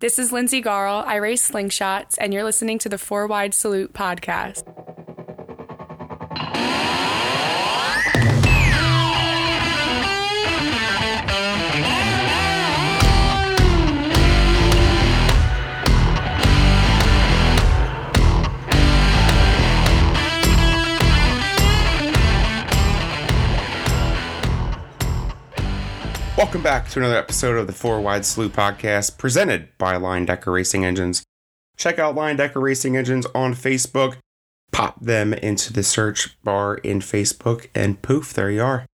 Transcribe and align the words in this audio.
This 0.00 0.20
is 0.20 0.30
Lindsay 0.30 0.62
Garl. 0.62 1.04
I 1.04 1.16
race 1.16 1.50
slingshots, 1.50 2.14
and 2.20 2.32
you're 2.32 2.44
listening 2.44 2.78
to 2.78 2.88
the 2.88 2.98
Four 2.98 3.26
Wide 3.26 3.52
Salute 3.52 3.92
podcast. 3.92 4.62
Welcome 26.38 26.62
back 26.62 26.88
to 26.90 27.00
another 27.00 27.16
episode 27.16 27.58
of 27.58 27.66
the 27.66 27.72
Four 27.72 28.00
Wide 28.00 28.24
Salute 28.24 28.52
podcast 28.52 29.18
presented 29.18 29.76
by 29.76 29.96
Leindecker 29.96 30.52
Racing 30.52 30.84
Engines. 30.84 31.24
Check 31.76 31.98
out 31.98 32.14
Leindecker 32.14 32.62
Racing 32.62 32.96
Engines 32.96 33.26
on 33.34 33.54
Facebook. 33.54 34.18
Pop 34.70 35.00
them 35.00 35.34
into 35.34 35.72
the 35.72 35.82
search 35.82 36.40
bar 36.44 36.76
in 36.76 37.00
Facebook, 37.00 37.66
and 37.74 38.00
poof, 38.02 38.32
there 38.32 38.52
you 38.52 38.62
are. 38.62 38.86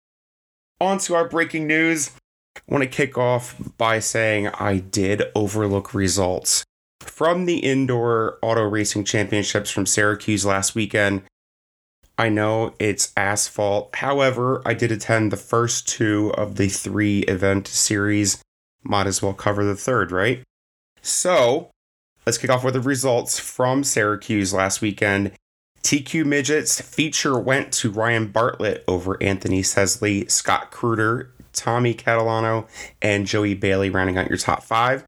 On 0.80 0.98
to 1.00 1.16
our 1.16 1.28
breaking 1.28 1.68
news. 1.68 2.12
I 2.56 2.62
want 2.70 2.86
to 2.86 2.90
kick 2.90 3.18
off 3.18 3.58
by 3.78 4.00
saying 4.00 4.48
I 4.48 4.78
did 4.78 5.24
overlook 5.36 5.94
results 5.94 6.64
from 7.02 7.46
the 7.46 7.58
indoor 7.58 8.38
auto 8.42 8.64
racing 8.64 9.04
championships 9.04 9.70
from 9.70 9.86
Syracuse 9.86 10.46
last 10.46 10.76
weekend. 10.76 11.24
I 12.18 12.30
know 12.30 12.74
it's 12.80 13.12
asphalt. 13.18 13.96
However, 13.96 14.62
I 14.66 14.74
did 14.74 14.92
attend 14.92 15.32
the 15.32 15.38
first 15.38 15.88
two 15.88 16.32
of 16.36 16.56
the 16.56 16.68
three 16.68 17.20
event 17.22 17.68
series. 17.68 18.42
Might 18.84 19.08
as 19.08 19.22
well 19.22 19.34
cover 19.34 19.66
the 19.66 19.76
third, 19.76 20.12
right? 20.12 20.44
So, 21.02 21.72
let's 22.26 22.38
kick 22.38 22.50
off 22.50 22.64
with 22.64 22.76
the 22.76 22.82
results 22.82 23.40
from 23.40 23.84
Syracuse 23.84 24.54
last 24.54 24.82
weekend. 24.82 25.32
TQ 25.82 26.26
Midgets 26.26 26.80
feature 26.80 27.38
went 27.38 27.74
to 27.74 27.92
Ryan 27.92 28.28
Bartlett 28.28 28.84
over 28.88 29.22
Anthony 29.22 29.62
Sesley, 29.62 30.30
Scott 30.30 30.72
Kreutter, 30.72 31.30
Tommy 31.52 31.94
Catalano, 31.94 32.68
and 33.02 33.28
Joey 33.28 33.54
Bailey 33.54 33.90
rounding 33.90 34.18
out 34.18 34.30
your 34.30 34.38
top 34.38 34.64
five. 34.64 35.04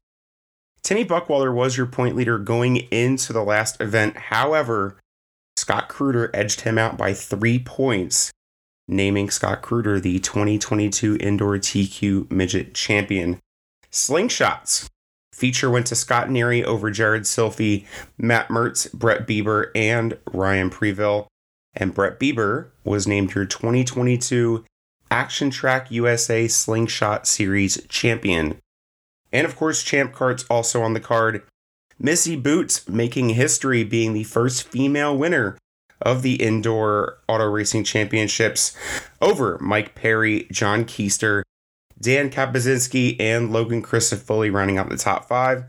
Timmy 0.82 1.04
Buckwalter 1.04 1.52
was 1.52 1.76
your 1.76 1.86
point 1.86 2.14
leader 2.14 2.38
going 2.38 2.76
into 2.76 3.32
the 3.32 3.42
last 3.42 3.80
event. 3.80 4.16
However, 4.16 4.96
Scott 5.66 5.88
Kreutter 5.88 6.30
edged 6.32 6.60
him 6.60 6.78
out 6.78 6.96
by 6.96 7.12
three 7.12 7.58
points, 7.58 8.30
naming 8.86 9.28
Scott 9.30 9.64
Kreutter 9.64 10.00
the 10.00 10.20
2022 10.20 11.16
Indoor 11.18 11.58
TQ 11.58 12.30
Midget 12.30 12.72
Champion. 12.72 13.40
Slingshots. 13.90 14.88
Feature 15.32 15.68
went 15.68 15.88
to 15.88 15.96
Scott 15.96 16.28
Neary 16.28 16.62
over 16.62 16.88
Jared 16.92 17.24
Silphy, 17.24 17.84
Matt 18.16 18.46
Mertz, 18.46 18.92
Brett 18.92 19.26
Bieber, 19.26 19.72
and 19.74 20.16
Ryan 20.32 20.70
Preville. 20.70 21.26
And 21.74 21.92
Brett 21.92 22.20
Bieber 22.20 22.68
was 22.84 23.08
named 23.08 23.34
your 23.34 23.44
2022 23.44 24.64
Action 25.10 25.50
Track 25.50 25.90
USA 25.90 26.46
Slingshot 26.46 27.26
Series 27.26 27.84
champion. 27.88 28.58
And 29.32 29.44
of 29.44 29.56
course, 29.56 29.82
Champ 29.82 30.12
Kart's 30.12 30.46
also 30.48 30.82
on 30.82 30.92
the 30.92 31.00
card. 31.00 31.42
Missy 31.98 32.36
Boots 32.36 32.88
making 32.88 33.30
history 33.30 33.82
being 33.82 34.12
the 34.12 34.24
first 34.24 34.68
female 34.68 35.16
winner 35.16 35.56
of 36.02 36.22
the 36.22 36.34
indoor 36.34 37.18
auto 37.26 37.46
racing 37.46 37.84
championships 37.84 38.76
over 39.22 39.58
Mike 39.60 39.94
Perry, 39.94 40.46
John 40.52 40.84
Keister, 40.84 41.42
Dan 41.98 42.28
Kapazinski, 42.30 43.18
and 43.18 43.50
Logan 43.50 43.82
Christofoli 43.82 44.52
rounding 44.52 44.76
out 44.76 44.90
the 44.90 44.98
top 44.98 45.26
five. 45.26 45.64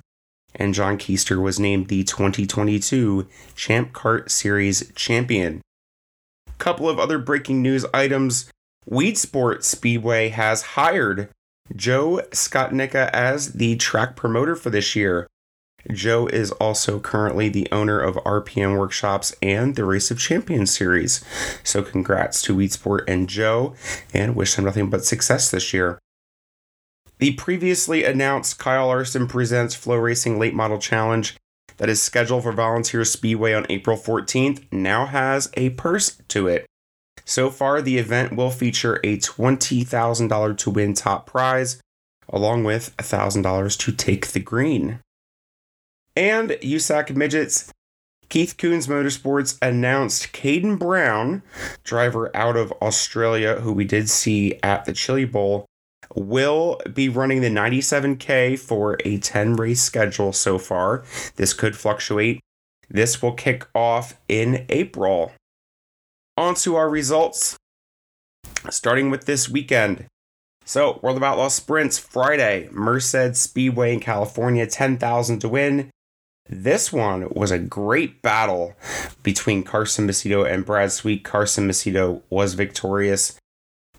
And 0.54 0.74
John 0.74 0.98
Keister 0.98 1.42
was 1.42 1.60
named 1.60 1.88
the 1.88 2.04
2022 2.04 3.28
Champ 3.56 3.94
Kart 3.94 4.30
Series 4.30 4.92
champion. 4.94 5.62
Couple 6.58 6.90
of 6.90 7.00
other 7.00 7.20
breaking 7.20 7.62
news 7.62 7.86
items. 7.94 8.50
Weedsport 8.90 9.64
Speedway 9.64 10.30
has 10.30 10.62
hired 10.62 11.30
Joe 11.76 12.22
Skotnicka 12.32 13.10
as 13.12 13.54
the 13.54 13.76
track 13.76 14.16
promoter 14.16 14.56
for 14.56 14.70
this 14.70 14.96
year. 14.96 15.28
Joe 15.92 16.28
is 16.28 16.52
also 16.54 17.00
currently 17.00 17.50
the 17.50 17.68
owner 17.72 18.00
of 18.00 18.16
RPM 18.16 18.78
Workshops 18.78 19.34
and 19.42 19.76
the 19.76 19.86
Race 19.86 20.12
of 20.12 20.20
Champions 20.20 20.76
series. 20.76 21.24
So, 21.64 21.82
congrats 21.82 22.42
to 22.44 22.56
Weedsport 22.56 23.04
and 23.08 23.30
Joe, 23.30 23.76
and 24.14 24.36
wish 24.36 24.56
them 24.56 24.66
nothing 24.66 24.90
but 24.90 25.06
success 25.06 25.50
this 25.50 25.74
year. 25.74 26.00
The 27.20 27.34
previously 27.34 28.04
announced 28.04 28.60
Kyle 28.60 28.88
Larson 28.88 29.28
Presents 29.28 29.74
Flow 29.74 29.96
Racing 29.96 30.38
Late 30.38 30.54
Model 30.54 30.78
Challenge 30.78 31.36
that 31.78 31.90
is 31.90 32.02
scheduled 32.02 32.44
for 32.44 32.52
Volunteer 32.52 33.06
Speedway 33.06 33.54
on 33.54 33.66
April 33.70 33.98
14th 33.98 34.64
now 34.72 35.06
has 35.06 35.50
a 35.56 35.72
purse 35.72 36.18
to 36.28 36.48
it. 36.48 36.66
So 37.26 37.50
far, 37.50 37.82
the 37.82 37.98
event 37.98 38.36
will 38.36 38.52
feature 38.52 39.00
a 39.04 39.18
$20,000 39.18 40.58
to 40.58 40.70
win 40.70 40.94
top 40.94 41.26
prize, 41.26 41.82
along 42.30 42.64
with 42.64 42.96
$1,000 42.98 43.78
to 43.78 43.92
take 43.92 44.28
the 44.28 44.40
green. 44.40 45.00
And 46.18 46.50
USAC 46.50 47.16
Midgets, 47.16 47.72
Keith 48.28 48.58
Kunz 48.58 48.88
Motorsports 48.88 49.56
announced 49.62 50.34
Caden 50.34 50.80
Brown, 50.80 51.44
driver 51.84 52.36
out 52.36 52.58
of 52.58 52.72
Australia, 52.82 53.60
who 53.62 53.72
we 53.72 53.86
did 53.86 54.10
see 54.10 54.60
at 54.64 54.86
the 54.86 54.94
Chili 54.94 55.26
Bowl, 55.26 55.68
will 56.16 56.82
be 56.92 57.08
running 57.08 57.42
the 57.42 57.52
97K 57.52 58.58
for 58.58 58.98
a 59.06 59.20
10 59.20 59.58
race 59.58 59.84
schedule 59.84 60.34
so 60.34 60.58
far. 60.58 61.04
This 61.36 61.54
could 61.54 61.78
fluctuate. 61.78 62.40
This 62.90 63.22
will 63.22 63.34
kick 63.34 63.68
off 63.76 64.20
in 64.28 64.66
April. 64.70 65.34
On 66.36 66.56
to 66.56 66.76
our 66.78 66.90
results, 66.90 67.58
starting 68.72 69.12
with 69.12 69.28
this 69.28 69.48
weekend. 69.48 70.08
So, 70.66 71.00
World 71.04 71.18
of 71.18 71.24
Outlaw 71.24 71.50
Sprints 71.50 72.00
Friday, 72.00 72.70
Merced 72.72 73.36
Speedway 73.36 73.94
in 73.94 74.00
California, 74.00 74.66
10,000 74.66 75.40
to 75.42 75.50
win. 75.50 75.92
This 76.50 76.94
one 76.94 77.28
was 77.30 77.52
a 77.52 77.60
great 77.60 78.22
battle 78.22 78.76
between 79.24 79.64
Carson 79.64 80.08
Macedo 80.08 80.50
and 80.50 80.66
Brad 80.66 80.92
Sweet. 80.92 81.24
Carson 81.24 81.68
Macedo 81.68 82.22
was 82.30 82.54
victorious. 82.54 83.38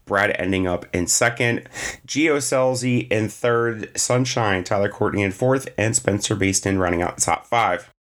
Brad 0.06 0.34
ending 0.38 0.66
up 0.66 0.86
in 0.94 1.06
second, 1.06 1.68
Gio 2.06 2.38
Scelzi 2.38 3.06
in 3.10 3.28
third, 3.28 3.90
Sunshine, 3.96 4.64
Tyler 4.64 4.88
Courtney 4.88 5.22
in 5.22 5.32
fourth, 5.32 5.68
and 5.76 5.94
Spencer 5.94 6.34
Bayston 6.34 6.80
running 6.80 7.02
out 7.02 7.16
the 7.16 7.22
top 7.22 7.46
five. 7.46 7.92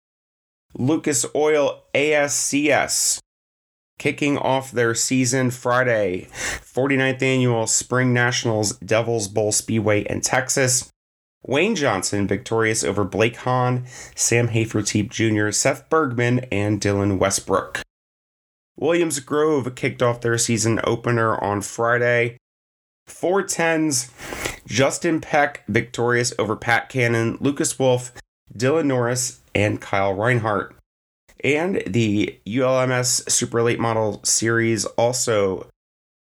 Lucas 0.74 1.26
Oil 1.36 1.84
ASCS 1.94 3.20
kicking 3.98 4.38
off 4.38 4.72
their 4.72 4.94
season 4.94 5.52
Friday, 5.52 6.28
49th 6.32 7.22
annual 7.22 7.68
Spring 7.68 8.14
Nationals 8.14 8.78
Devils 8.78 9.28
Bowl 9.28 9.52
Speedway 9.52 10.02
in 10.02 10.22
Texas. 10.22 10.90
Wayne 11.48 11.76
Johnson 11.76 12.28
victorious 12.28 12.84
over 12.84 13.06
Blake 13.06 13.38
Hahn, 13.38 13.86
Sam 14.16 14.50
Hafertepe 14.50 15.10
Jr., 15.10 15.52
Seth 15.52 15.90
Bergman, 15.90 16.40
and 16.52 16.82
Dylan 16.82 17.18
Westbrook. 17.18 17.82
Williams 18.76 19.20
Grove 19.22 19.74
kicked 19.74 20.04
off 20.04 20.22
their 20.22 20.38
season 20.38 20.80
opener 20.84 21.38
on 21.42 21.62
Friday. 21.62 22.38
410s, 23.10 24.12
Justin 24.68 25.22
Peck 25.22 25.64
victorious 25.68 26.34
over 26.38 26.58
Pat 26.58 26.90
Cannon, 26.90 27.38
Lucas 27.40 27.80
Wolf, 27.80 28.12
Dylan 28.56 28.86
Norris, 28.86 29.40
and 29.56 29.80
Kyle 29.80 30.14
Reinhardt. 30.14 30.76
And 31.44 31.82
the 31.88 32.38
ULMS 32.46 33.32
Super 33.32 33.64
Late 33.64 33.80
Model 33.80 34.22
Series 34.24 34.84
also 34.86 35.68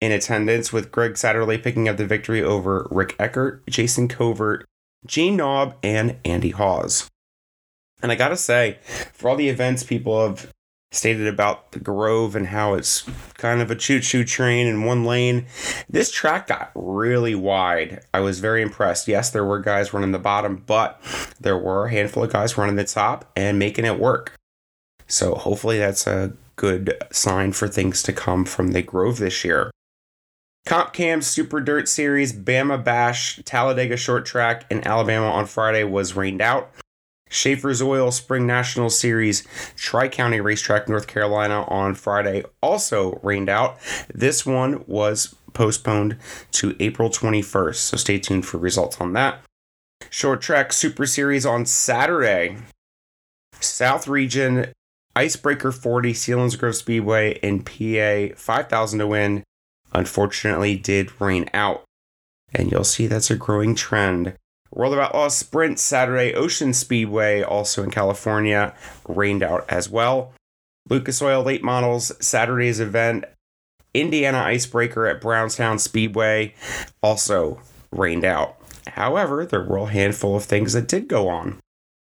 in 0.01 0.11
attendance 0.11 0.73
with 0.73 0.91
Greg 0.91 1.13
Satterlee 1.13 1.63
picking 1.63 1.87
up 1.87 1.95
the 1.95 2.05
victory 2.05 2.43
over 2.43 2.87
Rick 2.91 3.15
Eckert, 3.17 3.65
Jason 3.67 4.07
Covert, 4.09 4.65
Gene 5.05 5.37
Knaub, 5.37 5.75
and 5.83 6.17
Andy 6.25 6.51
Hawes. 6.51 7.09
And 8.01 8.11
I 8.11 8.15
gotta 8.15 8.37
say, 8.37 8.79
for 9.13 9.29
all 9.29 9.35
the 9.35 9.49
events 9.49 9.83
people 9.83 10.27
have 10.27 10.51
stated 10.91 11.27
about 11.27 11.71
the 11.71 11.79
Grove 11.79 12.35
and 12.35 12.47
how 12.47 12.73
it's 12.73 13.03
kind 13.35 13.61
of 13.61 13.69
a 13.69 13.75
choo 13.75 13.99
choo 13.99 14.23
train 14.23 14.67
in 14.67 14.83
one 14.83 15.05
lane, 15.05 15.45
this 15.89 16.11
track 16.11 16.47
got 16.47 16.71
really 16.75 17.35
wide. 17.35 18.01
I 18.13 18.21
was 18.21 18.39
very 18.39 18.61
impressed. 18.61 19.07
Yes, 19.07 19.29
there 19.29 19.45
were 19.45 19.59
guys 19.59 19.93
running 19.93 20.11
the 20.11 20.19
bottom, 20.19 20.63
but 20.65 21.01
there 21.39 21.57
were 21.57 21.85
a 21.85 21.91
handful 21.91 22.23
of 22.23 22.31
guys 22.31 22.57
running 22.57 22.75
the 22.75 22.85
top 22.85 23.29
and 23.35 23.59
making 23.59 23.85
it 23.85 23.99
work. 23.99 24.33
So 25.07 25.35
hopefully 25.35 25.77
that's 25.77 26.07
a 26.07 26.33
good 26.55 26.95
sign 27.11 27.51
for 27.51 27.67
things 27.67 28.01
to 28.03 28.13
come 28.13 28.45
from 28.45 28.71
the 28.71 28.81
Grove 28.81 29.19
this 29.19 29.43
year. 29.43 29.71
Comp 30.65 30.93
Cam 30.93 31.21
Super 31.21 31.61
Dirt 31.61 31.87
Series, 31.87 32.33
Bama 32.33 32.83
Bash, 32.83 33.39
Talladega 33.45 33.95
Short 33.95 34.25
Track 34.25 34.65
in 34.71 34.85
Alabama 34.85 35.27
on 35.27 35.45
Friday 35.45 35.83
was 35.83 36.15
rained 36.15 36.41
out. 36.41 36.71
Schaeffer's 37.29 37.81
Oil 37.81 38.11
Spring 38.11 38.47
National 38.47 38.89
Series, 38.89 39.45
Tri 39.75 40.07
County 40.07 40.41
Racetrack, 40.41 40.89
North 40.89 41.05
Carolina 41.05 41.63
on 41.65 41.93
Friday 41.93 42.43
also 42.61 43.19
rained 43.21 43.49
out. 43.49 43.77
This 44.11 44.43
one 44.45 44.83
was 44.87 45.35
postponed 45.53 46.17
to 46.53 46.75
April 46.79 47.09
21st, 47.09 47.75
so 47.75 47.97
stay 47.97 48.17
tuned 48.17 48.45
for 48.45 48.57
results 48.57 48.99
on 48.99 49.13
that. 49.13 49.41
Short 50.09 50.41
track 50.41 50.73
Super 50.73 51.05
Series 51.05 51.45
on 51.45 51.65
Saturday. 51.65 52.57
South 53.59 54.07
Region 54.07 54.71
Icebreaker 55.15 55.71
40 55.71 56.13
Selinsgrove 56.13 56.75
Speedway 56.75 57.39
in 57.39 57.63
PA, 57.63 58.35
5,000 58.35 58.99
to 58.99 59.07
win. 59.07 59.43
Unfortunately, 59.95 60.75
did 60.75 61.21
rain 61.21 61.49
out. 61.53 61.85
And 62.53 62.69
you'll 62.69 62.83
see 62.83 63.07
that's 63.07 63.31
a 63.31 63.37
growing 63.37 63.75
trend. 63.75 64.35
World 64.69 64.93
of 64.93 64.99
Outlaws 64.99 65.37
Sprint 65.37 65.79
Saturday 65.79 66.33
Ocean 66.33 66.73
Speedway, 66.73 67.41
also 67.41 67.81
in 67.81 67.91
California, 67.91 68.75
rained 69.07 69.41
out 69.41 69.63
as 69.69 69.89
well. 69.89 70.33
Lucas 70.89 71.21
Oil 71.21 71.41
Late 71.43 71.63
Models 71.63 72.11
Saturday's 72.19 72.81
event, 72.81 73.23
Indiana 73.93 74.39
Icebreaker 74.39 75.07
at 75.07 75.21
Brownstown 75.21 75.79
Speedway, 75.79 76.53
also 77.01 77.61
rained 77.93 78.25
out. 78.25 78.57
However, 78.87 79.45
there 79.45 79.63
were 79.63 79.77
a 79.77 79.85
handful 79.85 80.35
of 80.35 80.43
things 80.43 80.73
that 80.73 80.89
did 80.89 81.07
go 81.07 81.29
on. 81.29 81.59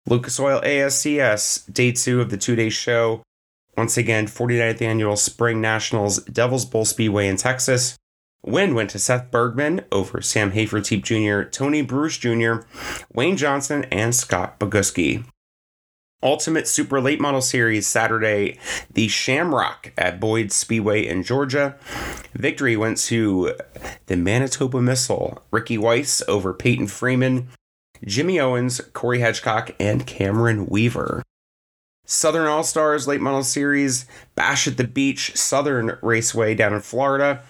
Lucas 0.05 0.39
Oil 0.39 0.61
ASCS, 0.61 1.73
day 1.73 1.91
two 1.91 2.21
of 2.21 2.29
the 2.29 2.37
two 2.37 2.55
day 2.55 2.69
show. 2.69 3.23
Once 3.79 3.95
again, 3.95 4.27
49th 4.27 4.81
annual 4.81 5.15
Spring 5.15 5.61
Nationals 5.61 6.21
Devil's 6.25 6.65
Bowl 6.65 6.83
Speedway 6.83 7.29
in 7.29 7.37
Texas. 7.37 7.95
Win 8.45 8.75
went 8.75 8.89
to 8.89 8.99
Seth 8.99 9.31
Bergman 9.31 9.85
over 9.89 10.19
Sam 10.19 10.51
Hafertepe 10.51 11.01
Jr., 11.01 11.49
Tony 11.49 11.81
Bruce 11.81 12.17
Jr., 12.17 12.55
Wayne 13.13 13.37
Johnson, 13.37 13.85
and 13.85 14.13
Scott 14.13 14.59
Bogucki. 14.59 15.23
Ultimate 16.21 16.67
Super 16.67 16.99
Late 16.99 17.21
Model 17.21 17.39
Series 17.39 17.87
Saturday, 17.87 18.59
the 18.93 19.07
Shamrock 19.07 19.93
at 19.97 20.19
Boyd 20.19 20.51
Speedway 20.51 21.07
in 21.07 21.23
Georgia. 21.23 21.77
Victory 22.33 22.75
went 22.75 22.97
to 22.97 23.53
the 24.07 24.17
Manitoba 24.17 24.81
Missile, 24.81 25.41
Ricky 25.51 25.77
Weiss 25.77 26.21
over 26.27 26.53
Peyton 26.53 26.87
Freeman, 26.87 27.47
Jimmy 28.05 28.41
Owens, 28.41 28.81
Corey 28.91 29.19
Hedgecock, 29.19 29.73
and 29.79 30.05
Cameron 30.05 30.65
Weaver. 30.65 31.23
Southern 32.09 32.47
All 32.47 32.63
Stars 32.63 33.07
Late 33.07 33.21
Model 33.21 33.43
Series, 33.43 34.07
Bash 34.33 34.67
at 34.67 34.77
the 34.77 34.83
Beach, 34.83 35.35
Southern 35.37 35.95
Raceway 36.01 36.55
down 36.55 36.73
in 36.73 36.81
Florida. 36.81 37.43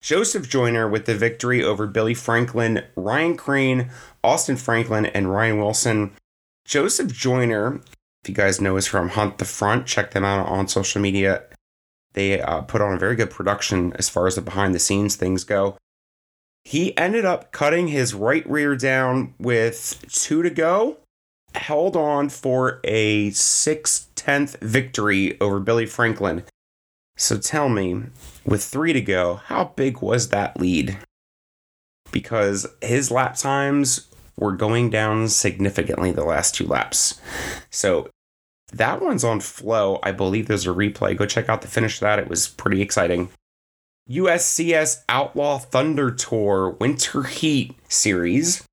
Joseph 0.00 0.48
Joyner 0.48 0.88
with 0.88 1.04
the 1.04 1.14
victory 1.14 1.62
over 1.62 1.86
Billy 1.86 2.14
Franklin, 2.14 2.82
Ryan 2.96 3.36
Crane, 3.36 3.90
Austin 4.24 4.56
Franklin, 4.56 5.04
and 5.06 5.30
Ryan 5.30 5.58
Wilson. 5.58 6.12
Joseph 6.64 7.12
Joyner, 7.12 7.82
if 8.22 8.28
you 8.28 8.34
guys 8.34 8.58
know, 8.58 8.76
is 8.78 8.86
from 8.86 9.10
Hunt 9.10 9.36
the 9.36 9.44
Front. 9.44 9.86
Check 9.86 10.12
them 10.12 10.24
out 10.24 10.46
on 10.46 10.66
social 10.66 11.02
media. 11.02 11.42
They 12.14 12.40
uh, 12.40 12.62
put 12.62 12.80
on 12.80 12.94
a 12.94 12.98
very 12.98 13.16
good 13.16 13.30
production 13.30 13.92
as 13.96 14.08
far 14.08 14.26
as 14.26 14.36
the 14.36 14.40
behind 14.40 14.74
the 14.74 14.78
scenes 14.78 15.14
things 15.14 15.44
go. 15.44 15.76
He 16.64 16.96
ended 16.96 17.26
up 17.26 17.52
cutting 17.52 17.88
his 17.88 18.14
right 18.14 18.48
rear 18.48 18.76
down 18.76 19.34
with 19.38 20.04
two 20.08 20.42
to 20.42 20.50
go, 20.50 20.98
held 21.58 21.96
on 21.96 22.28
for 22.28 22.80
a 22.84 23.30
six 23.30 24.08
tenth 24.14 24.56
victory 24.60 25.40
over 25.40 25.60
Billy 25.60 25.86
Franklin. 25.86 26.44
So 27.16 27.38
tell 27.38 27.68
me, 27.68 28.04
with 28.44 28.62
three 28.62 28.92
to 28.92 29.00
go, 29.00 29.36
how 29.46 29.72
big 29.76 30.00
was 30.00 30.28
that 30.28 30.58
lead? 30.58 30.98
Because 32.12 32.66
his 32.80 33.10
lap 33.10 33.36
times 33.36 34.08
were 34.36 34.52
going 34.52 34.88
down 34.88 35.28
significantly 35.28 36.12
the 36.12 36.24
last 36.24 36.54
two 36.54 36.66
laps. 36.66 37.20
So 37.70 38.08
that 38.72 39.02
one's 39.02 39.24
on 39.24 39.40
flow. 39.40 39.98
I 40.02 40.12
believe 40.12 40.46
there's 40.46 40.66
a 40.66 40.70
replay. 40.70 41.16
Go 41.16 41.26
check 41.26 41.48
out 41.48 41.62
the 41.62 41.68
finish 41.68 41.96
of 41.96 42.00
that. 42.00 42.18
It 42.18 42.28
was 42.28 42.48
pretty 42.48 42.80
exciting. 42.80 43.30
USCS 44.08 45.02
Outlaw 45.08 45.58
Thunder 45.58 46.10
Tour 46.10 46.70
Winter 46.80 47.24
Heat 47.24 47.74
Series. 47.88 48.64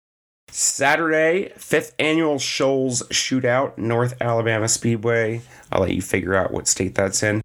Saturday, 0.57 1.52
fifth 1.57 1.94
annual 2.00 2.40
Shoals 2.40 3.04
Shootout, 3.10 3.78
North 3.78 4.16
Alabama 4.22 4.69
Speedway. 4.69 5.42
I'll 5.69 5.81
let 5.81 5.94
you 5.94 6.02
figure 6.02 6.34
out 6.34 6.52
what 6.52 6.69
state 6.69 6.96
that's 6.96 7.22
in. 7.24 7.42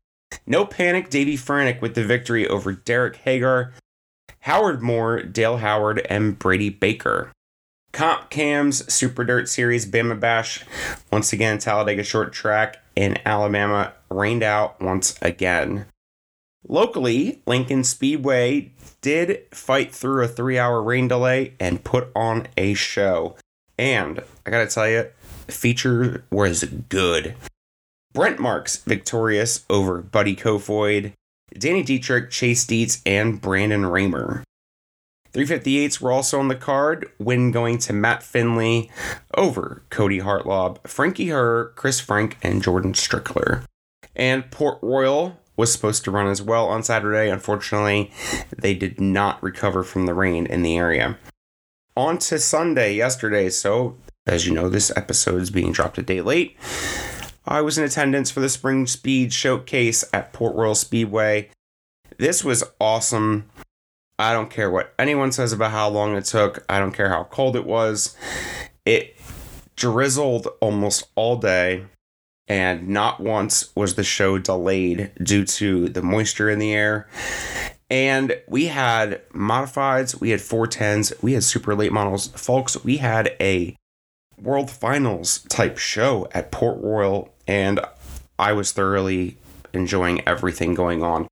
No 0.47 0.65
panic, 0.65 1.11
Davey 1.11 1.37
Franek 1.37 1.81
with 1.81 1.97
the 1.97 2.05
victory 2.05 2.47
over 2.47 2.73
Derek 2.73 3.17
Hagar, 3.17 3.73
Howard 4.43 4.81
Moore, 4.81 5.25
Dale 5.25 5.57
Howard, 5.57 6.07
and 6.09 6.39
Brady 6.39 6.71
Baker. 6.71 7.33
Comp 7.93 8.31
Cams 8.31 8.93
Super 8.93 9.25
Dirt 9.25 9.49
Series 9.49 9.91
Bama 9.91 10.19
Bash. 10.19 10.65
Once 11.11 11.33
again, 11.33 11.59
Talladega 11.59 12.05
Short 12.05 12.33
Track 12.33 12.77
in 12.95 13.19
Alabama 13.27 13.93
rained 14.09 14.45
out 14.45 14.81
once 14.81 15.19
again. 15.21 15.87
Locally, 16.69 17.43
Lincoln 17.47 17.85
Speedway 17.85 18.73
did 19.01 19.45
fight 19.51 19.95
through 19.95 20.25
a 20.25 20.29
three 20.29 20.59
hour 20.59 20.83
rain 20.83 21.09
delay 21.09 21.55
and 21.59 21.85
put 21.85 22.09
on 22.15 22.49
a 22.57 22.75
show. 22.75 23.37
And 23.79 24.23
I 24.45 24.51
gotta 24.51 24.67
tell 24.67 24.89
you, 24.89 25.07
the 25.47 25.53
feature 25.53 26.25
was 26.31 26.65
good. 26.65 27.35
Brent 28.13 28.39
Marks 28.39 28.77
victorious 28.77 29.65
over 29.71 30.03
Buddy 30.03 30.37
Kofoid, 30.37 31.13
Danny 31.57 31.83
Dietrich, 31.83 32.31
Chase 32.31 32.67
Dietz, 32.67 33.01
and 33.07 33.41
Brandon 33.41 33.83
Rahmer. 33.83 34.43
358s 35.33 36.01
were 36.01 36.11
also 36.11 36.41
on 36.41 36.49
the 36.49 36.57
card, 36.57 37.09
win 37.19 37.53
going 37.53 37.79
to 37.79 37.93
Matt 37.93 38.23
Finley 38.23 38.91
over 39.37 39.83
Cody 39.89 40.21
Hartlob, 40.21 40.87
Frankie 40.87 41.29
Herr, 41.29 41.67
Chris 41.77 42.01
Frank, 42.01 42.37
and 42.43 42.63
Jordan 42.63 42.93
Strickler. 42.93 43.65
And 44.17 44.51
Port 44.51 44.79
Royal 44.83 45.40
was 45.61 45.71
supposed 45.71 46.05
to 46.05 46.11
run 46.11 46.27
as 46.27 46.41
well 46.41 46.67
on 46.69 46.83
Saturday. 46.83 47.31
Unfortunately, 47.31 48.11
they 48.57 48.75
did 48.75 48.99
not 48.99 49.43
recover 49.43 49.85
from 49.85 50.07
the 50.07 50.15
rain 50.15 50.47
in 50.47 50.63
the 50.63 50.77
area. 50.77 51.19
On 51.97 52.17
to 52.19 52.39
Sunday, 52.39 52.95
yesterday. 52.95 53.51
So, 53.51 53.97
as 54.27 54.47
you 54.47 54.55
know, 54.55 54.71
this 54.71 54.91
episode 54.97 55.43
is 55.43 55.51
being 55.51 55.73
dropped 55.73 55.99
a 55.99 56.03
day 56.03 56.23
late. 56.23 56.57
I 57.47 57.61
was 57.61 57.77
in 57.77 57.85
attendance 57.85 58.31
for 58.31 58.41
the 58.41 58.49
Spring 58.49 58.87
Speed 58.87 59.35
Showcase 59.35 60.03
at 60.15 60.33
Port 60.33 60.57
Royal 60.57 60.75
Speedway. 60.75 61.51
This 62.17 62.43
was 62.43 62.65
awesome. 62.81 63.51
I 64.19 64.33
don't 64.33 64.51
care 64.51 64.71
what 64.71 64.95
anyone 64.99 65.31
says 65.31 65.53
about 65.53 65.73
how 65.73 65.91
long 65.91 66.17
it 66.17 66.25
took. 66.25 66.65
I 66.71 66.79
don't 66.79 66.93
care 66.93 67.11
how 67.11 67.25
cold 67.25 67.55
it 67.55 67.67
was. 67.67 68.17
It 68.87 69.15
drizzled 69.77 70.49
almost 70.61 71.09
all 71.17 71.37
day, 71.37 71.85
and 72.51 72.89
not 72.89 73.21
once 73.21 73.71
was 73.77 73.95
the 73.95 74.03
show 74.03 74.37
delayed 74.37 75.13
due 75.23 75.45
to 75.45 75.89
the 75.89 76.03
moisture 76.03 76.51
in 76.51 76.59
the 76.59 76.75
air. 76.75 77.09
And 77.89 78.41
we 78.49 78.67
had 78.67 79.27
modifieds, 79.31 80.21
we 80.21 80.31
had 80.31 80.41
410s, 80.41 81.23
we 81.23 81.35
had 81.35 81.45
super 81.45 81.77
late 81.77 81.93
models. 81.93 82.27
Folks, 82.29 82.83
we 82.83 82.97
had 82.97 83.37
a 83.41 83.77
World 84.37 84.69
Finals 84.69 85.45
type 85.49 85.79
show 85.79 86.27
at 86.33 86.51
Port 86.51 86.83
Royal, 86.83 87.33
and 87.47 87.79
I 88.37 88.53
was 88.53 88.73
thoroughly 88.73 89.37
enjoying 89.73 90.27
everything 90.27 90.75
going 90.75 91.05
on 91.05 91.29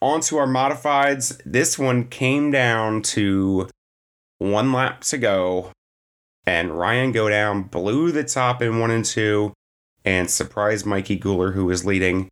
onto 0.00 0.36
our 0.36 0.46
modifieds. 0.46 1.40
This 1.44 1.76
one 1.76 2.06
came 2.06 2.52
down 2.52 3.02
to 3.02 3.68
one 4.38 4.72
lap 4.72 5.00
to 5.02 5.18
go, 5.18 5.72
and 6.46 6.78
Ryan 6.78 7.10
Godown 7.12 7.64
blew 7.64 8.12
the 8.12 8.22
top 8.22 8.62
in 8.62 8.78
one 8.78 8.92
and 8.92 9.04
two, 9.04 9.52
and 10.04 10.30
surprise 10.30 10.84
Mikey 10.84 11.18
Gular, 11.18 11.54
who 11.54 11.66
was 11.66 11.84
leading. 11.84 12.28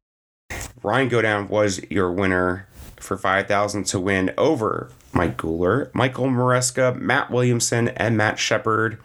Ryan 0.83 1.09
Godown 1.09 1.49
was 1.49 1.81
your 1.91 2.11
winner 2.11 2.67
for 2.97 3.17
5000 3.17 3.85
to 3.85 4.01
win 4.01 4.33
over 4.37 4.91
Mike 5.13 5.37
Gular, 5.37 5.93
Michael 5.95 6.27
Maresca, 6.27 6.97
Matt 6.97 7.31
Williamson, 7.31 7.89
and 7.89 8.17
Matt 8.17 8.39
Shepard. 8.39 8.99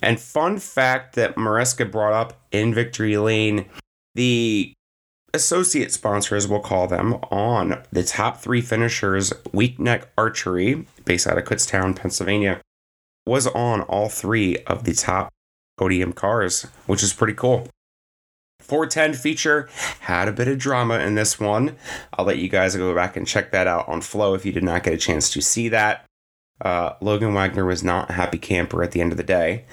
And 0.00 0.20
fun 0.20 0.58
fact 0.58 1.14
that 1.16 1.36
Maresca 1.36 1.90
brought 1.90 2.12
up 2.12 2.40
in 2.52 2.74
Victory 2.74 3.16
Lane 3.16 3.66
the 4.14 4.72
associate 5.32 5.92
sponsors, 5.92 6.48
we'll 6.48 6.60
call 6.60 6.86
them, 6.88 7.14
on 7.30 7.82
the 7.92 8.02
top 8.02 8.38
three 8.38 8.60
finishers, 8.60 9.32
Weak 9.52 9.78
Neck 9.78 10.10
Archery, 10.16 10.86
based 11.04 11.26
out 11.26 11.38
of 11.38 11.44
Kutztown, 11.44 11.94
Pennsylvania, 11.94 12.60
was 13.26 13.46
on 13.46 13.82
all 13.82 14.08
three 14.08 14.56
of 14.66 14.84
the 14.84 14.94
top 14.94 15.28
podium 15.76 16.12
cars, 16.12 16.62
which 16.86 17.02
is 17.02 17.12
pretty 17.12 17.34
cool. 17.34 17.68
410 18.68 19.14
feature 19.14 19.68
had 20.00 20.28
a 20.28 20.32
bit 20.32 20.46
of 20.46 20.58
drama 20.58 20.98
in 20.98 21.14
this 21.14 21.40
one. 21.40 21.76
I'll 22.12 22.26
let 22.26 22.38
you 22.38 22.48
guys 22.48 22.76
go 22.76 22.94
back 22.94 23.16
and 23.16 23.26
check 23.26 23.50
that 23.50 23.66
out 23.66 23.88
on 23.88 24.02
Flow 24.02 24.34
if 24.34 24.44
you 24.44 24.52
did 24.52 24.62
not 24.62 24.82
get 24.82 24.92
a 24.92 24.98
chance 24.98 25.30
to 25.30 25.40
see 25.40 25.70
that. 25.70 26.04
Uh, 26.60 26.94
Logan 27.00 27.34
Wagner 27.34 27.64
was 27.64 27.82
not 27.82 28.10
a 28.10 28.14
happy 28.14 28.38
camper 28.38 28.82
at 28.82 28.92
the 28.92 29.00
end 29.00 29.12
of 29.12 29.16
the 29.16 29.24
day. 29.24 29.64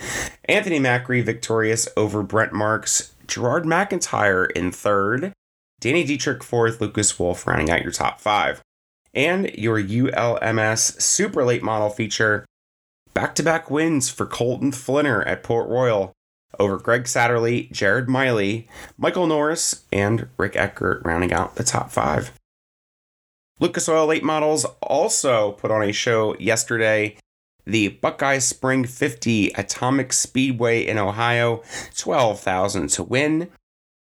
Anthony 0.46 0.80
Macri 0.80 1.24
victorious 1.24 1.88
over 1.98 2.24
Brent 2.24 2.54
Marks. 2.54 3.14
Gerard 3.28 3.66
McIntyre 3.66 4.50
in 4.52 4.72
third. 4.72 5.34
Danny 5.82 6.04
Dietrich 6.04 6.44
fourth, 6.44 6.80
Lucas 6.80 7.20
Wolf 7.20 7.46
rounding 7.46 7.70
out 7.70 7.82
your 7.82 7.92
top 7.92 8.22
five. 8.22 8.62
And 9.14 9.52
your 9.56 9.80
ULMS 9.80 11.02
super 11.02 11.44
late 11.44 11.64
model 11.64 11.90
feature 11.90 12.46
back 13.14 13.34
to 13.36 13.44
back 13.44 13.72
wins 13.72 14.10
for 14.10 14.25
Colton 14.25 14.72
Flinner 14.72 15.25
at 15.25 15.42
Port 15.42 15.68
Royal 15.70 16.14
over 16.60 16.78
Greg 16.78 17.04
Satterlee, 17.04 17.72
Jared 17.72 18.10
Miley, 18.10 18.68
Michael 18.98 19.28
Norris, 19.28 19.84
and 19.92 20.28
Rick 20.38 20.56
Eckert 20.56 21.02
rounding 21.06 21.34
out 21.34 21.56
the 21.56 21.64
top 21.64 21.92
five. 21.92 22.32
Lucas 23.60 23.88
Oil 23.88 24.08
Late 24.08 24.24
Models 24.24 24.66
also 24.82 25.54
put 25.54 25.72
on 25.72 25.82
a 25.82 25.92
show 25.92 26.36
yesterday 26.38 27.18
the 27.66 27.88
Buckeye 27.88 28.38
Spring 28.38 28.86
50 28.86 29.50
Atomic 29.54 30.14
Speedway 30.14 30.86
in 30.86 30.98
Ohio, 30.98 31.64
12,000 31.98 32.90
to 32.90 33.04
win. 33.04 33.50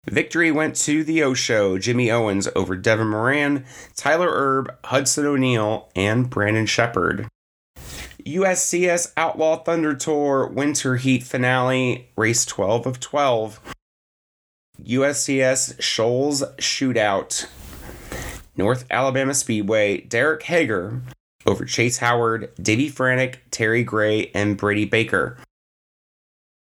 Victory 0.06 0.52
went 0.52 0.76
to 0.76 1.04
the 1.04 1.24
O 1.24 1.34
Show, 1.34 1.78
Jimmy 1.78 2.12
Owens 2.12 2.50
over 2.56 2.76
Devin 2.76 3.08
Moran, 3.08 3.66
Tyler 3.96 4.30
Erb, 4.30 4.76
Hudson 4.86 5.26
O'Neill, 5.26 5.90
and 5.96 6.30
Brandon 6.30 6.66
Sheppard. 6.66 7.28
USCS 8.25 9.12
Outlaw 9.18 9.58
Thunder 9.58 9.94
Tour 9.94 10.48
Winter 10.48 10.96
Heat 10.96 11.24
Finale, 11.24 12.10
race 12.15 12.46
12 12.46 12.86
of 12.86 13.00
12. 13.00 13.60
USCS 14.82 15.82
Shoals 15.82 16.44
Shootout, 16.58 17.48
North 18.56 18.86
Alabama 18.89 19.34
Speedway, 19.34 20.01
Derek 20.01 20.44
Hager 20.44 21.01
over 21.46 21.65
Chase 21.65 21.98
Howard, 21.98 22.51
Davey 22.62 22.89
Franek, 22.89 23.36
Terry 23.51 23.84
Gray, 23.84 24.32
and 24.34 24.58
Brady 24.58 24.86
Baker. 24.86 25.38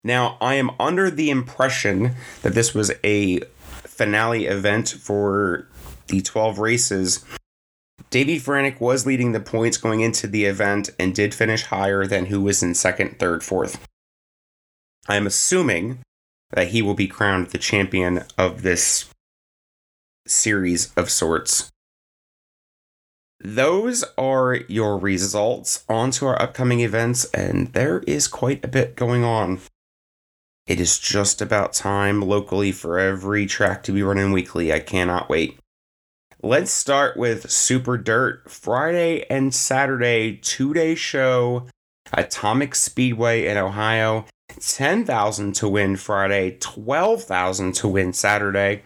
Now, 0.05 0.39
I 0.41 0.55
am 0.55 0.71
under 0.79 1.11
the 1.11 1.31
impression 1.31 2.15
that 2.43 2.55
this 2.55 2.75
was 2.75 2.93
a 3.05 3.41
finale 3.85 4.47
event 4.47 4.89
for 4.89 5.67
the 6.07 6.23
12 6.23 6.59
races. 6.59 7.25
Davey 8.11 8.41
Franek 8.41 8.81
was 8.81 9.07
leading 9.07 9.31
the 9.31 9.41
points 9.41 9.77
going 9.77 10.01
into 10.01 10.27
the 10.27 10.45
event 10.45 10.91
and 10.99 11.15
did 11.15 11.33
finish 11.33 11.63
higher 11.65 12.07
than 12.07 12.27
who 12.27 12.41
was 12.41 12.63
in 12.63 12.75
second, 12.75 13.21
third, 13.21 13.45
fourth. 13.45 13.87
I 15.09 15.15
am 15.15 15.29
assuming 15.29 16.01
that 16.51 16.69
he 16.69 16.83
will 16.83 16.95
be 16.95 17.07
crowned 17.07 17.49
the 17.49 17.59
champion 17.59 18.25
of 18.37 18.63
this 18.63 19.09
series 20.27 20.93
of 20.95 21.09
sorts. 21.09 21.71
Those 23.39 24.05
are 24.19 24.57
your 24.69 24.99
results. 24.99 25.85
On 25.89 26.11
to 26.13 26.27
our 26.27 26.43
upcoming 26.43 26.81
events, 26.81 27.25
and 27.27 27.73
there 27.73 28.01
is 28.01 28.29
quite 28.29 28.65
a 28.65 28.69
bit 28.69 28.97
going 28.97 29.25
on. 29.25 29.61
It 30.67 30.81
is 30.81 30.99
just 30.99 31.41
about 31.41 31.73
time 31.73 32.21
locally 32.21 32.71
for 32.73 32.99
every 32.99 33.47
track 33.47 33.83
to 33.85 33.93
be 33.93 34.03
running 34.03 34.33
weekly. 34.33 34.73
I 34.73 34.81
cannot 34.81 35.29
wait. 35.29 35.59
Let's 36.43 36.71
start 36.71 37.19
with 37.19 37.51
Super 37.51 37.99
Dirt 37.99 38.51
Friday 38.51 39.27
and 39.29 39.55
Saturday, 39.55 40.37
two 40.37 40.73
day 40.73 40.95
show, 40.95 41.67
Atomic 42.15 42.75
Speedway 42.75 43.47
in 43.47 43.59
Ohio. 43.59 44.25
10,000 44.59 45.55
to 45.57 45.69
win 45.69 45.97
Friday, 45.97 46.57
12,000 46.59 47.75
to 47.75 47.89
win 47.89 48.13
Saturday. 48.15 48.83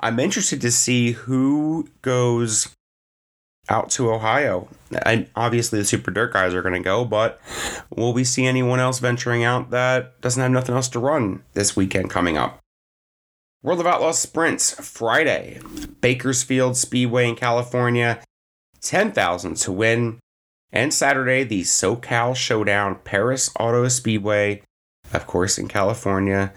I'm 0.00 0.18
interested 0.18 0.60
to 0.60 0.70
see 0.72 1.12
who 1.12 1.88
goes 2.02 2.74
out 3.68 3.88
to 3.90 4.12
Ohio. 4.12 4.68
And 5.04 5.28
obviously, 5.36 5.78
the 5.78 5.84
Super 5.84 6.10
Dirt 6.10 6.32
guys 6.32 6.54
are 6.54 6.62
going 6.62 6.74
to 6.74 6.80
go, 6.80 7.04
but 7.04 7.40
will 7.94 8.12
we 8.12 8.24
see 8.24 8.46
anyone 8.46 8.80
else 8.80 8.98
venturing 8.98 9.44
out 9.44 9.70
that 9.70 10.20
doesn't 10.20 10.42
have 10.42 10.50
nothing 10.50 10.74
else 10.74 10.88
to 10.90 10.98
run 10.98 11.44
this 11.54 11.76
weekend 11.76 12.10
coming 12.10 12.36
up? 12.36 12.60
World 13.62 13.80
of 13.80 13.86
Outlaws 13.86 14.18
Sprints 14.18 14.72
Friday, 14.72 15.60
Bakersfield 16.06 16.76
Speedway 16.76 17.28
in 17.28 17.34
California, 17.34 18.22
10,000 18.80 19.56
to 19.56 19.72
win. 19.72 20.20
And 20.70 20.94
Saturday, 20.94 21.42
the 21.42 21.62
SoCal 21.62 22.36
Showdown 22.36 23.00
Paris 23.02 23.50
Auto 23.58 23.88
Speedway, 23.88 24.62
of 25.12 25.26
course, 25.26 25.58
in 25.58 25.66
California, 25.66 26.52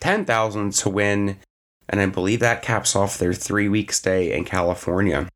10,000 0.00 0.72
to 0.72 0.88
win. 0.88 1.36
And 1.90 2.00
I 2.00 2.06
believe 2.06 2.40
that 2.40 2.62
caps 2.62 2.96
off 2.96 3.18
their 3.18 3.34
three 3.34 3.68
week 3.68 3.92
stay 3.92 4.34
in 4.34 4.46
California. 4.46 5.28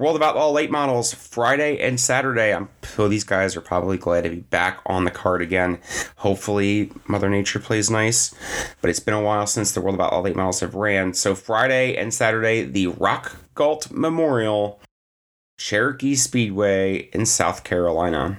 World 0.00 0.16
of 0.16 0.22
Outlaw 0.22 0.50
late 0.50 0.70
models 0.70 1.12
Friday 1.12 1.78
and 1.78 2.00
Saturday. 2.00 2.54
I'm 2.54 2.70
sure 2.82 3.06
these 3.06 3.22
guys 3.22 3.54
are 3.54 3.60
probably 3.60 3.98
glad 3.98 4.24
to 4.24 4.30
be 4.30 4.40
back 4.40 4.80
on 4.86 5.04
the 5.04 5.10
card 5.10 5.42
again. 5.42 5.78
Hopefully, 6.16 6.90
Mother 7.06 7.28
Nature 7.28 7.58
plays 7.58 7.90
nice, 7.90 8.34
but 8.80 8.88
it's 8.88 8.98
been 8.98 9.12
a 9.12 9.20
while 9.20 9.46
since 9.46 9.72
the 9.72 9.82
World 9.82 9.96
of 9.96 10.00
Outlaw 10.00 10.22
late 10.22 10.36
models 10.36 10.60
have 10.60 10.74
ran. 10.74 11.12
So 11.12 11.34
Friday 11.34 11.98
and 11.98 12.14
Saturday, 12.14 12.62
the 12.62 12.86
Rock 12.86 13.36
Galt 13.54 13.90
Memorial, 13.90 14.80
Cherokee 15.58 16.14
Speedway 16.14 17.10
in 17.12 17.26
South 17.26 17.62
Carolina. 17.62 18.38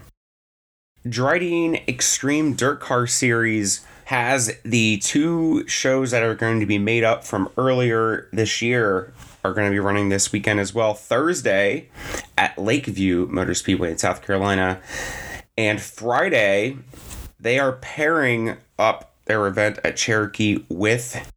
Drydene 1.06 1.88
Extreme 1.88 2.56
Dirt 2.56 2.80
Car 2.80 3.06
Series 3.06 3.86
has 4.06 4.58
the 4.64 4.98
two 4.98 5.68
shows 5.68 6.10
that 6.10 6.24
are 6.24 6.34
going 6.34 6.60
to 6.60 6.66
be 6.66 6.80
made 6.80 7.04
up 7.04 7.24
from 7.24 7.52
earlier 7.56 8.30
this 8.34 8.64
year 8.64 9.14
are 9.44 9.54
going 9.54 9.68
to 9.68 9.72
be 9.72 9.80
running 9.80 10.10
this 10.10 10.32
weekend 10.32 10.60
as 10.60 10.74
well. 10.74 10.94
Thursday 10.94 11.90
at 12.38 12.58
Lakeview 12.58 13.28
Motor 13.30 13.54
Speedway 13.54 13.92
in 13.92 13.98
South 13.98 14.22
Carolina. 14.22 14.80
And 15.58 15.82
Friday, 15.82 16.78
they 17.40 17.60
are 17.60 17.74
pairing 17.74 18.58
up 18.78 19.16
their 19.26 19.48
event 19.48 19.80
at 19.84 19.98
Cherokee 19.98 20.64
with 20.70 21.32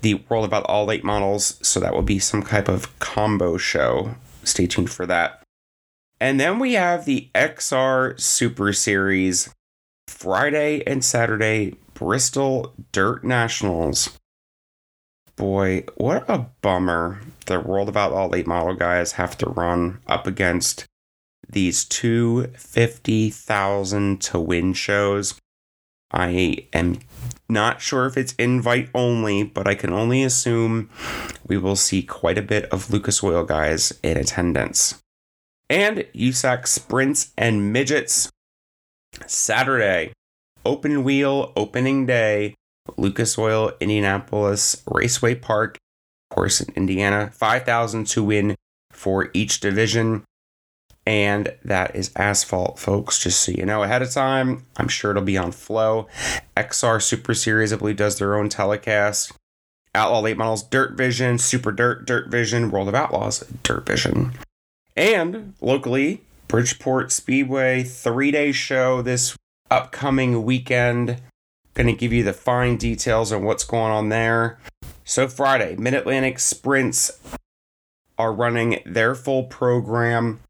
the 0.00 0.14
World 0.14 0.44
of 0.44 0.54
Outlaw 0.54 0.84
Late 0.84 1.04
Models. 1.04 1.58
So 1.66 1.80
that 1.80 1.94
will 1.94 2.02
be 2.02 2.18
some 2.18 2.42
type 2.42 2.68
of 2.68 2.98
combo 2.98 3.56
show. 3.56 4.14
Stay 4.44 4.66
tuned 4.66 4.90
for 4.90 5.06
that. 5.06 5.42
And 6.20 6.40
then 6.40 6.58
we 6.58 6.72
have 6.72 7.04
the 7.04 7.28
XR 7.34 8.18
Super 8.20 8.72
Series 8.72 9.54
Friday 10.08 10.82
and 10.86 11.04
Saturday 11.04 11.76
Bristol 11.94 12.74
Dirt 12.92 13.22
Nationals 13.24 14.17
boy, 15.38 15.84
what 15.96 16.28
a 16.28 16.46
bummer 16.60 17.20
the 17.46 17.60
World 17.60 17.88
of 17.88 17.96
Outlaw 17.96 18.26
Late 18.26 18.46
Model 18.46 18.74
guys 18.74 19.12
have 19.12 19.38
to 19.38 19.48
run 19.48 20.00
up 20.06 20.26
against 20.26 20.84
these 21.48 21.84
two 21.84 22.48
50,000 22.56 24.20
to 24.20 24.40
win 24.40 24.74
shows. 24.74 25.34
I 26.10 26.66
am 26.72 26.98
not 27.48 27.80
sure 27.80 28.06
if 28.06 28.16
it's 28.16 28.34
invite 28.34 28.90
only, 28.94 29.44
but 29.44 29.66
I 29.66 29.74
can 29.74 29.92
only 29.92 30.22
assume 30.24 30.90
we 31.46 31.56
will 31.56 31.76
see 31.76 32.02
quite 32.02 32.36
a 32.36 32.42
bit 32.42 32.64
of 32.66 32.90
Lucas 32.90 33.22
Oil 33.22 33.44
guys 33.44 33.98
in 34.02 34.16
attendance. 34.16 35.00
And 35.70 35.98
USAC 36.14 36.66
Sprints 36.66 37.32
and 37.38 37.72
Midgets 37.72 38.30
Saturday, 39.26 40.12
open 40.64 41.04
wheel 41.04 41.52
opening 41.56 42.06
day 42.06 42.54
Lucas 42.96 43.38
Oil, 43.38 43.72
Indianapolis 43.80 44.82
Raceway 44.86 45.34
Park, 45.34 45.78
of 46.30 46.34
course, 46.34 46.60
in 46.60 46.74
Indiana. 46.74 47.30
5,000 47.32 48.06
to 48.08 48.24
win 48.24 48.56
for 48.90 49.30
each 49.34 49.60
division. 49.60 50.24
And 51.06 51.54
that 51.64 51.96
is 51.96 52.10
asphalt, 52.16 52.78
folks, 52.78 53.22
just 53.22 53.40
so 53.40 53.52
you 53.52 53.64
know 53.64 53.82
ahead 53.82 54.02
of 54.02 54.10
time. 54.10 54.66
I'm 54.76 54.88
sure 54.88 55.10
it'll 55.12 55.22
be 55.22 55.38
on 55.38 55.52
Flow. 55.52 56.06
XR 56.56 57.00
Super 57.00 57.32
Series, 57.32 57.72
I 57.72 57.76
believe, 57.76 57.96
does 57.96 58.18
their 58.18 58.34
own 58.34 58.50
telecast. 58.50 59.32
Outlaw 59.94 60.20
Late 60.20 60.36
Models, 60.36 60.62
Dirt 60.62 60.98
Vision, 60.98 61.38
Super 61.38 61.72
Dirt, 61.72 62.06
Dirt 62.06 62.28
Vision, 62.28 62.70
World 62.70 62.88
of 62.88 62.94
Outlaws, 62.94 63.40
Dirt 63.62 63.86
Vision. 63.86 64.32
And 64.96 65.54
locally, 65.60 66.20
Bridgeport 66.46 67.10
Speedway, 67.10 67.84
three 67.84 68.30
day 68.30 68.52
show 68.52 69.00
this 69.00 69.36
upcoming 69.70 70.44
weekend. 70.44 71.20
Going 71.78 71.86
to 71.86 71.92
give 71.92 72.12
you 72.12 72.24
the 72.24 72.32
fine 72.32 72.76
details 72.76 73.30
on 73.30 73.44
what's 73.44 73.62
going 73.62 73.92
on 73.92 74.08
there. 74.08 74.58
So, 75.04 75.28
Friday, 75.28 75.76
Mid 75.76 75.94
Atlantic 75.94 76.40
Sprints 76.40 77.20
are 78.18 78.32
running 78.32 78.80
their 78.84 79.14
full 79.14 79.44
program. 79.44 80.40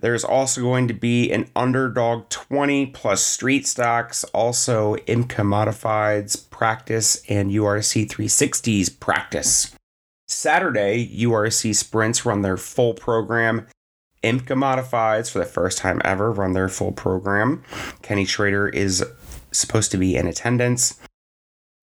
There's 0.00 0.24
also 0.24 0.62
going 0.62 0.88
to 0.88 0.94
be 0.94 1.30
an 1.30 1.50
Underdog 1.54 2.30
20 2.30 2.86
plus 2.86 3.22
street 3.22 3.66
stocks, 3.66 4.24
also 4.32 4.96
IMCA 5.06 5.44
Modifieds 5.44 6.48
practice 6.48 7.22
and 7.28 7.50
URC 7.50 8.08
360s 8.08 8.98
practice. 8.98 9.76
Saturday, 10.28 11.06
URC 11.14 11.74
Sprints 11.74 12.24
run 12.24 12.40
their 12.40 12.56
full 12.56 12.94
program. 12.94 13.66
IMCA 14.24 14.56
Modifieds, 14.56 15.30
for 15.30 15.40
the 15.40 15.44
first 15.44 15.76
time 15.76 16.00
ever, 16.06 16.32
run 16.32 16.54
their 16.54 16.70
full 16.70 16.92
program. 16.92 17.62
Kenny 18.00 18.24
Schrader 18.24 18.66
is 18.66 19.04
supposed 19.52 19.90
to 19.92 19.96
be 19.96 20.16
in 20.16 20.26
attendance. 20.26 20.98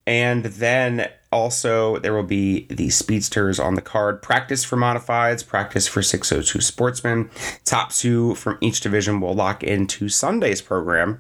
And 0.08 0.46
then 0.46 1.10
also 1.32 1.98
there 2.00 2.14
will 2.14 2.24
be 2.24 2.68
the 2.68 2.90
speedsters 2.90 3.60
on 3.60 3.76
the 3.76 3.82
card. 3.82 4.22
Practice 4.22 4.64
for 4.64 4.78
modifieds, 4.78 5.46
practice 5.46 5.88
for 5.88 6.02
602 6.02 6.62
sportsmen. 6.62 7.30
Top 7.64 7.92
two 7.92 8.36
from 8.36 8.58
each 8.62 8.82
division 8.82 9.20
will 9.20 9.34
lock 9.34 9.64
into 9.64 10.10
Sunday's 10.10 10.62
program. 10.62 11.20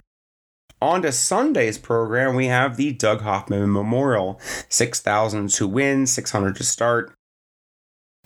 On 0.82 1.02
to 1.02 1.12
Sunday's 1.12 1.78
program, 1.78 2.36
we 2.36 2.48
have 2.48 2.78
the 2.78 2.92
Doug 2.92 3.22
Hoffman 3.22 3.72
Memorial. 3.72 4.40
6,000 4.70 5.50
to 5.52 5.68
win, 5.68 6.06
600 6.06 6.56
to 6.58 6.64
start. 6.64 7.16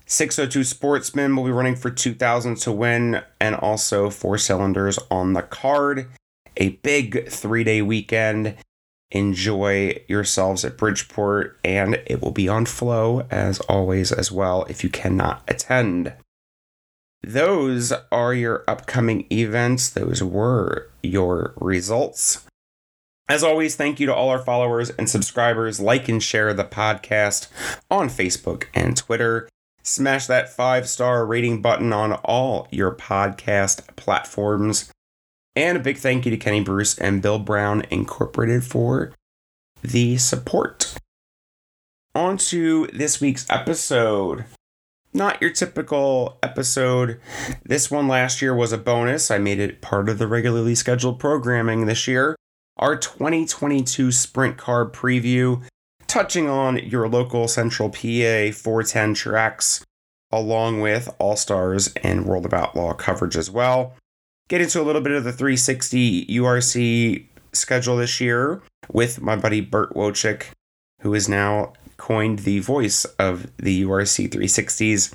602 0.07 0.63
Sportsmen 0.63 1.35
will 1.35 1.43
be 1.43 1.51
running 1.51 1.75
for 1.75 1.91
2,000 1.91 2.55
to 2.57 2.71
win, 2.71 3.21
and 3.39 3.55
also 3.55 4.09
four 4.09 4.39
cylinders 4.39 4.97
on 5.11 5.33
the 5.33 5.43
card 5.43 6.09
a 6.59 6.69
big 6.69 7.27
three 7.29 7.63
day 7.63 7.81
weekend. 7.81 8.55
Enjoy 9.11 9.99
yourselves 10.07 10.63
at 10.63 10.77
Bridgeport, 10.77 11.57
and 11.63 11.95
it 12.05 12.21
will 12.21 12.31
be 12.31 12.47
on 12.47 12.67
Flow 12.67 13.25
as 13.31 13.59
always 13.61 14.11
as 14.11 14.31
well 14.31 14.65
if 14.69 14.83
you 14.83 14.89
cannot 14.91 15.41
attend. 15.47 16.13
those 17.23 17.91
are 18.11 18.33
your 18.33 18.63
upcoming 18.67 19.25
events. 19.31 19.89
Those 19.89 20.21
were 20.23 20.89
your 21.03 21.53
results. 21.57 22.45
As 23.27 23.43
always, 23.43 23.75
thank 23.75 23.99
you 23.99 24.05
to 24.07 24.15
all 24.15 24.29
our 24.29 24.39
followers 24.39 24.89
and 24.91 25.09
subscribers. 25.09 25.79
Like 25.79 26.07
and 26.07 26.21
share 26.21 26.53
the 26.53 26.63
podcast 26.63 27.47
on 27.91 28.09
Facebook 28.09 28.65
and 28.73 28.95
Twitter. 28.97 29.47
Smash 29.83 30.27
that 30.27 30.49
five 30.49 30.87
star 30.87 31.25
rating 31.25 31.61
button 31.61 31.93
on 31.93 32.13
all 32.13 32.67
your 32.71 32.93
podcast 32.95 33.95
platforms. 33.95 34.91
And 35.55 35.77
a 35.77 35.81
big 35.81 35.97
thank 35.97 36.25
you 36.25 36.31
to 36.31 36.37
Kenny 36.37 36.61
Bruce 36.61 36.97
and 36.97 37.21
Bill 37.21 37.39
Brown 37.39 37.83
Incorporated 37.89 38.63
for 38.63 39.13
the 39.81 40.17
support. 40.17 40.95
On 42.15 42.37
to 42.37 42.87
this 42.87 43.19
week's 43.21 43.49
episode 43.49 44.45
not 45.13 45.41
your 45.41 45.49
typical 45.49 46.37
episode. 46.43 47.19
This 47.63 47.89
one 47.89 48.07
last 48.07 48.41
year 48.41 48.53
was 48.53 48.71
a 48.71 48.77
bonus. 48.77 49.31
I 49.31 49.37
made 49.37 49.59
it 49.59 49.81
part 49.81 50.09
of 50.09 50.19
the 50.19 50.27
regularly 50.27 50.75
scheduled 50.75 51.19
programming 51.19 51.85
this 51.85 52.07
year. 52.07 52.35
Our 52.77 52.95
2022 52.95 54.11
Sprint 54.11 54.57
Car 54.57 54.85
preview, 54.85 55.63
touching 56.07 56.47
on 56.47 56.77
your 56.77 57.09
local 57.09 57.47
Central 57.47 57.89
PA 57.89 58.51
410 58.53 59.13
tracks, 59.15 59.83
along 60.31 60.79
with 60.79 61.13
All 61.19 61.35
Stars 61.35 61.93
and 62.03 62.25
World 62.25 62.45
of 62.45 62.53
Outlaw 62.53 62.93
coverage 62.93 63.35
as 63.35 63.49
well. 63.49 63.95
Get 64.49 64.61
into 64.61 64.81
a 64.81 64.83
little 64.83 65.01
bit 65.01 65.11
of 65.11 65.23
the 65.23 65.31
360 65.31 66.25
URC 66.25 67.23
schedule 67.53 67.97
this 67.97 68.19
year 68.19 68.63
with 68.91 69.21
my 69.21 69.35
buddy 69.35 69.61
Bert 69.61 69.93
Wojcik, 69.93 70.47
who 71.01 71.13
is 71.13 71.29
now 71.29 71.73
coined 71.97 72.39
the 72.39 72.59
voice 72.59 73.05
of 73.19 73.55
the 73.57 73.83
URC 73.83 74.27
360s. 74.27 75.13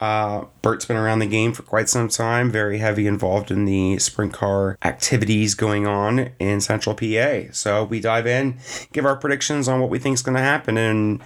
Uh, 0.00 0.44
Bert's 0.62 0.84
been 0.84 0.96
around 0.96 1.18
the 1.18 1.26
game 1.26 1.52
for 1.52 1.64
quite 1.64 1.88
some 1.88 2.08
time, 2.08 2.48
very 2.48 2.78
heavy 2.78 3.08
involved 3.08 3.50
in 3.50 3.64
the 3.64 3.98
sprint 3.98 4.32
car 4.32 4.78
activities 4.84 5.56
going 5.56 5.88
on 5.88 6.30
in 6.38 6.60
Central 6.60 6.94
PA. 6.94 7.50
So 7.50 7.82
we 7.82 7.98
dive 7.98 8.28
in, 8.28 8.58
give 8.92 9.04
our 9.04 9.16
predictions 9.16 9.66
on 9.66 9.80
what 9.80 9.90
we 9.90 9.98
think 9.98 10.14
is 10.14 10.22
going 10.22 10.36
to 10.36 10.42
happen. 10.42 10.78
And, 10.78 11.22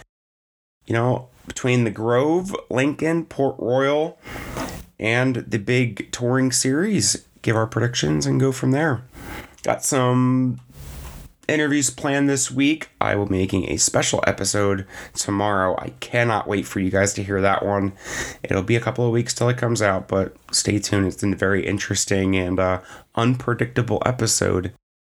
you 0.86 0.94
know, 0.94 1.28
between 1.46 1.84
the 1.84 1.90
Grove, 1.90 2.56
Lincoln, 2.70 3.26
Port 3.26 3.56
Royal, 3.58 4.18
and 4.98 5.36
the 5.36 5.58
big 5.58 6.10
touring 6.12 6.52
series, 6.52 7.26
give 7.42 7.56
our 7.56 7.66
predictions 7.66 8.26
and 8.26 8.40
go 8.40 8.52
from 8.52 8.72
there. 8.72 9.02
Got 9.62 9.84
some 9.84 10.60
interviews 11.48 11.90
planned 11.90 12.28
this 12.28 12.50
week. 12.50 12.90
I 13.00 13.14
will 13.16 13.26
be 13.26 13.38
making 13.38 13.70
a 13.70 13.78
special 13.78 14.22
episode 14.26 14.86
tomorrow. 15.14 15.76
I 15.78 15.90
cannot 16.00 16.46
wait 16.46 16.66
for 16.66 16.78
you 16.78 16.90
guys 16.90 17.14
to 17.14 17.22
hear 17.22 17.40
that 17.40 17.64
one. 17.64 17.94
It'll 18.42 18.62
be 18.62 18.76
a 18.76 18.80
couple 18.80 19.06
of 19.06 19.12
weeks 19.12 19.34
till 19.34 19.48
it 19.48 19.56
comes 19.56 19.80
out, 19.80 20.08
but 20.08 20.36
stay 20.52 20.78
tuned. 20.78 21.06
It's 21.06 21.22
a 21.22 21.34
very 21.34 21.66
interesting 21.66 22.36
and 22.36 22.60
uh, 22.60 22.80
unpredictable 23.14 24.02
episode 24.04 24.72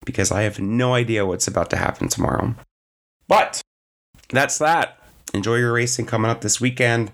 because 0.06 0.30
I 0.30 0.42
have 0.42 0.60
no 0.60 0.94
idea 0.94 1.26
what's 1.26 1.48
about 1.48 1.68
to 1.70 1.76
happen 1.76 2.08
tomorrow. 2.08 2.54
But 3.28 3.60
that's 4.30 4.58
that. 4.58 4.98
Enjoy 5.34 5.56
your 5.56 5.72
racing 5.72 6.06
coming 6.06 6.30
up 6.30 6.40
this 6.40 6.60
weekend. 6.60 7.12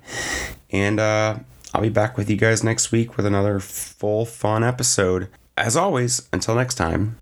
And 0.70 1.00
uh, 1.00 1.38
I'll 1.76 1.83
be 1.83 1.90
back 1.90 2.16
with 2.16 2.30
you 2.30 2.38
guys 2.38 2.64
next 2.64 2.90
week 2.90 3.18
with 3.18 3.26
another 3.26 3.61
full 3.61 4.25
fun 4.25 4.64
episode. 4.64 5.28
As 5.59 5.76
always, 5.76 6.26
until 6.33 6.54
next 6.54 6.76
time, 6.76 7.18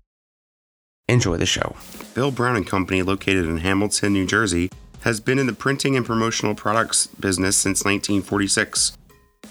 Enjoy 1.09 1.35
the 1.35 1.45
show. 1.45 1.75
Bill 2.13 2.31
Brown 2.31 2.55
and 2.55 2.65
Company, 2.65 3.01
located 3.01 3.45
in 3.45 3.57
Hamilton, 3.57 4.13
New 4.13 4.25
Jersey, 4.25 4.71
has 5.01 5.19
been 5.19 5.37
in 5.37 5.45
the 5.45 5.51
printing 5.51 5.97
and 5.97 6.05
promotional 6.05 6.55
products 6.55 7.07
business 7.07 7.57
since 7.57 7.83
1946. 7.83 8.97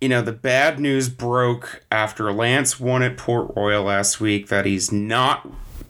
you 0.00 0.09
know, 0.09 0.22
the 0.22 0.33
bad 0.33 0.78
news 0.78 1.09
broke 1.09 1.85
after 1.90 2.33
Lance 2.33 2.78
won 2.78 3.02
at 3.02 3.16
Port 3.16 3.52
Royal 3.57 3.85
last 3.85 4.20
week 4.20 4.48
that 4.48 4.66
he's 4.66 4.92
not 4.92 5.48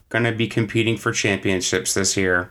going 0.08 0.24
to 0.24 0.32
be 0.32 0.46
competing 0.46 0.96
for 0.96 1.12
championships 1.12 1.94
this 1.94 2.16
year. 2.16 2.50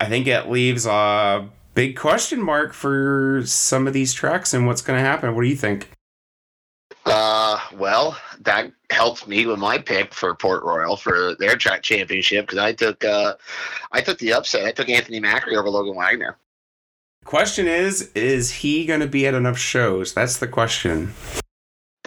I 0.00 0.06
think 0.06 0.26
it 0.26 0.50
leaves 0.50 0.86
a 0.86 1.48
big 1.74 1.96
question 1.96 2.42
mark 2.42 2.72
for 2.72 3.42
some 3.44 3.86
of 3.86 3.92
these 3.92 4.12
tracks 4.12 4.52
and 4.52 4.66
what's 4.66 4.82
going 4.82 4.98
to 4.98 5.04
happen. 5.04 5.34
What 5.34 5.42
do 5.42 5.48
you 5.48 5.56
think? 5.56 5.90
Uh, 7.04 7.60
well, 7.74 8.18
that 8.40 8.72
helps 8.90 9.26
me 9.28 9.46
with 9.46 9.58
my 9.58 9.78
pick 9.78 10.12
for 10.12 10.34
Port 10.34 10.64
Royal 10.64 10.96
for 10.96 11.36
their 11.38 11.56
track 11.56 11.82
championship 11.82 12.46
because 12.46 12.58
I 12.58 12.72
took 12.72 13.04
uh, 13.04 13.34
I 13.92 14.00
took 14.00 14.18
the 14.18 14.32
upset. 14.32 14.66
I 14.66 14.72
took 14.72 14.88
Anthony 14.88 15.20
Macri 15.20 15.56
over 15.56 15.70
Logan 15.70 15.94
Wagner. 15.94 16.36
Question 17.26 17.66
is, 17.66 18.12
is 18.14 18.52
he 18.52 18.86
going 18.86 19.00
to 19.00 19.08
be 19.08 19.26
at 19.26 19.34
enough 19.34 19.58
shows? 19.58 20.14
That's 20.14 20.38
the 20.38 20.46
question. 20.46 21.12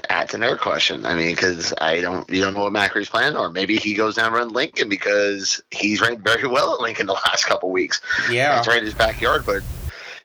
That's 0.07 0.33
another 0.33 0.55
question. 0.55 1.05
I 1.05 1.13
mean, 1.13 1.35
because 1.35 1.73
I 1.81 1.99
don't, 1.99 2.27
you 2.29 2.41
don't 2.41 2.53
know 2.53 2.63
what 2.63 2.73
Macri's 2.73 3.09
plan, 3.09 3.35
or 3.35 3.49
maybe 3.49 3.75
he 3.75 3.95
goes 3.95 4.15
down 4.15 4.31
run 4.31 4.49
Lincoln 4.49 4.87
because 4.87 5.61
he's 5.71 5.99
ranked 5.99 6.23
very 6.23 6.47
well 6.47 6.73
at 6.73 6.79
Lincoln 6.79 7.05
the 7.05 7.13
last 7.13 7.45
couple 7.45 7.69
weeks. 7.69 7.99
Yeah, 8.31 8.59
it's 8.59 8.67
right 8.67 8.79
in 8.79 8.85
his 8.85 8.93
backyard. 8.93 9.45
But 9.45 9.61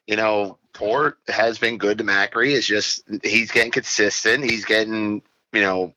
you 0.06 0.14
know, 0.14 0.58
Port 0.74 1.18
has 1.26 1.58
been 1.58 1.76
good 1.76 1.98
to 1.98 2.04
Macri. 2.04 2.54
It's 2.54 2.66
just 2.66 3.02
he's 3.24 3.50
getting 3.50 3.72
consistent. 3.72 4.44
He's 4.44 4.64
getting, 4.64 5.22
you 5.52 5.60
know, 5.60 5.92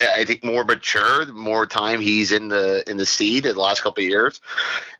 I 0.00 0.24
think 0.24 0.44
more 0.44 0.64
mature 0.64 1.24
more 1.32 1.66
time 1.66 2.00
he's 2.00 2.32
in 2.32 2.48
the 2.48 2.88
in 2.88 2.98
the 2.98 3.06
seat 3.06 3.46
in 3.46 3.54
the 3.54 3.60
last 3.60 3.82
couple 3.82 4.04
of 4.04 4.10
years, 4.10 4.40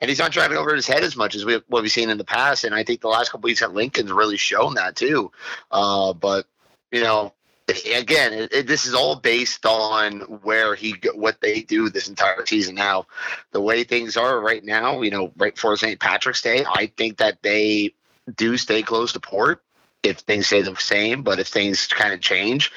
and 0.00 0.08
he's 0.08 0.18
not 0.18 0.32
driving 0.32 0.56
over 0.56 0.74
his 0.74 0.86
head 0.86 1.02
as 1.02 1.16
much 1.16 1.34
as 1.34 1.44
we 1.44 1.60
what 1.68 1.82
we've 1.82 1.92
seen 1.92 2.08
in 2.08 2.18
the 2.18 2.24
past. 2.24 2.64
And 2.64 2.74
I 2.74 2.82
think 2.82 3.02
the 3.02 3.08
last 3.08 3.30
couple 3.30 3.48
weeks 3.48 3.62
at 3.62 3.74
Lincoln's 3.74 4.12
really 4.12 4.38
shown 4.38 4.74
that 4.74 4.96
too. 4.96 5.30
Uh, 5.70 6.14
but 6.14 6.46
you 6.90 7.02
know, 7.02 7.34
again, 7.68 8.32
it, 8.32 8.52
it, 8.52 8.66
this 8.66 8.86
is 8.86 8.94
all 8.94 9.16
based 9.16 9.66
on 9.66 10.20
where 10.42 10.74
he 10.74 10.96
what 11.14 11.40
they 11.40 11.60
do 11.60 11.90
this 11.90 12.08
entire 12.08 12.46
season. 12.46 12.74
Now, 12.74 13.06
the 13.52 13.60
way 13.60 13.84
things 13.84 14.16
are 14.16 14.40
right 14.40 14.64
now, 14.64 15.02
you 15.02 15.10
know, 15.10 15.32
right 15.36 15.54
before 15.54 15.76
St. 15.76 16.00
Patrick's 16.00 16.42
Day, 16.42 16.64
I 16.64 16.86
think 16.96 17.18
that 17.18 17.42
they 17.42 17.94
do 18.34 18.56
stay 18.56 18.82
close 18.82 19.12
to 19.12 19.20
port 19.20 19.62
if 20.02 20.18
things 20.18 20.46
stay 20.46 20.62
the 20.62 20.74
same. 20.76 21.22
But 21.22 21.38
if 21.38 21.48
things 21.48 21.86
kind 21.86 22.12
of 22.12 22.20
change, 22.20 22.72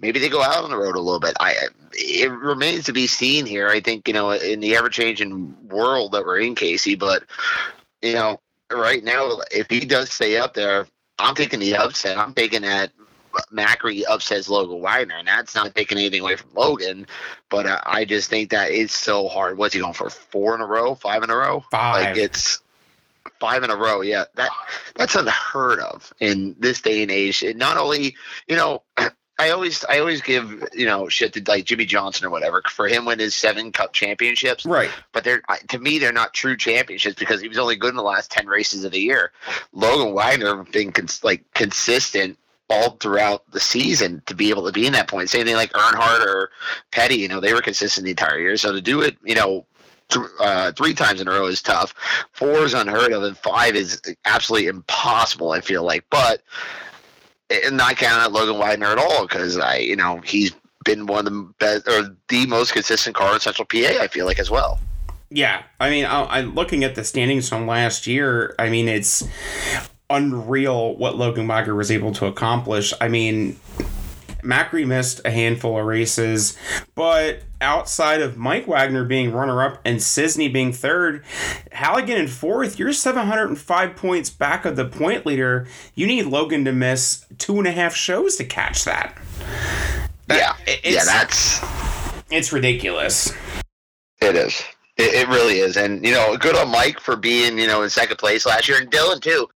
maybe 0.00 0.18
they 0.18 0.28
go 0.28 0.42
out 0.42 0.64
on 0.64 0.70
the 0.70 0.76
road 0.76 0.96
a 0.96 1.00
little 1.00 1.20
bit. 1.20 1.36
I 1.40 1.54
it 1.92 2.30
remains 2.30 2.84
to 2.84 2.92
be 2.92 3.06
seen 3.06 3.46
here. 3.46 3.68
I 3.68 3.80
think 3.80 4.08
you 4.08 4.14
know 4.14 4.30
in 4.30 4.60
the 4.60 4.76
ever 4.76 4.88
changing 4.88 5.54
world 5.68 6.12
that 6.12 6.24
we're 6.24 6.40
in, 6.40 6.54
Casey. 6.54 6.94
But 6.94 7.24
you 8.02 8.14
know, 8.14 8.40
right 8.70 9.02
now, 9.02 9.40
if 9.50 9.68
he 9.70 9.80
does 9.80 10.10
stay 10.10 10.36
up 10.36 10.54
there. 10.54 10.86
I'm 11.16 11.36
taking 11.36 11.60
the 11.60 11.76
upset. 11.76 12.18
I'm 12.18 12.34
taking 12.34 12.62
that 12.62 12.90
Macri 13.52 14.02
upsets 14.08 14.48
Logan 14.48 14.80
Wagner, 14.80 15.16
and 15.16 15.28
that's 15.28 15.54
not 15.54 15.74
taking 15.74 15.98
anything 15.98 16.20
away 16.20 16.36
from 16.36 16.50
Logan. 16.54 17.06
But 17.48 17.66
uh, 17.66 17.80
I 17.84 18.04
just 18.04 18.30
think 18.30 18.50
that 18.50 18.70
it's 18.70 18.94
so 18.94 19.28
hard. 19.28 19.58
What's 19.58 19.74
he 19.74 19.80
going 19.80 19.94
for? 19.94 20.10
Four 20.10 20.54
in 20.54 20.60
a 20.60 20.66
row? 20.66 20.94
Five 20.94 21.22
in 21.22 21.30
a 21.30 21.36
row? 21.36 21.64
Five. 21.70 22.04
Like 22.04 22.16
it's 22.16 22.60
five 23.44 23.62
in 23.62 23.70
a 23.70 23.76
row. 23.76 24.00
Yeah, 24.00 24.24
that 24.36 24.50
that's 24.94 25.16
unheard 25.16 25.80
of 25.80 26.12
in 26.18 26.56
this 26.58 26.80
day 26.80 27.02
and 27.02 27.10
age. 27.10 27.42
And 27.42 27.58
not 27.58 27.76
only, 27.76 28.16
you 28.48 28.56
know, 28.56 28.82
I 29.38 29.50
always 29.50 29.84
I 29.84 29.98
always 29.98 30.22
give 30.22 30.66
you 30.72 30.86
know 30.86 31.08
shit 31.08 31.34
to 31.34 31.42
like 31.46 31.64
Jimmie 31.64 31.84
Johnson 31.84 32.24
or 32.24 32.30
whatever 32.30 32.62
for 32.70 32.88
him 32.88 33.04
winning 33.04 33.24
his 33.24 33.34
seven 33.34 33.70
Cup 33.72 33.92
championships. 33.92 34.64
Right. 34.64 34.90
But 35.12 35.24
they're 35.24 35.42
to 35.68 35.78
me 35.78 35.98
they're 35.98 36.12
not 36.12 36.32
true 36.32 36.56
championships 36.56 37.16
because 37.18 37.42
he 37.42 37.48
was 37.48 37.58
only 37.58 37.76
good 37.76 37.90
in 37.90 37.96
the 37.96 38.02
last 38.02 38.30
ten 38.30 38.46
races 38.46 38.84
of 38.84 38.92
the 38.92 39.00
year. 39.00 39.32
Logan 39.72 40.14
Wagner 40.14 40.64
being 40.64 40.92
cons- 40.92 41.22
like 41.22 41.44
consistent 41.52 42.38
all 42.70 42.92
throughout 42.92 43.50
the 43.50 43.60
season 43.60 44.22
to 44.26 44.34
be 44.34 44.48
able 44.48 44.64
to 44.64 44.72
be 44.72 44.86
in 44.86 44.94
that 44.94 45.08
point. 45.08 45.28
Same 45.28 45.44
thing 45.44 45.56
like 45.56 45.72
Earnhardt 45.72 46.24
or 46.24 46.50
Petty, 46.92 47.16
you 47.16 47.28
know, 47.28 47.40
they 47.40 47.52
were 47.52 47.60
consistent 47.60 48.04
the 48.04 48.10
entire 48.12 48.38
year. 48.38 48.56
So 48.56 48.72
to 48.72 48.80
do 48.80 49.02
it, 49.02 49.18
you 49.22 49.34
know, 49.34 49.66
th- 50.14 50.26
uh, 50.40 50.72
three 50.72 50.94
times 50.94 51.20
in 51.20 51.28
a 51.28 51.30
row 51.30 51.46
is 51.46 51.60
tough. 51.60 51.94
Four 52.32 52.64
is 52.64 52.74
unheard 52.74 53.12
of, 53.12 53.22
and 53.22 53.36
five 53.36 53.74
is 53.74 54.00
absolutely 54.24 54.68
impossible. 54.68 55.52
I 55.52 55.60
feel 55.60 55.84
like, 55.84 56.04
but 56.10 56.42
and 57.50 57.76
not 57.76 57.96
counting 57.96 58.22
out 58.22 58.32
Logan 58.32 58.58
Wagner 58.58 58.86
at 58.86 58.98
all 58.98 59.26
because 59.26 59.58
I, 59.58 59.76
you 59.76 59.96
know, 59.96 60.20
he's 60.24 60.52
been 60.84 61.06
one 61.06 61.26
of 61.26 61.32
the 61.32 61.52
best 61.58 61.88
or 61.88 62.16
the 62.28 62.46
most 62.46 62.72
consistent 62.72 63.16
car 63.16 63.34
in 63.34 63.40
Central 63.40 63.66
PA. 63.66 64.00
I 64.00 64.08
feel 64.08 64.26
like 64.26 64.38
as 64.38 64.50
well. 64.50 64.78
Yeah, 65.30 65.62
I 65.80 65.90
mean, 65.90 66.04
I, 66.04 66.38
am 66.38 66.54
looking 66.54 66.84
at 66.84 66.94
the 66.94 67.02
standings 67.02 67.48
from 67.48 67.66
last 67.66 68.06
year. 68.06 68.54
I 68.58 68.68
mean, 68.68 68.88
it's 68.88 69.26
unreal 70.08 70.96
what 70.96 71.16
Logan 71.16 71.46
Wagner 71.48 71.74
was 71.74 71.90
able 71.90 72.12
to 72.12 72.26
accomplish. 72.26 72.92
I 73.00 73.08
mean, 73.08 73.58
Macri 74.44 74.86
missed 74.86 75.20
a 75.24 75.30
handful 75.30 75.78
of 75.78 75.86
races, 75.86 76.56
but 76.94 77.42
outside 77.60 78.20
of 78.20 78.36
Mike 78.36 78.66
Wagner 78.66 79.04
being 79.04 79.32
runner 79.32 79.62
up 79.62 79.80
and 79.84 79.98
Cisney 79.98 80.52
being 80.52 80.72
third, 80.72 81.24
Halligan 81.72 82.18
in 82.18 82.28
fourth, 82.28 82.78
you're 82.78 82.92
705 82.92 83.96
points 83.96 84.30
back 84.30 84.64
of 84.64 84.76
the 84.76 84.84
point 84.84 85.24
leader. 85.26 85.66
You 85.94 86.06
need 86.06 86.26
Logan 86.26 86.64
to 86.66 86.72
miss 86.72 87.26
two 87.38 87.58
and 87.58 87.66
a 87.66 87.72
half 87.72 87.94
shows 87.94 88.36
to 88.36 88.44
catch 88.44 88.84
that. 88.84 89.16
that 90.26 90.56
yeah, 90.66 90.76
yeah, 90.84 91.04
that's 91.04 91.64
it's 92.30 92.52
ridiculous. 92.52 93.32
It 94.20 94.36
is. 94.36 94.62
It, 94.96 95.14
it 95.14 95.28
really 95.28 95.58
is, 95.58 95.76
and 95.76 96.04
you 96.04 96.12
know, 96.12 96.36
good 96.36 96.56
on 96.56 96.70
Mike 96.70 97.00
for 97.00 97.16
being 97.16 97.58
you 97.58 97.66
know 97.66 97.82
in 97.82 97.90
second 97.90 98.16
place 98.18 98.46
last 98.46 98.68
year, 98.68 98.80
and 98.80 98.90
Dylan 98.90 99.20
too. 99.20 99.48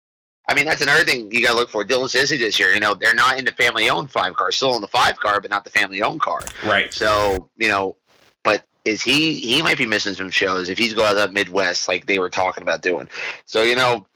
I 0.49 0.55
mean, 0.55 0.65
that's 0.65 0.81
another 0.81 1.05
thing 1.05 1.31
you 1.31 1.43
got 1.43 1.53
to 1.53 1.57
look 1.57 1.69
for. 1.69 1.85
Dylan 1.85 2.07
Cisney 2.07 2.39
this 2.39 2.59
year, 2.59 2.73
you 2.73 2.81
know, 2.81 2.95
they're 2.95 3.15
not 3.15 3.39
in 3.39 3.45
the 3.45 3.53
family 3.53 3.91
owned 3.91 4.11
five 4.11 4.35
car, 4.35 4.51
still 4.51 4.75
in 4.75 4.81
the 4.81 4.89
five 4.89 5.19
car, 5.19 5.41
but 5.41 5.51
not 5.51 5.65
the 5.65 5.71
family 5.71 6.01
owned 6.03 6.23
car. 6.23 6.41
Right. 6.65 6.93
So, 6.93 7.51
you 7.59 7.69
know, 7.69 7.97
but 8.45 8.65
is 8.87 9.03
he, 9.03 9.35
he 9.35 9.61
might 9.61 9.77
be 9.77 9.85
missing 9.85 10.15
some 10.15 10.31
shows 10.31 10.71
if 10.71 10.79
he's 10.79 10.95
going 10.95 11.11
to 11.11 11.27
the 11.27 11.33
Midwest 11.33 11.87
like 11.87 12.07
they 12.07 12.19
were 12.19 12.31
talking 12.31 12.63
about 12.63 12.81
doing. 12.81 13.09
So, 13.45 13.63
you 13.63 13.77
know, 13.77 14.07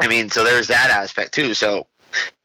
I 0.00 0.08
mean, 0.08 0.30
so 0.30 0.42
there's 0.42 0.68
that 0.68 0.88
aspect 0.90 1.34
too. 1.34 1.52
So 1.52 1.86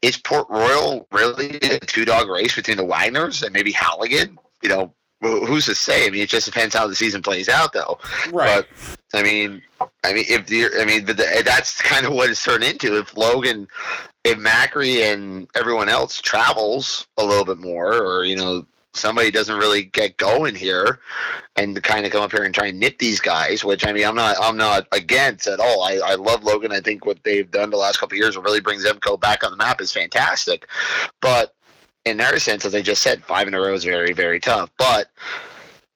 is 0.02 0.18
Port 0.18 0.46
Royal 0.50 1.06
really 1.10 1.56
a 1.62 1.78
two 1.80 2.04
dog 2.04 2.28
race 2.28 2.54
between 2.54 2.76
the 2.76 2.84
Wagners 2.84 3.42
and 3.42 3.52
maybe 3.52 3.72
Halligan? 3.72 4.38
You 4.62 4.68
know, 4.68 4.94
who's 5.20 5.66
to 5.66 5.74
say? 5.74 6.06
I 6.06 6.10
mean, 6.10 6.22
it 6.22 6.28
just 6.28 6.46
depends 6.46 6.74
how 6.74 6.86
the 6.86 6.94
season 6.94 7.22
plays 7.22 7.48
out, 7.48 7.72
though. 7.72 7.98
Right. 8.32 8.64
But 8.64 8.98
I 9.18 9.22
mean, 9.22 9.62
I 10.04 10.12
mean, 10.12 10.24
if 10.28 10.46
the, 10.46 10.68
I 10.80 10.84
mean, 10.84 11.04
the, 11.04 11.42
that's 11.44 11.80
kind 11.82 12.06
of 12.06 12.12
what 12.12 12.30
it's 12.30 12.42
turned 12.42 12.64
into. 12.64 12.98
If 12.98 13.16
Logan, 13.16 13.68
if 14.24 14.38
Macri 14.38 15.12
and 15.12 15.48
everyone 15.54 15.88
else 15.88 16.20
travels 16.20 17.06
a 17.18 17.24
little 17.24 17.44
bit 17.44 17.58
more, 17.58 17.94
or 17.94 18.24
you 18.24 18.36
know, 18.36 18.66
somebody 18.94 19.30
doesn't 19.30 19.58
really 19.58 19.84
get 19.84 20.16
going 20.16 20.54
here, 20.54 21.00
and 21.56 21.80
kind 21.82 22.06
of 22.06 22.12
come 22.12 22.22
up 22.22 22.32
here 22.32 22.44
and 22.44 22.54
try 22.54 22.68
and 22.68 22.80
nip 22.80 22.98
these 22.98 23.20
guys, 23.20 23.62
which 23.62 23.86
I 23.86 23.92
mean, 23.92 24.06
I'm 24.06 24.14
not, 24.14 24.36
I'm 24.40 24.56
not 24.56 24.86
against 24.92 25.46
at 25.46 25.60
all. 25.60 25.82
I, 25.82 26.00
I 26.02 26.14
love 26.14 26.44
Logan. 26.44 26.72
I 26.72 26.80
think 26.80 27.04
what 27.04 27.22
they've 27.24 27.50
done 27.50 27.70
the 27.70 27.76
last 27.76 27.98
couple 27.98 28.16
years 28.16 28.36
really 28.36 28.60
brings 28.60 28.86
Emco 28.86 29.20
back 29.20 29.44
on 29.44 29.50
the 29.50 29.56
map 29.56 29.80
is 29.80 29.92
fantastic, 29.92 30.66
but 31.20 31.54
in 32.04 32.16
their 32.16 32.38
sense, 32.38 32.64
as 32.64 32.74
I 32.74 32.82
just 32.82 33.02
said, 33.02 33.24
five 33.24 33.48
in 33.48 33.54
a 33.54 33.60
row 33.60 33.74
is 33.74 33.84
very, 33.84 34.12
very 34.12 34.40
tough. 34.40 34.70
But 34.78 35.10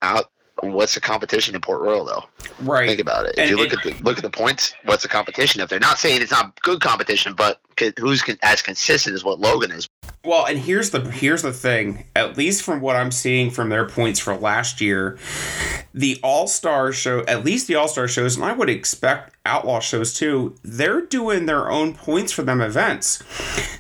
out, 0.03 0.31
what's 0.62 0.95
the 0.95 1.01
competition 1.01 1.55
in 1.55 1.61
Port 1.61 1.81
Royal 1.81 2.05
though? 2.05 2.25
Right. 2.61 2.88
Think 2.88 3.01
about 3.01 3.27
it. 3.27 3.33
If 3.33 3.38
and, 3.38 3.51
you 3.51 3.57
look 3.57 3.73
at 3.73 3.83
the 3.83 3.95
look 4.03 4.17
at 4.17 4.23
the 4.23 4.31
points, 4.31 4.75
what's 4.85 5.03
the 5.03 5.09
competition? 5.09 5.61
If 5.61 5.69
they're 5.69 5.81
not 5.81 5.99
saying 5.99 6.23
it's 6.23 6.31
not 6.31 6.61
good 6.62 6.81
competition, 6.81 7.35
but 7.35 7.61
who's 7.99 8.23
as 8.43 8.62
consistent 8.62 9.14
as 9.14 9.25
what 9.25 9.40
Logan 9.40 9.73
is? 9.73 9.88
Well, 10.25 10.47
and 10.47 10.59
here's 10.59 10.90
the 10.90 11.01
here's 11.11 11.43
the 11.43 11.53
thing. 11.53 12.07
At 12.17 12.37
least 12.37 12.62
from 12.62 12.81
what 12.81 12.97
I'm 12.97 13.11
seeing 13.11 13.51
from 13.51 13.69
their 13.69 13.87
points 13.87 14.21
for 14.21 14.35
last 14.37 14.81
year, 14.81 15.19
the 15.93 16.19
All 16.23 16.47
Star 16.47 16.93
show, 16.93 17.25
at 17.27 17.45
least 17.45 17.67
the 17.67 17.75
All 17.75 17.88
Star 17.88 18.09
shows, 18.09 18.37
and 18.37 18.45
I 18.45 18.53
would 18.53 18.71
expect 18.71 19.37
Outlaw 19.45 19.81
shows 19.81 20.14
too. 20.14 20.57
They're 20.62 21.03
doing 21.03 21.45
their 21.45 21.71
own 21.71 21.95
points 21.95 22.33
for 22.33 22.43
them 22.43 22.62
events. 22.62 23.23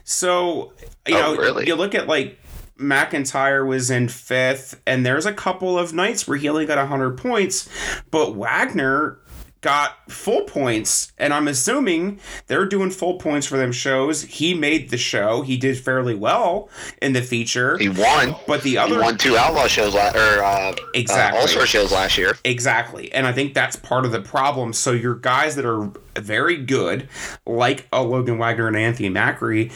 So 0.04 0.72
you 1.06 1.16
oh, 1.16 1.34
know, 1.34 1.36
really? 1.36 1.66
you 1.66 1.74
look 1.74 1.94
at 1.94 2.06
like 2.06 2.38
McIntyre 2.78 3.66
was 3.66 3.90
in 3.90 4.08
fifth, 4.08 4.80
and 4.86 5.04
there's 5.04 5.26
a 5.26 5.32
couple 5.32 5.78
of 5.78 5.92
nights 5.92 6.26
where 6.26 6.36
he 6.36 6.48
only 6.48 6.66
got 6.66 6.78
100 6.78 7.16
points, 7.16 7.68
but 8.10 8.34
Wagner 8.34 9.18
got 9.64 10.10
full 10.12 10.42
points, 10.42 11.12
and 11.16 11.32
I'm 11.32 11.48
assuming 11.48 12.20
they're 12.48 12.66
doing 12.66 12.90
full 12.90 13.18
points 13.18 13.46
for 13.46 13.56
them 13.56 13.72
shows. 13.72 14.22
He 14.22 14.52
made 14.52 14.90
the 14.90 14.98
show. 14.98 15.40
He 15.40 15.56
did 15.56 15.78
fairly 15.78 16.14
well 16.14 16.68
in 17.00 17.14
the 17.14 17.22
feature. 17.22 17.78
He 17.78 17.88
won, 17.88 18.36
but 18.46 18.62
the 18.62 18.76
other 18.76 18.96
he 18.96 19.00
won 19.00 19.16
two 19.16 19.38
outlaw 19.38 19.66
shows 19.66 19.94
la- 19.94 20.10
or 20.10 20.42
uh, 20.44 20.74
exactly 20.92 21.38
uh, 21.38 21.42
all 21.42 21.48
star 21.48 21.64
shows 21.64 21.92
last 21.92 22.18
year. 22.18 22.36
Exactly, 22.44 23.10
and 23.12 23.26
I 23.26 23.32
think 23.32 23.54
that's 23.54 23.74
part 23.76 24.04
of 24.04 24.12
the 24.12 24.20
problem. 24.20 24.74
So 24.74 24.92
your 24.92 25.14
guys 25.14 25.56
that 25.56 25.64
are 25.64 25.90
very 26.14 26.58
good, 26.58 27.08
like 27.46 27.88
a 27.90 28.02
Logan 28.02 28.36
Wagner 28.36 28.68
and 28.68 28.76
Anthony 28.76 29.08
Macri 29.08 29.72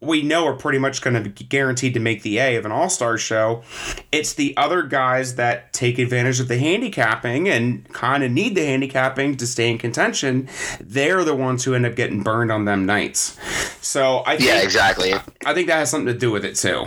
we 0.00 0.22
know 0.22 0.46
are 0.46 0.54
pretty 0.54 0.78
much 0.78 1.02
going 1.02 1.22
to 1.22 1.28
be 1.28 1.44
guaranteed 1.44 1.94
to 1.94 2.00
make 2.00 2.22
the 2.22 2.38
A 2.38 2.56
of 2.56 2.64
an 2.64 2.72
All 2.72 2.88
Star 2.88 3.18
show. 3.18 3.62
It's 4.10 4.32
the 4.32 4.56
other 4.56 4.82
guys 4.82 5.34
that 5.34 5.72
take 5.72 5.98
advantage 5.98 6.40
of 6.40 6.48
the 6.48 6.58
handicapping 6.58 7.48
and 7.48 7.86
kind 7.92 8.24
of 8.24 8.30
need 8.30 8.54
the 8.54 8.64
handicapping 8.64 9.36
to 9.36 9.46
stay 9.46 9.70
in 9.70 9.78
contention. 9.78 10.48
They're 10.80 11.24
the 11.24 11.36
ones 11.36 11.64
who 11.64 11.74
end 11.74 11.86
up 11.86 11.96
getting 11.96 12.22
burned 12.22 12.50
on 12.50 12.64
them 12.64 12.86
nights. 12.86 13.38
So 13.84 14.22
I 14.26 14.36
think, 14.36 14.48
yeah, 14.48 14.62
exactly. 14.62 15.12
I 15.44 15.54
think 15.54 15.68
that 15.68 15.76
has 15.76 15.90
something 15.90 16.12
to 16.12 16.18
do 16.18 16.30
with 16.30 16.44
it 16.44 16.56
too. 16.56 16.86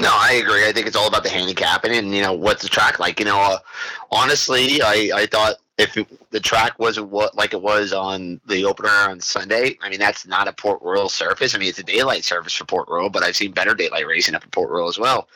No, 0.00 0.10
I 0.10 0.32
agree. 0.32 0.66
I 0.66 0.72
think 0.72 0.88
it's 0.88 0.96
all 0.96 1.06
about 1.06 1.22
the 1.22 1.28
handicapping 1.30 1.92
and 1.92 2.12
you 2.12 2.22
know 2.22 2.32
what's 2.32 2.62
the 2.62 2.68
track 2.68 2.98
like. 2.98 3.20
You 3.20 3.26
know, 3.26 3.38
uh, 3.38 3.58
honestly, 4.10 4.82
I 4.82 5.10
I 5.14 5.26
thought 5.26 5.56
if 5.78 5.96
it, 5.96 6.06
the 6.30 6.40
track 6.40 6.78
wasn't 6.78 7.08
what 7.08 7.34
like 7.34 7.54
it 7.54 7.62
was 7.62 7.92
on 7.92 8.40
the 8.46 8.64
opener 8.64 8.88
on 8.88 9.20
Sunday, 9.20 9.78
I 9.80 9.88
mean 9.88 9.98
that's 9.98 10.26
not 10.26 10.46
a 10.46 10.52
Port 10.52 10.80
Royal 10.82 11.08
surface. 11.08 11.54
I 11.54 11.58
mean 11.58 11.68
it's 11.68 11.78
a 11.78 11.82
daylight 11.82 12.24
surface 12.24 12.54
for 12.54 12.64
Port 12.64 12.88
Royal, 12.88 13.08
but 13.08 13.22
I've 13.22 13.36
seen 13.36 13.52
better 13.52 13.74
daylight 13.74 14.06
racing 14.06 14.34
up 14.34 14.42
at 14.42 14.50
Port 14.50 14.70
Royal 14.70 14.88
as 14.88 14.98
well. 14.98 15.28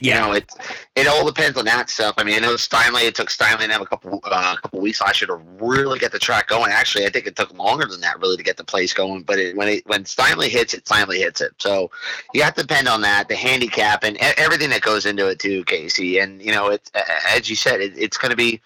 Yeah. 0.00 0.14
You 0.14 0.20
know, 0.20 0.32
it 0.36 0.52
it 0.94 1.06
all 1.08 1.26
depends 1.26 1.58
on 1.58 1.64
that 1.64 1.90
stuff. 1.90 2.14
I 2.18 2.24
mean, 2.24 2.36
I 2.36 2.38
know 2.38 2.54
Steinley. 2.54 3.02
It 3.02 3.14
took 3.14 3.28
Steinley 3.28 3.66
to 3.66 3.72
have 3.72 3.82
a 3.82 3.86
couple 3.86 4.20
uh, 4.24 4.54
a 4.56 4.60
couple 4.60 4.80
weeks 4.80 5.00
last 5.00 5.20
year 5.20 5.28
to 5.28 5.36
really 5.64 5.98
get 5.98 6.12
the 6.12 6.18
track 6.18 6.46
going. 6.46 6.70
Actually, 6.70 7.06
I 7.06 7.10
think 7.10 7.26
it 7.26 7.34
took 7.34 7.52
longer 7.56 7.86
than 7.86 8.00
that 8.02 8.20
really 8.20 8.36
to 8.36 8.42
get 8.44 8.56
the 8.56 8.64
place 8.64 8.94
going. 8.94 9.22
But 9.22 9.38
it, 9.40 9.56
when 9.56 9.68
it 9.68 9.86
when 9.86 10.04
Steinley 10.04 10.48
hits 10.48 10.72
it, 10.72 10.84
Steinley 10.84 11.18
hits 11.18 11.40
it. 11.40 11.52
So 11.58 11.90
you 12.32 12.42
have 12.42 12.54
to 12.54 12.62
depend 12.62 12.86
on 12.86 13.00
that, 13.02 13.28
the 13.28 13.36
handicap, 13.36 14.04
and 14.04 14.16
everything 14.18 14.70
that 14.70 14.82
goes 14.82 15.04
into 15.04 15.28
it 15.28 15.40
too, 15.40 15.64
Casey. 15.64 16.20
And 16.20 16.40
you 16.40 16.52
know, 16.52 16.68
it's 16.68 16.90
as 17.28 17.50
you 17.50 17.56
said, 17.56 17.80
it, 17.80 17.92
it's 17.96 18.16
going 18.16 18.30
to 18.30 18.36
be 18.36 18.60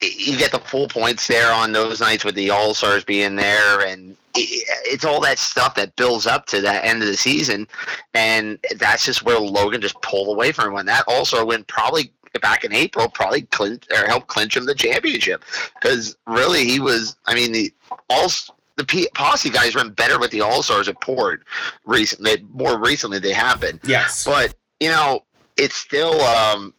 you 0.00 0.36
get 0.36 0.52
the 0.52 0.58
full 0.58 0.88
points 0.88 1.26
there 1.26 1.52
on 1.52 1.72
those 1.72 2.00
nights 2.00 2.24
with 2.24 2.34
the 2.34 2.50
All 2.50 2.74
Stars 2.74 3.04
being 3.04 3.36
there, 3.36 3.80
and 3.86 4.16
it's 4.34 5.04
all 5.04 5.20
that 5.22 5.38
stuff 5.38 5.74
that 5.76 5.96
builds 5.96 6.26
up 6.26 6.46
to 6.46 6.60
that 6.60 6.84
end 6.84 7.02
of 7.02 7.08
the 7.08 7.16
season, 7.16 7.66
and 8.14 8.58
that's 8.76 9.04
just 9.06 9.22
where 9.22 9.38
Logan 9.38 9.80
just 9.80 10.00
pulled 10.02 10.28
away 10.28 10.52
from 10.52 10.72
him. 10.72 10.78
And 10.78 10.88
that 10.88 11.04
also 11.08 11.44
win 11.46 11.64
probably 11.64 12.12
back 12.40 12.64
in 12.64 12.72
April 12.72 13.08
probably 13.08 13.42
clinch 13.42 13.84
or 13.90 14.06
helped 14.06 14.26
clinch 14.26 14.56
him 14.56 14.66
the 14.66 14.74
championship 14.74 15.44
because 15.80 16.16
really 16.26 16.64
he 16.64 16.80
was. 16.80 17.16
I 17.26 17.34
mean 17.34 17.52
the 17.52 17.72
all 18.10 18.28
the 18.76 18.84
P- 18.84 19.08
posse 19.14 19.48
guys 19.48 19.74
run 19.74 19.90
better 19.90 20.18
with 20.18 20.30
the 20.30 20.42
All 20.42 20.62
Stars 20.62 20.88
at 20.88 21.00
Port 21.00 21.44
recently. 21.84 22.44
More 22.52 22.78
recently 22.78 23.18
they 23.18 23.32
have 23.32 23.60
been. 23.60 23.80
Yes, 23.84 24.24
but 24.24 24.54
you 24.80 24.88
know 24.88 25.24
it's 25.56 25.76
still 25.76 26.20
um, 26.20 26.74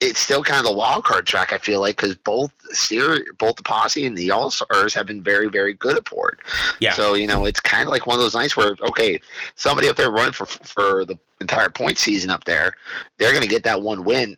it's 0.00 0.20
still 0.20 0.44
kind 0.44 0.58
of 0.58 0.64
the 0.64 0.76
wild 0.76 1.04
card 1.04 1.26
track. 1.26 1.52
I 1.52 1.58
feel 1.58 1.80
like 1.80 1.96
because 1.96 2.14
both 2.14 2.52
Sear, 2.70 3.24
both 3.38 3.56
the 3.56 3.62
posse 3.62 4.06
and 4.06 4.16
the 4.16 4.30
All 4.30 4.50
Stars 4.50 4.94
have 4.94 5.06
been 5.06 5.22
very, 5.22 5.48
very 5.48 5.74
good 5.74 5.96
at 5.96 6.04
Port. 6.04 6.40
Yeah. 6.80 6.92
So 6.92 7.14
you 7.14 7.26
know, 7.26 7.44
it's 7.46 7.60
kind 7.60 7.82
of 7.82 7.88
like 7.88 8.06
one 8.06 8.14
of 8.14 8.20
those 8.20 8.34
nights 8.34 8.56
where 8.56 8.76
okay, 8.82 9.20
somebody 9.56 9.88
up 9.88 9.96
there 9.96 10.10
running 10.10 10.32
for 10.32 10.46
for 10.46 11.04
the 11.04 11.18
entire 11.40 11.68
point 11.68 11.98
season 11.98 12.30
up 12.30 12.44
there, 12.44 12.74
they're 13.18 13.32
going 13.32 13.42
to 13.42 13.48
get 13.48 13.64
that 13.64 13.82
one 13.82 14.04
win. 14.04 14.36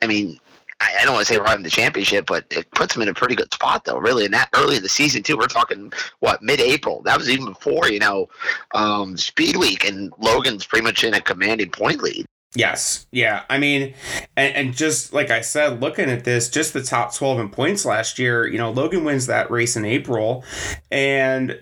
I 0.00 0.06
mean, 0.06 0.38
I, 0.80 0.94
I 1.00 1.04
don't 1.04 1.14
want 1.14 1.26
to 1.26 1.32
say 1.32 1.40
riding 1.40 1.64
the 1.64 1.70
championship, 1.70 2.26
but 2.26 2.44
it 2.50 2.70
puts 2.72 2.94
them 2.94 3.02
in 3.02 3.08
a 3.08 3.14
pretty 3.14 3.34
good 3.34 3.52
spot 3.52 3.84
though. 3.84 3.98
Really, 3.98 4.24
and 4.24 4.34
that 4.34 4.48
early 4.54 4.76
in 4.76 4.82
the 4.82 4.88
season 4.88 5.24
too. 5.24 5.36
We're 5.36 5.46
talking 5.46 5.92
what 6.20 6.40
mid-April. 6.40 7.02
That 7.02 7.18
was 7.18 7.28
even 7.28 7.46
before 7.46 7.88
you 7.88 7.98
know 7.98 8.28
um, 8.74 9.16
Speed 9.16 9.56
Week, 9.56 9.84
and 9.84 10.12
Logan's 10.18 10.64
pretty 10.64 10.84
much 10.84 11.02
in 11.02 11.14
a 11.14 11.20
commanding 11.20 11.70
point 11.70 12.00
lead. 12.00 12.26
Yes. 12.54 13.06
Yeah. 13.10 13.42
I 13.50 13.58
mean, 13.58 13.94
and, 14.36 14.54
and 14.54 14.74
just 14.74 15.12
like 15.12 15.30
I 15.30 15.40
said, 15.40 15.80
looking 15.80 16.08
at 16.08 16.24
this, 16.24 16.48
just 16.48 16.72
the 16.72 16.82
top 16.82 17.14
12 17.14 17.40
in 17.40 17.48
points 17.50 17.84
last 17.84 18.18
year, 18.18 18.46
you 18.46 18.58
know, 18.58 18.70
Logan 18.70 19.04
wins 19.04 19.26
that 19.26 19.50
race 19.50 19.76
in 19.76 19.84
April. 19.84 20.44
And 20.90 21.58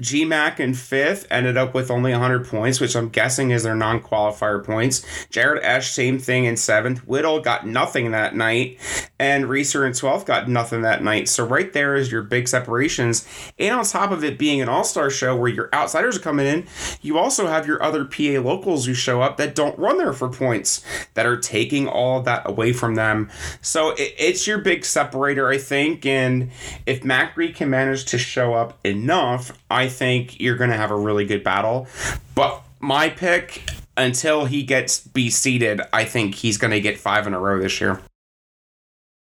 GMAC 0.00 0.58
in 0.58 0.74
fifth 0.74 1.26
ended 1.30 1.56
up 1.56 1.72
with 1.72 1.90
only 1.90 2.10
100 2.10 2.48
points, 2.48 2.80
which 2.80 2.96
I'm 2.96 3.08
guessing 3.08 3.50
is 3.50 3.62
their 3.62 3.76
non 3.76 4.00
qualifier 4.00 4.64
points. 4.64 5.04
Jared 5.30 5.62
Esch, 5.62 5.90
same 5.90 6.18
thing 6.18 6.44
in 6.44 6.56
seventh. 6.56 7.06
Whittle 7.06 7.40
got 7.40 7.66
nothing 7.66 8.10
that 8.10 8.34
night, 8.34 8.78
and 9.20 9.48
Reeser 9.48 9.86
in 9.86 9.92
12th 9.92 10.26
got 10.26 10.48
nothing 10.48 10.82
that 10.82 11.02
night. 11.02 11.28
So, 11.28 11.46
right 11.46 11.72
there 11.72 11.94
is 11.94 12.10
your 12.10 12.22
big 12.22 12.48
separations. 12.48 13.26
And 13.58 13.74
on 13.74 13.84
top 13.84 14.10
of 14.10 14.24
it 14.24 14.38
being 14.38 14.60
an 14.60 14.68
all 14.68 14.84
star 14.84 15.10
show 15.10 15.36
where 15.36 15.50
your 15.50 15.70
outsiders 15.72 16.16
are 16.16 16.20
coming 16.20 16.46
in, 16.46 16.66
you 17.00 17.16
also 17.16 17.46
have 17.46 17.66
your 17.66 17.82
other 17.82 18.04
PA 18.04 18.40
locals 18.40 18.86
who 18.86 18.94
show 18.94 19.22
up 19.22 19.36
that 19.36 19.54
don't 19.54 19.78
run 19.78 19.98
there 19.98 20.12
for 20.12 20.28
points, 20.28 20.84
that 21.14 21.26
are 21.26 21.36
taking 21.36 21.86
all 21.86 22.20
that 22.22 22.48
away 22.48 22.72
from 22.72 22.96
them. 22.96 23.30
So, 23.60 23.90
it, 23.90 24.14
it's 24.18 24.46
your 24.46 24.58
big 24.58 24.84
separator, 24.84 25.48
I 25.48 25.58
think. 25.58 26.04
And 26.04 26.50
if 26.84 27.02
Macri 27.02 27.54
can 27.54 27.70
manage 27.70 28.06
to 28.06 28.18
show 28.18 28.54
up 28.54 28.78
enough, 28.84 29.56
I 29.70 29.83
think 29.88 30.40
you're 30.40 30.56
going 30.56 30.70
to 30.70 30.76
have 30.76 30.90
a 30.90 30.96
really 30.96 31.24
good 31.24 31.42
battle. 31.44 31.86
But 32.34 32.62
my 32.80 33.08
pick, 33.08 33.62
until 33.96 34.44
he 34.46 34.62
gets 34.62 35.00
be 35.00 35.30
seated, 35.30 35.80
I 35.92 36.04
think 36.04 36.34
he's 36.36 36.58
going 36.58 36.72
to 36.72 36.80
get 36.80 36.98
five 36.98 37.26
in 37.26 37.34
a 37.34 37.38
row 37.40 37.60
this 37.60 37.80
year. 37.80 38.00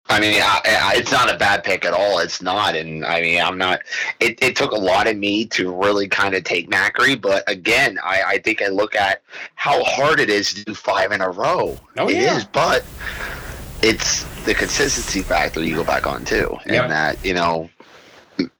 I 0.08 0.18
mean, 0.18 0.40
I, 0.42 0.60
I, 0.64 0.94
it's 0.96 1.12
not 1.12 1.32
a 1.32 1.38
bad 1.38 1.62
pick 1.62 1.84
at 1.84 1.92
all. 1.92 2.18
It's 2.18 2.42
not, 2.42 2.74
and 2.74 3.04
I 3.04 3.20
mean, 3.20 3.40
I'm 3.40 3.56
not. 3.56 3.82
It, 4.18 4.42
it 4.42 4.56
took 4.56 4.72
a 4.72 4.76
lot 4.76 5.06
of 5.06 5.16
me 5.16 5.44
to 5.46 5.72
really 5.72 6.08
kind 6.08 6.34
of 6.34 6.42
take 6.42 6.68
Macri, 6.68 7.20
but 7.20 7.48
again, 7.48 7.96
I, 8.02 8.22
I 8.26 8.38
think 8.38 8.60
I 8.60 8.68
look 8.68 8.96
at 8.96 9.22
how 9.54 9.84
hard 9.84 10.18
it 10.18 10.28
is 10.28 10.52
to 10.54 10.64
do 10.64 10.74
five 10.74 11.12
in 11.12 11.20
a 11.20 11.30
row. 11.30 11.78
Oh, 11.96 12.08
It 12.08 12.16
yeah. 12.16 12.36
is, 12.38 12.44
but 12.44 12.84
it's 13.82 14.24
the 14.44 14.54
consistency 14.54 15.22
factor 15.22 15.62
you 15.62 15.76
go 15.76 15.84
back 15.84 16.08
on 16.08 16.24
too, 16.24 16.56
and 16.64 16.72
Yep. 16.74 16.88
that 16.88 17.24
you 17.24 17.34
know. 17.34 17.70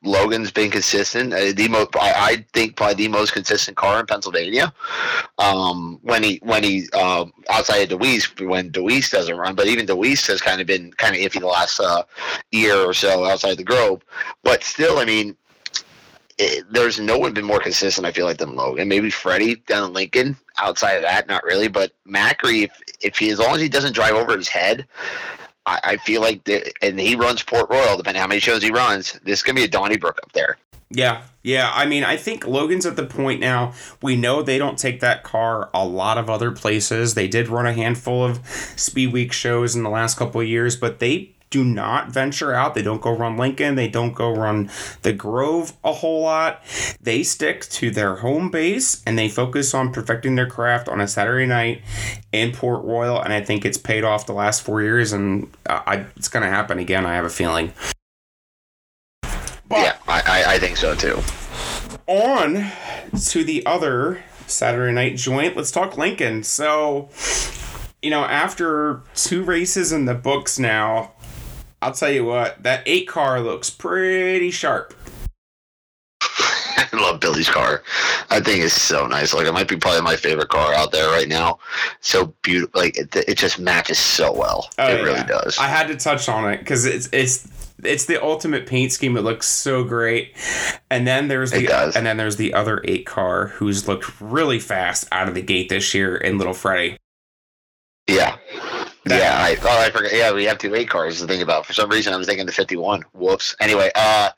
Logan's 0.03 0.51
been 0.51 0.71
consistent. 0.71 1.33
Uh, 1.33 1.53
the 1.55 1.69
most, 1.69 1.95
I, 1.97 2.13
I 2.13 2.47
think, 2.53 2.77
probably 2.77 2.95
the 2.95 3.09
most 3.09 3.33
consistent 3.33 3.77
car 3.77 4.01
in 4.01 4.07
Pennsylvania. 4.07 4.73
Um, 5.39 5.99
when 6.03 6.23
he, 6.23 6.41
when 6.43 6.63
he, 6.63 6.89
um, 6.91 7.33
outside 7.49 7.91
of 7.91 7.99
Dewease, 7.99 8.47
when 8.49 8.71
Dewease 8.71 9.11
doesn't 9.11 9.37
run, 9.37 9.55
but 9.55 9.67
even 9.67 9.87
Dewease 9.87 10.27
has 10.29 10.41
kind 10.41 10.61
of 10.61 10.67
been 10.67 10.93
kind 10.95 11.15
of 11.15 11.21
iffy 11.21 11.41
the 11.41 11.47
last 11.47 11.81
uh, 11.81 12.03
year 12.51 12.77
or 12.77 12.95
so 12.95 13.25
outside 13.25 13.57
the 13.57 13.65
Grove. 13.65 14.03
But 14.43 14.63
still, 14.65 14.99
I 14.99 15.05
mean, 15.05 15.37
it, 16.41 16.65
there's 16.71 16.99
no 16.99 17.19
one 17.19 17.35
been 17.35 17.45
more 17.45 17.61
consistent. 17.61 18.07
I 18.07 18.13
feel 18.13 18.25
like 18.25 18.39
than 18.39 18.57
Logan. 18.57 18.89
Maybe 18.89 19.11
Freddie 19.11 19.57
down 19.57 19.89
in 19.89 19.93
Lincoln. 19.93 20.37
Outside 20.59 20.95
of 20.95 21.03
that, 21.03 21.29
not 21.29 21.45
really. 21.45 21.69
But 21.69 21.93
Macri, 22.07 22.65
if, 22.65 22.73
if 23.01 23.19
he, 23.19 23.31
as 23.31 23.39
long 23.39 23.55
as 23.55 23.61
he 23.61 23.69
doesn't 23.69 23.95
drive 23.95 24.15
over 24.15 24.37
his 24.37 24.49
head, 24.49 24.87
I, 25.67 25.81
I 25.85 25.97
feel 25.99 26.21
like, 26.21 26.45
the, 26.45 26.73
and 26.83 26.99
he 26.99 27.17
runs 27.17 27.43
Port 27.43 27.71
Royal. 27.71 27.97
Depending 27.97 28.21
how 28.21 28.27
many 28.27 28.41
shows 28.41 28.63
he 28.63 28.71
runs, 28.71 29.13
this 29.25 29.41
is 29.41 29.43
gonna 29.43 29.57
be 29.57 29.65
a 29.65 29.69
Donnybrook 29.69 30.19
up 30.23 30.33
there. 30.33 30.59
Yeah, 30.93 31.23
yeah. 31.45 31.71
I 31.73 31.87
mean, 31.87 32.03
I 32.03 32.17
think 32.17 32.47
Logan's 32.47 32.85
at 32.85 32.97
the 32.97 33.07
point 33.07 33.39
now. 33.41 33.75
We 34.03 34.17
know 34.17 34.43
they 34.43 34.59
don't 34.59 34.77
take 34.77 34.99
that 35.01 35.23
car 35.23 35.71
a 35.73 35.87
lot 35.87 36.19
of 36.19 36.29
other 36.29 36.51
places. 36.51 37.15
They 37.15 37.29
did 37.29 37.49
run 37.49 37.67
a 37.67 37.73
handful 37.73 38.25
of 38.25 38.45
Speed 38.77 39.13
Week 39.13 39.33
shows 39.33 39.77
in 39.77 39.85
the 39.85 39.91
last 39.91 40.19
couple 40.19 40.41
of 40.41 40.49
years, 40.49 40.75
but 40.75 40.99
they 40.99 41.37
do 41.51 41.65
not 41.65 42.11
venture 42.13 42.55
out. 42.55 42.75
They 42.75 42.83
don't 42.83 43.03
go 43.03 43.15
run 43.17 43.37
Lincoln. 43.37 43.75
They 43.75 43.89
don't 43.89 44.15
go 44.15 44.33
run 44.33 44.71
the 45.03 45.13
Grove 45.13 45.73
a 45.83 45.93
whole 45.93 46.23
lot. 46.23 46.63
They 47.01 47.23
stick 47.25 47.63
to 47.71 47.91
their 47.91 48.17
home 48.17 48.51
base 48.51 49.03
and 49.05 49.19
they 49.19 49.29
focus 49.29 49.75
on 49.75 49.93
perfecting 49.93 50.37
their 50.37 50.47
craft 50.49 50.89
on 50.89 51.01
a 51.01 51.09
Saturday 51.09 51.47
night 51.47 51.83
in 52.33 52.53
Port 52.53 52.85
Royal. 52.85 53.21
And 53.21 53.33
I 53.33 53.41
think 53.41 53.65
it's 53.65 53.79
paid 53.79 54.05
off 54.05 54.27
the 54.27 54.33
last 54.33 54.63
four 54.63 54.81
years, 54.81 55.13
and 55.13 55.51
I, 55.69 56.07
it's 56.17 56.29
going 56.29 56.45
to 56.45 56.49
happen 56.51 56.79
again. 56.79 57.05
I 57.05 57.15
have 57.17 57.25
a 57.25 57.31
feeling. 57.31 57.73
But- 59.23 59.83
yeah, 59.83 59.97
I, 60.09 60.23
I, 60.27 60.55
I 60.55 60.59
think 60.59 60.77
so 60.77 60.95
too. 60.95 61.21
on 62.07 62.71
to 63.27 63.45
the 63.45 63.65
other 63.67 64.23
Saturday 64.47 64.93
night 64.93 65.17
joint. 65.17 65.57
Let's 65.57 65.71
talk 65.71 65.97
Lincoln. 65.97 66.43
So, 66.43 67.09
you 68.03 68.11
know, 68.11 68.25
after 68.25 69.03
two 69.15 69.43
races 69.45 69.93
in 69.93 70.07
the 70.07 70.15
books 70.15 70.59
now, 70.59 71.13
I'll 71.83 71.93
tell 71.93 72.11
you 72.11 72.25
what, 72.25 72.63
that 72.63 72.83
eight 72.87 73.09
car 73.09 73.41
looks 73.41 73.71
pretty 73.71 74.51
sharp. 74.51 74.95
I 76.23 76.89
love 76.93 77.21
Billy's 77.21 77.49
car. 77.49 77.83
I 78.31 78.41
think 78.41 78.63
it's 78.65 78.75
so 78.75 79.07
nice. 79.07 79.33
Like 79.35 79.47
it 79.47 79.53
might 79.53 79.69
be 79.69 79.77
probably 79.77 80.03
my 80.03 80.17
favorite 80.17 80.49
car 80.49 80.75
out 80.75 80.93
there 80.93 81.11
right 81.11 81.29
now. 81.29 81.59
So 82.01 82.35
beautiful. 82.43 82.81
Like 82.81 82.97
it, 82.99 83.15
it 83.17 83.39
just 83.39 83.59
matches 83.59 83.99
so 83.99 84.33
well. 84.33 84.71
Oh, 84.79 84.89
it 84.89 85.03
really 85.03 85.25
does. 85.25 85.59
I 85.59 85.67
had 85.67 85.89
to 85.89 85.97
touch 85.97 86.29
on 86.29 86.51
it 86.53 86.59
because 86.59 86.85
it's 86.85 87.09
it's 87.13 87.49
it's 87.83 88.05
the 88.05 88.23
ultimate 88.23 88.67
paint 88.67 88.93
scheme. 88.93 89.17
It 89.17 89.23
looks 89.23 89.47
so 89.47 89.85
great. 89.85 90.37
And 90.91 91.07
then 91.07 91.29
there's 91.29 91.51
the 91.51 91.93
and 91.97 92.07
then 92.07 92.17
there's 92.17 92.37
the 92.37 92.55
other 92.55 92.83
eight 92.85 93.07
car 93.07 93.49
who's 93.49 93.89
looked 93.89 94.21
really 94.21 94.59
fast 94.59 95.09
out 95.13 95.29
of 95.29 95.35
the 95.35 95.43
gate 95.43 95.69
this 95.71 95.95
year 95.95 96.17
in 96.17 96.39
Little 96.39 96.55
Freddy. 96.55 96.99
yeah. 98.07 98.37
That- 99.05 99.19
yeah, 99.19 99.39
I 99.39 99.57
oh 99.63 99.83
I 99.83 99.91
forgot. 99.91 100.13
Yeah, 100.13 100.33
we 100.33 100.45
have 100.45 100.59
two 100.59 100.75
eight 100.75 100.91
cars 100.91 101.21
to 101.21 101.27
think 101.27 101.43
about. 101.43 101.65
For 101.65 101.73
some 101.73 101.89
reason, 101.89 102.13
I 102.13 102.17
was 102.17 102.27
thinking 102.27 102.45
the 102.45 102.53
fifty-one. 102.53 103.03
Whoops. 103.15 103.57
Anyway, 103.59 103.91
uh, 103.95 104.31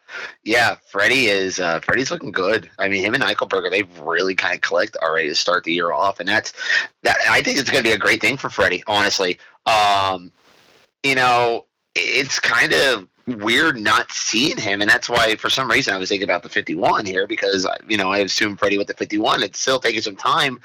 yeah, 0.45 0.77
Freddie 0.89 1.27
is 1.27 1.59
uh, 1.59 1.81
Freddie's 1.81 2.13
looking 2.13 2.31
good. 2.31 2.71
I 2.79 2.89
mean, 2.89 3.05
him 3.05 3.15
and 3.15 3.25
Eichelberger, 3.25 3.71
they've 3.71 4.01
really 4.01 4.37
kind 4.37 4.55
of 4.55 4.61
clicked 4.61 4.97
already 4.97 5.29
to 5.29 5.35
start 5.35 5.65
the 5.65 5.73
year 5.73 5.93
off, 5.93 6.21
and 6.21 6.29
that's 6.29 6.53
that. 7.03 7.17
I 7.29 7.43
think 7.43 7.59
it's 7.59 7.71
going 7.71 7.83
to 7.83 7.89
be 7.89 7.95
a 7.95 7.99
great 7.99 8.21
thing 8.21 8.37
for 8.37 8.51
Freddie. 8.51 8.85
Honestly, 8.87 9.39
um, 9.67 10.31
you 11.03 11.17
know, 11.17 11.67
it's 11.97 12.39
kind 12.39 12.73
of 12.73 13.09
weird 13.27 13.79
not 13.79 14.11
seeing 14.13 14.57
him, 14.57 14.81
and 14.81 14.91
that's 14.91 15.09
why 15.09 15.37
for 15.37 15.49
some 15.51 15.71
reason 15.71 15.95
I 15.95 15.99
was 15.99 16.09
thinking 16.09 16.25
about 16.25 16.43
the 16.43 16.49
51 16.49 17.07
here 17.07 17.27
because 17.27 17.65
uh, 17.67 17.77
you 17.89 17.97
know 17.97 18.11
I 18.11 18.19
assume 18.19 18.57
Freddie 18.57 18.79
with 18.79 18.87
the 18.89 18.95
51. 18.95 19.43
It's 19.43 19.59
still 19.61 19.79
taking 19.79 20.03
some 20.03 20.17
time 20.17 20.61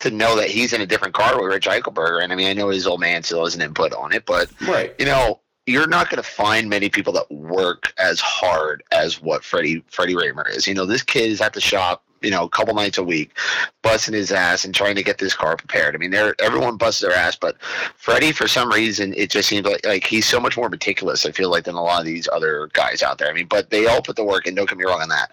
to 0.00 0.10
know 0.10 0.36
that 0.36 0.48
he's 0.50 0.72
in 0.72 0.80
a 0.80 0.86
different 0.86 1.14
car 1.14 1.36
with 1.40 1.52
Rich 1.52 1.66
Eichelberger, 1.66 2.22
and 2.22 2.32
I 2.32 2.36
mean 2.36 2.48
I 2.48 2.52
know 2.52 2.68
his 2.68 2.86
old 2.86 3.00
man 3.00 3.22
still 3.22 3.44
has 3.44 3.54
an 3.54 3.62
input 3.62 3.92
on 3.92 4.12
it, 4.12 4.24
but 4.26 4.50
Right. 4.66 4.94
you 4.98 5.06
know. 5.06 5.40
You're 5.68 5.88
not 5.88 6.08
going 6.10 6.22
to 6.22 6.28
find 6.30 6.70
many 6.70 6.88
people 6.88 7.12
that 7.14 7.28
work 7.28 7.92
as 7.98 8.20
hard 8.20 8.84
as 8.92 9.20
what 9.20 9.42
Freddie 9.42 9.82
Freddie 9.88 10.14
Rahmer 10.14 10.48
is. 10.48 10.64
You 10.64 10.74
know, 10.74 10.86
this 10.86 11.02
kid 11.02 11.28
is 11.28 11.40
at 11.40 11.54
the 11.54 11.60
shop, 11.60 12.04
you 12.22 12.30
know, 12.30 12.44
a 12.44 12.48
couple 12.48 12.74
nights 12.74 12.98
a 12.98 13.02
week, 13.02 13.36
busting 13.82 14.14
his 14.14 14.32
ass 14.32 14.64
and 14.64 14.74
trying 14.74 14.96
to 14.96 15.02
get 15.02 15.18
this 15.18 15.34
car 15.34 15.56
prepared. 15.56 15.94
I 15.94 15.98
mean, 15.98 16.10
they're, 16.10 16.34
everyone 16.40 16.76
busts 16.76 17.00
their 17.00 17.12
ass, 17.12 17.36
but 17.36 17.60
Freddie, 17.96 18.32
for 18.32 18.48
some 18.48 18.70
reason, 18.70 19.14
it 19.14 19.30
just 19.30 19.48
seems 19.48 19.66
like, 19.66 19.84
like 19.84 20.06
he's 20.06 20.26
so 20.26 20.40
much 20.40 20.56
more 20.56 20.68
meticulous. 20.68 21.26
I 21.26 21.32
feel 21.32 21.50
like 21.50 21.64
than 21.64 21.74
a 21.74 21.82
lot 21.82 22.00
of 22.00 22.06
these 22.06 22.28
other 22.32 22.68
guys 22.72 23.02
out 23.02 23.18
there. 23.18 23.28
I 23.28 23.32
mean, 23.32 23.46
but 23.46 23.70
they 23.70 23.86
all 23.86 24.02
put 24.02 24.16
the 24.16 24.24
work 24.24 24.46
in. 24.46 24.54
Don't 24.54 24.68
get 24.68 24.78
me 24.78 24.84
wrong 24.84 25.02
on 25.02 25.08
that. 25.08 25.30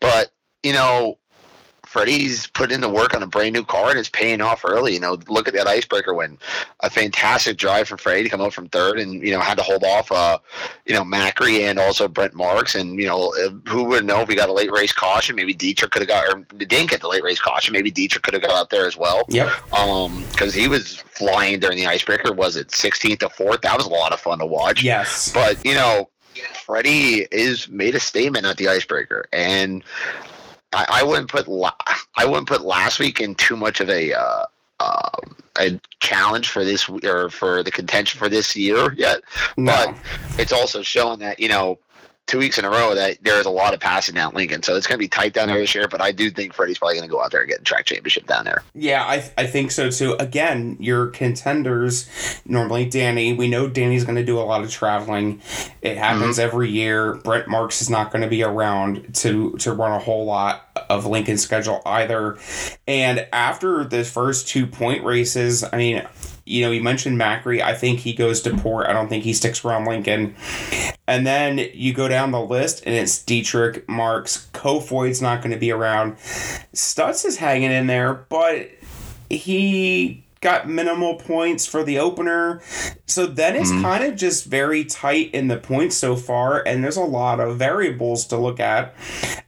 But 0.00 0.32
you 0.62 0.72
know, 0.72 1.18
Freddie's 1.94 2.48
put 2.48 2.72
in 2.72 2.80
the 2.80 2.88
work 2.88 3.14
on 3.14 3.22
a 3.22 3.26
brand 3.28 3.52
new 3.52 3.62
car 3.62 3.90
and 3.90 4.00
it's 4.00 4.08
paying 4.08 4.40
off 4.40 4.64
early. 4.64 4.94
You 4.94 4.98
know, 4.98 5.16
look 5.28 5.46
at 5.46 5.54
that 5.54 5.68
icebreaker 5.68 6.12
win. 6.12 6.36
A 6.80 6.90
fantastic 6.90 7.56
drive 7.56 7.86
from 7.86 7.98
Freddie 7.98 8.24
to 8.24 8.28
come 8.28 8.40
up 8.40 8.52
from 8.52 8.68
third 8.68 8.98
and, 8.98 9.22
you 9.22 9.30
know, 9.30 9.38
had 9.38 9.56
to 9.58 9.62
hold 9.62 9.84
off, 9.84 10.10
uh, 10.10 10.38
you 10.86 10.92
know, 10.92 11.04
Macri 11.04 11.60
and 11.60 11.78
also 11.78 12.08
Brent 12.08 12.34
Marks. 12.34 12.74
And, 12.74 12.98
you 12.98 13.06
know, 13.06 13.32
uh, 13.40 13.50
who 13.70 13.84
would 13.84 14.04
know 14.04 14.22
if 14.22 14.28
we 14.28 14.34
got 14.34 14.48
a 14.48 14.52
late 14.52 14.72
race 14.72 14.92
caution? 14.92 15.36
Maybe 15.36 15.54
Dietrich 15.54 15.92
could 15.92 16.02
have 16.02 16.08
got, 16.08 16.34
or 16.34 16.40
didn't 16.56 16.90
get 16.90 17.00
the 17.00 17.06
late 17.06 17.22
race 17.22 17.38
caution. 17.38 17.72
Maybe 17.72 17.92
Dietrich 17.92 18.24
could 18.24 18.34
have 18.34 18.42
got 18.42 18.50
out 18.50 18.70
there 18.70 18.88
as 18.88 18.96
well. 18.96 19.22
Yep. 19.28 19.52
Um, 19.72 20.24
because 20.32 20.52
he 20.52 20.66
was 20.66 20.96
flying 20.96 21.60
during 21.60 21.76
the 21.76 21.86
icebreaker. 21.86 22.32
Was 22.32 22.56
it 22.56 22.70
16th 22.70 23.20
to 23.20 23.28
4th? 23.28 23.62
That 23.62 23.76
was 23.76 23.86
a 23.86 23.90
lot 23.90 24.12
of 24.12 24.18
fun 24.18 24.40
to 24.40 24.46
watch. 24.46 24.82
Yes. 24.82 25.32
But 25.32 25.64
you 25.64 25.74
know, 25.74 26.08
Freddie 26.54 27.28
is 27.30 27.68
made 27.68 27.94
a 27.94 28.00
statement 28.00 28.46
at 28.46 28.56
the 28.56 28.66
icebreaker, 28.66 29.28
and 29.32 29.84
I, 30.74 31.00
I 31.00 31.02
wouldn't 31.02 31.28
put 31.28 31.48
la- 31.48 31.72
I 32.16 32.24
wouldn't 32.24 32.48
put 32.48 32.62
last 32.62 32.98
week 32.98 33.20
in 33.20 33.34
too 33.34 33.56
much 33.56 33.80
of 33.80 33.88
a 33.88 34.12
uh, 34.12 34.44
um 34.80 35.36
a 35.58 35.80
challenge 36.00 36.48
for 36.48 36.64
this 36.64 36.88
or 36.88 37.30
for 37.30 37.62
the 37.62 37.70
contention 37.70 38.18
for 38.18 38.28
this 38.28 38.56
year 38.56 38.92
yet. 38.94 39.20
No. 39.56 39.72
But 39.72 40.40
it's 40.40 40.52
also 40.52 40.82
showing 40.82 41.20
that 41.20 41.40
you 41.40 41.48
know. 41.48 41.78
Two 42.26 42.38
weeks 42.38 42.58
in 42.58 42.64
a 42.64 42.70
row 42.70 42.94
that 42.94 43.18
there's 43.22 43.44
a 43.44 43.50
lot 43.50 43.74
of 43.74 43.80
passing 43.80 44.14
down 44.14 44.34
Lincoln, 44.34 44.62
so 44.62 44.74
it's 44.76 44.86
going 44.86 44.96
to 44.96 45.02
be 45.02 45.08
tight 45.08 45.34
down 45.34 45.48
there 45.48 45.58
this 45.58 45.74
year. 45.74 45.86
But 45.88 46.00
I 46.00 46.10
do 46.10 46.30
think 46.30 46.54
Freddie's 46.54 46.78
probably 46.78 46.96
going 46.96 47.06
to 47.06 47.12
go 47.12 47.22
out 47.22 47.30
there 47.30 47.40
and 47.40 47.50
get 47.50 47.60
a 47.60 47.64
track 47.64 47.84
championship 47.84 48.26
down 48.26 48.46
there. 48.46 48.62
Yeah, 48.74 49.02
I, 49.02 49.30
I 49.36 49.46
think 49.46 49.70
so 49.70 49.90
too. 49.90 50.14
Again, 50.14 50.76
your 50.80 51.08
contenders, 51.08 52.08
normally 52.46 52.88
Danny, 52.88 53.34
we 53.34 53.46
know 53.46 53.68
Danny's 53.68 54.04
going 54.04 54.16
to 54.16 54.24
do 54.24 54.38
a 54.38 54.40
lot 54.40 54.64
of 54.64 54.70
traveling. 54.70 55.42
It 55.82 55.98
happens 55.98 56.38
mm-hmm. 56.38 56.46
every 56.46 56.70
year. 56.70 57.14
Brent 57.16 57.46
Marks 57.46 57.82
is 57.82 57.90
not 57.90 58.10
going 58.10 58.22
to 58.22 58.28
be 58.28 58.42
around 58.42 59.14
to, 59.16 59.52
to 59.58 59.72
run 59.72 59.92
a 59.92 59.98
whole 59.98 60.24
lot 60.24 60.66
of 60.88 61.04
Lincoln's 61.06 61.42
schedule 61.42 61.82
either. 61.84 62.38
And 62.86 63.26
after 63.32 63.84
the 63.84 64.02
first 64.02 64.48
two 64.48 64.66
point 64.66 65.04
races, 65.04 65.62
I 65.62 65.76
mean, 65.76 66.02
you 66.46 66.62
know, 66.62 66.70
you 66.70 66.82
mentioned 66.82 67.18
Macri. 67.18 67.62
I 67.62 67.74
think 67.74 68.00
he 68.00 68.12
goes 68.12 68.40
to 68.42 68.56
Port. 68.56 68.86
I 68.86 68.92
don't 68.92 69.08
think 69.08 69.24
he 69.24 69.32
sticks 69.32 69.64
around 69.64 69.86
Lincoln. 69.86 70.34
And 71.06 71.26
then 71.26 71.58
you 71.74 71.92
go 71.92 72.08
down 72.08 72.30
the 72.30 72.40
list, 72.40 72.82
and 72.86 72.94
it's 72.94 73.22
Dietrich, 73.22 73.88
Marks, 73.88 74.48
Kofoid's 74.54 75.20
not 75.20 75.42
going 75.42 75.52
to 75.52 75.58
be 75.58 75.70
around. 75.70 76.16
Stutz 76.16 77.24
is 77.26 77.36
hanging 77.36 77.70
in 77.70 77.86
there, 77.86 78.14
but 78.28 78.70
he 79.28 80.22
got 80.40 80.68
minimal 80.68 81.14
points 81.16 81.66
for 81.66 81.82
the 81.82 81.98
opener. 81.98 82.60
So 83.06 83.24
then 83.24 83.56
it's 83.56 83.70
Mhm. 83.70 83.82
kind 83.82 84.04
of 84.04 84.14
just 84.14 84.44
very 84.44 84.84
tight 84.84 85.30
in 85.32 85.48
the 85.48 85.56
points 85.56 85.96
so 85.96 86.16
far, 86.16 86.62
and 86.66 86.84
there's 86.84 86.98
a 86.98 87.02
lot 87.02 87.40
of 87.40 87.56
variables 87.56 88.26
to 88.26 88.36
look 88.36 88.60
at. 88.60 88.94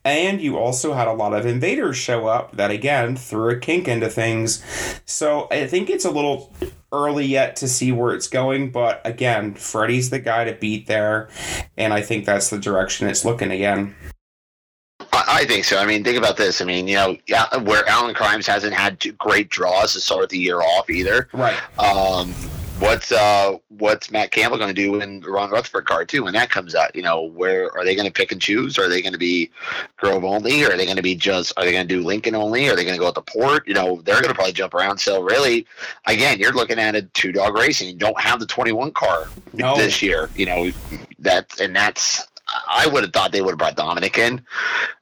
And 0.07 0.41
you 0.41 0.57
also 0.57 0.95
had 0.95 1.07
a 1.07 1.13
lot 1.13 1.35
of 1.35 1.45
invaders 1.45 1.99
show 1.99 2.27
up 2.27 2.57
that 2.57 2.71
again 2.71 3.15
threw 3.17 3.51
a 3.51 3.57
kink 3.57 3.89
into 3.89 4.09
things. 4.09 4.63
So 5.05 5.49
I 5.51 5.67
think 5.67 5.91
it's 5.91 6.07
a 6.07 6.11
little 6.11 6.51
early 6.93 7.27
yet 7.27 7.57
to 7.57 7.69
see 7.69 7.93
where 7.93 8.15
it's 8.15 8.29
going, 8.29 8.71
but 8.71 9.01
again, 9.05 9.55
Freddie's 9.55 10.11
the 10.11 10.19
guy 10.19 10.45
to 10.45 10.53
beat 10.53 10.87
there, 10.87 11.29
and 11.77 11.93
I 11.93 12.01
think 12.03 12.25
that's 12.25 12.51
the 12.51 12.59
direction 12.59 13.09
it's 13.09 13.25
looking 13.25 13.51
again. 13.51 13.95
I, 15.13 15.45
think 15.45 15.65
so. 15.65 15.79
I 15.79 15.87
mean, 15.87 16.05
think 16.05 16.19
about 16.19 16.37
this. 16.37 16.61
I 16.61 16.65
mean, 16.65 16.89
you 16.89 16.97
know, 16.97 17.17
yeah, 17.27 17.57
where 17.59 17.89
Alan 17.89 18.15
Krimes 18.15 18.47
hasn't 18.47 18.75
had 18.75 19.03
great 19.19 19.49
draws 19.49 19.93
to 19.95 20.01
start 20.01 20.29
the 20.29 20.39
year 20.39 20.61
off 20.61 20.91
either. 20.91 21.29
Right. 21.33 21.57
Um, 21.79 22.35
what's 22.79 23.13
uh, 23.13 23.57
what's 23.69 24.11
Matt 24.11 24.31
Campbell 24.31 24.59
going 24.59 24.75
to 24.75 24.75
do 24.75 25.01
in 25.01 25.21
the 25.21 25.31
Ron 25.31 25.51
Rutherford 25.51 25.87
card 25.87 26.09
too 26.09 26.25
when 26.25 26.33
that 26.35 26.51
comes 26.51 26.75
out? 26.75 26.95
You 26.95 27.03
know, 27.03 27.23
where 27.23 27.71
are 27.77 27.85
they 27.85 27.95
going 27.95 28.07
to 28.07 28.13
pick 28.13 28.33
and 28.33 28.41
choose? 28.41 28.79
Are 28.79 28.89
they 28.89 29.03
going 29.03 29.13
to 29.13 29.19
be 29.19 29.51
Grove 29.97 30.25
only? 30.25 30.65
Or 30.65 30.73
are 30.73 30.77
they 30.77 30.85
going 30.85 30.97
to 30.97 31.03
be 31.03 31.15
just? 31.15 31.53
Are 31.57 31.65
they 31.65 31.73
going 31.73 31.87
to 31.87 31.95
do 31.95 32.03
Lincoln 32.03 32.35
only? 32.35 32.69
Are 32.69 32.77
they 32.77 32.85
going 32.85 32.95
to 32.97 33.01
go 33.01 33.09
at 33.09 33.15
the 33.15 33.23
port? 33.23 33.67
You 33.67 33.75
know, 33.75 34.01
they're 34.03 34.17
going 34.21 34.29
to 34.29 34.35
probably 34.35 34.53
jump 34.53 34.75
around. 34.75 34.99
So 34.99 35.23
really, 35.23 35.67
again, 36.07 36.39
you're 36.39 36.53
looking 36.53 36.79
at 36.79 36.95
a 36.95 37.03
two 37.03 37.33
dog 37.33 37.57
racing. 37.57 37.89
You 37.89 37.95
don't 37.95 38.21
have 38.21 38.41
the 38.41 38.47
21 38.47 38.93
car 38.93 39.29
No. 39.53 39.77
this 39.77 40.03
year. 40.03 40.31
You 40.37 40.47
know 40.47 40.71
that, 41.19 41.61
and 41.61 41.75
that's. 41.75 42.27
I 42.49 42.87
would 42.87 43.03
have 43.03 43.13
thought 43.13 43.33
they 43.33 43.43
would 43.43 43.53
have 43.53 43.59
brought 43.59 43.77
Dominic 43.77 44.19
in, 44.19 44.45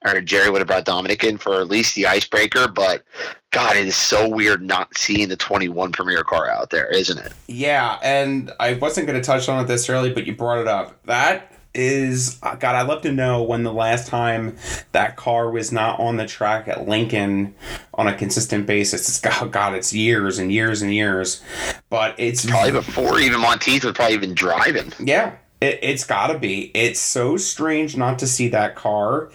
or 0.04 0.20
Jerry 0.20 0.50
would 0.50 0.60
have 0.60 0.68
brought 0.68 0.84
Dominic 0.84 1.24
in 1.24 1.36
for 1.36 1.60
at 1.60 1.68
least 1.68 1.94
the 1.94 2.06
icebreaker. 2.06 2.68
But 2.68 3.04
God, 3.50 3.76
it 3.76 3.86
is 3.86 3.96
so 3.96 4.28
weird 4.28 4.62
not 4.62 4.96
seeing 4.96 5.28
the 5.28 5.36
21 5.36 5.92
Premier 5.92 6.24
car 6.24 6.48
out 6.48 6.70
there, 6.70 6.86
isn't 6.86 7.18
it? 7.18 7.32
Yeah, 7.46 7.98
and 8.02 8.52
I 8.58 8.74
wasn't 8.74 9.06
going 9.06 9.20
to 9.20 9.24
touch 9.24 9.48
on 9.48 9.62
it 9.62 9.68
this 9.68 9.88
early, 9.88 10.12
but 10.12 10.26
you 10.26 10.34
brought 10.34 10.58
it 10.58 10.68
up. 10.68 11.04
That 11.04 11.52
is, 11.74 12.38
uh, 12.42 12.54
God, 12.54 12.76
I'd 12.76 12.86
love 12.86 13.02
to 13.02 13.12
know 13.12 13.42
when 13.42 13.64
the 13.64 13.72
last 13.72 14.06
time 14.06 14.56
that 14.92 15.16
car 15.16 15.50
was 15.50 15.72
not 15.72 15.98
on 15.98 16.16
the 16.16 16.26
track 16.26 16.68
at 16.68 16.88
Lincoln 16.88 17.54
on 17.94 18.06
a 18.06 18.14
consistent 18.14 18.66
basis. 18.66 19.08
It's 19.08 19.20
God, 19.40 19.52
God 19.52 19.74
it's 19.74 19.92
years 19.92 20.38
and 20.38 20.52
years 20.52 20.82
and 20.82 20.94
years, 20.94 21.42
but 21.90 22.14
it's 22.18 22.46
Probably 22.46 22.72
before 22.72 23.18
even 23.18 23.40
Monteith 23.40 23.84
was 23.84 23.92
probably 23.92 24.14
even 24.14 24.34
driving. 24.34 24.92
Yeah, 24.98 25.34
it, 25.64 25.78
it's 25.82 26.04
got 26.04 26.28
to 26.28 26.38
be. 26.38 26.70
It's 26.74 27.00
so 27.00 27.36
strange 27.36 27.96
not 27.96 28.18
to 28.20 28.26
see 28.26 28.48
that 28.48 28.74
car. 28.76 29.30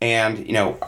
And, 0.00 0.46
you 0.46 0.52
know, 0.52 0.78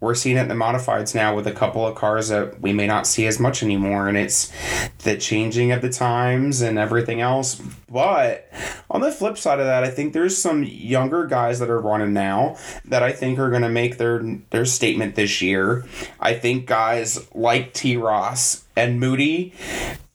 we're 0.00 0.14
seeing 0.14 0.36
it 0.36 0.42
in 0.42 0.48
the 0.48 0.54
modifieds 0.54 1.14
now 1.14 1.34
with 1.34 1.46
a 1.46 1.52
couple 1.52 1.86
of 1.86 1.94
cars 1.94 2.28
that 2.28 2.60
we 2.60 2.74
may 2.74 2.86
not 2.86 3.06
see 3.06 3.26
as 3.26 3.40
much 3.40 3.62
anymore. 3.62 4.06
And 4.06 4.18
it's 4.18 4.52
the 4.98 5.16
changing 5.16 5.72
of 5.72 5.80
the 5.80 5.88
times 5.88 6.60
and 6.60 6.78
everything 6.78 7.22
else. 7.22 7.54
But 7.90 8.50
on 8.90 9.00
the 9.00 9.10
flip 9.10 9.38
side 9.38 9.60
of 9.60 9.66
that, 9.66 9.82
I 9.82 9.88
think 9.90 10.12
there's 10.12 10.36
some 10.36 10.62
younger 10.62 11.26
guys 11.26 11.58
that 11.60 11.70
are 11.70 11.80
running 11.80 12.12
now 12.12 12.56
that 12.84 13.02
I 13.02 13.12
think 13.12 13.38
are 13.38 13.48
going 13.50 13.62
to 13.62 13.68
make 13.70 13.96
their, 13.96 14.22
their 14.50 14.66
statement 14.66 15.14
this 15.14 15.40
year. 15.40 15.86
I 16.20 16.34
think 16.34 16.66
guys 16.66 17.26
like 17.34 17.72
T. 17.72 17.96
Ross 17.96 18.64
and 18.76 19.00
Moody 19.00 19.54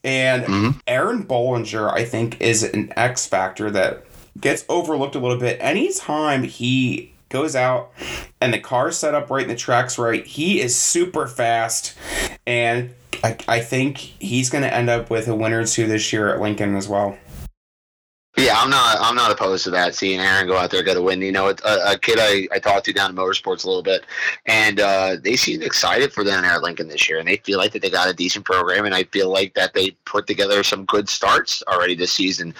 and 0.04 0.44
Mhm. 0.44 0.80
Aaron 0.86 1.24
Bollinger, 1.24 1.92
I 1.92 2.04
think, 2.04 2.40
is 2.40 2.62
an 2.62 2.92
X 2.96 3.26
factor 3.26 3.70
that 3.72 4.04
gets 4.38 4.64
overlooked 4.68 5.14
a 5.14 5.18
little 5.18 5.38
bit. 5.38 5.58
Anytime 5.60 6.42
he 6.42 7.12
goes 7.28 7.56
out 7.56 7.92
and 8.40 8.52
the 8.52 8.58
car's 8.58 8.98
set 8.98 9.14
up 9.14 9.30
right 9.30 9.42
and 9.42 9.50
the 9.50 9.56
track's 9.56 9.98
right, 9.98 10.26
he 10.26 10.60
is 10.60 10.76
super 10.76 11.26
fast. 11.26 11.96
And 12.46 12.94
I, 13.22 13.36
I 13.48 13.60
think 13.60 13.98
he's 13.98 14.50
going 14.50 14.64
to 14.64 14.74
end 14.74 14.90
up 14.90 15.10
with 15.10 15.28
a 15.28 15.34
winner 15.34 15.60
or 15.60 15.66
two 15.66 15.86
this 15.86 16.12
year 16.12 16.28
at 16.28 16.40
Lincoln 16.40 16.76
as 16.76 16.88
well. 16.88 17.18
Yeah, 18.40 18.58
I'm 18.58 18.70
not. 18.70 18.96
I'm 19.02 19.14
not 19.14 19.30
opposed 19.30 19.64
to 19.64 19.70
that. 19.72 19.94
Seeing 19.94 20.18
Aaron 20.18 20.46
go 20.46 20.56
out 20.56 20.70
there 20.70 20.82
get 20.82 20.96
a 20.96 21.02
win. 21.02 21.20
You 21.20 21.30
know, 21.30 21.50
a, 21.50 21.92
a 21.92 21.98
kid 21.98 22.18
I, 22.18 22.48
I 22.50 22.58
talked 22.58 22.86
to 22.86 22.92
down 22.94 23.10
in 23.10 23.16
motorsports 23.16 23.64
a 23.64 23.66
little 23.66 23.82
bit, 23.82 24.06
and 24.46 24.80
uh, 24.80 25.16
they 25.22 25.36
seem 25.36 25.60
excited 25.60 26.10
for 26.10 26.24
down 26.24 26.44
there 26.44 26.52
at 26.52 26.62
Lincoln 26.62 26.88
this 26.88 27.06
year, 27.06 27.18
and 27.18 27.28
they 27.28 27.36
feel 27.36 27.58
like 27.58 27.72
that 27.72 27.82
they 27.82 27.90
got 27.90 28.08
a 28.08 28.14
decent 28.14 28.46
program, 28.46 28.86
and 28.86 28.94
I 28.94 29.04
feel 29.04 29.30
like 29.30 29.52
that 29.54 29.74
they 29.74 29.90
put 30.06 30.26
together 30.26 30.62
some 30.62 30.86
good 30.86 31.10
starts 31.10 31.62
already 31.68 31.94
this 31.94 32.12
season. 32.12 32.54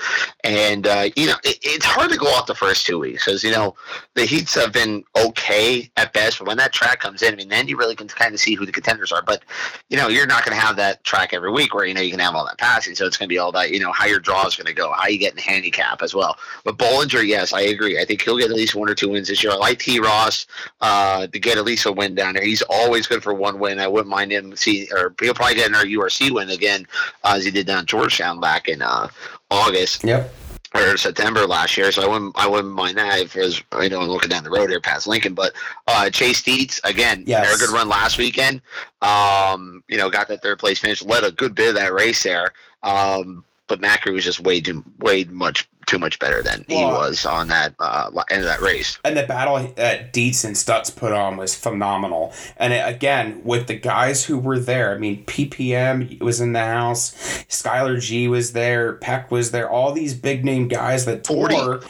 And 0.44 0.86
uh, 0.86 1.08
you 1.16 1.28
know, 1.28 1.36
it, 1.44 1.58
it's 1.62 1.86
hard 1.86 2.10
to 2.10 2.18
go 2.18 2.26
off 2.26 2.46
the 2.46 2.54
first 2.54 2.84
two 2.84 2.98
weeks 2.98 3.24
because 3.24 3.42
you 3.42 3.50
know 3.50 3.74
the 4.12 4.26
heats 4.26 4.54
have 4.56 4.74
been 4.74 5.02
okay 5.16 5.90
at 5.96 6.12
best, 6.12 6.40
but 6.40 6.48
when 6.48 6.58
that 6.58 6.74
track 6.74 7.00
comes 7.00 7.22
in, 7.22 7.32
I 7.32 7.36
mean, 7.36 7.48
then 7.48 7.68
you 7.68 7.78
really 7.78 7.96
can 7.96 8.06
kind 8.06 8.34
of 8.34 8.40
see 8.40 8.54
who 8.54 8.66
the 8.66 8.72
contenders 8.72 9.12
are. 9.12 9.22
But 9.22 9.44
you 9.88 9.96
know, 9.96 10.08
you're 10.08 10.26
not 10.26 10.44
going 10.44 10.54
to 10.54 10.62
have 10.62 10.76
that 10.76 11.02
track 11.04 11.32
every 11.32 11.50
week 11.50 11.72
where 11.72 11.86
you 11.86 11.94
know 11.94 12.02
you 12.02 12.10
can 12.10 12.20
have 12.20 12.34
all 12.34 12.44
that 12.44 12.58
passing, 12.58 12.94
so 12.94 13.06
it's 13.06 13.16
going 13.16 13.30
to 13.30 13.32
be 13.32 13.38
all 13.38 13.48
about 13.48 13.70
you 13.70 13.80
know 13.80 13.92
how 13.92 14.04
your 14.04 14.20
draw 14.20 14.46
is 14.46 14.56
going 14.56 14.66
to 14.66 14.74
go, 14.74 14.92
how 14.92 15.08
you 15.08 15.18
get 15.18 15.32
in 15.32 15.38
handicap 15.70 16.02
as 16.02 16.14
well. 16.14 16.36
But 16.64 16.76
Bollinger, 16.78 17.26
yes, 17.26 17.52
I 17.52 17.62
agree. 17.62 17.98
I 18.00 18.04
think 18.04 18.22
he'll 18.22 18.38
get 18.38 18.50
at 18.50 18.56
least 18.56 18.74
one 18.74 18.88
or 18.90 18.94
two 18.94 19.10
wins 19.10 19.28
this 19.28 19.42
year. 19.42 19.52
I 19.52 19.56
like 19.56 19.78
T. 19.78 20.00
Ross 20.00 20.46
uh, 20.80 21.26
to 21.26 21.38
get 21.38 21.58
at 21.58 21.64
least 21.64 21.86
a 21.86 21.92
win 21.92 22.14
down 22.14 22.34
there. 22.34 22.44
He's 22.44 22.62
always 22.62 23.06
good 23.06 23.22
for 23.22 23.34
one 23.34 23.58
win. 23.58 23.78
I 23.78 23.88
wouldn't 23.88 24.08
mind 24.08 24.32
him 24.32 24.54
see, 24.56 24.88
or 24.92 25.14
he'll 25.20 25.34
probably 25.34 25.54
get 25.56 25.68
another 25.68 25.86
URC 25.86 26.30
win 26.30 26.50
again, 26.50 26.86
uh, 27.24 27.34
as 27.36 27.44
he 27.44 27.50
did 27.50 27.66
down 27.66 27.86
Georgetown 27.86 28.40
back 28.40 28.68
in 28.68 28.82
uh, 28.82 29.08
August 29.50 30.04
Yep. 30.04 30.32
or 30.74 30.96
September 30.96 31.46
last 31.46 31.76
year, 31.76 31.90
so 31.92 32.02
I 32.02 32.06
wouldn't 32.06 32.32
I 32.38 32.46
wouldn't 32.46 32.72
mind 32.74 32.96
that 32.98 33.18
if 33.20 33.36
it 33.36 33.40
was 33.40 33.62
you 33.82 33.88
know 33.90 34.00
looking 34.04 34.28
down 34.30 34.44
the 34.44 34.50
road 34.50 34.70
here 34.70 34.80
past 34.80 35.06
Lincoln. 35.06 35.34
But 35.34 35.52
uh, 35.86 36.10
Chase 36.10 36.42
Dietz 36.42 36.80
again, 36.84 37.24
Yes. 37.26 37.46
had 37.46 37.56
a 37.56 37.58
good 37.58 37.74
run 37.74 37.88
last 37.88 38.18
weekend. 38.18 38.60
Um, 39.02 39.82
you 39.88 39.96
know, 39.98 40.10
got 40.10 40.28
that 40.28 40.42
third 40.42 40.58
place 40.58 40.78
finish, 40.78 41.02
led 41.02 41.24
a 41.24 41.32
good 41.32 41.54
bit 41.54 41.70
of 41.70 41.74
that 41.76 41.92
race 41.92 42.22
there. 42.22 42.52
Um, 42.82 43.44
but 43.70 43.80
Macri 43.80 44.12
was 44.12 44.24
just 44.24 44.40
way 44.40 44.60
too 44.60 44.84
way 44.98 45.24
much 45.24 45.68
too 45.86 45.98
much 45.98 46.18
better 46.18 46.42
than 46.42 46.64
he 46.68 46.74
was 46.84 47.24
on 47.24 47.48
that 47.48 47.74
uh, 47.80 48.10
end 48.30 48.42
of 48.42 48.46
that 48.46 48.60
race. 48.60 48.98
And 49.04 49.16
the 49.16 49.24
battle 49.24 49.72
that 49.76 50.12
Dietz 50.12 50.44
and 50.44 50.54
Stutz 50.54 50.94
put 50.94 51.12
on 51.12 51.36
was 51.36 51.54
phenomenal. 51.54 52.32
And 52.58 52.72
it, 52.72 52.86
again, 52.86 53.42
with 53.44 53.66
the 53.66 53.74
guys 53.74 54.24
who 54.24 54.38
were 54.38 54.58
there, 54.58 54.94
I 54.94 54.98
mean, 54.98 55.24
PPM 55.24 56.20
was 56.20 56.40
in 56.40 56.52
the 56.52 56.64
house, 56.64 57.12
Skylar 57.48 58.00
Gee 58.00 58.28
was 58.28 58.52
there, 58.52 58.94
Peck 58.94 59.30
was 59.30 59.50
there, 59.50 59.68
all 59.68 59.92
these 59.92 60.14
big 60.14 60.44
name 60.44 60.68
guys 60.68 61.06
that 61.06 61.26
40. 61.26 61.54
tore. 61.54 61.80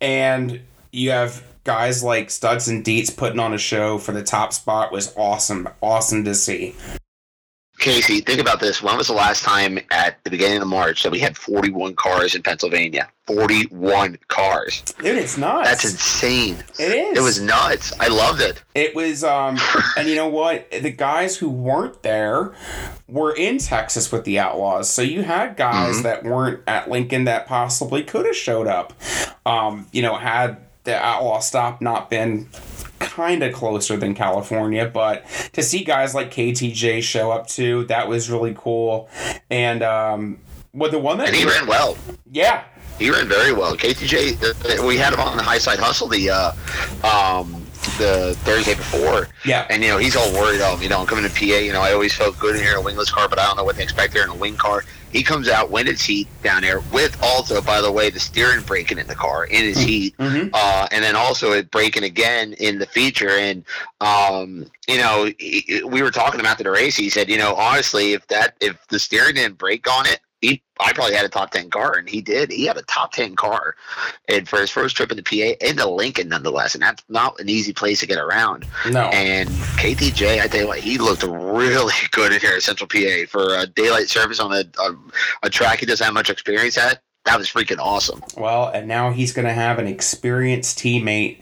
And 0.00 0.60
you 0.90 1.10
have 1.10 1.44
guys 1.62 2.02
like 2.02 2.28
Stutz 2.28 2.68
and 2.68 2.84
Dietz 2.84 3.10
putting 3.10 3.38
on 3.38 3.52
a 3.52 3.58
show 3.58 3.98
for 3.98 4.12
the 4.12 4.24
top 4.24 4.52
spot 4.52 4.90
was 4.90 5.14
awesome. 5.16 5.68
Awesome 5.82 6.24
to 6.24 6.34
see. 6.34 6.74
Casey, 7.78 8.20
think 8.20 8.40
about 8.40 8.60
this. 8.60 8.82
When 8.82 8.96
was 8.96 9.08
the 9.08 9.12
last 9.12 9.42
time 9.42 9.78
at 9.90 10.22
the 10.24 10.30
beginning 10.30 10.62
of 10.62 10.68
March 10.68 11.02
that 11.02 11.12
we 11.12 11.18
had 11.18 11.36
41 11.36 11.94
cars 11.94 12.34
in 12.34 12.42
Pennsylvania? 12.42 13.08
41 13.26 14.18
cars. 14.28 14.82
Dude, 14.98 15.18
it's 15.18 15.36
nuts. 15.36 15.68
That's 15.68 15.84
insane. 15.84 16.56
It 16.78 16.92
is. 16.92 17.18
It 17.18 17.22
was 17.22 17.40
nuts. 17.40 17.92
I 18.00 18.08
loved 18.08 18.40
it. 18.40 18.62
It 18.74 18.94
was, 18.94 19.24
um, 19.24 19.58
and 19.96 20.08
you 20.08 20.14
know 20.14 20.28
what? 20.28 20.70
The 20.70 20.90
guys 20.90 21.36
who 21.36 21.50
weren't 21.50 22.02
there 22.02 22.54
were 23.08 23.34
in 23.34 23.58
Texas 23.58 24.10
with 24.12 24.24
the 24.24 24.38
Outlaws. 24.38 24.88
So 24.88 25.02
you 25.02 25.22
had 25.22 25.56
guys 25.56 25.98
Mhm. 25.98 26.02
that 26.04 26.24
weren't 26.24 26.60
at 26.66 26.88
Lincoln 26.90 27.24
that 27.24 27.46
possibly 27.46 28.02
could 28.02 28.26
have 28.26 28.36
showed 28.36 28.66
up. 28.66 28.92
Um, 29.44 29.86
you 29.92 30.02
know, 30.02 30.16
had 30.16 30.58
the 30.86 30.96
Outlaw 30.96 31.40
stop 31.40 31.82
not 31.82 32.08
been 32.08 32.48
kind 32.98 33.42
of 33.42 33.52
closer 33.52 33.96
than 33.98 34.14
California, 34.14 34.88
but 34.88 35.24
to 35.52 35.62
see 35.62 35.84
guys 35.84 36.14
like 36.14 36.30
KTJ 36.32 37.02
show 37.02 37.30
up 37.30 37.46
too, 37.46 37.84
that 37.84 38.08
was 38.08 38.30
really 38.30 38.54
cool. 38.56 39.08
And, 39.50 39.82
um, 39.82 40.38
well, 40.72 40.90
the 40.90 40.98
one 40.98 41.18
that, 41.18 41.28
And 41.28 41.36
he 41.36 41.44
ran 41.44 41.66
well. 41.66 41.96
yeah, 42.32 42.64
He 42.98 43.10
ran 43.10 43.28
very 43.28 43.52
well. 43.52 43.76
KTJ, 43.76 44.80
uh, 44.82 44.86
we 44.86 44.96
had 44.96 45.12
him 45.12 45.20
on 45.20 45.36
the 45.36 45.42
high 45.42 45.58
side 45.58 45.78
hustle 45.78 46.08
the 46.08 46.30
uh, 46.30 46.52
um, 47.04 47.65
the 47.98 48.36
Thursday 48.40 48.74
before, 48.74 49.28
yeah, 49.44 49.66
and 49.70 49.82
you 49.82 49.88
know 49.88 49.98
he's 49.98 50.16
all 50.16 50.32
worried. 50.32 50.60
Oh, 50.62 50.78
you 50.80 50.88
know, 50.88 51.00
I'm 51.00 51.06
coming 51.06 51.24
to 51.24 51.30
PA. 51.30 51.44
You 51.44 51.72
know, 51.72 51.80
I 51.80 51.92
always 51.92 52.14
felt 52.14 52.38
good 52.38 52.56
in 52.56 52.62
here 52.62 52.72
in 52.72 52.78
a 52.78 52.82
wingless 52.82 53.10
car, 53.10 53.28
but 53.28 53.38
I 53.38 53.46
don't 53.46 53.56
know 53.56 53.64
what 53.64 53.76
to 53.76 53.82
expect 53.82 54.12
there 54.12 54.24
in 54.24 54.30
a 54.30 54.34
wing 54.34 54.56
car. 54.56 54.84
He 55.12 55.22
comes 55.22 55.48
out, 55.48 55.70
win 55.70 55.86
his 55.86 56.02
heat 56.02 56.28
down 56.42 56.62
there 56.62 56.80
with 56.92 57.16
also, 57.22 57.62
by 57.62 57.80
the 57.80 57.90
way, 57.90 58.10
the 58.10 58.20
steering 58.20 58.62
breaking 58.64 58.98
in 58.98 59.06
the 59.06 59.14
car 59.14 59.46
in 59.46 59.62
his 59.62 59.78
heat, 59.78 60.16
mm-hmm. 60.18 60.48
uh, 60.52 60.88
and 60.90 61.02
then 61.02 61.16
also 61.16 61.52
it 61.52 61.70
breaking 61.70 62.02
again 62.04 62.52
in 62.54 62.78
the 62.78 62.86
feature. 62.86 63.30
And 63.30 63.64
um, 64.00 64.66
you 64.88 64.98
know, 64.98 65.30
he, 65.38 65.82
we 65.86 66.02
were 66.02 66.10
talking 66.10 66.40
about 66.40 66.58
the 66.58 66.70
race. 66.70 66.96
He 66.96 67.08
said, 67.08 67.28
you 67.28 67.38
know, 67.38 67.54
honestly, 67.54 68.12
if 68.12 68.26
that 68.28 68.56
if 68.60 68.86
the 68.88 68.98
steering 68.98 69.36
didn't 69.36 69.58
break 69.58 69.90
on 69.90 70.06
it, 70.06 70.20
I 70.80 70.92
probably 70.92 71.14
had 71.14 71.24
a 71.24 71.28
top 71.28 71.50
ten 71.50 71.70
car, 71.70 71.94
and 71.94 72.08
he 72.08 72.20
did. 72.20 72.50
He 72.50 72.66
had 72.66 72.76
a 72.76 72.82
top 72.82 73.12
ten 73.12 73.36
car, 73.36 73.76
and 74.28 74.48
for 74.48 74.60
his 74.60 74.70
first 74.70 74.96
trip 74.96 75.10
in 75.10 75.16
the 75.16 75.22
PA 75.22 75.66
into 75.66 75.88
Lincoln, 75.88 76.28
nonetheless, 76.28 76.74
and 76.74 76.82
that's 76.82 77.04
not 77.08 77.38
an 77.40 77.48
easy 77.48 77.72
place 77.72 78.00
to 78.00 78.06
get 78.06 78.18
around. 78.18 78.66
no. 78.90 79.08
And 79.08 79.48
KTJ, 79.48 80.40
I 80.42 80.46
tell 80.48 80.60
you 80.60 80.66
what, 80.68 80.78
he 80.78 80.98
looked 80.98 81.22
really 81.22 81.94
good 82.12 82.32
in 82.32 82.40
here 82.40 82.54
at 82.56 82.62
Central 82.62 82.88
PA 82.88 83.26
for 83.28 83.56
a 83.56 83.66
daylight 83.66 84.08
service 84.08 84.40
on 84.40 84.52
a, 84.52 84.64
a, 84.80 84.94
a 85.44 85.50
track 85.50 85.80
he 85.80 85.86
doesn't 85.86 86.04
have 86.04 86.14
much 86.14 86.30
experience 86.30 86.76
at. 86.78 87.02
That 87.26 87.38
was 87.38 87.48
freaking 87.48 87.80
awesome. 87.80 88.22
Well, 88.36 88.68
and 88.68 88.86
now 88.86 89.10
he's 89.10 89.32
going 89.32 89.46
to 89.48 89.52
have 89.52 89.80
an 89.80 89.88
experienced 89.88 90.78
teammate 90.78 91.40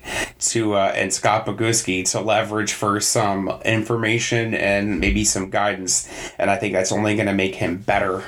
to 0.50 0.74
uh, 0.74 0.92
and 0.96 1.12
Scott 1.12 1.44
Bogucki 1.44 2.10
to 2.10 2.20
leverage 2.20 2.72
for 2.72 3.00
some 3.00 3.50
information 3.66 4.54
and 4.54 4.98
maybe 4.98 5.24
some 5.24 5.50
guidance, 5.50 6.08
and 6.38 6.50
I 6.50 6.56
think 6.56 6.72
that's 6.72 6.90
only 6.90 7.16
going 7.16 7.26
to 7.26 7.34
make 7.34 7.56
him 7.56 7.76
better. 7.76 8.24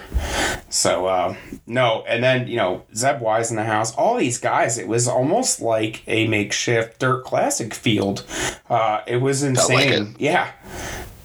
So 0.69 1.07
uh, 1.07 1.35
no, 1.67 2.05
and 2.07 2.23
then 2.23 2.47
you 2.47 2.57
know 2.57 2.85
Zeb 2.95 3.23
Wise 3.23 3.51
in 3.51 3.57
the 3.57 3.65
house, 3.65 3.95
all 3.95 4.19
these 4.19 4.39
guys, 4.39 4.77
it 4.77 4.87
was 4.87 5.09
almost 5.09 5.63
like 5.63 6.03
a 6.07 6.29
makeshift 6.29 6.99
dirt 6.99 7.25
classic 7.25 7.73
field. 7.73 8.23
Uh, 8.69 9.01
it 9.07 9.17
was 9.17 9.43
insane. 9.43 10.05
Like 10.05 10.15
it. 10.17 10.21
Yeah. 10.21 10.53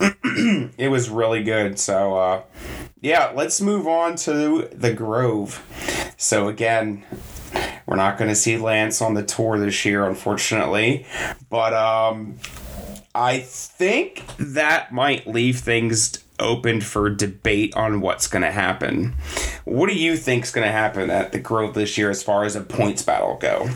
it 0.00 0.90
was 0.90 1.10
really 1.10 1.42
good. 1.42 1.78
So, 1.78 2.16
uh, 2.16 2.42
yeah, 3.02 3.32
let's 3.34 3.60
move 3.60 3.86
on 3.88 4.14
to 4.16 4.68
the 4.72 4.94
Grove. 4.94 5.62
So, 6.16 6.46
again, 6.48 7.04
we're 7.84 7.96
not 7.96 8.16
going 8.16 8.30
to 8.30 8.36
see 8.36 8.56
Lance 8.56 9.02
on 9.02 9.14
the 9.14 9.24
tour 9.24 9.58
this 9.58 9.84
year, 9.84 10.06
unfortunately. 10.06 11.04
But 11.50 11.74
um, 11.74 12.38
I 13.12 13.40
think 13.40 14.24
that 14.38 14.92
might 14.92 15.26
leave 15.26 15.58
things 15.58 16.22
open 16.38 16.80
for 16.80 17.10
debate 17.10 17.74
on 17.74 18.00
what's 18.00 18.28
going 18.28 18.42
to 18.42 18.52
happen. 18.52 19.14
What 19.64 19.88
do 19.88 19.96
you 19.96 20.16
think 20.16 20.44
is 20.44 20.52
going 20.52 20.66
to 20.66 20.72
happen 20.72 21.10
at 21.10 21.32
the 21.32 21.40
Grove 21.40 21.74
this 21.74 21.98
year 21.98 22.08
as 22.08 22.22
far 22.22 22.44
as 22.44 22.54
a 22.54 22.60
points 22.60 23.02
battle 23.02 23.36
go? 23.36 23.68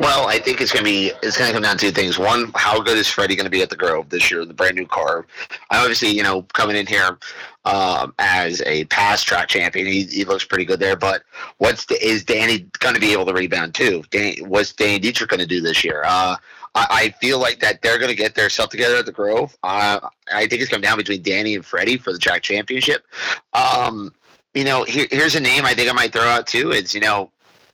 Well, 0.00 0.28
I 0.28 0.38
think 0.38 0.62
it's 0.62 0.72
gonna 0.72 0.82
be 0.82 1.12
it's 1.22 1.36
gonna 1.36 1.52
come 1.52 1.60
down 1.60 1.76
to 1.76 1.86
two 1.86 1.92
things. 1.92 2.18
One, 2.18 2.50
how 2.54 2.80
good 2.80 2.96
is 2.96 3.06
Freddie 3.06 3.36
gonna 3.36 3.50
be 3.50 3.60
at 3.60 3.68
the 3.68 3.76
Grove 3.76 4.08
this 4.08 4.30
year, 4.30 4.46
the 4.46 4.54
brand 4.54 4.76
new 4.76 4.86
car? 4.86 5.26
Obviously, 5.70 6.08
you 6.08 6.22
know, 6.22 6.40
coming 6.54 6.74
in 6.74 6.86
here 6.86 7.18
um, 7.66 8.14
as 8.18 8.62
a 8.64 8.86
past 8.86 9.26
track 9.26 9.48
champion, 9.48 9.86
he, 9.86 10.04
he 10.04 10.24
looks 10.24 10.42
pretty 10.42 10.64
good 10.64 10.80
there. 10.80 10.96
But 10.96 11.24
what's 11.58 11.84
the, 11.84 12.02
is 12.02 12.24
Danny 12.24 12.66
gonna 12.78 12.98
be 12.98 13.12
able 13.12 13.26
to 13.26 13.34
rebound 13.34 13.74
too? 13.74 14.02
Danny, 14.10 14.40
what's 14.40 14.72
Danny 14.72 14.98
Dietrich 14.98 15.28
gonna 15.28 15.44
do 15.44 15.60
this 15.60 15.84
year? 15.84 16.02
Uh, 16.06 16.36
I, 16.74 16.86
I, 16.90 17.14
feel 17.20 17.38
like 17.38 17.60
that 17.60 17.82
they're 17.82 17.98
gonna 17.98 18.14
get 18.14 18.34
their 18.34 18.48
stuff 18.48 18.70
together 18.70 18.96
at 18.96 19.04
the 19.04 19.12
Grove. 19.12 19.54
Uh, 19.62 20.00
I 20.32 20.46
think 20.46 20.62
it's 20.62 20.70
coming 20.70 20.80
down 20.80 20.96
between 20.96 21.20
Danny 21.20 21.54
and 21.56 21.64
Freddie 21.64 21.98
for 21.98 22.14
the 22.14 22.18
track 22.18 22.40
championship. 22.40 23.04
Um, 23.52 24.14
you 24.54 24.64
know, 24.64 24.82
here, 24.84 25.08
here's 25.10 25.34
a 25.34 25.40
name 25.40 25.66
I 25.66 25.74
think 25.74 25.90
I 25.90 25.92
might 25.92 26.14
throw 26.14 26.22
out 26.22 26.46
too. 26.46 26.70
It's 26.70 26.94
you 26.94 27.02
know 27.02 27.30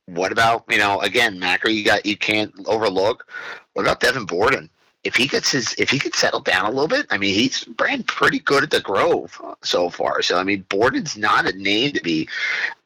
what 0.06 0.32
about 0.32 0.64
you 0.68 0.78
know 0.78 1.00
again 1.00 1.38
Macri? 1.38 1.74
You 1.74 1.84
got 1.84 2.06
you 2.06 2.16
can't 2.16 2.52
overlook. 2.66 3.30
What 3.74 3.82
about 3.82 4.00
Devin 4.00 4.24
Borden? 4.24 4.70
If 5.04 5.14
he 5.14 5.26
gets 5.26 5.50
his 5.50 5.74
if 5.74 5.90
he 5.90 5.98
could 5.98 6.14
settle 6.14 6.40
down 6.40 6.66
a 6.66 6.70
little 6.70 6.88
bit, 6.88 7.06
I 7.10 7.18
mean 7.18 7.34
he's 7.34 7.64
been 7.64 8.02
pretty 8.04 8.38
good 8.38 8.64
at 8.64 8.70
the 8.70 8.80
Grove 8.80 9.40
so 9.62 9.90
far. 9.90 10.22
So 10.22 10.38
I 10.38 10.44
mean 10.44 10.64
Borden's 10.68 11.16
not 11.16 11.46
a 11.46 11.56
name 11.56 11.92
to 11.92 12.02
be 12.02 12.28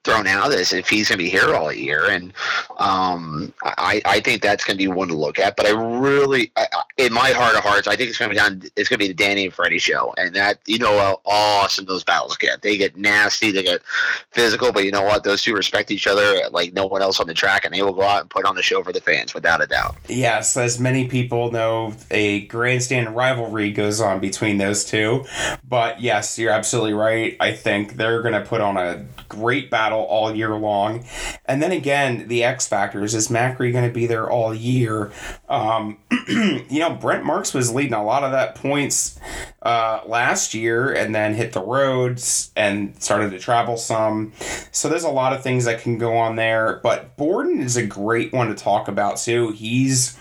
thrown 0.05 0.27
out 0.27 0.47
of 0.47 0.53
this 0.53 0.73
if 0.73 0.89
he's 0.89 1.09
going 1.09 1.19
to 1.19 1.25
be 1.25 1.31
here 1.31 1.55
all 1.55 1.73
year. 1.73 2.09
And 2.09 2.33
um, 2.79 3.53
I, 3.63 4.01
I 4.05 4.21
think 4.21 4.43
that's 4.43 4.65
going 4.65 4.79
to 4.79 4.83
be 4.83 4.89
one 4.89 5.09
to 5.09 5.15
look 5.15 5.39
at. 5.39 5.57
But 5.57 5.67
I 5.67 5.71
really, 5.71 6.51
I, 6.57 6.67
in 6.97 7.13
my 7.13 7.31
heart 7.31 7.55
of 7.55 7.63
hearts, 7.63 7.87
I 7.87 7.97
think 7.97 8.09
it's 8.09 8.19
going 8.19 8.31
to 8.31 8.35
be 8.35 8.39
done. 8.39 8.63
It's 8.77 8.89
going 8.89 8.99
to 8.99 9.05
be 9.05 9.09
the 9.09 9.15
Danny 9.15 9.45
and 9.45 9.53
Freddie 9.53 9.79
show, 9.79 10.15
and 10.17 10.35
that 10.35 10.59
you 10.67 10.79
know 10.79 10.99
how 10.99 11.21
awesome 11.27 11.85
those 11.85 12.05
battles 12.05 12.37
get. 12.37 12.63
They 12.63 12.77
get 12.77 12.97
nasty, 12.97 13.51
they 13.51 13.63
get 13.63 13.83
physical, 14.31 14.73
but 14.73 14.85
you 14.85 14.91
know 14.91 15.03
what? 15.03 15.25
Those 15.25 15.43
two 15.43 15.55
respect 15.55 15.91
each 15.91 16.07
other 16.07 16.49
like 16.51 16.73
no 16.73 16.87
one 16.87 17.03
else 17.03 17.21
on 17.21 17.27
the 17.27 17.35
track, 17.35 17.65
and 17.65 17.75
they 17.75 17.83
will 17.83 17.93
go 17.93 18.03
out 18.03 18.23
and 18.23 18.31
put 18.31 18.45
on 18.47 18.55
the 18.55 18.63
show 18.63 18.83
for 18.83 18.93
the 18.93 19.01
fans 19.01 19.35
without 19.35 19.63
a 19.63 19.67
doubt. 19.67 19.97
Yes, 20.09 20.57
as 20.57 20.81
many 20.81 21.09
people 21.09 21.51
know, 21.51 21.95
a 22.11 22.47
grandstand 22.47 23.15
rivalry 23.15 23.71
goes 23.71 24.01
on 24.01 24.21
between 24.21 24.59
those 24.59 24.85
two. 24.85 25.25
But 25.69 26.01
yes, 26.01 26.39
you're 26.39 26.53
absolutely 26.53 26.95
right. 26.95 27.37
I 27.39 27.53
think 27.53 27.95
they're 27.95 28.23
going 28.23 28.35
to 28.35 28.43
put 28.43 28.61
on 28.61 28.77
a 28.77 29.05
great 29.29 29.71
battle 29.71 29.90
battle 29.91 30.05
all 30.05 30.35
year 30.35 30.55
long. 30.55 31.05
And 31.47 31.63
then 31.63 31.73
again, 31.73 32.29
the 32.29 32.45
X 32.45 32.67
factors 32.67 33.15
is 33.15 33.29
Macri 33.29 33.73
going 33.73 33.87
to 33.87 33.93
be 33.93 34.07
there 34.07 34.31
all 34.31 34.55
year? 34.55 35.11
Um, 35.49 35.99
you 36.29 36.79
know, 36.79 36.95
Brent 36.95 37.25
Marks 37.25 37.53
was 37.53 37.73
leading 37.75 37.95
a 37.95 38.05
lot 38.05 38.23
of 38.23 38.33
that 38.33 38.55
points 38.55 39.19
uh, 39.63 40.01
last 40.07 40.55
year 40.55 40.93
and 40.93 41.15
then 41.15 41.35
hit 41.35 41.53
the 41.53 41.63
roads 41.63 42.53
and 42.57 43.01
started 43.03 43.31
to 43.33 43.39
travel 43.39 43.77
some. 43.77 44.33
So 44.71 44.89
there's 44.89 45.05
a 45.05 45.11
lot 45.11 45.33
of 45.33 45.43
things 45.43 45.65
that 45.65 45.81
can 45.81 45.99
go 45.99 46.17
on 46.17 46.37
there. 46.37 46.81
But 46.83 47.17
Borden 47.17 47.61
is 47.61 47.77
a 47.77 47.87
great 47.87 48.33
one 48.33 48.49
to 48.49 48.55
talk 48.55 48.87
about 48.87 49.17
too. 49.17 49.51
He's 49.51 50.17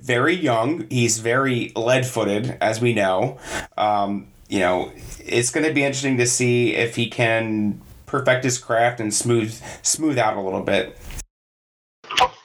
very 0.00 0.34
young, 0.34 0.86
he's 0.88 1.18
very 1.18 1.72
lead 1.76 2.06
footed, 2.06 2.56
as 2.60 2.80
we 2.80 2.94
know. 2.94 3.38
Um, 3.76 4.28
you 4.48 4.60
know, 4.60 4.90
it's 5.20 5.50
going 5.50 5.66
to 5.66 5.72
be 5.72 5.84
interesting 5.84 6.16
to 6.16 6.26
see 6.26 6.74
if 6.74 6.96
he 6.96 7.08
can 7.08 7.80
perfect 8.10 8.42
his 8.42 8.58
craft 8.58 8.98
and 8.98 9.14
smooth 9.14 9.54
smooth 9.82 10.18
out 10.18 10.36
a 10.36 10.40
little 10.40 10.62
bit. 10.62 10.98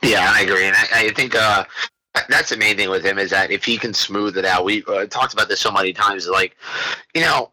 Yeah, 0.03 0.31
I 0.31 0.41
agree, 0.41 0.65
and 0.65 0.75
I, 0.75 1.07
I 1.07 1.09
think 1.09 1.35
uh, 1.35 1.65
that's 2.29 2.49
the 2.49 2.57
main 2.57 2.77
thing 2.77 2.91
with 2.91 3.03
him 3.03 3.17
is 3.17 3.31
that 3.31 3.49
if 3.49 3.65
he 3.65 3.77
can 3.77 3.93
smooth 3.93 4.37
it 4.37 4.45
out, 4.45 4.63
we 4.63 4.83
uh, 4.87 5.07
talked 5.07 5.33
about 5.33 5.49
this 5.49 5.59
so 5.59 5.71
many 5.71 5.91
times. 5.91 6.27
Like, 6.27 6.55
you 7.15 7.21
know, 7.21 7.51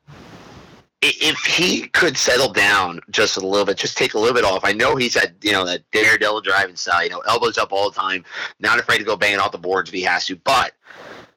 if 1.00 1.38
he 1.38 1.88
could 1.88 2.18
settle 2.18 2.52
down 2.52 3.00
just 3.10 3.38
a 3.38 3.40
little 3.40 3.64
bit, 3.64 3.78
just 3.78 3.96
take 3.96 4.12
a 4.12 4.18
little 4.18 4.34
bit 4.34 4.44
off. 4.44 4.64
I 4.64 4.72
know 4.72 4.94
he's 4.94 5.14
had, 5.14 5.34
you 5.40 5.52
know, 5.52 5.64
that 5.64 5.82
daredevil 5.92 6.42
driving 6.42 6.76
style, 6.76 7.02
you 7.02 7.10
know, 7.10 7.20
elbows 7.20 7.56
up 7.56 7.72
all 7.72 7.90
the 7.90 7.98
time, 7.98 8.24
not 8.60 8.78
afraid 8.78 8.98
to 8.98 9.04
go 9.04 9.16
banging 9.16 9.40
off 9.40 9.52
the 9.52 9.58
boards 9.58 9.88
if 9.88 9.94
he 9.94 10.02
has 10.02 10.26
to, 10.26 10.36
but 10.36 10.72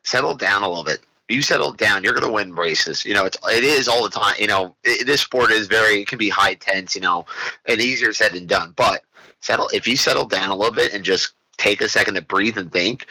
settle 0.04 0.36
down 0.36 0.62
a 0.62 0.68
little 0.68 0.84
bit 0.84 1.00
you 1.30 1.42
settle 1.42 1.74
down, 1.74 2.04
you're 2.04 2.14
going 2.14 2.26
to 2.26 2.32
win 2.32 2.54
races. 2.54 3.06
You 3.06 3.14
know, 3.14 3.26
it's 3.26 3.38
it 3.50 3.64
is 3.64 3.88
all 3.88 4.04
the 4.04 4.10
time. 4.10 4.36
You 4.40 4.48
know, 4.48 4.76
it, 4.84 5.06
this 5.06 5.22
sport 5.22 5.52
is 5.52 5.68
very 5.68 6.02
it 6.02 6.08
can 6.08 6.18
be 6.18 6.30
high 6.30 6.56
tense. 6.56 6.96
You 6.96 7.02
know, 7.02 7.26
and 7.66 7.82
easier 7.82 8.14
said 8.14 8.34
than 8.34 8.46
done. 8.46 8.74
But 8.76 9.04
settle 9.42 9.70
if 9.74 9.88
you 9.88 9.96
settle 9.96 10.26
down 10.26 10.50
a 10.50 10.56
little 10.56 10.74
bit 10.74 10.94
and 10.94 11.04
just 11.04 11.34
take 11.58 11.82
a 11.82 11.90
second 11.90 12.16
to 12.16 12.22
breathe 12.22 12.58
and 12.58 12.72
think, 12.72 13.08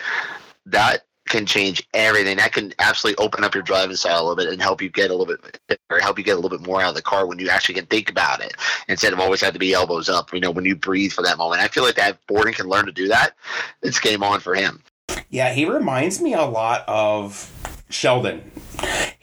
that 0.66 1.04
can 1.28 1.46
change 1.46 1.86
everything. 1.94 2.36
That 2.36 2.52
can 2.52 2.72
absolutely 2.78 3.24
open 3.24 3.44
up 3.44 3.54
your 3.54 3.62
driving 3.62 3.96
style 3.96 4.20
a 4.20 4.22
little 4.22 4.36
bit 4.36 4.52
and 4.52 4.60
help 4.60 4.82
you 4.82 4.90
get 4.90 5.10
a 5.10 5.14
little 5.14 5.26
bit 5.26 5.80
or 5.90 5.98
help 5.98 6.18
you 6.18 6.24
get 6.24 6.32
a 6.32 6.40
little 6.40 6.56
bit 6.56 6.66
more 6.66 6.82
out 6.82 6.90
of 6.90 6.94
the 6.94 7.02
car 7.02 7.26
when 7.26 7.38
you 7.38 7.48
actually 7.48 7.74
can 7.74 7.86
think 7.86 8.10
about 8.10 8.42
it 8.42 8.54
instead 8.88 9.12
of 9.12 9.20
always 9.20 9.40
have 9.40 9.54
to 9.54 9.58
be 9.58 9.72
elbows 9.72 10.08
up. 10.08 10.32
You 10.32 10.40
know, 10.40 10.50
when 10.50 10.64
you 10.64 10.76
breathe 10.76 11.12
for 11.12 11.22
that 11.22 11.38
moment. 11.38 11.62
I 11.62 11.68
feel 11.68 11.82
like 11.82 11.96
that 11.96 12.18
Borden 12.26 12.52
can 12.52 12.68
learn 12.68 12.86
to 12.86 12.92
do 12.92 13.08
that. 13.08 13.32
It's 13.82 13.98
game 13.98 14.22
on 14.22 14.40
for 14.40 14.54
him. 14.54 14.82
Yeah, 15.30 15.52
he 15.52 15.64
reminds 15.64 16.20
me 16.20 16.34
a 16.34 16.44
lot 16.44 16.84
of 16.86 17.50
Sheldon. 17.88 18.50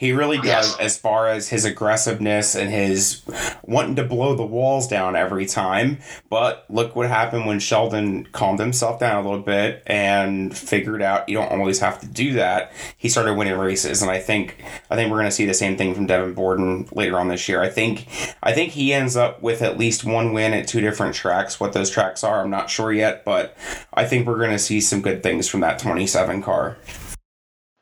He 0.01 0.14
really 0.14 0.38
does 0.38 0.45
yes. 0.47 0.78
as 0.80 0.97
far 0.97 1.28
as 1.28 1.49
his 1.49 1.64
aggressiveness 1.64 2.55
and 2.55 2.72
his 2.72 3.22
wanting 3.62 3.95
to 3.97 4.03
blow 4.03 4.34
the 4.34 4.43
walls 4.43 4.88
down 4.88 5.16
every 5.16 5.45
time. 5.45 5.99
But 6.28 6.66
look 6.70 6.95
what 6.95 7.07
happened 7.07 7.45
when 7.45 7.59
Sheldon 7.59 8.26
calmed 8.32 8.59
himself 8.59 8.99
down 8.99 9.24
a 9.24 9.30
little 9.30 9.45
bit 9.45 9.84
and 9.86 10.57
figured 10.57 11.03
out 11.03 11.30
you 11.30 11.36
don't 11.36 11.51
always 11.51 11.82
have 11.82 11.99
to 11.99 12.07
do 12.07 12.34
that. 12.34 12.72
He 12.97 13.09
started 13.09 13.36
winning 13.36 13.59
races, 13.59 14.01
and 14.01 14.09
I 14.09 14.18
think 14.18 14.64
I 14.89 14.95
think 14.95 15.12
we're 15.12 15.18
going 15.18 15.30
to 15.30 15.36
see 15.36 15.45
the 15.45 15.53
same 15.53 15.78
thing 15.78 15.93
from 15.93 16.07
Devin 16.07 16.34
Borden 16.34 16.88
later 16.91 17.20
on 17.20 17.28
this 17.28 17.47
year. 17.47 17.62
I 17.62 17.70
think 17.70 18.07
I 18.41 18.53
think 18.53 18.72
he 18.72 18.93
ends 18.93 19.16
up 19.16 19.43
with 19.43 19.62
at 19.62 19.78
least 19.78 20.03
one 20.03 20.34
win 20.34 20.53
at 20.53 20.68
two 20.68 20.82
different 20.82 21.14
tracks. 21.14 21.59
What 21.59 21.74
those 21.74 21.91
tracks 21.91 22.24
are, 22.24 22.41
I'm 22.41 22.49
not 22.49 22.72
sure 22.72 22.91
yet, 22.91 23.24
but 23.24 23.55
I 23.93 24.05
think 24.05 24.26
we're 24.26 24.39
going 24.39 24.49
to 24.49 24.57
see 24.57 24.82
some 24.82 25.01
good 25.01 25.22
things 25.22 25.47
from 25.47 25.59
that 25.59 25.78
27 25.78 26.41
car. 26.41 26.78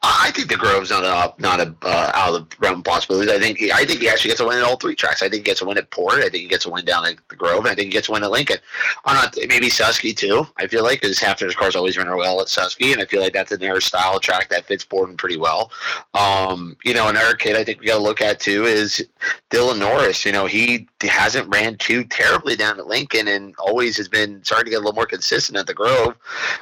I 0.01 0.31
think 0.33 0.47
the 0.47 0.55
Grove's 0.55 0.91
not 0.91 1.03
a 1.03 1.41
not 1.41 1.59
a 1.59 1.75
uh, 1.81 2.11
out 2.13 2.33
of 2.33 2.49
the 2.49 2.55
realm 2.59 2.79
of 2.79 2.85
possibilities. 2.85 3.29
I 3.33 3.37
think 3.37 3.57
he, 3.57 3.69
I 3.69 3.83
think 3.83 3.99
he 3.99 4.07
actually 4.07 4.29
gets 4.29 4.39
a 4.39 4.47
win 4.47 4.57
at 4.57 4.63
all 4.63 4.77
three 4.77 4.95
tracks. 4.95 5.21
I 5.21 5.27
think 5.27 5.41
he 5.41 5.43
gets 5.43 5.61
a 5.61 5.65
win 5.65 5.77
at 5.77 5.91
Port. 5.91 6.19
I 6.19 6.29
think 6.29 6.35
he 6.35 6.47
gets 6.47 6.65
a 6.65 6.69
win 6.69 6.85
down 6.85 7.05
at 7.05 7.17
the 7.27 7.35
Grove. 7.35 7.65
I 7.65 7.75
think 7.75 7.87
he 7.87 7.89
gets 7.89 8.07
a 8.07 8.13
win 8.13 8.23
at 8.23 8.31
Lincoln. 8.31 8.59
I'm 9.03 9.15
not 9.15 9.35
maybe 9.49 9.67
Susky 9.67 10.15
too. 10.15 10.47
I 10.55 10.67
feel 10.67 10.83
like 10.83 11.01
because 11.01 11.19
half 11.19 11.39
his 11.39 11.53
cars 11.53 11.75
always 11.75 11.97
run 11.97 12.07
well 12.15 12.39
at 12.39 12.47
Susky, 12.47 12.93
and 12.93 13.01
I 13.01 13.05
feel 13.05 13.21
like 13.21 13.33
that's 13.33 13.51
an 13.51 13.61
air 13.61 13.81
style 13.81 14.21
track 14.21 14.47
that 14.49 14.67
fits 14.67 14.85
Borden 14.85 15.17
pretty 15.17 15.37
well. 15.37 15.69
Um, 16.13 16.77
you 16.85 16.93
know, 16.93 17.09
another 17.09 17.35
kid 17.35 17.57
I 17.57 17.65
think 17.65 17.81
we 17.81 17.87
got 17.87 17.97
to 17.97 18.03
look 18.03 18.21
at 18.21 18.39
too 18.39 18.63
is 18.63 19.05
Dylan 19.49 19.79
Norris. 19.79 20.23
You 20.23 20.31
know, 20.31 20.45
he 20.45 20.87
hasn't 21.01 21.53
ran 21.53 21.75
too 21.75 22.05
terribly 22.05 22.55
down 22.55 22.79
at 22.79 22.87
Lincoln, 22.87 23.27
and 23.27 23.53
always 23.59 23.97
has 23.97 24.07
been 24.07 24.41
starting 24.45 24.65
to 24.65 24.71
get 24.71 24.77
a 24.77 24.79
little 24.79 24.93
more 24.93 25.05
consistent 25.05 25.57
at 25.57 25.67
the 25.67 25.73
Grove. 25.73 26.15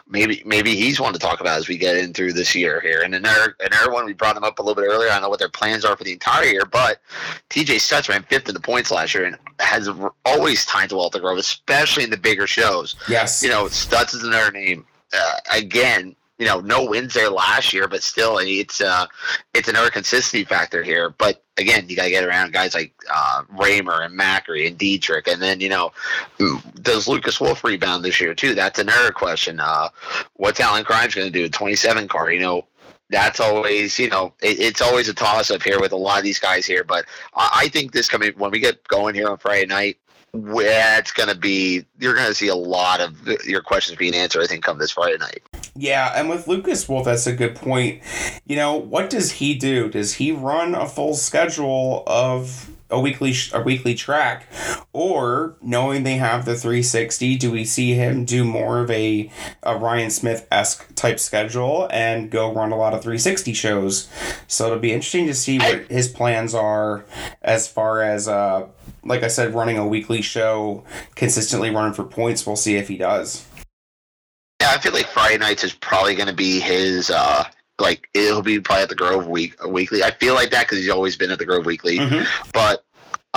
Maybe 0.07 0.41
maybe 0.43 0.75
he's 0.75 0.99
one 0.99 1.13
to 1.13 1.19
talk 1.19 1.39
about 1.39 1.59
as 1.59 1.67
we 1.67 1.77
get 1.77 1.97
in 1.97 2.13
through 2.13 2.33
this 2.33 2.55
year 2.55 2.79
here, 2.81 3.01
and 3.03 3.13
then 3.13 3.26
another 3.28 3.55
another 3.59 3.91
one 3.91 4.05
we 4.05 4.13
brought 4.13 4.38
him 4.38 4.43
up 4.43 4.59
a 4.59 4.61
little 4.61 4.82
bit 4.82 4.89
earlier. 4.89 5.09
I 5.09 5.13
don't 5.13 5.23
know 5.23 5.30
what 5.30 5.39
their 5.39 5.49
plans 5.49 5.86
are 5.86 5.95
for 5.95 6.03
the 6.03 6.13
entire 6.13 6.45
year, 6.45 6.65
but 6.65 7.01
TJ 7.49 7.75
Stutz 7.75 8.09
ran 8.09 8.23
fifth 8.23 8.47
in 8.47 8.53
the 8.53 8.59
points 8.59 8.91
last 8.91 9.13
year 9.13 9.25
and 9.25 9.38
has 9.59 9.89
always 10.25 10.65
well 10.91 11.07
at 11.07 11.11
the 11.11 11.19
Grove, 11.19 11.38
especially 11.38 12.03
in 12.03 12.09
the 12.09 12.17
bigger 12.17 12.47
shows. 12.47 12.95
Yes, 13.07 13.43
you 13.43 13.49
know 13.49 13.65
Stutz 13.65 14.13
is 14.13 14.23
another 14.23 14.51
name. 14.51 14.86
Uh, 15.13 15.38
again, 15.51 16.15
you 16.38 16.45
know, 16.45 16.59
no 16.59 16.86
wins 16.86 17.13
there 17.13 17.30
last 17.30 17.73
year, 17.73 17.88
but 17.88 18.03
still, 18.03 18.38
it's 18.39 18.80
uh, 18.80 19.07
it's 19.53 19.67
another 19.67 19.89
consistency 19.89 20.43
factor 20.43 20.84
here. 20.84 21.09
But 21.09 21.43
again, 21.57 21.89
you 21.89 21.95
got 21.95 22.03
to 22.03 22.09
get 22.11 22.23
around 22.23 22.53
guys 22.53 22.75
like 22.75 22.93
uh, 23.11 23.43
Rahmer 23.55 24.05
and 24.05 24.17
Macri 24.17 24.67
and 24.67 24.78
Dietrich, 24.78 25.28
and 25.28 25.41
then 25.41 25.59
you 25.59 25.69
know, 25.69 25.91
does 26.82 27.07
Lucas 27.07 27.41
Wolfe 27.41 27.63
rebound 27.63 28.05
this 28.05 28.21
year 28.21 28.36
too? 28.36 28.53
That's 28.53 28.78
another 28.78 29.11
question. 29.11 29.59
Uh, 29.59 29.89
what's 30.36 30.59
Alan 30.59 30.84
Krimes 30.84 31.15
going 31.15 31.32
to 31.32 31.32
do? 31.32 31.49
Twenty 31.49 31.75
seven 31.75 32.07
car, 32.07 32.32
you 32.32 32.39
know. 32.39 32.67
That's 33.10 33.39
always, 33.39 33.97
you 33.97 34.10
know, 34.10 34.34
it, 34.41 34.60
it's 34.60 34.82
always 34.82 35.08
a 35.08 35.14
toss 35.14 35.49
up 35.49 35.64
here 35.64 35.80
with 35.80 35.91
a 35.91 35.97
lot 35.97 36.18
of 36.18 36.24
these 36.24 36.39
guys 36.39 36.66
here. 36.66 36.84
But 36.84 37.05
I, 37.36 37.49
I 37.64 37.68
think 37.70 37.93
this 37.93 38.08
coming 38.08 38.34
when 38.38 38.51
we 38.51 38.60
get 38.60 38.86
going 38.88 39.16
here 39.16 39.30
on 39.30 39.38
Friday 39.38 39.66
night, 39.66 39.97
it's 40.34 41.12
going 41.12 41.30
to 41.30 41.36
be, 41.36 41.86
you're 41.99 42.14
going 42.14 42.28
to 42.28 42.34
see 42.34 42.49
a 42.49 42.55
lot 42.55 42.99
of 42.99 43.16
your 43.45 43.62
questions 43.62 43.97
being 43.97 44.14
answered, 44.14 44.43
I 44.43 44.47
think, 44.47 44.64
come 44.64 44.78
this 44.78 44.91
Friday 44.91 45.18
night. 45.18 45.41
Yeah, 45.76 46.12
and 46.16 46.30
with 46.30 46.47
Lucas 46.47 46.88
Wolfe, 46.89 47.05
that's 47.05 47.28
a 47.28 47.34
good 47.34 47.55
point. 47.55 48.01
You 48.45 48.55
know, 48.55 48.76
what 48.76 49.10
does 49.10 49.32
he 49.34 49.55
do? 49.55 49.89
Does 49.89 50.16
he 50.16 50.32
run 50.32 50.76
a 50.76 50.88
full 50.88 51.14
schedule 51.14 52.03
of 52.05 52.70
a 52.89 52.99
weekly 52.99 53.33
a 53.53 53.61
weekly 53.61 53.93
track 53.93 54.47
or 54.93 55.55
knowing 55.61 56.03
they 56.03 56.15
have 56.15 56.45
the 56.45 56.55
360 56.55 57.38
do 57.38 57.51
we 57.51 57.65
see 57.65 57.93
him 57.93 58.23
do 58.25 58.43
more 58.43 58.79
of 58.79 58.89
a, 58.89 59.29
a 59.63 59.77
ryan 59.77 60.09
smith-esque 60.09 60.95
type 60.95 61.19
schedule 61.19 61.88
and 61.91 62.31
go 62.31 62.53
run 62.53 62.71
a 62.71 62.77
lot 62.77 62.93
of 62.93 63.01
360 63.01 63.53
shows? 63.53 64.09
So 64.47 64.67
it'll 64.67 64.79
be 64.79 64.93
interesting 64.93 65.27
to 65.27 65.33
see 65.33 65.59
what 65.59 65.75
I, 65.75 65.93
his 65.93 66.07
plans 66.07 66.53
are 66.53 67.05
as 67.41 67.67
far 67.67 68.01
as 68.01 68.27
uh 68.27 68.67
like 69.03 69.23
i 69.23 69.27
said 69.27 69.53
running 69.53 69.77
a 69.77 69.88
weekly 69.88 70.21
show 70.21 70.83
consistently 71.15 71.69
running 71.69 71.93
for 71.93 72.03
points. 72.03 72.45
We'll 72.45 72.55
see 72.55 72.75
if 72.75 72.88
he 72.88 72.97
does. 72.97 73.45
Yeah 74.61 74.71
i 74.71 74.77
feel 74.77 74.93
like 74.93 75.07
friday 75.07 75.38
nights 75.38 75.63
is 75.63 75.73
probably 75.73 76.15
going 76.15 76.29
to 76.29 76.35
be 76.35 76.59
his 76.59 77.09
uh 77.09 77.43
like 77.80 78.09
it'll 78.13 78.41
be 78.41 78.59
probably 78.59 78.84
at 78.84 78.89
the 78.89 78.95
Grove 78.95 79.28
week 79.28 79.63
weekly. 79.65 80.03
I 80.03 80.11
feel 80.11 80.34
like 80.34 80.51
that 80.51 80.63
because 80.63 80.80
he's 80.80 80.89
always 80.89 81.15
been 81.15 81.32
at 81.32 81.39
the 81.39 81.45
Grove 81.45 81.65
weekly. 81.65 81.99
Mm-hmm. 81.99 82.49
But 82.53 82.84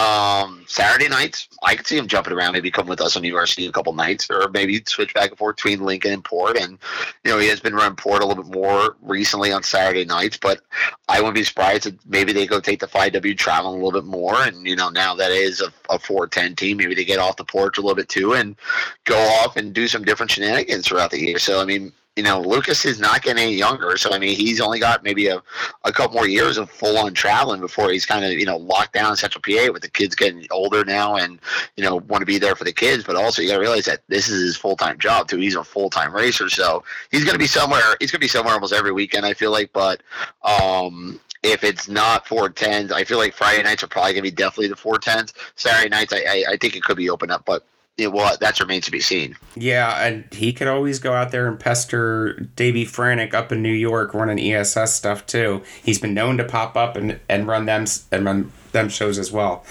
um, 0.00 0.64
Saturday 0.66 1.08
nights, 1.08 1.48
I 1.62 1.74
could 1.74 1.86
see 1.86 1.98
him 1.98 2.06
jumping 2.06 2.32
around, 2.32 2.52
maybe 2.52 2.70
come 2.70 2.86
with 2.86 3.02
us 3.02 3.16
on 3.16 3.24
University 3.24 3.66
a 3.66 3.72
couple 3.72 3.92
nights, 3.92 4.30
or 4.30 4.48
maybe 4.48 4.82
switch 4.86 5.12
back 5.12 5.30
and 5.30 5.38
forth 5.38 5.56
between 5.56 5.80
Lincoln 5.80 6.12
and 6.12 6.24
Port. 6.24 6.56
And 6.56 6.78
you 7.24 7.30
know, 7.30 7.38
he 7.38 7.48
has 7.48 7.60
been 7.60 7.74
running 7.74 7.96
Port 7.96 8.22
a 8.22 8.26
little 8.26 8.42
bit 8.42 8.54
more 8.54 8.96
recently 9.02 9.52
on 9.52 9.62
Saturday 9.62 10.06
nights, 10.06 10.38
but 10.38 10.62
I 11.08 11.18
wouldn't 11.18 11.34
be 11.34 11.44
surprised 11.44 11.86
if 11.86 11.94
maybe 12.06 12.32
they 12.32 12.46
go 12.46 12.60
take 12.60 12.80
the 12.80 12.86
5W 12.86 13.36
traveling 13.36 13.74
a 13.80 13.84
little 13.84 14.00
bit 14.00 14.08
more. 14.08 14.36
And 14.36 14.66
you 14.66 14.76
know, 14.76 14.88
now 14.88 15.14
that 15.16 15.32
is 15.32 15.60
a, 15.60 15.70
a 15.90 15.98
410 15.98 16.56
team, 16.56 16.78
maybe 16.78 16.94
they 16.94 17.04
get 17.04 17.18
off 17.18 17.36
the 17.36 17.44
porch 17.44 17.76
a 17.76 17.82
little 17.82 17.96
bit 17.96 18.08
too 18.08 18.32
and 18.32 18.56
go 19.04 19.18
off 19.18 19.56
and 19.56 19.74
do 19.74 19.86
some 19.86 20.04
different 20.04 20.30
shenanigans 20.30 20.86
throughout 20.86 21.10
the 21.10 21.20
year. 21.20 21.38
So 21.38 21.60
I 21.60 21.66
mean, 21.66 21.92
you 22.20 22.24
know, 22.24 22.42
Lucas 22.42 22.84
is 22.84 23.00
not 23.00 23.22
getting 23.22 23.44
any 23.44 23.54
younger. 23.54 23.96
So, 23.96 24.12
I 24.12 24.18
mean, 24.18 24.36
he's 24.36 24.60
only 24.60 24.78
got 24.78 25.02
maybe 25.02 25.28
a, 25.28 25.42
a 25.84 25.90
couple 25.90 26.16
more 26.16 26.28
years 26.28 26.58
of 26.58 26.70
full 26.70 26.98
on 26.98 27.14
traveling 27.14 27.62
before 27.62 27.90
he's 27.90 28.04
kind 28.04 28.26
of, 28.26 28.32
you 28.32 28.44
know, 28.44 28.58
locked 28.58 28.92
down 28.92 29.12
in 29.12 29.16
Central 29.16 29.40
PA 29.40 29.72
with 29.72 29.80
the 29.80 29.88
kids 29.88 30.14
getting 30.14 30.46
older 30.50 30.84
now 30.84 31.16
and, 31.16 31.38
you 31.78 31.82
know, 31.82 31.96
want 31.96 32.20
to 32.20 32.26
be 32.26 32.36
there 32.36 32.54
for 32.54 32.64
the 32.64 32.74
kids. 32.74 33.04
But 33.04 33.16
also, 33.16 33.40
you 33.40 33.48
got 33.48 33.54
to 33.54 33.60
realize 33.60 33.86
that 33.86 34.02
this 34.08 34.28
is 34.28 34.42
his 34.42 34.54
full 34.54 34.76
time 34.76 34.98
job, 34.98 35.28
too. 35.28 35.38
He's 35.38 35.54
a 35.54 35.64
full 35.64 35.88
time 35.88 36.14
racer. 36.14 36.50
So 36.50 36.84
he's 37.10 37.24
going 37.24 37.32
to 37.32 37.38
be 37.38 37.46
somewhere, 37.46 37.96
he's 38.00 38.10
going 38.10 38.20
to 38.20 38.24
be 38.24 38.28
somewhere 38.28 38.52
almost 38.52 38.74
every 38.74 38.92
weekend, 38.92 39.24
I 39.24 39.32
feel 39.32 39.50
like. 39.50 39.72
But, 39.72 40.02
um, 40.42 41.18
if 41.42 41.64
it's 41.64 41.88
not 41.88 42.26
410s, 42.26 42.92
I 42.92 43.04
feel 43.04 43.16
like 43.16 43.32
Friday 43.32 43.62
nights 43.62 43.82
are 43.82 43.86
probably 43.86 44.12
going 44.12 44.24
to 44.24 44.30
be 44.30 44.36
definitely 44.36 44.68
the 44.68 44.74
410s. 44.74 45.32
Saturday 45.54 45.88
nights, 45.88 46.12
I, 46.12 46.18
I, 46.18 46.44
I 46.50 46.56
think 46.58 46.76
it 46.76 46.82
could 46.82 46.98
be 46.98 47.08
open 47.08 47.30
up, 47.30 47.46
but 47.46 47.64
it, 48.04 48.40
that's 48.40 48.60
remains 48.60 48.84
to 48.86 48.90
be 48.90 49.00
seen. 49.00 49.36
Yeah, 49.56 50.04
and 50.04 50.32
he 50.32 50.52
could 50.52 50.68
always 50.68 50.98
go 50.98 51.12
out 51.12 51.30
there 51.30 51.48
and 51.48 51.58
pester 51.58 52.34
Davey 52.56 52.84
Franek 52.84 53.34
up 53.34 53.52
in 53.52 53.62
New 53.62 53.72
York 53.72 54.14
running 54.14 54.38
ESS 54.38 54.94
stuff 54.94 55.26
too. 55.26 55.62
He's 55.82 55.98
been 55.98 56.14
known 56.14 56.36
to 56.38 56.44
pop 56.44 56.76
up 56.76 56.96
and, 56.96 57.20
and 57.28 57.46
run 57.46 57.66
them 57.66 57.84
and 58.10 58.24
run 58.24 58.52
them 58.72 58.88
shows 58.88 59.18
as 59.18 59.32
well. 59.32 59.64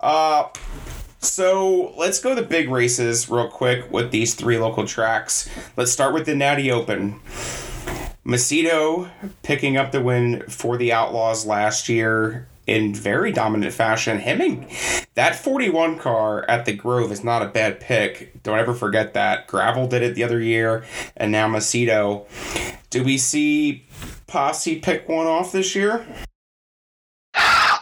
Uh, 0.00 0.48
so 1.20 1.94
let's 1.96 2.20
go 2.20 2.34
the 2.34 2.42
big 2.42 2.70
races 2.70 3.28
real 3.28 3.48
quick 3.48 3.90
with 3.90 4.10
these 4.10 4.34
three 4.34 4.58
local 4.58 4.86
tracks. 4.86 5.48
Let's 5.76 5.92
start 5.92 6.14
with 6.14 6.26
the 6.26 6.34
Natty 6.34 6.70
Open. 6.70 7.20
Macedo 8.24 9.10
picking 9.42 9.76
up 9.76 9.90
the 9.92 10.02
win 10.02 10.42
for 10.42 10.76
the 10.76 10.92
Outlaws 10.92 11.46
last 11.46 11.88
year 11.88 12.47
in 12.68 12.94
very 12.94 13.32
dominant 13.32 13.72
fashion. 13.72 14.18
Hemming, 14.18 14.68
that 15.14 15.34
41 15.34 15.98
car 15.98 16.44
at 16.48 16.66
the 16.66 16.74
Grove 16.74 17.10
is 17.10 17.24
not 17.24 17.42
a 17.42 17.46
bad 17.46 17.80
pick. 17.80 18.42
Don't 18.42 18.58
ever 18.58 18.74
forget 18.74 19.14
that. 19.14 19.46
Gravel 19.48 19.88
did 19.88 20.02
it 20.02 20.14
the 20.14 20.22
other 20.22 20.40
year, 20.40 20.84
and 21.16 21.32
now 21.32 21.48
Macedo. 21.48 22.26
Do 22.90 23.02
we 23.02 23.18
see 23.18 23.86
Posse 24.26 24.80
pick 24.80 25.08
one 25.08 25.26
off 25.26 25.50
this 25.50 25.74
year? 25.74 26.06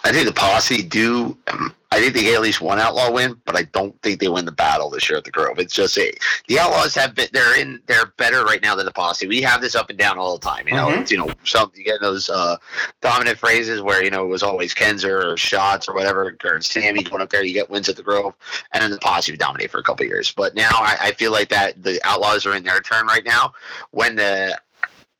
I 0.07 0.13
think 0.13 0.27
the 0.27 0.33
Posse 0.33 0.83
do. 0.83 1.37
Um, 1.49 1.75
I 1.91 1.99
think 1.99 2.15
they 2.15 2.23
get 2.23 2.35
at 2.35 2.43
least 2.43 2.61
one 2.61 2.79
outlaw 2.79 3.11
win, 3.11 3.41
but 3.45 3.57
I 3.57 3.63
don't 3.63 4.01
think 4.03 4.21
they 4.21 4.29
win 4.29 4.45
the 4.45 4.53
battle 4.53 4.89
this 4.89 5.09
year 5.09 5.19
at 5.19 5.25
the 5.25 5.31
Grove. 5.31 5.59
It's 5.59 5.75
just 5.75 5.99
a, 5.99 6.13
the 6.47 6.59
Outlaws 6.59 6.95
have 6.95 7.15
been 7.15 7.29
they're 7.33 7.59
in 7.59 7.81
they're 7.87 8.07
better 8.17 8.45
right 8.45 8.63
now 8.63 8.77
than 8.77 8.87
the 8.87 8.93
Posse. 8.93 9.27
We 9.27 9.43
have 9.43 9.61
this 9.61 9.75
up 9.75 9.91
and 9.91 9.99
down 9.99 10.17
all 10.17 10.39
the 10.39 10.47
time. 10.47 10.69
You 10.69 10.75
know, 10.75 10.89
mm-hmm. 10.89 11.05
you 11.09 11.19
know, 11.19 11.33
some 11.45 11.73
you 11.75 11.83
get 11.83 12.01
those 12.01 12.31
uh, 12.31 12.57
dominant 13.01 13.39
phrases 13.39 13.83
where 13.83 14.05
you 14.05 14.11
know 14.11 14.25
it 14.25 14.29
was 14.29 14.45
always 14.45 14.75
Kinser 14.75 15.33
or 15.33 15.37
Schatz 15.37 15.89
or 15.89 15.95
whatever 15.95 16.37
or 16.45 16.61
Sammy 16.61 17.03
going 17.03 17.23
up 17.23 17.31
there. 17.31 17.43
You 17.43 17.55
get 17.55 17.69
wins 17.69 17.89
at 17.89 17.97
the 17.97 18.03
Grove, 18.03 18.35
and 18.73 18.83
then 18.83 18.93
the 18.93 18.99
Posse 18.99 19.33
would 19.33 19.41
dominate 19.41 19.73
for 19.73 19.79
a 19.79 19.83
couple 19.83 20.07
years. 20.07 20.31
But 20.31 20.55
now 20.55 20.71
I, 20.71 20.97
I 21.01 21.13
feel 21.13 21.33
like 21.33 21.49
that 21.49 21.83
the 21.83 22.01
Outlaws 22.05 22.47
are 22.47 22.55
in 22.55 22.63
their 22.63 22.81
turn 22.81 23.07
right 23.07 23.25
now. 23.25 23.55
When 23.91 24.15
the 24.15 24.57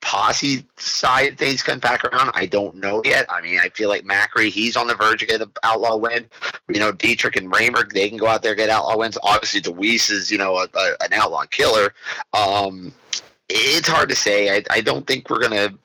posse 0.07 0.65
side 0.77 1.37
things 1.37 1.65
come 1.65 1.81
back 1.81 2.05
around. 2.05 2.31
I 2.33 2.47
don't 2.47 2.77
know 2.77 3.03
yet. 3.05 3.27
I 3.29 3.41
mean, 3.41 3.59
I 3.59 3.71
feel 3.71 3.89
like 3.89 4.05
Macri, 4.05 4.51
he's 4.51 4.77
on 4.77 4.87
the 4.87 4.95
verge 4.95 5.21
of 5.25 5.29
getting 5.29 5.49
an 5.49 5.53
outlaw 5.65 5.97
win. 5.97 6.27
You 6.69 6.79
know, 6.79 6.93
Dietrich 6.93 7.35
and 7.35 7.53
Rahmer, 7.53 7.93
they 7.93 8.09
can 8.09 8.17
go 8.17 8.29
out 8.29 8.45
there 8.45 8.55
get 8.55 8.71
outlaw 8.71 8.97
wins. 8.97 9.19
Obviously, 9.25 9.63
Dewease 9.63 10.13
is, 10.13 10.31
you 10.31 10.39
know, 10.39 10.59
a, 10.59 10.69
a, 10.75 10.97
an 11.01 11.13
outlaw 11.13 11.43
killer. 11.51 11.93
Um, 12.35 12.93
it's 13.49 13.89
hard 13.89 14.09
to 14.11 14.15
say. 14.15 14.57
I, 14.57 14.63
I 14.71 14.81
don't 14.81 15.05
think 15.09 15.29
we're 15.29 15.41
going 15.41 15.71
to 15.71 15.77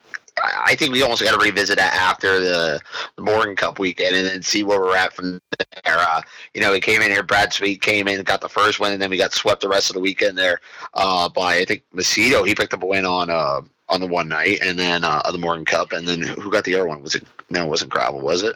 I 0.44 0.76
think 0.76 0.94
we 0.94 1.02
almost 1.02 1.24
got 1.24 1.32
to 1.32 1.44
revisit 1.44 1.78
that 1.78 1.94
after 1.94 2.40
the, 2.40 2.80
the 3.16 3.22
Morgan 3.22 3.56
Cup 3.56 3.80
weekend 3.80 4.16
and 4.16 4.26
then 4.26 4.42
see 4.42 4.64
where 4.64 4.80
we're 4.80 4.96
at 4.96 5.14
from 5.14 5.42
there. 5.60 5.98
Uh, 6.00 6.22
you 6.54 6.62
know, 6.62 6.72
we 6.72 6.80
came 6.80 7.02
in 7.02 7.12
here. 7.12 7.22
Brad 7.22 7.54
Sweet 7.54 7.82
came 7.82 8.08
in, 8.08 8.24
got 8.24 8.42
the 8.42 8.50
first 8.50 8.80
win, 8.80 8.94
and 8.94 9.02
then 9.02 9.10
we 9.10 9.18
got 9.18 9.34
swept 9.34 9.62
the 9.62 9.70
rest 9.70 9.90
of 9.90 9.96
the 9.96 10.00
weekend 10.00 10.38
there 10.38 10.60
uh, 10.94 11.28
by 11.30 11.58
I 11.58 11.66
think 11.66 11.84
Macedo. 11.94 12.48
He 12.48 12.56
picked 12.56 12.74
up 12.74 12.84
a 12.84 12.86
win 12.86 13.06
on 13.06 13.30
uh, 13.30 13.62
on 13.92 14.00
the 14.00 14.08
one 14.08 14.30
night, 14.30 14.60
and 14.64 14.80
then 14.80 15.04
uh, 15.04 15.22
the 15.32 15.38
Morgan 15.38 15.66
Cup, 15.66 15.92
and 15.92 16.08
then 16.08 16.22
who 16.22 16.50
got 16.50 16.64
the 16.64 16.74
other 16.76 16.88
one? 16.88 17.04
Was 17.04 17.14
it? 17.14 17.26
No, 17.50 17.66
it 17.66 17.70
wasn't 17.70 17.92
Gravel, 17.92 18.22
was 18.22 18.42
it? 18.42 18.56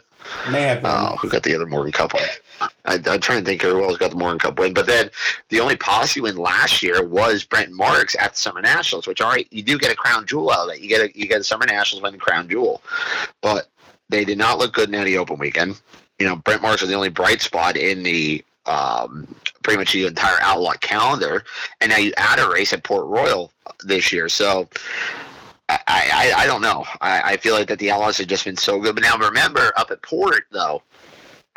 Been. 0.50 0.84
Uh, 0.84 1.16
who 1.16 1.28
got 1.28 1.42
the 1.42 1.54
other 1.54 1.66
Morgan 1.66 1.92
Cup 1.92 2.14
one? 2.14 2.24
I, 2.86 2.94
am 2.94 3.20
trying 3.20 3.40
to 3.40 3.44
think 3.44 3.62
who 3.62 3.82
else 3.84 3.98
got 3.98 4.10
the 4.10 4.16
Morgan 4.16 4.38
Cup 4.38 4.58
win. 4.58 4.72
But 4.72 4.86
then 4.86 5.10
the 5.50 5.60
only 5.60 5.76
posse 5.76 6.20
win 6.20 6.36
last 6.36 6.82
year 6.82 7.06
was 7.06 7.44
Brent 7.44 7.70
Marks 7.70 8.16
at 8.18 8.32
the 8.32 8.38
Summer 8.38 8.62
Nationals, 8.62 9.06
which 9.06 9.20
all 9.20 9.30
right, 9.30 9.46
you 9.50 9.62
do 9.62 9.78
get 9.78 9.92
a 9.92 9.96
crown 9.96 10.26
jewel 10.26 10.50
out 10.50 10.68
of 10.68 10.74
it. 10.74 10.80
You 10.80 10.88
get 10.88 11.02
a 11.02 11.18
you 11.18 11.26
get 11.26 11.40
a 11.40 11.44
Summer 11.44 11.66
Nationals 11.66 12.02
win, 12.02 12.14
and 12.14 12.22
crown 12.22 12.48
jewel, 12.48 12.82
but 13.42 13.68
they 14.08 14.24
did 14.24 14.38
not 14.38 14.58
look 14.58 14.72
good 14.72 14.88
in 14.88 14.94
any 14.94 15.16
Open 15.16 15.38
weekend. 15.38 15.80
You 16.18 16.26
know, 16.26 16.36
Brent 16.36 16.62
Marks 16.62 16.80
was 16.80 16.88
the 16.88 16.96
only 16.96 17.10
bright 17.10 17.42
spot 17.42 17.76
in 17.76 18.02
the 18.02 18.42
um, 18.64 19.28
pretty 19.62 19.78
much 19.78 19.92
the 19.92 20.06
entire 20.06 20.38
outlaw 20.40 20.72
calendar, 20.80 21.44
and 21.80 21.90
now 21.90 21.98
you 21.98 22.12
add 22.16 22.38
a 22.38 22.48
race 22.48 22.72
at 22.72 22.84
Port 22.84 23.06
Royal 23.06 23.52
this 23.84 24.12
year. 24.12 24.28
So 24.28 24.68
I, 25.68 25.80
I, 25.88 26.32
I 26.42 26.46
don't 26.46 26.62
know. 26.62 26.84
I, 27.00 27.32
I 27.32 27.36
feel 27.36 27.54
like 27.54 27.68
that 27.68 27.78
the 27.78 27.90
Outlaws 27.90 28.18
have 28.18 28.28
just 28.28 28.44
been 28.44 28.56
so 28.56 28.80
good. 28.80 28.94
But 28.94 29.02
now 29.02 29.16
remember, 29.16 29.72
up 29.76 29.90
at 29.90 30.02
Port 30.02 30.44
though, 30.50 30.82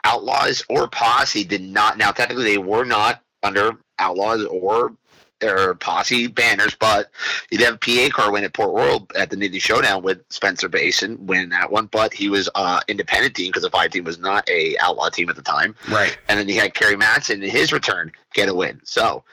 Outlaws 0.03 0.63
or 0.69 0.87
Posse 0.87 1.43
did 1.43 1.61
not. 1.61 1.97
Now 1.97 2.11
technically 2.11 2.45
they 2.45 2.57
were 2.57 2.85
not 2.85 3.21
under 3.43 3.73
Outlaws 3.99 4.45
or 4.45 4.93
their 5.39 5.73
Posse 5.75 6.27
banners, 6.27 6.75
but 6.75 7.11
you'd 7.49 7.61
have 7.61 7.79
PA 7.79 8.09
car 8.11 8.31
win 8.31 8.43
at 8.43 8.53
Port 8.53 8.73
Royal 8.73 9.07
at 9.15 9.29
the 9.29 9.35
Nittany 9.35 9.61
Showdown 9.61 10.03
with 10.03 10.21
Spencer 10.29 10.69
Bayston 10.69 11.17
win 11.19 11.49
that 11.49 11.71
one. 11.71 11.85
But 11.87 12.13
he 12.13 12.29
was 12.29 12.49
uh, 12.55 12.81
independent 12.87 13.35
team 13.35 13.49
because 13.49 13.63
the 13.63 13.69
five 13.69 13.91
team 13.91 14.03
was 14.03 14.19
not 14.19 14.47
a 14.49 14.77
outlaw 14.79 15.09
team 15.09 15.29
at 15.29 15.35
the 15.35 15.41
time. 15.41 15.75
Right. 15.89 16.17
And 16.27 16.39
then 16.39 16.47
he 16.47 16.55
had 16.55 16.73
Kerry 16.73 16.95
Madsen 16.95 17.35
in 17.35 17.49
his 17.49 17.71
return 17.71 18.11
get 18.33 18.49
a 18.49 18.53
win. 18.53 18.81
So, 18.83 19.23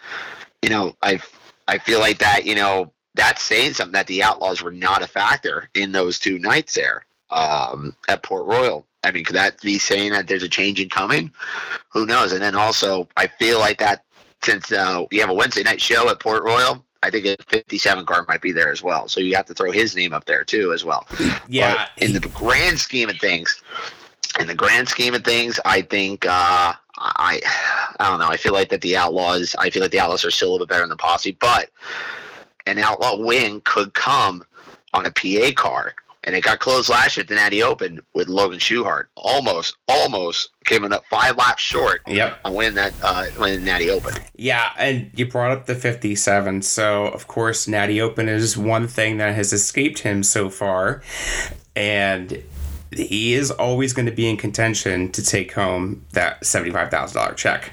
you 0.62 0.68
know, 0.68 0.96
I 1.02 1.20
I 1.68 1.78
feel 1.78 1.98
like 1.98 2.18
that. 2.18 2.44
You 2.44 2.54
know, 2.54 2.92
that's 3.16 3.42
saying 3.42 3.74
something 3.74 3.92
that 3.92 4.06
the 4.06 4.22
Outlaws 4.22 4.62
were 4.62 4.70
not 4.70 5.02
a 5.02 5.06
factor 5.06 5.68
in 5.74 5.92
those 5.92 6.18
two 6.18 6.38
nights 6.38 6.74
there 6.74 7.04
um, 7.30 7.96
at 8.08 8.22
Port 8.22 8.46
Royal. 8.46 8.86
I 9.02 9.10
mean, 9.10 9.24
could 9.24 9.36
that 9.36 9.60
be 9.60 9.78
saying 9.78 10.12
that 10.12 10.26
there's 10.26 10.42
a 10.42 10.48
change 10.48 10.80
in 10.80 10.88
coming? 10.88 11.32
Who 11.90 12.06
knows? 12.06 12.32
And 12.32 12.42
then 12.42 12.54
also, 12.54 13.08
I 13.16 13.26
feel 13.26 13.58
like 13.58 13.78
that 13.78 14.04
since 14.42 14.70
uh, 14.70 15.04
you 15.10 15.20
have 15.20 15.30
a 15.30 15.34
Wednesday 15.34 15.62
night 15.62 15.80
show 15.80 16.08
at 16.08 16.20
Port 16.20 16.42
Royal, 16.42 16.84
I 17.02 17.10
think 17.10 17.26
a 17.26 17.36
57 17.48 18.04
car 18.04 18.24
might 18.28 18.42
be 18.42 18.52
there 18.52 18.70
as 18.70 18.82
well. 18.82 19.08
So 19.08 19.20
you 19.20 19.34
have 19.36 19.46
to 19.46 19.54
throw 19.54 19.70
his 19.70 19.94
name 19.94 20.12
up 20.12 20.24
there 20.24 20.44
too, 20.44 20.72
as 20.72 20.84
well. 20.84 21.06
Yeah. 21.48 21.74
But 21.74 22.02
in 22.02 22.12
the 22.12 22.20
grand 22.20 22.78
scheme 22.78 23.08
of 23.08 23.16
things, 23.18 23.62
in 24.40 24.46
the 24.46 24.54
grand 24.54 24.88
scheme 24.88 25.14
of 25.14 25.24
things, 25.24 25.60
I 25.64 25.82
think 25.82 26.26
uh, 26.26 26.74
I 26.98 27.40
I 27.98 28.08
don't 28.08 28.18
know. 28.18 28.28
I 28.28 28.36
feel 28.36 28.52
like 28.52 28.70
that 28.70 28.80
the 28.80 28.96
Outlaws. 28.96 29.54
I 29.58 29.70
feel 29.70 29.82
like 29.82 29.92
the 29.92 30.00
Outlaws 30.00 30.24
are 30.24 30.30
still 30.30 30.50
a 30.50 30.52
little 30.52 30.66
bit 30.66 30.72
better 30.72 30.82
than 30.82 30.90
the 30.90 30.96
Posse, 30.96 31.36
but 31.40 31.70
an 32.66 32.78
outlaw 32.78 33.16
win 33.16 33.60
could 33.64 33.94
come 33.94 34.44
on 34.92 35.06
a 35.06 35.10
PA 35.10 35.52
car. 35.54 35.94
And 36.24 36.34
it 36.34 36.42
got 36.42 36.58
closed 36.58 36.88
last 36.88 37.16
year 37.16 37.22
at 37.22 37.28
the 37.28 37.36
Natty 37.36 37.62
Open 37.62 38.00
with 38.12 38.26
Logan 38.26 38.58
Schuchart. 38.58 39.04
Almost, 39.14 39.76
almost 39.86 40.50
came 40.64 40.84
up 40.84 41.04
five 41.08 41.36
laps 41.36 41.62
short 41.62 42.00
yep. 42.08 42.40
on 42.44 42.52
winning 42.52 42.74
that 42.74 42.92
uh, 43.00 43.26
winning 43.38 43.64
Natty 43.64 43.90
Open. 43.90 44.12
Yeah, 44.34 44.72
and 44.76 45.12
you 45.14 45.28
brought 45.28 45.52
up 45.52 45.66
the 45.66 45.76
57. 45.76 46.62
So, 46.62 47.06
of 47.06 47.28
course, 47.28 47.68
Natty 47.68 48.00
Open 48.00 48.28
is 48.28 48.58
one 48.58 48.88
thing 48.88 49.18
that 49.18 49.36
has 49.36 49.52
escaped 49.52 50.00
him 50.00 50.24
so 50.24 50.50
far. 50.50 51.00
And 51.76 52.42
he 52.92 53.34
is 53.34 53.50
always 53.50 53.92
going 53.92 54.06
to 54.06 54.12
be 54.12 54.28
in 54.28 54.36
contention 54.36 55.10
to 55.12 55.22
take 55.22 55.52
home 55.52 56.04
that 56.12 56.42
$75,000 56.42 57.36
check. 57.36 57.72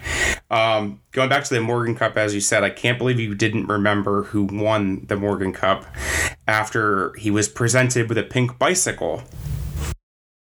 Um, 0.50 1.02
going 1.12 1.30
back 1.30 1.44
to 1.46 1.54
the 1.54 1.62
Morgan 1.62 1.96
Cup, 1.96 2.18
as 2.18 2.34
you 2.34 2.42
said, 2.42 2.64
I 2.64 2.70
can't 2.70 2.98
believe 2.98 3.20
you 3.20 3.36
didn't 3.36 3.68
remember 3.68 4.24
who 4.24 4.44
won 4.44 5.06
the 5.08 5.16
Morgan 5.16 5.54
Cup 5.54 5.86
after 6.48 7.14
he 7.16 7.32
was 7.32 7.48
presented 7.48 8.10
with 8.10 8.18
a 8.18 8.24
pink 8.24 8.58
bicycle. 8.58 9.24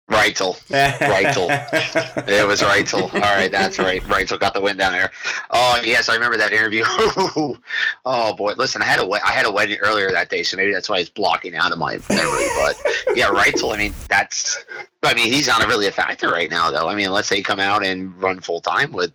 Reutzel. 0.09 0.55
Reutzel. 0.69 1.49
it 2.29 2.47
was 2.47 2.61
Reutzel. 2.61 3.13
All 3.13 3.19
right, 3.19 3.51
that's 3.51 3.77
right. 3.77 4.01
Reutzel 4.03 4.39
got 4.39 4.53
the 4.53 4.61
win 4.61 4.77
down 4.77 4.93
there. 4.93 5.11
Oh 5.51 5.81
yes, 5.83 6.07
I 6.07 6.13
remember 6.13 6.37
that 6.37 6.53
interview. 6.53 6.83
oh 8.05 8.33
boy, 8.35 8.53
listen, 8.57 8.81
I 8.81 8.85
had 8.85 8.99
a 8.99 9.09
I 9.25 9.31
had 9.31 9.45
a 9.45 9.51
wedding 9.51 9.79
earlier 9.81 10.09
that 10.11 10.29
day, 10.29 10.43
so 10.43 10.55
maybe 10.55 10.71
that's 10.71 10.87
why 10.87 10.99
it's 10.99 11.09
blocking 11.09 11.55
out 11.55 11.73
of 11.73 11.77
my 11.77 11.99
memory. 12.09 12.47
But 12.55 12.81
yeah, 13.15 13.25
Reutzel. 13.27 13.73
I 13.73 13.77
mean, 13.77 13.93
that's. 14.07 14.63
I 15.03 15.13
mean, 15.13 15.31
he's 15.31 15.47
not 15.47 15.65
really 15.67 15.87
a 15.87 15.91
factor 15.91 16.29
right 16.29 16.49
now, 16.49 16.71
though. 16.71 16.87
I 16.87 16.95
mean, 16.95 17.11
let's 17.11 17.27
say 17.27 17.41
come 17.41 17.59
out 17.59 17.85
and 17.85 18.19
run 18.21 18.39
full 18.39 18.61
time 18.61 18.91
with. 18.91 19.13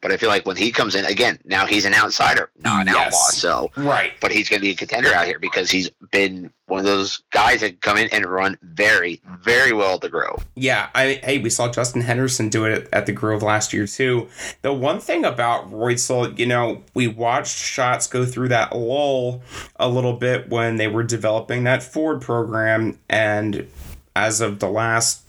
But 0.00 0.12
I 0.12 0.16
feel 0.16 0.28
like 0.28 0.46
when 0.46 0.56
he 0.56 0.70
comes 0.70 0.94
in 0.94 1.04
again, 1.04 1.38
now 1.44 1.66
he's 1.66 1.84
an 1.84 1.92
outsider, 1.92 2.50
not 2.62 2.82
an 2.82 2.94
yes. 2.94 3.06
outlaw. 3.06 3.28
So 3.30 3.70
right, 3.76 4.12
but 4.20 4.30
he's 4.30 4.48
going 4.48 4.60
to 4.60 4.64
be 4.64 4.70
a 4.70 4.74
contender 4.74 5.12
out 5.12 5.26
here 5.26 5.38
because 5.38 5.70
he's 5.70 5.90
been 6.10 6.50
one 6.66 6.78
of 6.78 6.86
those 6.86 7.22
guys 7.30 7.60
that 7.60 7.80
come 7.80 7.96
in 7.96 8.08
and 8.12 8.24
run 8.24 8.56
very, 8.62 9.20
very 9.40 9.72
well 9.72 9.96
at 9.96 10.00
the 10.00 10.08
Grove. 10.08 10.46
Yeah, 10.54 10.88
I 10.94 11.20
hey, 11.22 11.38
we 11.38 11.50
saw 11.50 11.70
Justin 11.70 12.02
Henderson 12.02 12.48
do 12.48 12.64
it 12.64 12.88
at 12.92 13.06
the 13.06 13.12
Grove 13.12 13.42
last 13.42 13.72
year 13.72 13.86
too. 13.86 14.28
The 14.62 14.72
one 14.72 15.00
thing 15.00 15.24
about 15.24 15.70
Reutzel, 15.70 16.38
you 16.38 16.46
know, 16.46 16.82
we 16.94 17.06
watched 17.08 17.58
Schatz 17.58 18.06
go 18.06 18.24
through 18.24 18.48
that 18.48 18.74
lull 18.74 19.42
a 19.76 19.88
little 19.88 20.14
bit 20.14 20.48
when 20.48 20.76
they 20.76 20.88
were 20.88 21.02
developing 21.02 21.64
that 21.64 21.82
Ford 21.82 22.22
program, 22.22 22.98
and 23.08 23.68
as 24.16 24.40
of 24.40 24.60
the 24.60 24.68
last 24.68 25.22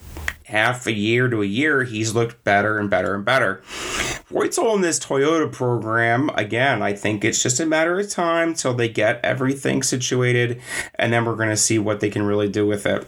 half 0.45 0.87
a 0.87 0.93
year 0.93 1.27
to 1.27 1.41
a 1.41 1.45
year, 1.45 1.83
he's 1.83 2.15
looked 2.15 2.41
better 2.45 2.79
and 2.79 2.89
better 2.89 3.13
and 3.13 3.25
better. 3.25 3.61
Reutzel 4.31 4.75
in 4.75 4.81
this 4.81 4.97
Toyota 4.97 5.51
program, 5.51 6.29
again, 6.35 6.81
I 6.81 6.93
think 6.93 7.25
it's 7.25 7.43
just 7.43 7.59
a 7.59 7.65
matter 7.65 7.99
of 7.99 8.09
time 8.09 8.53
till 8.53 8.73
they 8.73 8.87
get 8.87 9.19
everything 9.25 9.83
situated, 9.83 10.61
and 10.95 11.11
then 11.11 11.25
we're 11.25 11.35
going 11.35 11.49
to 11.49 11.57
see 11.57 11.77
what 11.77 11.99
they 11.99 12.09
can 12.09 12.23
really 12.23 12.47
do 12.47 12.65
with 12.65 12.85
it. 12.85 13.05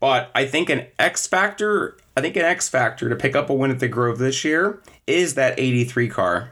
But 0.00 0.30
I 0.34 0.44
think 0.44 0.68
an 0.68 0.86
X 0.98 1.26
factor, 1.26 1.96
I 2.14 2.20
think 2.20 2.36
an 2.36 2.44
X 2.44 2.68
factor 2.68 3.08
to 3.08 3.16
pick 3.16 3.34
up 3.34 3.48
a 3.48 3.54
win 3.54 3.70
at 3.70 3.80
the 3.80 3.88
Grove 3.88 4.18
this 4.18 4.44
year 4.44 4.82
is 5.06 5.34
that 5.34 5.58
83 5.58 6.08
car. 6.10 6.50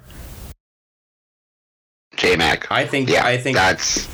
J 2.16 2.36
Mac. 2.36 2.72
I 2.72 2.86
think 2.86 3.10
yeah, 3.10 3.26
I 3.26 3.36
think 3.36 3.58
that's 3.58 4.08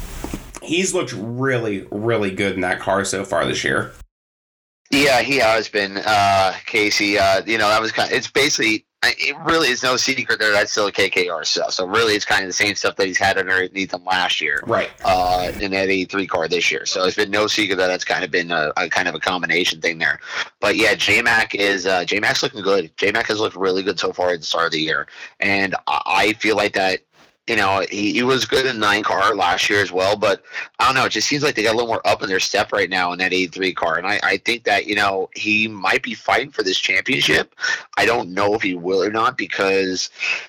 he's 0.73 0.95
looked 0.95 1.13
really, 1.13 1.87
really 1.91 2.31
good 2.31 2.55
in 2.55 2.63
that 2.63 2.81
car 2.81 3.05
so 3.05 3.25
far 3.25 3.45
this 3.45 3.63
year. 3.63 3.93
Yeah, 4.91 5.21
he 5.21 5.37
has 5.37 5.69
been, 5.69 5.99
uh, 5.99 6.55
Casey. 6.67 7.19
Uh, 7.19 7.43
you 7.47 7.59
know, 7.59 7.69
that 7.69 7.81
was 7.81 7.93
kind. 7.93 8.11
Of, 8.11 8.17
it's 8.17 8.31
basically 8.31 8.85
it 9.05 9.37
really 9.45 9.69
is 9.69 9.83
no 9.83 9.97
secret 9.97 10.39
that 10.39 10.53
that's 10.53 10.71
still 10.71 10.87
a 10.87 10.93
KKR 10.93 11.45
stuff. 11.45 11.73
So 11.73 11.87
really, 11.87 12.15
it's 12.15 12.25
kind 12.25 12.43
of 12.43 12.49
the 12.49 12.53
same 12.53 12.75
stuff 12.75 12.97
that 12.97 13.07
he's 13.07 13.19
had 13.19 13.37
underneath 13.37 13.93
him 13.93 14.05
last 14.05 14.41
year, 14.41 14.63
right? 14.67 14.91
Uh, 15.05 15.51
in 15.61 15.73
that 15.73 15.89
eighty-three 15.89 16.27
car 16.27 16.47
this 16.47 16.71
year. 16.71 16.87
So 16.87 17.05
it's 17.05 17.17
been 17.17 17.31
no 17.31 17.47
secret 17.47 17.77
that 17.77 17.89
that's 17.89 18.05
kind 18.05 18.23
of 18.23 18.31
been 18.31 18.51
a, 18.51 18.73
a 18.77 18.89
kind 18.89 19.09
of 19.09 19.15
a 19.15 19.21
combination 19.21 19.81
thing 19.81 19.99
there. 19.99 20.21
But 20.61 20.77
yeah, 20.77 20.95
JMac 20.95 21.55
is 21.55 21.87
uh, 21.87 22.05
JMac's 22.05 22.43
looking 22.43 22.63
good. 22.63 22.97
JMac 22.97 23.27
has 23.27 23.41
looked 23.41 23.57
really 23.57 23.83
good 23.83 23.99
so 23.99 24.13
far 24.13 24.31
at 24.31 24.41
the 24.41 24.47
start 24.47 24.67
of 24.67 24.73
the 24.73 24.81
year, 24.81 25.07
and 25.41 25.75
I 25.89 26.35
feel 26.35 26.57
like 26.57 26.75
that 26.75 27.01
you 27.49 27.57
know, 27.57 27.85
he, 27.91 28.13
he 28.13 28.23
was 28.23 28.45
good 28.45 28.67
in 28.67 28.79
nine 28.79 29.03
car 29.03 29.35
last 29.35 29.69
year 29.69 29.83
as 29.83 29.91
well, 29.91 30.17
but 30.17 30.45
I 30.79 30.87
don't 30.87 30.95
know. 30.95 31.07
It 31.07 31.11
just 31.11 31.27
seems 31.27 31.43
like 31.43 31.57
they 31.57 31.65
got 31.65 31.73
a 31.73 31.77
little 31.77 31.89
more 31.89 32.07
up 32.07 32.23
in 32.23 32.29
their 32.29 32.39
step 32.39 32.73
right 32.73 32.89
now 32.89 33.13
in 33.13 33.19
that 33.19 33.33
83 33.33 33.75
car. 33.75 33.99
And 33.99 34.07
I, 34.07 34.21
I 34.23 34.37
think 34.37 34.63
that, 34.65 34.87
you 34.87 34.95
know, 34.95 35.29
he 35.35 35.67
might 35.67 36.05
be 36.05 36.15
fighting 36.15 36.51
for 36.53 36.63
this 36.63 36.79
championship. 36.79 37.55
I 37.97 38.07
don't 38.07 38.31
know 38.31 38.55
if 38.55 38.63
he 38.63 38.75
will 38.75 39.03
or 39.03 39.11
not 39.11 39.37
because, 39.37 40.09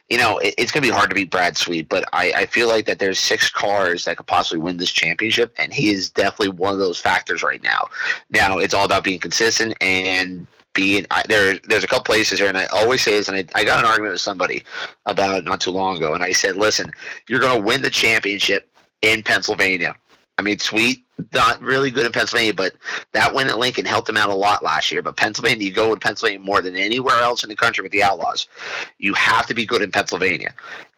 you 0.09 0.19
know, 0.19 0.37
it, 0.37 0.53
it's 0.59 0.71
going 0.71 0.83
to 0.83 0.87
be 0.87 0.93
hard 0.93 1.09
to 1.09 1.15
beat 1.15 1.31
Brad 1.31 1.57
Sweet, 1.57 1.89
but 1.89 2.07
I, 2.13 2.31
I 2.33 2.45
feel 2.45 2.67
like 2.67 2.85
that 2.85 2.99
there's 2.99 3.17
six 3.17 3.49
cars 3.49 4.05
that 4.05 4.17
could 4.17 4.27
possibly 4.27 4.61
win 4.61 4.77
this 4.77 4.91
championship. 4.91 5.51
And 5.57 5.73
he 5.73 5.89
is 5.89 6.11
definitely 6.11 6.49
one 6.49 6.73
of 6.73 6.79
those 6.79 6.99
factors 6.99 7.41
right 7.41 7.63
now. 7.63 7.87
Now, 8.29 8.59
it's 8.59 8.75
all 8.75 8.85
about 8.85 9.03
being 9.03 9.19
consistent 9.19 9.75
and 9.81 10.45
being 10.73 11.05
I, 11.11 11.23
there. 11.27 11.59
There's 11.59 11.83
a 11.83 11.87
couple 11.87 12.03
places 12.03 12.39
here, 12.39 12.47
and 12.47 12.57
I 12.57 12.65
always 12.65 13.01
say 13.01 13.11
this. 13.11 13.27
And 13.27 13.37
I, 13.37 13.45
I 13.59 13.63
got 13.63 13.79
an 13.79 13.85
argument 13.85 14.13
with 14.13 14.21
somebody 14.21 14.63
about 15.05 15.37
it 15.37 15.45
not 15.45 15.61
too 15.61 15.71
long 15.71 15.97
ago, 15.97 16.13
and 16.13 16.23
I 16.23 16.31
said, 16.31 16.55
"Listen, 16.55 16.91
you're 17.27 17.39
going 17.39 17.59
to 17.59 17.65
win 17.65 17.81
the 17.81 17.89
championship 17.89 18.69
in 19.01 19.21
Pennsylvania. 19.21 19.95
I 20.39 20.41
mean, 20.41 20.57
Sweet, 20.57 21.05
not 21.31 21.61
really 21.61 21.91
good 21.91 22.07
in 22.07 22.11
Pennsylvania, 22.11 22.55
but 22.55 22.73
that 23.11 23.35
win 23.35 23.47
at 23.47 23.59
Lincoln 23.59 23.85
helped 23.85 24.09
him 24.09 24.17
out 24.17 24.29
a 24.29 24.35
lot 24.35 24.63
last 24.63 24.91
year. 24.91 25.03
But 25.03 25.15
Pennsylvania, 25.15 25.63
you 25.63 25.71
go 25.71 25.91
with 25.91 26.01
Pennsylvania 26.01 26.39
more 26.39 26.61
than 26.61 26.75
anywhere 26.75 27.19
else 27.19 27.43
in 27.43 27.49
the 27.49 27.55
country 27.55 27.83
with 27.83 27.91
the 27.91 28.01
Outlaws. 28.01 28.47
You 28.97 29.13
have 29.13 29.45
to 29.47 29.53
be 29.53 29.65
good 29.65 29.83
in 29.83 29.91
Pennsylvania. 29.91 30.53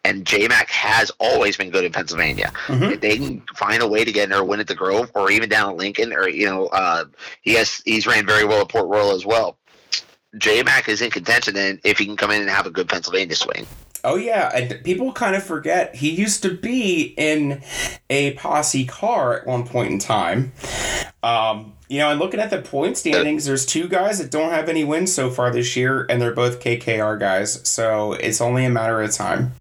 And 0.06 0.24
JMac 0.24 0.68
has 0.68 1.12
always 1.20 1.58
been 1.58 1.70
good 1.70 1.84
in 1.84 1.92
Pennsylvania. 1.92 2.54
Mm-hmm. 2.68 2.84
If 2.84 3.02
they 3.02 3.18
can 3.18 3.42
find 3.56 3.82
a 3.82 3.88
way 3.88 4.06
to 4.06 4.12
get 4.12 4.26
in 4.26 4.30
there, 4.30 4.44
win 4.44 4.60
at 4.60 4.68
the 4.68 4.76
Grove, 4.76 5.12
or 5.16 5.32
even 5.32 5.50
down 5.50 5.72
at 5.72 5.78
Lincoln, 5.78 6.14
or 6.14 6.30
you 6.30 6.46
know, 6.46 6.68
uh, 6.68 7.06
he 7.42 7.54
has 7.56 7.82
he's 7.86 8.08
ran 8.08 8.26
very 8.26 8.46
well 8.46 8.62
at 8.62 8.70
Port 8.70 8.88
Royal 8.88 9.12
as 9.12 9.26
well. 9.26 9.58
J 10.38 10.64
Mac 10.64 10.90
is 10.90 11.02
in 11.02 11.12
contention 11.12 11.56
and 11.58 11.80
if 11.84 11.98
he 11.98 12.06
can 12.06 12.18
come 12.18 12.32
in 12.32 12.42
and 12.42 12.50
have 12.50 12.66
a 12.66 12.72
good 12.72 12.90
Pennsylvania 12.90 13.36
swing. 13.36 13.66
Oh 14.06 14.18
yeah, 14.18 14.52
and 14.54 14.84
people 14.84 15.12
kind 15.14 15.36
of 15.36 15.44
forget 15.44 15.96
he 15.96 16.12
used 16.12 16.44
to 16.44 16.56
be 16.56 17.16
in 17.18 17.64
a 18.08 18.34
posse 18.34 18.86
car 18.86 19.40
at 19.40 19.48
one 19.48 19.66
point 19.66 19.92
in 19.92 19.98
time. 19.98 20.52
Um, 21.24 21.74
you 21.90 21.98
know, 21.98 22.12
and 22.12 22.20
looking 22.20 22.40
at 22.40 22.52
the 22.52 22.62
point 22.62 22.98
standings, 22.98 23.46
there's 23.46 23.66
two 23.66 23.88
guys 23.88 24.20
that 24.20 24.30
don't 24.30 24.52
have 24.52 24.70
any 24.70 24.84
wins 24.84 25.12
so 25.12 25.32
far 25.32 25.52
this 25.52 25.76
year, 25.76 26.06
and 26.08 26.22
they're 26.22 26.36
both 26.36 26.60
KKR 26.60 27.20
guys. 27.20 27.68
So 27.68 28.14
it's 28.14 28.42
only 28.42 28.64
a 28.64 28.70
matter 28.70 29.02
of 29.02 29.12
time. 29.12 29.54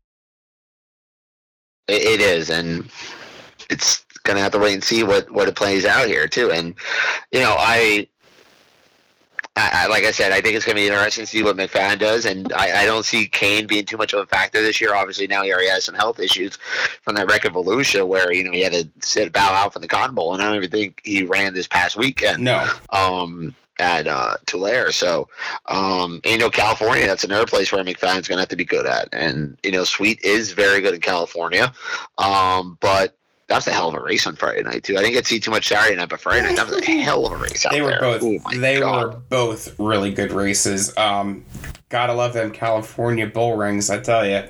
It 1.89 2.21
is, 2.21 2.51
and 2.51 2.91
it's 3.71 4.05
gonna 4.25 4.41
have 4.41 4.53
to 4.53 4.59
wait 4.59 4.75
and 4.75 4.85
see 4.85 5.05
what 5.05 5.31
what 5.31 5.49
it 5.49 5.57
plays 5.57 5.87
out 5.87 6.07
here 6.07 6.29
too. 6.29 6.51
And 6.51 6.75
you 7.33 7.41
know, 7.41 7.57
I 7.59 8.09
I, 9.57 9.87
like 9.87 10.03
I 10.03 10.11
said, 10.11 10.33
I 10.33 10.41
think 10.41 10.57
it's 10.57 10.65
going 10.65 10.75
to 10.75 10.83
be 10.83 10.89
interesting 10.89 11.25
to 11.25 11.31
see 11.31 11.45
what 11.45 11.57
McFadden 11.57 12.01
does, 12.01 12.27
and 12.27 12.53
I, 12.55 12.83
I, 12.83 12.87
don't 12.87 13.05
see 13.05 13.29
Kahne 13.29 13.69
being 13.69 13.85
too 13.85 13.97
much 13.97 14.13
of 14.13 14.19
a 14.19 14.27
factor 14.27 14.61
this 14.61 14.81
year. 14.81 14.95
Obviously, 14.95 15.29
now 15.29 15.45
he 15.45 15.53
already 15.53 15.69
has 15.69 15.85
some 15.85 15.95
health 15.95 16.19
issues 16.19 16.57
from 17.03 17.15
that 17.15 17.31
wreck 17.31 17.45
of 17.45 17.53
Volusia, 17.53 18.05
where 18.05 18.33
you 18.33 18.43
know 18.43 18.51
he 18.51 18.63
had 18.63 18.73
to 18.73 18.89
sit 19.01 19.33
bow 19.33 19.53
out 19.53 19.73
from 19.73 19.83
the 19.83 19.89
Cotton 19.89 20.15
Bowl, 20.17 20.35
and 20.35 20.43
I 20.43 20.47
don't 20.47 20.57
even 20.57 20.71
think 20.71 21.01
he 21.05 21.23
ran 21.23 21.55
this 21.55 21.69
past 21.69 21.97
weekend. 21.97 22.43
No. 22.43 22.69
Um, 22.91 23.55
at 23.79 24.07
uh, 24.07 24.37
Tulare. 24.47 24.93
So, 24.93 25.29
um, 25.67 26.21
you 26.25 26.39
know, 26.39 26.51
California, 26.51 27.07
that's 27.07 27.25
another 27.25 27.47
place 27.47 27.73
where 27.73 27.83
McFadden's 27.83 28.29
going 28.29 28.37
to 28.37 28.43
have 28.43 28.49
to 28.49 28.57
be 28.57 28.65
good 28.65 28.87
at. 28.87 29.09
And, 29.13 29.59
you 29.65 29.73
know, 29.73 29.83
Sweet 29.83 30.23
is 30.23 30.53
very 30.53 30.81
good 30.81 30.95
in 30.95 31.01
California. 31.01 31.73
Um, 32.19 32.79
but 32.81 33.17
that 33.49 33.57
was 33.57 33.67
a 33.67 33.73
hell 33.73 33.89
of 33.89 33.95
a 33.95 34.01
race 34.01 34.27
on 34.27 34.37
Friday 34.37 34.63
night 34.63 34.85
too. 34.85 34.97
I 34.97 35.01
didn't 35.03 35.15
get 35.15 35.25
to 35.25 35.29
see 35.29 35.41
too 35.41 35.51
much 35.51 35.69
Saturday 35.69 35.97
night, 35.97 36.09
but 36.09 36.21
Friday 36.21 36.43
night 36.47 36.57
that 36.57 36.67
was 36.67 36.77
a 36.77 36.85
hell 36.85 37.27
of 37.27 37.33
a 37.33 37.37
race. 37.37 37.67
they 37.71 37.83
were 37.83 37.91
there. 37.91 38.01
both. 38.01 38.23
Oh 38.23 38.59
they 38.59 38.81
God. 38.81 39.15
were 39.15 39.21
both 39.29 39.79
really 39.79 40.13
good 40.13 40.33
races. 40.33 40.97
Um, 40.97 41.45
gotta 41.89 42.15
love 42.15 42.33
them 42.33 42.51
California 42.53 43.27
bull 43.27 43.57
rings, 43.57 43.91
I 43.91 44.01
tell 44.01 44.27
you. 44.27 44.45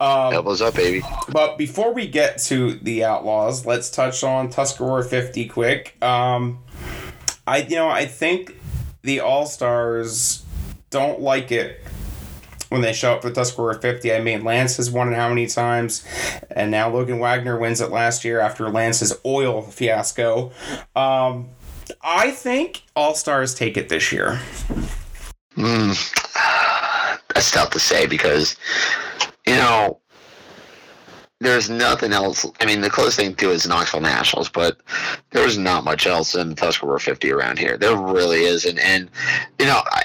Um, 0.00 0.32
Elbows 0.32 0.62
up, 0.62 0.74
baby. 0.74 1.04
But 1.30 1.58
before 1.58 1.92
we 1.92 2.08
get 2.08 2.38
to 2.44 2.74
the 2.76 3.04
Outlaws, 3.04 3.66
let's 3.66 3.90
touch 3.90 4.24
on 4.24 4.48
Tuscarora 4.48 5.04
50 5.04 5.46
quick. 5.46 6.02
Um, 6.02 6.60
I 7.46 7.58
you 7.58 7.76
know 7.76 7.88
I 7.88 8.06
think 8.06 8.56
the 9.02 9.20
All 9.20 9.46
Stars 9.46 10.44
don't 10.90 11.20
like 11.20 11.52
it 11.52 11.80
when 12.70 12.80
they 12.80 12.92
show 12.92 13.12
up 13.12 13.22
for 13.22 13.30
Tuscarora 13.30 13.80
50. 13.80 14.12
I 14.12 14.20
mean, 14.20 14.42
Lance 14.42 14.78
has 14.78 14.90
won 14.90 15.12
it 15.12 15.16
how 15.16 15.28
many 15.28 15.46
times? 15.46 16.04
And 16.50 16.70
now 16.70 16.88
Logan 16.88 17.18
Wagner 17.18 17.58
wins 17.58 17.80
it 17.80 17.90
last 17.90 18.24
year 18.24 18.40
after 18.40 18.70
Lance's 18.70 19.12
oil 19.26 19.62
fiasco. 19.62 20.50
Um, 20.96 21.50
I 22.02 22.30
think 22.30 22.82
All 22.96 23.14
Stars 23.14 23.54
take 23.54 23.76
it 23.76 23.88
this 23.88 24.12
year. 24.12 24.40
Mm, 25.56 25.94
that's 27.34 27.50
tough 27.50 27.70
to 27.70 27.80
say 27.80 28.06
because, 28.06 28.56
you 29.46 29.54
know, 29.54 30.00
there's 31.40 31.70
nothing 31.70 32.12
else. 32.12 32.46
I 32.60 32.66
mean, 32.66 32.82
the 32.82 32.90
closest 32.90 33.18
thing 33.18 33.34
to 33.34 33.50
is 33.50 33.66
Knoxville 33.66 34.02
Nationals, 34.02 34.48
but 34.48 34.78
there's 35.30 35.56
not 35.56 35.84
much 35.84 36.06
else 36.06 36.34
in 36.34 36.54
Tuscarora 36.54 37.00
50 37.00 37.32
around 37.32 37.58
here. 37.58 37.78
There 37.78 37.96
really 37.96 38.42
isn't. 38.44 38.78
And, 38.78 39.10
you 39.58 39.66
know, 39.66 39.82
I, 39.86 40.02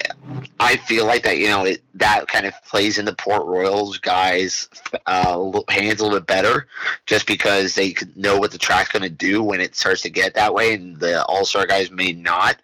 I 0.59 0.77
feel 0.77 1.05
like 1.05 1.23
that, 1.23 1.37
you 1.37 1.47
know, 1.47 1.65
it, 1.65 1.83
that 1.95 2.27
kind 2.27 2.45
of 2.45 2.53
plays 2.65 2.97
into 2.97 3.13
Port 3.13 3.45
Royal's 3.45 3.97
guys' 3.97 4.69
uh, 5.05 5.61
hands 5.69 5.99
a 5.99 6.03
little 6.03 6.19
bit 6.19 6.27
better 6.27 6.67
just 7.05 7.25
because 7.25 7.73
they 7.73 7.95
know 8.15 8.37
what 8.37 8.51
the 8.51 8.57
track's 8.57 8.91
going 8.91 9.03
to 9.03 9.09
do 9.09 9.41
when 9.41 9.61
it 9.61 9.75
starts 9.75 10.01
to 10.01 10.09
get 10.09 10.33
that 10.33 10.53
way. 10.53 10.73
And 10.73 10.99
the 10.99 11.23
All 11.25 11.45
Star 11.45 11.65
guys 11.65 11.91
may 11.91 12.11
not. 12.11 12.57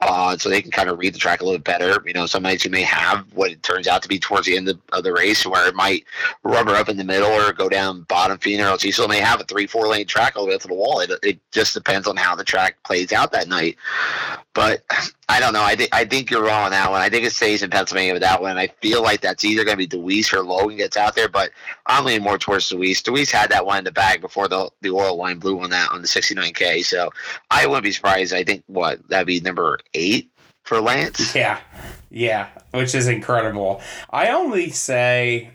Uh, 0.00 0.36
so 0.38 0.48
they 0.48 0.62
can 0.62 0.70
kind 0.70 0.88
of 0.88 0.98
read 0.98 1.14
the 1.14 1.18
track 1.18 1.40
a 1.40 1.44
little 1.44 1.58
bit 1.58 1.64
better. 1.64 2.02
You 2.06 2.14
know, 2.14 2.26
some 2.26 2.42
nights 2.42 2.64
you 2.64 2.70
may 2.70 2.82
have 2.82 3.26
what 3.34 3.50
it 3.50 3.62
turns 3.62 3.86
out 3.86 4.02
to 4.02 4.08
be 4.08 4.18
towards 4.18 4.46
the 4.46 4.56
end 4.56 4.68
of, 4.68 4.78
of 4.92 5.04
the 5.04 5.12
race 5.12 5.46
where 5.46 5.68
it 5.68 5.74
might 5.74 6.04
rubber 6.42 6.74
up 6.74 6.88
in 6.88 6.96
the 6.96 7.04
middle 7.04 7.30
or 7.30 7.52
go 7.52 7.68
down 7.68 8.02
bottom 8.02 8.38
feed, 8.38 8.60
or 8.60 8.64
else 8.64 8.84
you 8.84 8.92
still 8.92 9.08
may 9.08 9.20
have 9.20 9.40
a 9.40 9.44
three, 9.44 9.66
four 9.66 9.86
lane 9.86 10.06
track 10.06 10.34
all 10.36 10.44
the 10.44 10.48
way 10.48 10.54
up 10.54 10.62
to 10.62 10.68
the 10.68 10.74
wall. 10.74 11.00
It, 11.00 11.10
it 11.22 11.38
just 11.52 11.74
depends 11.74 12.08
on 12.08 12.16
how 12.16 12.34
the 12.34 12.44
track 12.44 12.82
plays 12.84 13.12
out 13.12 13.32
that 13.32 13.48
night. 13.48 13.76
But 14.58 14.82
I 15.28 15.38
don't 15.38 15.52
know. 15.52 15.62
I 15.62 15.76
think 15.76 15.90
I 15.94 16.04
think 16.04 16.32
you're 16.32 16.42
wrong 16.42 16.64
on 16.64 16.70
that 16.72 16.90
one. 16.90 17.00
I 17.00 17.08
think 17.08 17.24
it 17.24 17.30
stays 17.30 17.62
in 17.62 17.70
Pennsylvania 17.70 18.12
with 18.12 18.22
that 18.22 18.42
one. 18.42 18.58
I 18.58 18.66
feel 18.66 19.04
like 19.04 19.20
that's 19.20 19.44
either 19.44 19.62
going 19.64 19.78
to 19.78 19.86
be 19.86 19.86
Dewease 19.86 20.32
or 20.32 20.42
Logan 20.42 20.78
gets 20.78 20.96
out 20.96 21.14
there, 21.14 21.28
but 21.28 21.50
I'm 21.86 22.04
leaning 22.04 22.24
more 22.24 22.38
towards 22.38 22.68
Dewease. 22.68 23.00
Dewease 23.02 23.30
had 23.30 23.52
that 23.52 23.64
one 23.64 23.78
in 23.78 23.84
the 23.84 23.92
bag 23.92 24.20
before 24.20 24.48
the 24.48 24.68
the 24.80 24.90
oil 24.90 25.16
line 25.16 25.38
blew 25.38 25.60
on 25.60 25.70
that 25.70 25.92
on 25.92 26.02
the 26.02 26.08
69K. 26.08 26.84
So 26.84 27.12
I 27.52 27.68
wouldn't 27.68 27.84
be 27.84 27.92
surprised. 27.92 28.34
I 28.34 28.42
think 28.42 28.64
what 28.66 29.08
that'd 29.08 29.28
be 29.28 29.38
number 29.38 29.78
eight 29.94 30.28
for 30.64 30.80
Lance. 30.80 31.36
Yeah, 31.36 31.60
yeah, 32.10 32.48
which 32.72 32.96
is 32.96 33.06
incredible. 33.06 33.80
I 34.10 34.30
only 34.30 34.70
say 34.70 35.52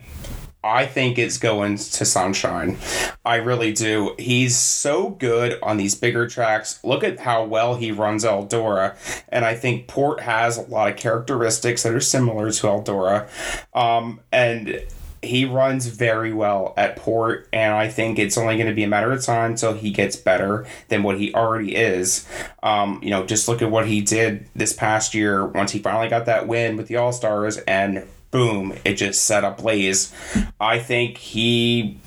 I 0.64 0.86
think 0.86 1.18
it's 1.18 1.36
going 1.36 1.76
to 1.76 2.04
Sunshine. 2.06 2.78
I 3.22 3.36
really 3.36 3.70
do. 3.72 4.14
He's 4.18 4.56
so 4.56 5.10
good 5.10 5.58
on 5.62 5.76
these 5.76 5.94
bigger 5.94 6.26
tracks. 6.26 6.82
Look 6.82 7.04
at 7.04 7.20
how 7.20 7.44
well 7.44 7.76
he 7.76 7.92
runs 7.92 8.24
Eldora. 8.24 8.96
And 9.28 9.44
I 9.44 9.54
think 9.54 9.88
Port 9.88 10.20
has 10.20 10.56
a 10.56 10.62
lot 10.62 10.90
of 10.90 10.96
characteristics 10.96 11.82
that 11.82 11.92
are 11.94 12.00
similar 12.00 12.50
to 12.50 12.66
Eldora. 12.66 13.28
Um, 13.74 14.20
and 14.32 14.82
he 15.20 15.44
runs 15.44 15.86
very 15.86 16.32
well 16.32 16.74
at 16.76 16.96
Port, 16.96 17.48
and 17.52 17.74
I 17.74 17.88
think 17.88 18.18
it's 18.18 18.36
only 18.36 18.56
going 18.56 18.68
to 18.68 18.74
be 18.74 18.84
a 18.84 18.88
matter 18.88 19.10
of 19.10 19.22
time 19.22 19.52
until 19.52 19.72
he 19.72 19.90
gets 19.90 20.16
better 20.16 20.66
than 20.88 21.02
what 21.02 21.18
he 21.18 21.32
already 21.34 21.74
is. 21.74 22.28
Um, 22.62 23.00
you 23.02 23.10
know, 23.10 23.24
just 23.24 23.48
look 23.48 23.62
at 23.62 23.70
what 23.70 23.86
he 23.86 24.00
did 24.00 24.48
this 24.54 24.72
past 24.72 25.14
year 25.14 25.46
once 25.46 25.72
he 25.72 25.78
finally 25.78 26.08
got 26.08 26.26
that 26.26 26.46
win 26.46 26.76
with 26.76 26.88
the 26.88 26.96
All 26.96 27.12
Stars, 27.12 27.56
and 27.58 28.06
boom, 28.34 28.76
it 28.84 28.94
just 28.94 29.24
set 29.24 29.44
up 29.44 29.58
Blaze. 29.58 30.12
I 30.58 30.80
think 30.80 31.18
he 31.18 31.98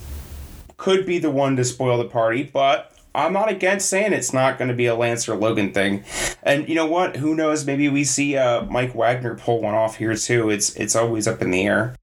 could 0.76 1.06
be 1.06 1.20
the 1.20 1.32
one 1.32 1.56
to 1.56 1.64
spoil 1.64 1.98
the 1.98 2.04
party, 2.04 2.44
but 2.44 2.94
I'm 3.16 3.32
not 3.32 3.50
against 3.50 3.90
saying 3.90 4.12
it's 4.12 4.34
not 4.34 4.58
going 4.58 4.68
to 4.68 4.74
be 4.74 4.88
a 4.88 4.94
Lance 4.94 5.30
or 5.30 5.38
Logan 5.38 5.72
thing. 5.72 6.04
And 6.44 6.68
you 6.68 6.76
know 6.76 6.86
what? 6.86 7.16
Who 7.16 7.34
knows? 7.34 7.66
Maybe 7.66 7.88
we 7.88 8.04
see 8.04 8.36
uh, 8.36 8.64
Mike 8.66 8.94
Wagner 8.94 9.36
pull 9.36 9.62
one 9.62 9.74
off 9.74 9.96
here 9.96 10.18
too. 10.18 10.50
It's 10.50 10.76
it's 10.76 10.98
always 10.98 11.30
up 11.30 11.42
in 11.42 11.50
the 11.50 11.66
air. 11.66 11.96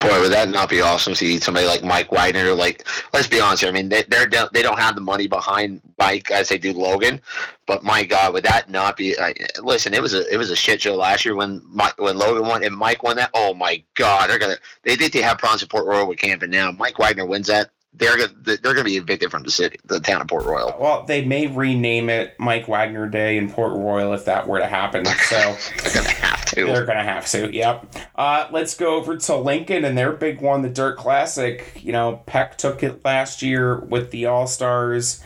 Boy, 0.00 0.20
would 0.20 0.30
that 0.30 0.48
not 0.48 0.68
be 0.68 0.80
awesome 0.80 1.14
to 1.14 1.16
see 1.16 1.40
somebody 1.40 1.66
like 1.66 1.82
Mike 1.82 2.12
Wagner? 2.12 2.54
Like, 2.54 2.86
let's 3.12 3.26
be 3.26 3.40
honest 3.40 3.62
here. 3.62 3.70
I 3.70 3.72
mean, 3.72 3.88
they 3.88 4.04
they're, 4.04 4.28
they 4.52 4.62
don't 4.62 4.78
have 4.78 4.94
the 4.94 5.00
money 5.00 5.26
behind 5.26 5.80
Mike 5.98 6.30
as 6.30 6.48
they 6.48 6.56
do 6.56 6.72
Logan, 6.72 7.20
but 7.66 7.82
my 7.82 8.04
God, 8.04 8.32
would 8.32 8.44
that 8.44 8.70
not 8.70 8.96
be? 8.96 9.16
Uh, 9.18 9.32
listen, 9.60 9.94
it 9.94 10.00
was 10.00 10.14
a 10.14 10.32
it 10.32 10.36
was 10.36 10.50
a 10.50 10.56
shit 10.56 10.82
show 10.82 10.94
last 10.94 11.24
year 11.24 11.34
when 11.34 11.62
Mike, 11.66 12.00
when 12.00 12.16
Logan 12.16 12.46
won 12.46 12.62
and 12.62 12.76
Mike 12.76 13.02
won 13.02 13.16
that. 13.16 13.30
Oh 13.34 13.54
my 13.54 13.82
God, 13.96 14.30
they're 14.30 14.38
gonna 14.38 14.58
they 14.84 14.94
think 14.94 15.12
they 15.12 15.22
have 15.22 15.38
problems 15.38 15.62
in 15.62 15.68
Port 15.68 15.84
Royal 15.84 16.06
with 16.06 16.18
Camp, 16.18 16.42
and 16.42 16.52
now 16.52 16.70
Mike 16.70 17.00
Wagner 17.00 17.26
wins 17.26 17.48
that 17.48 17.70
they're 17.92 18.16
gonna 18.16 18.32
they're 18.42 18.74
gonna 18.74 18.84
be 18.84 18.96
evicted 18.96 19.30
from 19.30 19.42
the 19.42 19.50
city, 19.50 19.78
the 19.84 19.98
town 19.98 20.20
of 20.20 20.28
Port 20.28 20.44
Royal. 20.44 20.76
Well, 20.78 21.04
they 21.04 21.24
may 21.24 21.48
rename 21.48 22.08
it 22.08 22.36
Mike 22.38 22.68
Wagner 22.68 23.08
Day 23.08 23.36
in 23.36 23.50
Port 23.50 23.72
Royal 23.72 24.12
if 24.12 24.24
that 24.26 24.46
were 24.46 24.58
to 24.58 24.66
happen. 24.66 25.04
So 25.04 25.36
they're 26.54 26.64
gonna 26.64 26.64
have 26.64 26.66
to. 26.66 26.66
They're 26.66 26.86
gonna 26.86 27.02
have 27.02 27.26
to. 27.30 27.54
Yep. 27.54 27.94
Uh, 28.14 28.48
let's 28.50 28.74
go 28.74 28.96
over 28.96 29.16
to 29.16 29.36
Lincoln 29.36 29.84
and 29.84 29.96
their 29.96 30.12
big 30.12 30.40
one, 30.40 30.62
the 30.62 30.68
Dirt 30.68 30.96
Classic. 30.96 31.80
You 31.82 31.92
know, 31.92 32.22
Peck 32.26 32.58
took 32.58 32.82
it 32.82 33.04
last 33.04 33.42
year 33.42 33.78
with 33.78 34.10
the 34.10 34.26
All 34.26 34.46
Stars. 34.46 35.22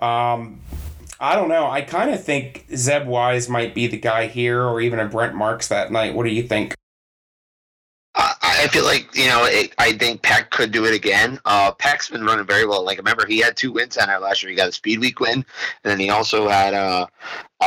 Um, 0.00 0.60
I 1.18 1.34
don't 1.34 1.48
know. 1.48 1.66
I 1.70 1.80
kind 1.80 2.10
of 2.10 2.22
think 2.22 2.66
Zeb 2.74 3.06
Wise 3.06 3.48
might 3.48 3.74
be 3.74 3.86
the 3.86 3.98
guy 3.98 4.26
here, 4.26 4.62
or 4.62 4.80
even 4.80 4.98
a 4.98 5.06
Brent 5.06 5.34
Marks 5.34 5.68
that 5.68 5.90
night. 5.90 6.14
What 6.14 6.24
do 6.24 6.32
you 6.32 6.42
think? 6.42 6.74
I 8.56 8.68
feel 8.68 8.84
like 8.84 9.14
you 9.14 9.26
know, 9.26 9.44
it, 9.44 9.74
I 9.78 9.92
think 9.92 10.22
Peck 10.22 10.50
could 10.50 10.72
do 10.72 10.86
it 10.86 10.94
again. 10.94 11.38
Uh, 11.44 11.72
Peck's 11.72 12.08
been 12.08 12.24
running 12.24 12.46
very 12.46 12.66
well. 12.66 12.84
Like 12.84 12.98
remember, 12.98 13.26
he 13.26 13.38
had 13.38 13.56
two 13.56 13.70
wins 13.70 13.96
down 13.96 14.08
there 14.08 14.18
last 14.18 14.42
year. 14.42 14.50
He 14.50 14.56
got 14.56 14.68
a 14.68 14.72
Speed 14.72 15.00
Week 15.00 15.20
win, 15.20 15.34
and 15.34 15.44
then 15.84 16.00
he 16.00 16.08
also 16.08 16.48
had 16.48 16.72
uh, 16.72 17.06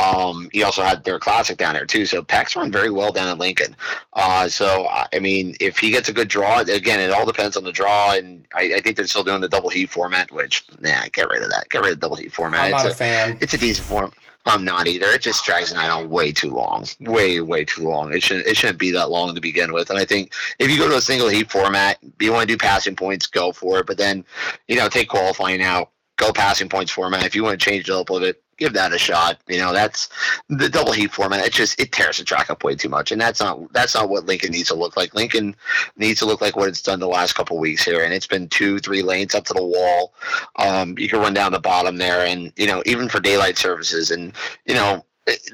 um, 0.00 0.48
he 0.52 0.62
also 0.62 0.82
had 0.82 1.04
their 1.04 1.18
Classic 1.18 1.58
down 1.58 1.74
there 1.74 1.86
too. 1.86 2.06
So 2.06 2.22
Peck's 2.22 2.56
run 2.56 2.72
very 2.72 2.90
well 2.90 3.12
down 3.12 3.28
at 3.28 3.38
Lincoln. 3.38 3.76
Uh, 4.14 4.48
so 4.48 4.88
I 4.88 5.18
mean, 5.18 5.56
if 5.60 5.78
he 5.78 5.90
gets 5.90 6.08
a 6.08 6.12
good 6.12 6.28
draw, 6.28 6.60
again, 6.60 7.00
it 7.00 7.10
all 7.10 7.26
depends 7.26 7.56
on 7.56 7.64
the 7.64 7.72
draw, 7.72 8.12
and 8.12 8.46
I, 8.54 8.74
I 8.76 8.80
think 8.80 8.96
they're 8.96 9.06
still 9.06 9.24
doing 9.24 9.40
the 9.40 9.48
double 9.48 9.68
heat 9.68 9.90
format, 9.90 10.30
which 10.32 10.64
nah, 10.80 11.02
get 11.12 11.28
rid 11.28 11.42
of 11.42 11.50
that. 11.50 11.68
Get 11.68 11.82
rid 11.82 11.92
of 11.92 12.00
the 12.00 12.04
double 12.06 12.16
heat 12.16 12.32
format. 12.32 12.64
I'm 12.64 12.70
not 12.70 12.86
it's 12.86 13.00
a, 13.00 13.04
a 13.04 13.06
fan. 13.06 13.38
It's 13.40 13.54
a 13.54 13.58
decent 13.58 13.86
form. 13.86 14.12
I'm 14.46 14.64
not 14.64 14.86
either. 14.86 15.06
It 15.06 15.20
just 15.20 15.44
drags 15.44 15.74
night 15.74 15.90
on 15.90 16.08
way 16.08 16.32
too 16.32 16.50
long, 16.50 16.86
way 17.00 17.40
way 17.40 17.64
too 17.64 17.82
long. 17.82 18.14
It 18.14 18.22
shouldn't 18.22 18.46
it 18.46 18.56
shouldn't 18.56 18.78
be 18.78 18.90
that 18.92 19.10
long 19.10 19.34
to 19.34 19.40
begin 19.40 19.72
with. 19.72 19.90
And 19.90 19.98
I 19.98 20.04
think 20.04 20.32
if 20.58 20.70
you 20.70 20.78
go 20.78 20.88
to 20.88 20.96
a 20.96 21.02
single 21.02 21.28
heat 21.28 21.50
format, 21.50 21.98
you 22.18 22.32
want 22.32 22.48
to 22.48 22.54
do 22.54 22.58
passing 22.58 22.96
points, 22.96 23.26
go 23.26 23.52
for 23.52 23.80
it. 23.80 23.86
But 23.86 23.98
then, 23.98 24.24
you 24.66 24.76
know, 24.76 24.88
take 24.88 25.10
qualifying 25.10 25.62
out, 25.62 25.90
go 26.16 26.32
passing 26.32 26.70
points 26.70 26.90
format. 26.90 27.26
If 27.26 27.34
you 27.34 27.44
want 27.44 27.60
to 27.60 27.64
change 27.64 27.88
it 27.88 27.92
up 27.92 28.08
a 28.08 28.12
little 28.14 28.28
bit, 28.28 28.42
give 28.60 28.74
that 28.74 28.92
a 28.92 28.98
shot. 28.98 29.40
You 29.48 29.58
know, 29.58 29.72
that's 29.72 30.08
the 30.48 30.68
double 30.68 30.92
heat 30.92 31.10
format. 31.10 31.44
It 31.44 31.52
just 31.52 31.80
it 31.80 31.90
tears 31.90 32.18
the 32.18 32.24
track 32.24 32.50
up 32.50 32.62
way 32.62 32.76
too 32.76 32.88
much, 32.88 33.10
and 33.10 33.20
that's 33.20 33.40
not 33.40 33.72
that's 33.72 33.94
not 33.94 34.08
what 34.08 34.26
Lincoln 34.26 34.52
needs 34.52 34.68
to 34.68 34.74
look 34.74 34.96
like. 34.96 35.14
Lincoln 35.14 35.56
needs 35.96 36.20
to 36.20 36.26
look 36.26 36.40
like 36.40 36.54
what 36.54 36.68
it's 36.68 36.82
done 36.82 37.00
the 37.00 37.08
last 37.08 37.32
couple 37.32 37.58
weeks 37.58 37.84
here, 37.84 38.04
and 38.04 38.14
it's 38.14 38.26
been 38.26 38.48
two, 38.48 38.78
three 38.78 39.02
lanes 39.02 39.34
up 39.34 39.44
to 39.46 39.54
the 39.54 39.64
wall. 39.64 40.14
Um, 40.56 40.96
you 40.98 41.08
can 41.08 41.20
run 41.20 41.34
down 41.34 41.52
the 41.52 41.58
bottom 41.58 41.96
there, 41.96 42.24
and 42.24 42.52
you 42.56 42.66
know 42.66 42.82
even 42.86 43.08
for 43.08 43.18
daylight 43.18 43.58
services, 43.58 44.10
and 44.10 44.32
you 44.66 44.74
know 44.74 45.04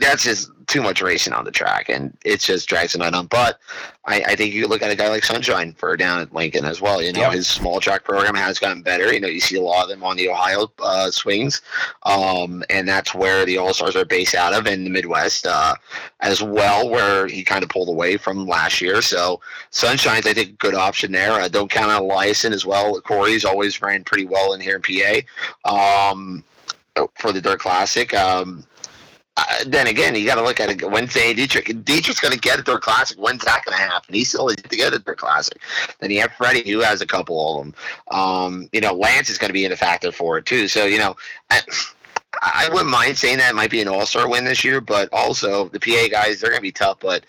that's 0.01 0.25
just 0.25 0.51
too 0.67 0.83
much 0.83 1.01
racing 1.01 1.33
on 1.33 1.45
the 1.45 1.51
track, 1.51 1.89
and 1.89 2.17
it 2.25 2.41
just 2.41 2.69
drags 2.69 2.97
night 2.97 3.15
on. 3.15 3.27
But 3.27 3.59
I, 4.05 4.23
I, 4.23 4.37
think 4.37 4.53
you 4.53 4.67
look 4.67 4.83
at 4.83 4.91
a 4.91 4.97
guy 4.97 5.09
like 5.09 5.25
Sunshine 5.25 5.73
for 5.75 5.97
down 5.97 6.21
at 6.21 6.35
Lincoln 6.35 6.65
as 6.65 6.81
well. 6.81 7.01
You 7.01 7.13
know, 7.13 7.31
his 7.31 7.47
small 7.47 7.79
track 7.79 8.05
program 8.05 8.35
has 8.35 8.59
gotten 8.59 8.83
better. 8.83 9.13
You 9.13 9.21
know, 9.21 9.29
you 9.29 9.41
see 9.41 9.57
a 9.57 9.63
lot 9.63 9.85
of 9.85 9.89
them 9.89 10.03
on 10.03 10.17
the 10.17 10.29
Ohio 10.29 10.71
uh, 10.81 11.11
swings, 11.11 11.63
um, 12.03 12.65
and 12.69 12.89
that's 12.89 13.15
where 13.15 13.47
the 13.47 13.59
All 13.59 13.73
Stars 13.75 13.95
are 13.97 14.05
based 14.05 14.35
out 14.35 14.55
of 14.55 14.67
in 14.67 14.85
the 14.85 14.91
Midwest 14.91 15.47
uh, 15.47 15.77
as 16.21 16.43
well, 16.43 16.89
where 16.89 17.29
he 17.29 17.45
kind 17.45 17.63
of 17.63 17.71
pulled 17.71 17.89
away 17.89 18.17
from 18.17 18.47
last 18.47 18.81
year. 18.81 19.03
So 19.03 19.41
Sunshine's, 19.71 20.27
I 20.27 20.33
think, 20.33 20.49
a 20.49 20.53
good 20.53 20.75
option 20.75 21.13
there. 21.13 21.33
Uh, 21.33 21.49
don't 21.49 21.71
count 21.71 21.93
on 21.93 22.03
Eliason 22.03 22.53
as 22.53 22.67
well. 22.67 23.01
Corey's 23.01 23.45
always 23.45 23.81
ran 23.81 24.03
pretty 24.03 24.27
well 24.27 24.53
in 24.53 24.61
here 24.61 24.81
in 24.83 25.25
PA 25.65 26.03
um, 26.05 26.45
for 27.15 27.31
the 27.33 27.41
Dirt 27.41 27.61
Classic. 27.61 28.13
Um, 28.15 28.65
uh, 29.37 29.45
then 29.67 29.87
again, 29.87 30.15
you 30.15 30.25
got 30.25 30.37
to 30.37 30.43
look 30.43 30.61
at 30.61 30.71
it. 30.71 30.91
Wednesday, 30.91 31.35
Dietrich. 31.35 31.67
Dietrich's 31.85 32.21
going 32.21 32.33
to 32.33 32.41
get 32.41 32.67
a 32.67 32.79
Classic. 32.79 33.19
When's 33.19 33.45
that 33.45 33.65
going 33.65 33.77
to 33.77 33.83
happen? 33.83 34.15
He's 34.15 34.29
still 34.29 34.49
to 34.49 34.77
get 34.77 34.95
a 34.95 34.99
Classic. 34.99 35.61
Then 36.01 36.11
you 36.11 36.21
have 36.23 36.33
Freddie, 36.33 36.71
who 36.71 36.81
has 36.81 37.01
a 37.01 37.07
couple 37.07 37.59
of 37.59 37.65
them. 37.65 37.75
Um, 38.11 38.69
you 38.73 38.81
know, 38.81 38.95
Lance 38.95 39.29
is 39.29 39.39
going 39.39 39.51
to 39.51 39.55
be 39.55 39.65
in 39.65 39.73
a 39.73 39.77
factor 39.77 40.11
for 40.11 40.39
it 40.39 40.47
too. 40.47 40.69
So 40.69 40.87
you 40.87 40.99
know, 40.99 41.17
I, 41.51 41.61
I 42.43 42.69
wouldn't 42.71 42.91
mind 42.91 43.19
saying 43.19 43.39
that 43.39 43.51
it 43.51 43.57
might 43.57 43.71
be 43.71 43.83
an 43.83 43.89
All 43.89 44.07
Star 44.07 44.29
win 44.29 44.45
this 44.45 44.65
year, 44.65 44.81
but 44.81 45.11
also 45.13 45.69
the 45.69 45.81
PA 45.81 46.09
guys 46.11 46.41
they're 46.41 46.51
going 46.51 46.61
to 46.61 46.63
be 46.63 46.73
tough. 46.73 47.01
But 47.01 47.27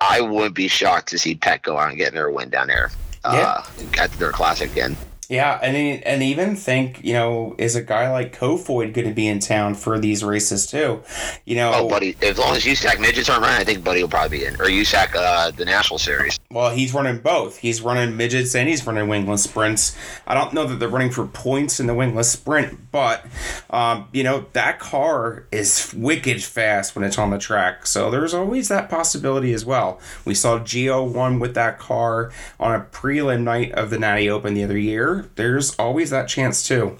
I 0.00 0.20
wouldn't 0.20 0.56
be 0.56 0.68
shocked 0.68 1.08
to 1.10 1.18
see 1.18 1.36
Peck 1.36 1.62
go 1.62 1.78
out 1.78 1.90
and 1.90 1.98
get 1.98 2.12
another 2.12 2.30
win 2.30 2.50
down 2.50 2.66
there. 2.66 2.90
Uh, 3.22 3.62
yeah. 3.78 4.02
at 4.02 4.10
the 4.10 4.18
Dirt 4.18 4.34
Classic 4.34 4.70
again. 4.70 4.96
Yeah, 5.28 5.58
and 5.62 5.76
and 6.04 6.22
even 6.22 6.54
think 6.56 7.02
you 7.02 7.14
know 7.14 7.54
is 7.58 7.76
a 7.76 7.82
guy 7.82 8.10
like 8.12 8.36
Kofoid 8.36 8.92
going 8.92 9.08
to 9.08 9.14
be 9.14 9.26
in 9.26 9.38
town 9.38 9.74
for 9.74 9.98
these 9.98 10.22
races 10.22 10.66
too? 10.66 11.02
You 11.44 11.56
know, 11.56 11.72
oh, 11.74 11.88
buddy, 11.88 12.16
as 12.22 12.38
long 12.38 12.56
as 12.56 12.64
USAC 12.64 13.00
midgets 13.00 13.28
aren't 13.30 13.42
running, 13.42 13.60
I 13.60 13.64
think 13.64 13.82
Buddy 13.84 14.02
will 14.02 14.10
probably 14.10 14.38
be 14.38 14.44
in 14.44 14.54
or 14.54 14.66
USAC 14.66 15.14
uh, 15.14 15.50
the 15.50 15.64
national 15.64 15.98
series. 15.98 16.38
Well, 16.50 16.70
he's 16.70 16.92
running 16.92 17.18
both. 17.18 17.58
He's 17.58 17.80
running 17.80 18.16
midgets 18.16 18.54
and 18.54 18.68
he's 18.68 18.86
running 18.86 19.08
wingless 19.08 19.44
sprints. 19.44 19.96
I 20.26 20.34
don't 20.34 20.52
know 20.52 20.66
that 20.66 20.78
they're 20.78 20.88
running 20.88 21.10
for 21.10 21.26
points 21.26 21.80
in 21.80 21.86
the 21.86 21.94
wingless 21.94 22.30
sprint, 22.30 22.92
but 22.92 23.24
um, 23.70 24.08
you 24.12 24.24
know 24.24 24.46
that 24.52 24.78
car 24.78 25.46
is 25.50 25.94
wicked 25.96 26.42
fast 26.42 26.94
when 26.94 27.04
it's 27.04 27.18
on 27.18 27.30
the 27.30 27.38
track. 27.38 27.86
So 27.86 28.10
there's 28.10 28.34
always 28.34 28.68
that 28.68 28.90
possibility 28.90 29.52
as 29.54 29.64
well. 29.64 30.00
We 30.24 30.34
saw 30.34 30.58
Gio 30.58 31.10
won 31.10 31.38
with 31.38 31.54
that 31.54 31.78
car 31.78 32.30
on 32.60 32.74
a 32.74 32.84
prelim 32.84 33.42
night 33.42 33.72
of 33.72 33.90
the 33.90 33.98
Natty 33.98 34.28
Open 34.28 34.54
the 34.54 34.64
other 34.64 34.78
year 34.78 35.13
there's 35.34 35.74
always 35.76 36.10
that 36.10 36.28
chance 36.28 36.66
too. 36.66 36.98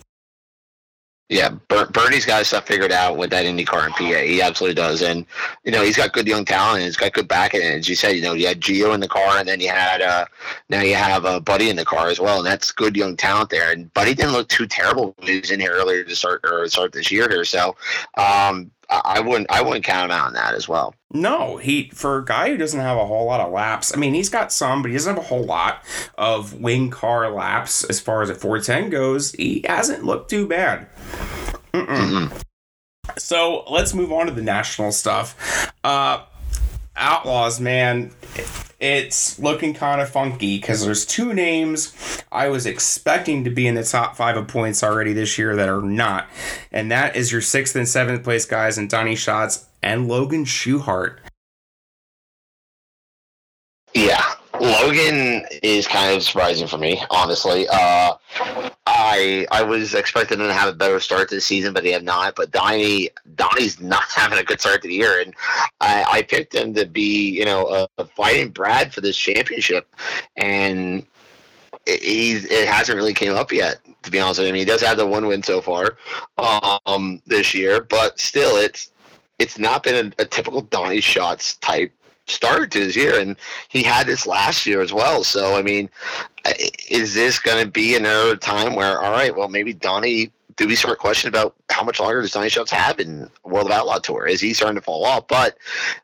Yeah, 1.30 1.56
Ber- 1.68 1.86
Bernie's 1.86 2.26
got 2.26 2.40
his 2.40 2.48
stuff 2.48 2.66
figured 2.66 2.92
out 2.92 3.16
with 3.16 3.30
that 3.30 3.46
IndyCar 3.46 3.86
and 3.86 3.94
PA. 3.94 4.04
He 4.22 4.42
absolutely 4.42 4.74
does, 4.74 5.00
and 5.00 5.24
you 5.64 5.72
know 5.72 5.82
he's 5.82 5.96
got 5.96 6.12
good 6.12 6.26
young 6.26 6.44
talent. 6.44 6.76
and 6.76 6.84
He's 6.84 6.98
got 6.98 7.14
good 7.14 7.28
backing. 7.28 7.62
and 7.62 7.80
as 7.80 7.88
you 7.88 7.94
said, 7.96 8.10
you 8.10 8.20
know 8.20 8.34
you 8.34 8.46
had 8.46 8.60
Gio 8.60 8.92
in 8.92 9.00
the 9.00 9.08
car, 9.08 9.38
and 9.38 9.48
then 9.48 9.58
you 9.58 9.70
had 9.70 10.02
uh, 10.02 10.26
now 10.68 10.82
you 10.82 10.94
have 10.94 11.24
a 11.24 11.28
uh, 11.28 11.40
Buddy 11.40 11.70
in 11.70 11.76
the 11.76 11.84
car 11.84 12.08
as 12.08 12.20
well, 12.20 12.38
and 12.38 12.46
that's 12.46 12.70
good 12.70 12.94
young 12.94 13.16
talent 13.16 13.48
there. 13.48 13.72
And 13.72 13.92
Buddy 13.94 14.14
didn't 14.14 14.32
look 14.32 14.48
too 14.48 14.66
terrible 14.66 15.14
when 15.16 15.28
he 15.28 15.40
was 15.40 15.50
in 15.50 15.60
here 15.60 15.72
earlier 15.72 16.04
to 16.04 16.14
start 16.14 16.44
or 16.44 16.68
start 16.68 16.92
this 16.92 17.10
year 17.10 17.26
here. 17.30 17.46
So 17.46 17.74
um, 18.18 18.70
I 18.90 19.18
wouldn't 19.20 19.50
I 19.50 19.62
wouldn't 19.62 19.84
count 19.84 20.04
him 20.04 20.10
out 20.10 20.26
on 20.26 20.34
that 20.34 20.54
as 20.54 20.68
well. 20.68 20.94
No, 21.14 21.58
he 21.58 21.90
for 21.94 22.18
a 22.18 22.24
guy 22.24 22.50
who 22.50 22.56
doesn't 22.56 22.80
have 22.80 22.96
a 22.96 23.06
whole 23.06 23.26
lot 23.26 23.40
of 23.40 23.52
laps. 23.52 23.94
I 23.94 23.98
mean, 23.98 24.14
he's 24.14 24.28
got 24.28 24.52
some, 24.52 24.82
but 24.82 24.90
he 24.90 24.96
doesn't 24.96 25.14
have 25.14 25.24
a 25.24 25.26
whole 25.26 25.44
lot 25.44 25.84
of 26.18 26.60
wing 26.60 26.90
car 26.90 27.30
laps 27.30 27.84
as 27.84 28.00
far 28.00 28.22
as 28.22 28.30
a 28.30 28.34
410 28.34 28.90
goes. 28.90 29.30
He 29.32 29.64
hasn't 29.66 30.04
looked 30.04 30.28
too 30.28 30.48
bad. 30.48 30.88
Mm-mm. 31.72 32.42
So 33.16 33.62
let's 33.70 33.94
move 33.94 34.12
on 34.12 34.26
to 34.26 34.32
the 34.32 34.42
national 34.42 34.90
stuff. 34.90 35.72
Uh, 35.84 36.24
Outlaws, 36.96 37.60
man, 37.60 38.12
it's 38.78 39.38
looking 39.38 39.74
kind 39.74 40.00
of 40.00 40.08
funky 40.08 40.58
because 40.58 40.84
there's 40.84 41.04
two 41.04 41.32
names 41.32 42.22
I 42.30 42.48
was 42.48 42.66
expecting 42.66 43.44
to 43.44 43.50
be 43.50 43.66
in 43.66 43.74
the 43.74 43.82
top 43.82 44.16
five 44.16 44.36
of 44.36 44.46
points 44.46 44.82
already 44.84 45.12
this 45.12 45.36
year 45.36 45.56
that 45.56 45.68
are 45.68 45.82
not, 45.82 46.28
and 46.70 46.90
that 46.92 47.16
is 47.16 47.32
your 47.32 47.40
sixth 47.40 47.74
and 47.74 47.88
seventh 47.88 48.22
place 48.22 48.44
guys 48.46 48.78
and 48.78 48.88
Donny 48.88 49.16
Schatz 49.16 49.66
and 49.84 50.08
Logan 50.08 50.44
Schuchart. 50.44 51.18
Yeah, 53.94 54.24
Logan 54.58 55.44
is 55.62 55.86
kind 55.86 56.16
of 56.16 56.22
surprising 56.22 56.66
for 56.66 56.78
me, 56.78 57.00
honestly. 57.10 57.68
Uh, 57.68 58.14
I 58.86 59.46
I 59.52 59.62
was 59.62 59.94
expecting 59.94 60.40
him 60.40 60.48
to 60.48 60.52
have 60.52 60.68
a 60.68 60.76
better 60.76 60.98
start 60.98 61.28
to 61.28 61.36
the 61.36 61.40
season, 61.40 61.72
but 61.74 61.84
he 61.84 61.92
have 61.92 62.02
not. 62.02 62.34
But 62.34 62.50
Donnie 62.50 63.10
Donnie's 63.36 63.78
not 63.78 64.04
having 64.14 64.38
a 64.38 64.42
good 64.42 64.58
start 64.58 64.82
to 64.82 64.88
the 64.88 64.94
year, 64.94 65.20
and 65.20 65.34
I, 65.80 66.04
I 66.08 66.22
picked 66.22 66.54
him 66.54 66.74
to 66.74 66.86
be 66.86 67.30
you 67.30 67.44
know 67.44 67.68
a, 67.68 67.88
a 67.98 68.06
fighting 68.06 68.48
Brad 68.48 68.92
for 68.92 69.00
this 69.00 69.16
championship, 69.16 69.94
and 70.36 71.06
he's 71.86 72.46
it 72.46 72.66
hasn't 72.66 72.96
really 72.96 73.14
came 73.14 73.34
up 73.34 73.52
yet. 73.52 73.80
To 74.02 74.10
be 74.10 74.18
honest 74.18 74.40
with 74.40 74.46
you, 74.46 74.50
I 74.50 74.52
mean, 74.52 74.60
he 74.60 74.66
does 74.66 74.82
have 74.82 74.96
the 74.96 75.06
one 75.06 75.26
win 75.26 75.42
so 75.42 75.60
far 75.62 75.96
um, 76.86 77.22
this 77.26 77.54
year, 77.54 77.80
but 77.82 78.18
still, 78.18 78.56
it's 78.56 78.90
it's 79.38 79.58
not 79.58 79.82
been 79.82 80.12
a, 80.18 80.22
a 80.22 80.24
typical 80.24 80.62
Donnie 80.62 81.00
Schatz 81.00 81.56
type 81.56 81.92
start 82.26 82.70
to 82.72 82.80
his 82.80 82.96
year, 82.96 83.18
and 83.18 83.36
he 83.68 83.82
had 83.82 84.06
this 84.06 84.26
last 84.26 84.66
year 84.66 84.80
as 84.80 84.92
well. 84.92 85.24
So, 85.24 85.56
I 85.56 85.62
mean, 85.62 85.90
is 86.88 87.14
this 87.14 87.38
going 87.38 87.64
to 87.64 87.70
be 87.70 87.96
another 87.96 88.36
time 88.36 88.74
where, 88.74 89.00
all 89.00 89.12
right, 89.12 89.34
well, 89.34 89.48
maybe 89.48 89.72
Donnie, 89.72 90.32
do 90.56 90.66
we 90.66 90.76
start 90.76 90.98
questioning 90.98 91.32
about 91.32 91.54
how 91.70 91.82
much 91.82 92.00
longer 92.00 92.20
does 92.20 92.30
Donnie 92.30 92.48
Schatz 92.48 92.70
have 92.70 93.00
in 93.00 93.28
World 93.44 93.66
of 93.66 93.72
Outlaw 93.72 93.98
Tour? 93.98 94.26
Is 94.26 94.40
he 94.40 94.54
starting 94.54 94.76
to 94.76 94.80
fall 94.80 95.04
off? 95.04 95.26
But 95.28 95.58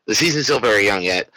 the 0.05 0.15
season's 0.15 0.45
still 0.45 0.59
very 0.59 0.85
young 0.85 1.01
yet. 1.01 1.29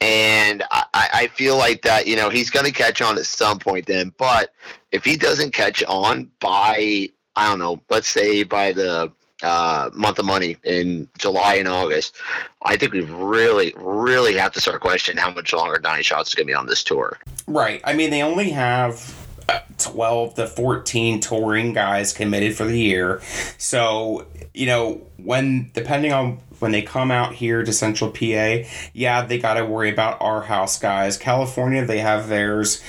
And 0.00 0.62
I, 0.70 0.84
I 0.94 1.26
feel 1.26 1.56
like 1.56 1.82
that, 1.82 2.06
you 2.06 2.14
know, 2.14 2.30
he's 2.30 2.50
going 2.50 2.66
to 2.66 2.72
catch 2.72 3.02
on 3.02 3.18
at 3.18 3.26
some 3.26 3.58
point 3.58 3.86
then. 3.86 4.12
But 4.16 4.54
if 4.92 5.04
he 5.04 5.16
doesn't 5.16 5.52
catch 5.52 5.82
on 5.84 6.30
by, 6.40 7.08
I 7.34 7.48
don't 7.48 7.58
know, 7.58 7.82
let's 7.90 8.08
say 8.08 8.44
by 8.44 8.72
the 8.72 9.12
uh, 9.42 9.90
month 9.92 10.18
of 10.18 10.24
money 10.24 10.56
in 10.64 11.08
July 11.18 11.54
and 11.54 11.68
August, 11.68 12.16
I 12.62 12.76
think 12.76 12.92
we 12.92 13.02
really, 13.02 13.72
really 13.76 14.36
have 14.36 14.52
to 14.52 14.60
start 14.60 14.80
questioning 14.80 15.22
how 15.22 15.30
much 15.30 15.52
longer 15.52 15.78
Donnie 15.78 16.02
Schatz 16.02 16.30
is 16.30 16.34
going 16.34 16.46
to 16.46 16.50
be 16.50 16.54
on 16.54 16.66
this 16.66 16.82
tour. 16.82 17.18
Right. 17.46 17.80
I 17.84 17.94
mean, 17.94 18.10
they 18.10 18.22
only 18.22 18.50
have 18.50 19.16
uh, 19.48 19.60
12 19.78 20.34
to 20.34 20.46
14 20.46 21.20
touring 21.20 21.72
guys 21.72 22.12
committed 22.12 22.56
for 22.56 22.64
the 22.64 22.78
year. 22.78 23.20
So, 23.58 24.26
you 24.54 24.66
know, 24.66 25.06
when, 25.16 25.70
depending 25.72 26.12
on 26.12 26.40
when 26.60 26.72
they 26.72 26.82
come 26.82 27.10
out 27.10 27.34
here 27.34 27.62
to 27.62 27.72
Central 27.72 28.10
PA, 28.10 28.68
yeah, 28.92 29.22
they 29.22 29.38
got 29.38 29.54
to 29.54 29.64
worry 29.64 29.90
about 29.90 30.20
our 30.20 30.42
house 30.42 30.78
guys. 30.78 31.16
California, 31.16 31.84
they 31.84 31.98
have 31.98 32.28
theirs. 32.28 32.82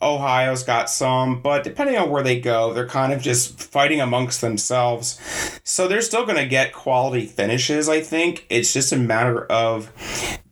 Ohio's 0.00 0.62
got 0.62 0.90
some, 0.90 1.40
but 1.40 1.64
depending 1.64 1.96
on 1.96 2.10
where 2.10 2.22
they 2.22 2.40
go, 2.40 2.72
they're 2.72 2.86
kind 2.86 3.12
of 3.12 3.22
just 3.22 3.60
fighting 3.60 4.00
amongst 4.00 4.40
themselves. 4.40 5.20
So 5.64 5.88
they're 5.88 6.02
still 6.02 6.24
going 6.24 6.38
to 6.38 6.46
get 6.46 6.72
quality 6.72 7.26
finishes, 7.26 7.88
I 7.88 8.00
think. 8.00 8.46
It's 8.50 8.72
just 8.72 8.92
a 8.92 8.96
matter 8.96 9.44
of 9.46 9.90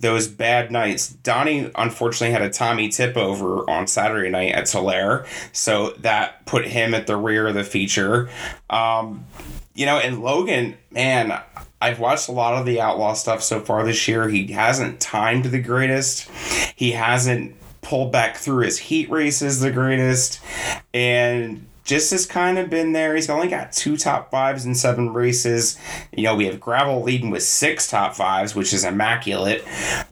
those 0.01 0.29
bad 0.29 0.71
nights. 0.71 1.09
Donnie 1.09 1.71
unfortunately 1.75 2.33
had 2.33 2.43
a 2.43 2.51
Tommy 2.51 2.89
tip 2.89 3.17
over 3.17 3.69
on 3.71 3.87
Saturday 3.87 4.29
night 4.29 4.53
at 4.53 4.67
Tulare, 4.67 5.27
so 5.53 5.91
that 5.99 6.45
put 6.47 6.67
him 6.67 6.95
at 6.95 7.07
the 7.07 7.17
rear 7.17 7.47
of 7.47 7.55
the 7.55 7.65
feature. 7.65 8.29
Um, 8.69 9.25
you 9.75 9.87
know, 9.87 9.99
and 9.99 10.23
Logan, 10.23 10.77
man, 10.91 11.41
I've 11.85 12.01
watched 12.01 12.31
a 12.31 12.33
lot 12.33 12.55
of 12.55 12.65
the 12.65 12.81
outlaw 12.81 13.13
stuff 13.13 13.43
so 13.43 13.61
far 13.61 13.85
this 13.85 14.09
year. 14.09 14.27
He 14.31 14.47
hasn't 14.47 15.01
timed 15.01 15.45
the 15.45 15.61
greatest. 15.61 16.31
He 16.75 16.93
hasn't 16.93 17.55
pulled 17.83 18.11
back 18.11 18.39
through 18.39 18.65
his 18.65 18.79
heat 18.79 19.11
races 19.11 19.61
the 19.61 19.71
greatest. 19.71 20.41
And 20.95 21.67
just 21.85 22.11
has 22.13 22.25
kind 22.25 22.57
of 22.57 22.71
been 22.71 22.93
there. 22.93 23.15
He's 23.15 23.29
only 23.29 23.49
got 23.49 23.71
two 23.71 23.99
top 23.99 24.31
fives 24.31 24.65
in 24.65 24.75
seven 24.75 25.13
races. 25.13 25.79
You 26.17 26.23
know, 26.23 26.35
we 26.35 26.47
have 26.47 26.59
Gravel 26.59 27.03
leading 27.03 27.29
with 27.29 27.43
six 27.43 27.87
top 27.87 28.15
fives, 28.15 28.55
which 28.55 28.73
is 28.73 28.83
immaculate. 28.83 29.63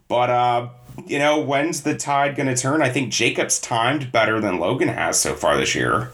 But 0.07 0.29
uh 0.29 0.69
you 1.07 1.17
know, 1.17 1.39
when's 1.39 1.81
the 1.81 1.97
tide 1.97 2.35
going 2.35 2.53
to 2.53 2.55
turn? 2.55 2.83
I 2.83 2.89
think 2.89 3.11
Jacob's 3.11 3.59
timed 3.59 4.11
better 4.11 4.39
than 4.39 4.59
Logan 4.59 4.89
has 4.89 5.19
so 5.19 5.33
far 5.33 5.57
this 5.57 5.73
year. 5.73 6.11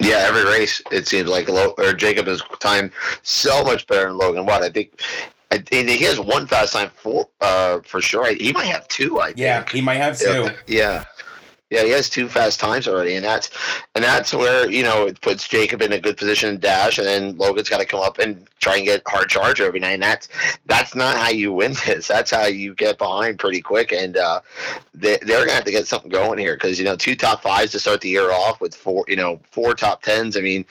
Yeah, 0.00 0.24
every 0.26 0.44
race 0.44 0.80
it 0.90 1.06
seems 1.06 1.28
like 1.28 1.48
or 1.48 1.92
Jacob 1.92 2.26
has 2.26 2.42
timed 2.58 2.90
so 3.22 3.62
much 3.62 3.86
better 3.86 4.08
than 4.08 4.16
Logan. 4.16 4.46
What 4.46 4.62
I 4.62 4.70
think, 4.70 5.00
I 5.50 5.58
think 5.58 5.90
he 5.90 6.04
has 6.04 6.18
one 6.18 6.46
fast 6.46 6.72
time 6.72 6.90
for 6.94 7.28
uh 7.40 7.80
for 7.80 8.00
sure. 8.00 8.32
He 8.34 8.52
might 8.52 8.66
have 8.66 8.88
two. 8.88 9.20
I 9.20 9.34
yeah, 9.36 9.58
think. 9.58 9.70
he 9.70 9.80
might 9.82 9.96
have 9.96 10.18
two. 10.18 10.48
Yeah, 10.66 11.04
yeah, 11.70 11.84
he 11.84 11.90
has 11.90 12.10
two 12.10 12.28
fast 12.28 12.58
times 12.58 12.88
already, 12.88 13.14
and 13.14 13.24
that's 13.24 13.48
and 13.94 14.02
that's 14.02 14.34
where 14.34 14.68
you 14.68 14.82
know 14.82 15.06
it 15.06 15.20
puts 15.20 15.46
Jacob 15.46 15.82
in 15.82 15.92
a 15.92 16.00
good 16.00 16.16
position 16.16 16.50
to 16.50 16.58
dash, 16.58 16.98
and 16.98 17.06
then 17.06 17.36
Logan's 17.38 17.68
got 17.68 17.78
to 17.78 17.86
come 17.86 18.00
up 18.00 18.18
and 18.18 18.48
try 18.58 18.76
and 18.76 18.84
get 18.84 19.02
hard 19.06 19.28
charge 19.28 19.60
every 19.60 19.78
night. 19.78 19.92
And 19.92 20.02
that's 20.02 20.28
that's 20.66 20.96
not 20.96 21.16
how 21.16 21.28
you 21.28 21.52
win 21.52 21.72
this. 21.86 22.08
That's 22.08 22.32
how 22.32 22.46
you 22.46 22.74
get 22.74 22.98
behind 22.98 23.38
pretty 23.38 23.60
quick, 23.60 23.92
and 23.92 24.16
uh, 24.16 24.40
they, 24.94 25.18
they're 25.22 25.40
gonna 25.40 25.52
have 25.52 25.64
to 25.64 25.70
get 25.70 25.86
something 25.86 26.10
going 26.10 26.40
here 26.40 26.56
because 26.56 26.76
you 26.76 26.84
know 26.84 26.96
two 26.96 27.14
top 27.14 27.42
fives 27.42 27.70
to 27.72 27.78
start 27.78 28.00
the 28.00 28.08
year 28.08 28.32
off 28.32 28.60
with 28.60 28.74
four 28.74 29.04
you 29.06 29.16
know 29.16 29.40
four 29.52 29.74
top 29.74 30.02
tens. 30.02 30.36
I 30.36 30.40
mean, 30.40 30.64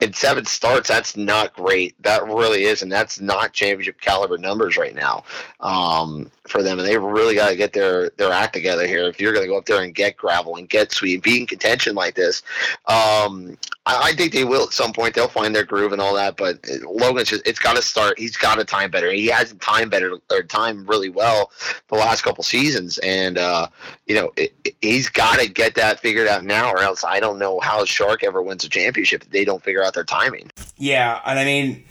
in 0.00 0.12
seven 0.12 0.44
starts, 0.44 0.88
that's 0.88 1.16
not 1.16 1.52
great. 1.54 2.00
That 2.04 2.24
really 2.24 2.64
is, 2.64 2.82
and 2.82 2.92
that's 2.92 3.20
not 3.20 3.52
championship 3.52 4.00
caliber 4.00 4.38
numbers 4.38 4.76
right 4.76 4.94
now 4.94 5.24
um, 5.64 6.30
for 6.46 6.62
them, 6.62 6.78
and 6.78 6.86
they 6.86 6.98
really 6.98 7.34
got 7.34 7.48
to 7.48 7.56
get 7.56 7.72
their 7.72 8.10
their 8.10 8.30
act 8.30 8.52
together 8.52 8.86
here 8.86 9.08
if 9.08 9.18
you're 9.18 9.32
going 9.32 9.44
to 9.44 9.50
go 9.50 9.56
up 9.56 9.64
there 9.64 9.82
and 9.82 9.94
get 9.94 10.16
gravel 10.16 10.56
and 10.56 10.68
get 10.68 10.92
sweet 10.92 11.22
be 11.22 11.40
in 11.40 11.46
contention 11.46 11.94
like 11.94 12.14
this. 12.14 12.42
Um, 12.86 13.56
I, 13.86 14.10
I, 14.10 14.12
think 14.12 14.32
they 14.32 14.44
will 14.44 14.64
at 14.64 14.74
some 14.74 14.92
point. 14.92 15.14
They'll 15.14 15.26
find 15.26 15.54
their 15.54 15.64
groove 15.64 15.92
and 15.92 16.02
all 16.02 16.14
that. 16.16 16.36
But 16.36 16.58
Logan's 16.82 17.30
just 17.30 17.46
it's 17.46 17.58
got 17.58 17.76
to 17.76 17.82
start. 17.82 18.18
He's 18.18 18.36
got 18.36 18.56
to 18.56 18.64
time 18.64 18.90
better. 18.90 19.10
He 19.10 19.26
hasn't 19.26 19.62
time 19.62 19.88
better 19.88 20.18
or 20.30 20.42
time 20.42 20.84
really 20.86 21.08
well 21.08 21.50
the 21.88 21.96
last 21.96 22.22
couple 22.22 22.44
seasons, 22.44 22.98
and 22.98 23.38
uh, 23.38 23.66
you 24.06 24.14
know 24.16 24.32
it, 24.36 24.52
it, 24.64 24.76
he's 24.82 25.08
got 25.08 25.40
to 25.40 25.48
get 25.48 25.74
that 25.76 25.98
figured 25.98 26.28
out 26.28 26.44
now, 26.44 26.70
or 26.70 26.80
else 26.80 27.04
I 27.04 27.20
don't 27.20 27.38
know 27.38 27.58
how 27.60 27.86
Shark 27.86 28.22
ever 28.22 28.42
wins 28.42 28.64
a 28.64 28.68
championship 28.68 29.22
if 29.22 29.30
they 29.30 29.46
don't 29.46 29.64
figure 29.64 29.82
out 29.82 29.94
their 29.94 30.04
timing. 30.04 30.50
Yeah, 30.76 31.22
and 31.24 31.38
I 31.38 31.44
mean 31.46 31.84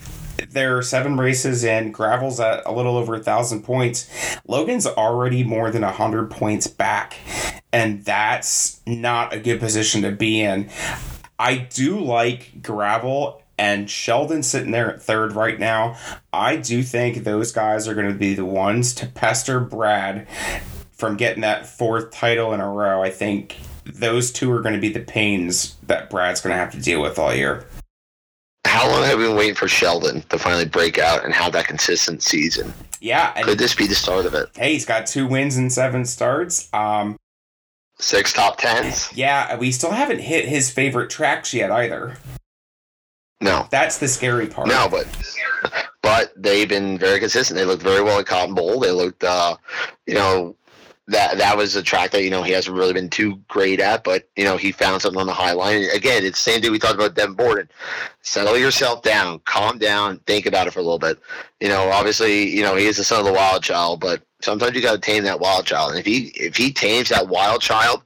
there 0.50 0.78
are 0.78 0.82
seven 0.82 1.18
races 1.18 1.64
and 1.64 1.94
gravel's 1.94 2.40
at 2.40 2.64
a 2.66 2.72
little 2.72 2.98
over 2.98 3.16
a 3.16 3.20
thousand 3.20 3.64
points 3.64 4.10
logan's 4.48 4.86
already 4.86 5.44
more 5.44 5.72
than 5.72 5.84
a 5.84 5.92
hundred 5.92 6.30
points 6.30 6.68
back 6.68 7.18
and 7.74 8.06
that's 8.06 8.80
not 8.86 9.34
a 9.34 9.40
good 9.40 9.60
position 9.60 10.04
to 10.04 10.12
be 10.12 10.40
in. 10.40 10.70
I 11.40 11.58
do 11.58 12.00
like 12.00 12.62
gravel 12.62 13.42
and 13.58 13.90
Sheldon 13.90 14.44
sitting 14.44 14.72
there 14.72 14.94
at 14.94 15.02
third 15.02 15.34
right 15.34 15.60
now. 15.60 15.98
I 16.32 16.56
do 16.56 16.84
think 16.84 17.24
those 17.24 17.52
guys 17.52 17.88
are 17.88 17.96
going 17.96 18.08
to 18.08 18.14
be 18.14 18.36
the 18.36 18.46
ones 18.46 18.94
to 18.96 19.08
pester 19.08 19.60
Brad 19.60 20.28
from 20.92 21.18
getting 21.18 21.42
that 21.42 21.66
fourth 21.66 22.12
title 22.12 22.54
in 22.54 22.62
a 22.62 22.70
row. 22.70 23.02
I 23.02 23.10
think 23.10 23.58
those 23.86 24.32
two 24.32 24.52
are 24.52 24.62
going 24.62 24.76
to 24.76 24.82
be 24.82 24.90
the 24.90 25.00
pains 25.00 25.76
that 25.88 26.10
Brad's 26.10 26.40
going 26.40 26.54
to 26.54 26.58
have 26.58 26.72
to 26.72 26.80
deal 26.80 27.02
with 27.02 27.18
all 27.18 27.34
year. 27.34 27.66
How 28.74 28.90
long 28.90 29.04
have 29.04 29.20
we 29.20 29.28
been 29.28 29.36
waiting 29.36 29.54
for 29.54 29.68
Sheldon 29.68 30.24
to 30.30 30.40
finally 30.40 30.66
break 30.66 30.98
out 30.98 31.24
and 31.24 31.32
have 31.32 31.54
that 31.54 31.68
consistent 31.68 32.24
season? 32.24 32.74
Yeah, 33.02 33.32
could 33.44 33.60
this 33.60 33.76
be 33.76 33.86
the 33.86 33.94
start 33.94 34.26
of 34.26 34.34
it? 34.34 34.50
Hey, 34.56 34.74
he's 34.74 34.84
got 34.84 35.06
two 35.06 35.28
wins 35.28 35.58
and 35.58 35.72
seven 35.72 36.06
starts. 36.06 36.74
Um, 36.74 37.16
Six 38.00 38.34
top 38.34 38.58
tens. 38.58 39.14
Yeah, 39.14 39.58
we 39.58 39.72
still 39.72 39.92
haven't 39.92 40.22
hit 40.22 40.46
his 40.46 40.72
favorite 40.72 41.12
tracks 41.12 41.54
yet 41.54 41.70
either. 41.70 42.18
No. 43.42 43.68
That's 43.70 44.00
the 44.00 44.08
scary 44.08 44.48
part. 44.48 44.68
No, 44.68 44.90
but 44.90 45.06
but 46.02 46.34
they've 46.36 46.68
been 46.68 46.98
very 46.98 47.20
consistent. 47.20 47.56
They 47.56 47.66
looked 47.66 47.84
very 47.84 48.02
well 48.02 48.20
at 48.20 48.26
Cotton 48.26 48.56
Bowl. 48.56 48.80
They 48.80 48.90
looked 48.90 49.24
uh, 49.24 49.56
you 50.08 50.16
know, 50.16 50.56
that 51.08 51.38
that 51.38 51.58
was 51.58 51.76
a 51.76 51.84
track 51.84 52.12
that 52.12 52.24
you 52.24 52.30
know 52.30 52.44
he 52.44 52.54
hasn't 52.54 52.76
really 52.76 52.94
been 52.94 53.10
too 53.10 53.36
great 53.50 53.80
at, 53.80 54.04
but 54.04 54.30
you 54.36 54.44
know 54.44 54.58
he 54.58 54.72
found 54.72 55.02
something 55.02 55.20
on 55.20 55.28
the 55.28 55.34
high 55.34 55.52
line. 55.52 55.84
again, 55.94 56.24
it's 56.24 56.44
the 56.44 56.52
same 56.52 56.62
thing 56.62 56.72
we 56.72 56.80
talked 56.80 56.96
about 56.96 57.16
Devin 57.16 57.36
Borden. 57.36 57.70
Settle 58.26 58.58
yourself 58.58 59.04
down, 59.04 59.40
calm 59.40 59.78
down, 59.78 60.18
think 60.20 60.46
about 60.46 60.66
it 60.66 60.72
for 60.72 60.80
a 60.80 60.84
little 60.84 60.98
bit. 60.98 61.20
You 61.60 61.68
know, 61.68 61.90
obviously, 61.90 62.50
you 62.50 62.64
know 62.64 62.76
he 62.76 62.86
is 62.86 62.98
the 62.98 63.04
son 63.04 63.20
of 63.20 63.26
the 63.26 63.34
wild 63.34 63.64
child, 63.64 64.00
but 64.00 64.24
sometimes 64.42 64.76
you 64.76 64.82
got 64.82 64.94
to 64.94 64.98
tame 65.00 65.26
that 65.26 65.42
wild 65.42 65.66
child. 65.66 65.92
And 65.92 66.00
if 66.00 66.06
he 66.06 66.28
if 66.36 66.56
he 66.56 66.72
tames 66.72 67.10
that 67.10 67.28
wild 67.28 67.62
child, 67.62 68.02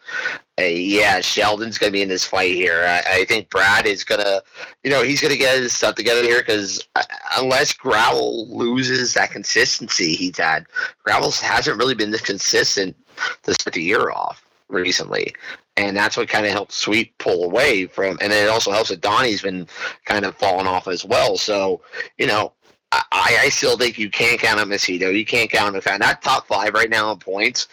uh, 0.59 0.63
yeah, 0.63 1.21
Sheldon's 1.21 1.77
to 1.91 1.93
be 1.93 2.01
in 2.01 2.09
this 2.09 2.25
fight 2.25 2.55
here. 2.55 2.83
I, 2.83 3.19
I, 3.19 3.25
think 3.25 3.49
Brad 3.51 3.85
is 3.85 4.03
to, 4.21 4.43
you 4.83 4.89
know, 4.89 5.03
he's 5.03 5.21
to 5.33 5.37
get 5.37 5.59
his 5.59 5.73
stuff 5.73 5.93
together 5.93 6.23
here 6.23 6.39
because 6.39 6.87
uh, 6.95 7.03
unless 7.37 7.73
Gravel 7.73 8.47
loses 8.49 9.13
that 9.13 9.29
consistency 9.29 10.15
he's 10.15 10.37
had, 10.37 10.65
Gravel 11.03 11.31
hasn't 11.31 11.77
really 11.77 11.93
been 11.93 12.09
this 12.09 12.21
consistent 12.21 12.95
to 13.43 13.53
start 13.53 13.75
the 13.75 13.83
year 13.83 14.09
off 14.09 14.43
recently. 14.67 15.33
And 15.77 15.95
that's 15.95 16.17
what 16.17 16.27
kind 16.27 16.45
of 16.45 16.51
helps 16.51 16.75
Sweet 16.75 17.17
pull 17.19 17.43
away 17.43 17.85
from, 17.85 18.17
and 18.19 18.33
it 18.33 18.49
also 18.49 18.71
helps 18.71 18.89
that 18.89 19.01
Donnie's 19.01 19.43
been 19.43 19.67
kind 20.05 20.25
of 20.25 20.35
falling 20.35 20.67
off 20.67 20.87
as 20.87 21.05
well. 21.05 21.37
So, 21.37 21.81
you 22.17 22.25
know, 22.25 22.53
I, 22.91 23.37
I 23.41 23.49
still 23.49 23.77
think 23.77 23.99
you 23.99 24.09
can't 24.09 24.39
count 24.39 24.59
on 24.59 24.69
Macedo. 24.69 25.15
You 25.15 25.25
can't 25.25 25.51
count 25.51 25.75
on 25.75 25.99
that 25.99 26.21
top 26.23 26.47
five 26.47 26.73
right 26.73 26.89
now 26.89 27.11
in 27.11 27.19
points 27.19 27.67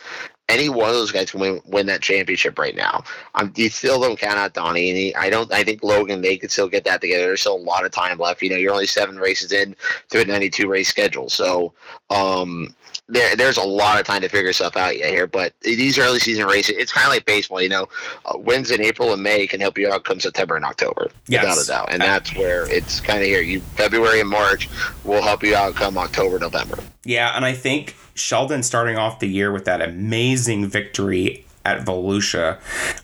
any 0.48 0.68
one 0.68 0.88
of 0.88 0.94
those 0.94 1.12
guys 1.12 1.30
can 1.30 1.40
win, 1.40 1.60
win 1.64 1.86
that 1.86 2.02
championship 2.02 2.58
right 2.58 2.76
now. 2.76 3.02
Um, 3.34 3.52
you 3.56 3.68
still 3.70 4.00
don't 4.00 4.18
count 4.18 4.38
out 4.38 4.54
Donnie, 4.54 4.90
and 4.90 4.98
he, 4.98 5.14
I 5.14 5.30
don't. 5.30 5.50
I 5.52 5.64
think 5.64 5.82
Logan 5.82 6.20
they 6.20 6.36
could 6.36 6.50
still 6.50 6.68
get 6.68 6.84
that 6.84 7.00
together. 7.00 7.26
There's 7.26 7.40
still 7.40 7.56
a 7.56 7.58
lot 7.58 7.84
of 7.84 7.92
time 7.92 8.18
left. 8.18 8.42
You 8.42 8.50
know, 8.50 8.56
you're 8.56 8.72
only 8.72 8.86
seven 8.86 9.16
races 9.16 9.52
in 9.52 9.74
to 10.10 10.20
a 10.20 10.24
92 10.24 10.68
race 10.68 10.88
schedule, 10.88 11.30
so 11.30 11.72
um, 12.10 12.74
there, 13.08 13.36
there's 13.36 13.56
a 13.58 13.62
lot 13.62 14.00
of 14.00 14.06
time 14.06 14.22
to 14.22 14.28
figure 14.28 14.52
stuff 14.52 14.76
out 14.76 14.96
yet 14.96 15.10
here. 15.10 15.26
But 15.26 15.52
these 15.60 15.98
early 15.98 16.18
season 16.18 16.46
races, 16.46 16.76
it's 16.78 16.92
kind 16.92 17.06
of 17.06 17.12
like 17.12 17.24
baseball. 17.26 17.60
You 17.60 17.68
know, 17.68 17.88
uh, 18.26 18.38
wins 18.38 18.70
in 18.70 18.80
April 18.80 19.12
and 19.12 19.22
May 19.22 19.46
can 19.46 19.60
help 19.60 19.76
you 19.78 19.90
out 19.90 20.04
come 20.04 20.20
September 20.20 20.56
and 20.56 20.64
October, 20.64 21.10
Yes. 21.28 21.44
without 21.44 21.62
a 21.62 21.66
doubt. 21.66 21.88
And 21.92 22.02
that's 22.02 22.34
where 22.34 22.70
it's 22.70 23.00
kind 23.00 23.18
of 23.20 23.26
here. 23.26 23.40
You 23.42 23.60
February 23.76 24.20
and 24.20 24.28
March 24.28 24.68
will 25.04 25.22
help 25.22 25.42
you 25.42 25.54
out 25.54 25.74
come 25.74 25.98
October, 25.98 26.38
November. 26.38 26.78
Yeah, 27.04 27.36
and 27.36 27.44
I 27.44 27.52
think 27.52 27.94
Sheldon 28.14 28.62
starting 28.62 28.96
off 28.96 29.18
the 29.18 29.28
year 29.28 29.52
with 29.52 29.64
that 29.66 29.82
amazing 29.82 30.66
victory 30.68 31.44
at 31.66 31.84
Volusia, 31.84 32.58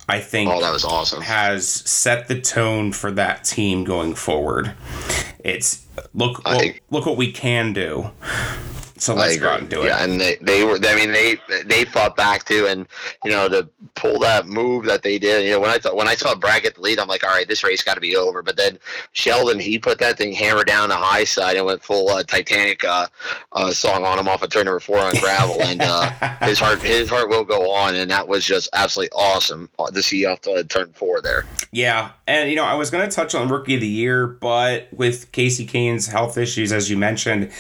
I 0.09 0.21
think 0.21 0.51
Oh, 0.51 0.61
that 0.61 0.71
was 0.73 0.85
awesome. 0.85 1.23
has 1.23 1.67
set 1.67 2.29
the 2.29 2.39
tone 2.41 2.93
for 2.93 3.11
that 3.13 3.43
team 3.45 3.85
going 3.85 4.15
forward. 4.15 4.73
It's 5.43 5.83
look 6.15 6.43
look 6.91 7.07
what 7.07 7.17
we 7.17 7.33
can 7.33 7.73
do. 7.73 8.11
So 9.01 9.15
let's 9.15 9.39
go 9.39 9.49
out 9.49 9.61
and 9.61 9.69
do 9.69 9.83
it. 9.83 9.87
Yeah, 9.87 10.05
and 10.05 10.21
they, 10.21 10.37
they 10.43 10.63
were. 10.63 10.79
I 10.83 10.95
mean, 10.95 11.11
they 11.11 11.39
they 11.65 11.87
fought 11.87 12.17
back 12.17 12.45
too, 12.45 12.67
and 12.67 12.87
you 13.25 13.31
know 13.31 13.49
to 13.49 13.67
pull 13.95 14.19
that 14.19 14.47
move 14.47 14.85
that 14.85 15.03
they 15.03 15.19
did. 15.19 15.47
You 15.47 15.53
know, 15.53 15.61
when 15.61 15.71
I 15.71 15.79
thought 15.79 15.97
when 15.97 16.07
I 16.07 16.15
saw 16.15 16.35
Brad 16.35 16.63
get 16.63 16.75
the 16.75 16.83
lead, 16.83 16.99
I'm 16.99 17.09
like, 17.09 17.25
all 17.25 17.31
right, 17.31 17.49
this 17.49 17.65
race 17.65 17.83
got 17.83 17.95
to 17.95 18.01
be 18.01 18.15
over. 18.15 18.43
But 18.43 18.59
then 18.59 18.79
Sheldon, 19.13 19.59
he 19.59 19.79
put 19.79 19.99
that 20.01 20.19
thing 20.19 20.35
hammer 20.35 20.65
down 20.65 20.91
the 20.91 20.97
high 20.97 21.25
side 21.25 21.57
and 21.57 21.65
went 21.65 21.83
full 21.83 22.11
uh, 22.11 22.23
Titanic 22.25 22.85
uh, 22.85 23.07
uh, 23.53 23.71
song 23.71 24.05
on 24.05 24.19
him 24.19 24.29
off 24.29 24.43
of 24.43 24.51
turn 24.51 24.67
number 24.67 24.81
four 24.81 24.99
on 24.99 25.15
gravel, 25.15 25.57
and 25.63 25.81
uh, 25.81 26.11
his 26.43 26.59
heart 26.59 26.83
his 26.83 27.09
heart 27.09 27.31
will 27.31 27.45
go 27.45 27.71
on, 27.71 27.95
and 27.95 28.11
that 28.11 28.29
was 28.29 28.45
just 28.45 28.69
absolutely 28.75 29.13
awesome 29.13 29.71
uh, 29.79 29.91
to 29.91 30.03
see 30.03 30.27
off 30.27 30.43
the 30.43 30.63
turn 30.65 30.93
four 30.93 31.23
there. 31.23 31.47
Yeah, 31.73 32.11
and 32.27 32.51
you 32.51 32.57
know, 32.57 32.65
I 32.65 32.75
was 32.75 32.91
going 32.91 33.09
to 33.09 33.15
touch 33.15 33.35
on 33.35 33.49
rookie 33.49 33.77
of 33.77 33.81
the 33.81 33.87
year, 33.87 34.27
but 34.27 34.89
with 34.93 35.33
Kasey 35.33 35.67
Kahne's 35.67 36.07
health 36.07 36.37
issues, 36.37 36.71
as 36.71 36.91
you 36.91 36.99
mentioned, 36.99 37.51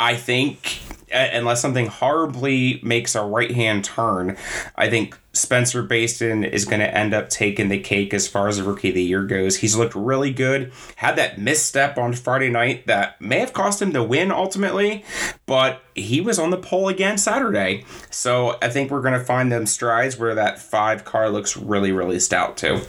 I 0.00 0.16
think 0.16 0.80
unless 1.12 1.60
something 1.60 1.86
horribly 1.86 2.80
makes 2.82 3.14
a 3.14 3.22
right 3.22 3.50
hand 3.50 3.84
turn, 3.84 4.36
I 4.76 4.88
think 4.90 5.18
Spencer 5.32 5.82
Bayston 5.82 6.48
is 6.48 6.64
going 6.64 6.80
to 6.80 6.94
end 6.94 7.14
up 7.14 7.28
taking 7.28 7.68
the 7.68 7.78
cake 7.78 8.12
as 8.12 8.26
far 8.26 8.48
as 8.48 8.56
the 8.56 8.64
rookie 8.64 8.88
of 8.88 8.94
the 8.94 9.02
year 9.02 9.24
goes. 9.24 9.56
He's 9.56 9.76
looked 9.76 9.94
really 9.94 10.32
good. 10.32 10.72
Had 10.96 11.16
that 11.16 11.38
misstep 11.38 11.96
on 11.96 12.12
Friday 12.12 12.50
night 12.50 12.86
that 12.86 13.20
may 13.20 13.38
have 13.38 13.52
cost 13.52 13.80
him 13.80 13.92
the 13.92 14.02
win 14.02 14.32
ultimately, 14.32 15.04
but 15.46 15.82
he 15.94 16.20
was 16.20 16.38
on 16.38 16.50
the 16.50 16.56
pole 16.56 16.88
again 16.88 17.18
Saturday. 17.18 17.84
So 18.10 18.58
I 18.60 18.68
think 18.68 18.90
we're 18.90 19.02
going 19.02 19.18
to 19.18 19.24
find 19.24 19.52
them 19.52 19.66
strides 19.66 20.18
where 20.18 20.34
that 20.34 20.58
five 20.58 21.04
car 21.04 21.30
looks 21.30 21.56
really, 21.56 21.92
really 21.92 22.20
stout 22.20 22.56
too. 22.56 22.80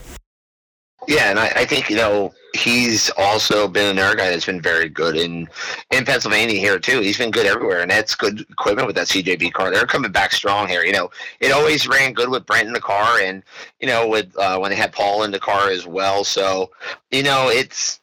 Yeah, 1.09 1.31
and 1.31 1.39
I, 1.39 1.47
I 1.55 1.65
think 1.65 1.89
you 1.89 1.95
know 1.95 2.35
he's 2.53 3.09
also 3.17 3.67
been 3.67 3.89
another 3.89 4.15
guy 4.15 4.29
that's 4.29 4.45
been 4.45 4.61
very 4.61 4.87
good 4.87 5.17
in 5.17 5.49
in 5.89 6.05
Pennsylvania 6.05 6.59
here 6.59 6.77
too. 6.77 6.99
He's 6.99 7.17
been 7.17 7.31
good 7.31 7.47
everywhere, 7.47 7.79
and 7.81 7.89
that's 7.89 8.13
good 8.13 8.41
equipment 8.41 8.85
with 8.85 8.95
that 8.95 9.07
CJB 9.07 9.51
car. 9.53 9.71
They're 9.71 9.87
coming 9.87 10.11
back 10.11 10.33
strong 10.33 10.67
here. 10.67 10.83
You 10.85 10.93
know, 10.93 11.09
it 11.39 11.51
always 11.51 11.87
ran 11.87 12.13
good 12.13 12.29
with 12.29 12.45
Brent 12.45 12.67
in 12.67 12.73
the 12.73 12.79
car, 12.79 13.19
and 13.21 13.41
you 13.79 13.87
know 13.87 14.07
with 14.07 14.37
uh, 14.37 14.59
when 14.59 14.69
they 14.69 14.77
had 14.77 14.93
Paul 14.93 15.23
in 15.23 15.31
the 15.31 15.39
car 15.39 15.71
as 15.71 15.87
well. 15.87 16.23
So 16.23 16.69
you 17.09 17.23
know 17.23 17.49
it's 17.49 17.99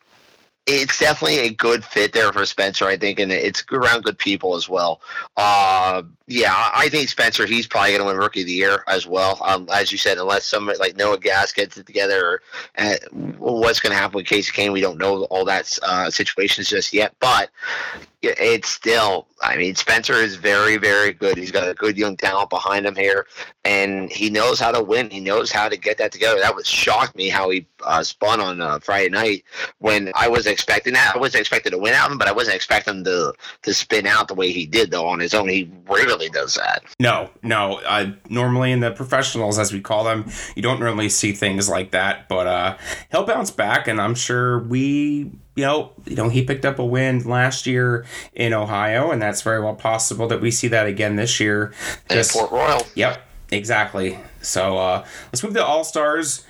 it's 0.67 0.99
definitely 0.99 1.39
a 1.39 1.51
good 1.51 1.85
fit 1.85 2.13
there 2.13 2.33
for 2.33 2.45
Spencer, 2.45 2.87
I 2.87 2.97
think, 2.97 3.21
and 3.21 3.31
it's 3.31 3.63
around 3.71 4.03
good 4.03 4.19
people 4.19 4.57
as 4.57 4.69
well. 4.69 5.01
Uh, 5.37 6.03
yeah, 6.29 6.71
I 6.75 6.89
think 6.89 7.09
Spencer, 7.09 7.47
he's 7.47 7.69
probably 7.69 7.91
going 7.91 8.01
to 8.01 8.07
win 8.07 8.17
Rookie 8.17 8.41
of 8.41 8.47
the 8.47 8.53
Year 8.53 8.83
as 8.89 9.07
well. 9.07 9.39
Um, 9.45 9.69
as 9.73 9.93
you 9.93 9.99
said, 9.99 10.19
unless 10.19 10.45
somebody 10.45 10.79
like 10.79 10.97
Noah 10.97 11.19
Gass 11.19 11.53
gets 11.53 11.77
it 11.77 11.87
together, 11.87 12.27
or 12.27 12.43
uh, 12.79 12.97
what's 13.39 13.79
going 13.79 13.93
to 13.93 13.97
happen 13.97 14.17
with 14.17 14.27
Kasey 14.27 14.53
Kahne, 14.53 14.73
we 14.73 14.81
don't 14.81 14.99
know 14.99 15.25
all 15.25 15.45
that 15.45 15.79
uh, 15.85 16.11
situations 16.11 16.69
just 16.69 16.93
yet. 16.93 17.15
But 17.21 17.51
it's 18.23 18.69
still, 18.69 19.27
I 19.43 19.57
mean, 19.57 19.75
Spencer 19.75 20.15
is 20.15 20.37
very, 20.37 20.79
very 20.79 21.13
good. 21.13 21.37
He's 21.37 21.53
got 21.53 21.69
a 21.69 21.75
good 21.75 21.97
young 21.97 22.17
talent 22.17 22.51
behind 22.51 22.87
him 22.87 22.97
here, 22.97 23.27
and 23.65 24.11
he 24.11 24.31
knows 24.31 24.59
how 24.59 24.73
to 24.73 24.83
win. 24.83 25.11
He 25.11 25.21
knows 25.21 25.53
how 25.53 25.69
to 25.69 25.77
get 25.77 25.99
that 25.99 26.13
together. 26.13 26.41
That 26.41 26.55
was 26.55 26.67
shocked 26.67 27.15
me 27.15 27.29
how 27.29 27.51
he 27.51 27.67
uh, 27.85 28.03
spun 28.03 28.41
on 28.41 28.61
uh, 28.61 28.79
Friday 28.81 29.11
night 29.11 29.45
when 29.79 30.11
I 30.15 30.29
was 30.29 30.47
expecting 30.47 30.95
that. 30.95 31.15
I 31.15 31.19
wasn't 31.19 31.43
expecting 31.43 31.73
to 31.73 31.79
win 31.79 31.95
out 31.95 32.11
him, 32.11 32.19
but 32.19 32.29
I 32.29 32.33
wasn't 32.33 32.57
expecting 32.57 33.05
to 33.05 33.33
to 33.63 33.75
spin 33.75 34.07
out 34.07 34.29
the 34.29 34.35
way 34.35 34.51
he 34.51 34.67
did 34.67 34.91
though 34.91 35.07
on 35.07 35.21
his 35.21 35.35
own. 35.35 35.49
He 35.49 35.71
rarely 36.17 36.31
does 36.31 36.55
that. 36.55 36.83
No, 36.99 37.31
no. 37.43 37.81
Uh, 37.87 38.13
normally 38.29 38.73
in 38.73 38.81
the 38.81 38.91
professionals, 38.91 39.59
as 39.59 39.73
we 39.73 39.81
call 39.81 40.05
them, 40.05 40.31
you 40.55 40.63
don't 40.63 40.81
normally 40.81 41.09
see 41.09 41.33
things 41.33 41.69
like 41.69 41.91
that. 41.93 42.29
But 42.29 42.47
uh, 42.47 42.77
he'll 43.11 43.25
bounce 43.25 43.51
back, 43.51 43.89
and 43.89 44.01
I'm 44.01 44.15
sure 44.15 44.59
we, 44.61 45.31
you 45.55 45.65
know, 45.65 45.93
you 46.07 46.17
know, 46.17 46.29
he 46.29 46.43
picked 46.43 46.65
up 46.65 46.79
a 46.79 46.85
win 46.85 47.25
last 47.25 47.67
year 47.67 48.05
in 48.33 48.53
Ohio, 48.53 49.11
and 49.11 49.21
that's 49.21 49.43
very 49.43 49.63
well 49.63 49.75
possible 49.75 50.27
that 50.29 50.41
we 50.41 50.51
see 50.51 50.69
that 50.69 50.87
again 50.87 51.17
this 51.17 51.41
year. 51.41 51.73
Just- 52.11 52.33
Port 52.33 52.51
Royal. 52.51 52.83
Yep, 52.95 53.21
exactly. 53.51 54.19
So 54.43 54.79
uh, 54.79 55.05
let's 55.33 55.43
move 55.43 55.55
to 55.55 55.65
All 55.65 55.83
Stars. 55.83 56.45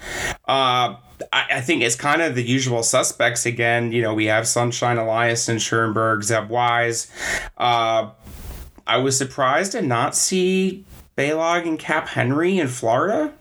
Uh, 0.47 0.97
I, 1.33 1.47
I 1.51 1.61
think 1.63 1.83
it's 1.83 1.97
kind 1.97 2.21
of 2.21 2.35
the 2.35 2.43
usual 2.43 2.83
suspects 2.83 3.47
again. 3.47 3.91
You 3.91 4.03
know, 4.03 4.13
we 4.13 4.27
have 4.27 4.47
Sunshine 4.47 4.99
Elias 4.99 5.49
and 5.49 5.59
Schuerenberg, 5.59 6.23
Zeb 6.23 6.51
Wise. 6.51 7.11
Uh, 7.57 8.11
I 8.87 8.99
was 8.99 9.17
surprised 9.19 9.73
to 9.73 9.83
not 9.83 10.15
see 10.15 10.85
Baylog 11.17 11.67
and 11.67 11.79
Cap 11.79 12.09
Henry 12.09 12.59
in 12.59 12.69
Florida, 12.69 13.33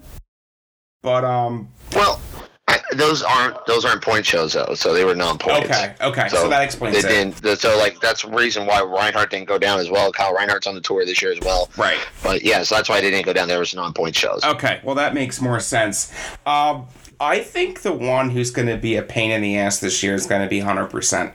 but 1.04 1.24
um, 1.24 1.70
Well, 1.94 2.20
I, 2.68 2.80
those 2.94 3.22
aren't 3.22 3.64
those 3.68 3.86
aren't 3.86 4.02
point 4.02 4.26
shows 4.26 4.54
though, 4.54 4.74
so 4.74 4.94
they 4.94 5.06
were 5.06 5.14
non-points. 5.14 5.70
okay, 5.70 5.94
okay, 6.02 6.28
so, 6.30 6.38
So 6.38 6.50
that 6.50 6.60
They 6.60 6.66
explains 6.66 6.98
it. 6.98 7.08
didn't. 7.08 7.60
So 7.60 7.78
like 7.78 8.00
that's 8.00 8.24
the 8.24 8.30
reason 8.32 8.66
why 8.66 8.82
Reinhardt 8.82 9.30
didn't 9.30 9.48
go 9.48 9.60
down 9.60 9.80
as 9.80 9.90
well. 9.90 10.12
Kyle 10.12 10.34
Reinhardt's 10.34 10.66
on 10.66 10.74
the 10.74 10.82
tour 10.82 11.06
this 11.06 11.22
year 11.22 11.32
as 11.32 11.40
well. 11.42 11.70
Right. 11.78 12.00
But 12.24 12.44
yeah, 12.44 12.64
so 12.64 12.76
that's 12.76 12.90
why 12.90 13.02
they 13.02 13.12
didn't 13.12 13.26
go 13.26 13.34
down. 13.34 13.48
There 13.48 13.60
was 13.60 13.76
non-point 13.76 14.16
shows. 14.16 14.44
Okay, 14.44 14.80
well 14.84 14.96
that 14.96 15.14
makes 15.14 15.40
more 15.42 15.60
sense. 15.60 16.12
Um, 16.48 16.88
I 17.20 17.40
think 17.40 17.82
the 17.82 17.94
one 17.94 18.30
who's 18.30 18.52
going 18.52 18.68
to 18.68 18.78
be 18.78 18.96
a 18.96 19.02
pain 19.04 19.32
in 19.32 19.42
the 19.42 19.58
ass 19.58 19.80
this 19.80 20.04
year 20.04 20.16
is 20.16 20.26
going 20.26 20.42
to 20.42 20.48
be 20.48 20.60
hundred 20.60 20.88
percent. 20.88 21.34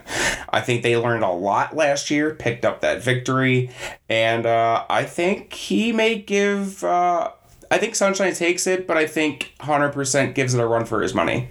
I 0.49 0.61
think 0.61 0.83
they 0.83 0.97
learned 0.97 1.25
a 1.25 1.31
lot 1.31 1.75
last 1.75 2.11
year, 2.11 2.35
picked 2.35 2.65
up 2.65 2.81
that 2.81 3.03
victory, 3.03 3.71
and 4.09 4.47
uh, 4.47 4.85
I 4.91 5.05
think 5.05 5.53
he 5.53 5.93
may 5.93 6.17
give. 6.17 6.85
Uh, 6.85 7.31
I 7.71 7.79
think 7.79 7.95
Sunshine 7.95 8.35
takes 8.35 8.67
it, 8.67 8.87
but 8.87 8.97
I 8.97 9.07
think 9.07 9.55
hundred 9.61 9.91
percent 9.91 10.35
gives 10.35 10.55
it 10.55 10.61
a 10.61 10.67
run 10.67 10.85
for 10.85 11.03
his 11.03 11.15
money. 11.15 11.49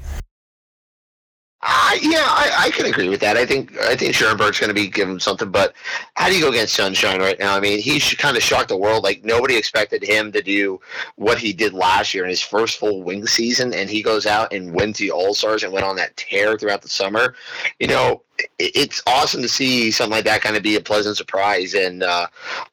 Uh, 1.61 1.97
yeah, 2.01 2.23
I, 2.23 2.67
I 2.67 2.71
can 2.71 2.85
agree 2.85 3.09
with 3.09 3.19
that. 3.19 3.35
I 3.35 3.45
think 3.45 3.77
I 3.79 3.93
think 3.93 4.13
Schuerenberg's 4.13 4.59
going 4.59 4.69
to 4.69 4.73
be 4.73 4.87
given 4.87 5.19
something, 5.19 5.51
but 5.51 5.73
how 6.13 6.29
do 6.29 6.35
you 6.35 6.41
go 6.41 6.51
against 6.51 6.73
Sunshine 6.73 7.19
right 7.19 7.37
now? 7.37 7.53
I 7.53 7.59
mean, 7.59 7.79
he 7.79 7.99
kind 8.15 8.37
of 8.37 8.43
shocked 8.43 8.69
the 8.69 8.77
world. 8.77 9.03
Like 9.03 9.25
nobody 9.25 9.57
expected 9.57 10.01
him 10.01 10.31
to 10.31 10.41
do 10.41 10.79
what 11.17 11.37
he 11.37 11.51
did 11.51 11.73
last 11.73 12.13
year 12.13 12.23
in 12.23 12.29
his 12.29 12.41
first 12.41 12.79
full 12.79 13.03
wing 13.03 13.27
season, 13.27 13.73
and 13.73 13.89
he 13.89 14.01
goes 14.01 14.25
out 14.25 14.53
and 14.53 14.73
wins 14.73 14.99
the 14.99 15.11
All 15.11 15.33
Stars 15.33 15.63
and 15.63 15.73
went 15.73 15.85
on 15.85 15.97
that 15.97 16.15
tear 16.15 16.57
throughout 16.57 16.81
the 16.81 16.87
summer. 16.87 17.35
You 17.77 17.87
know, 17.87 18.21
it, 18.57 18.71
it's 18.75 19.01
awesome 19.05 19.41
to 19.41 19.49
see 19.49 19.91
something 19.91 20.15
like 20.15 20.25
that 20.25 20.41
kind 20.41 20.55
of 20.55 20.63
be 20.63 20.77
a 20.77 20.81
pleasant 20.81 21.17
surprise, 21.17 21.73
and 21.73 22.03
uh, 22.03 22.27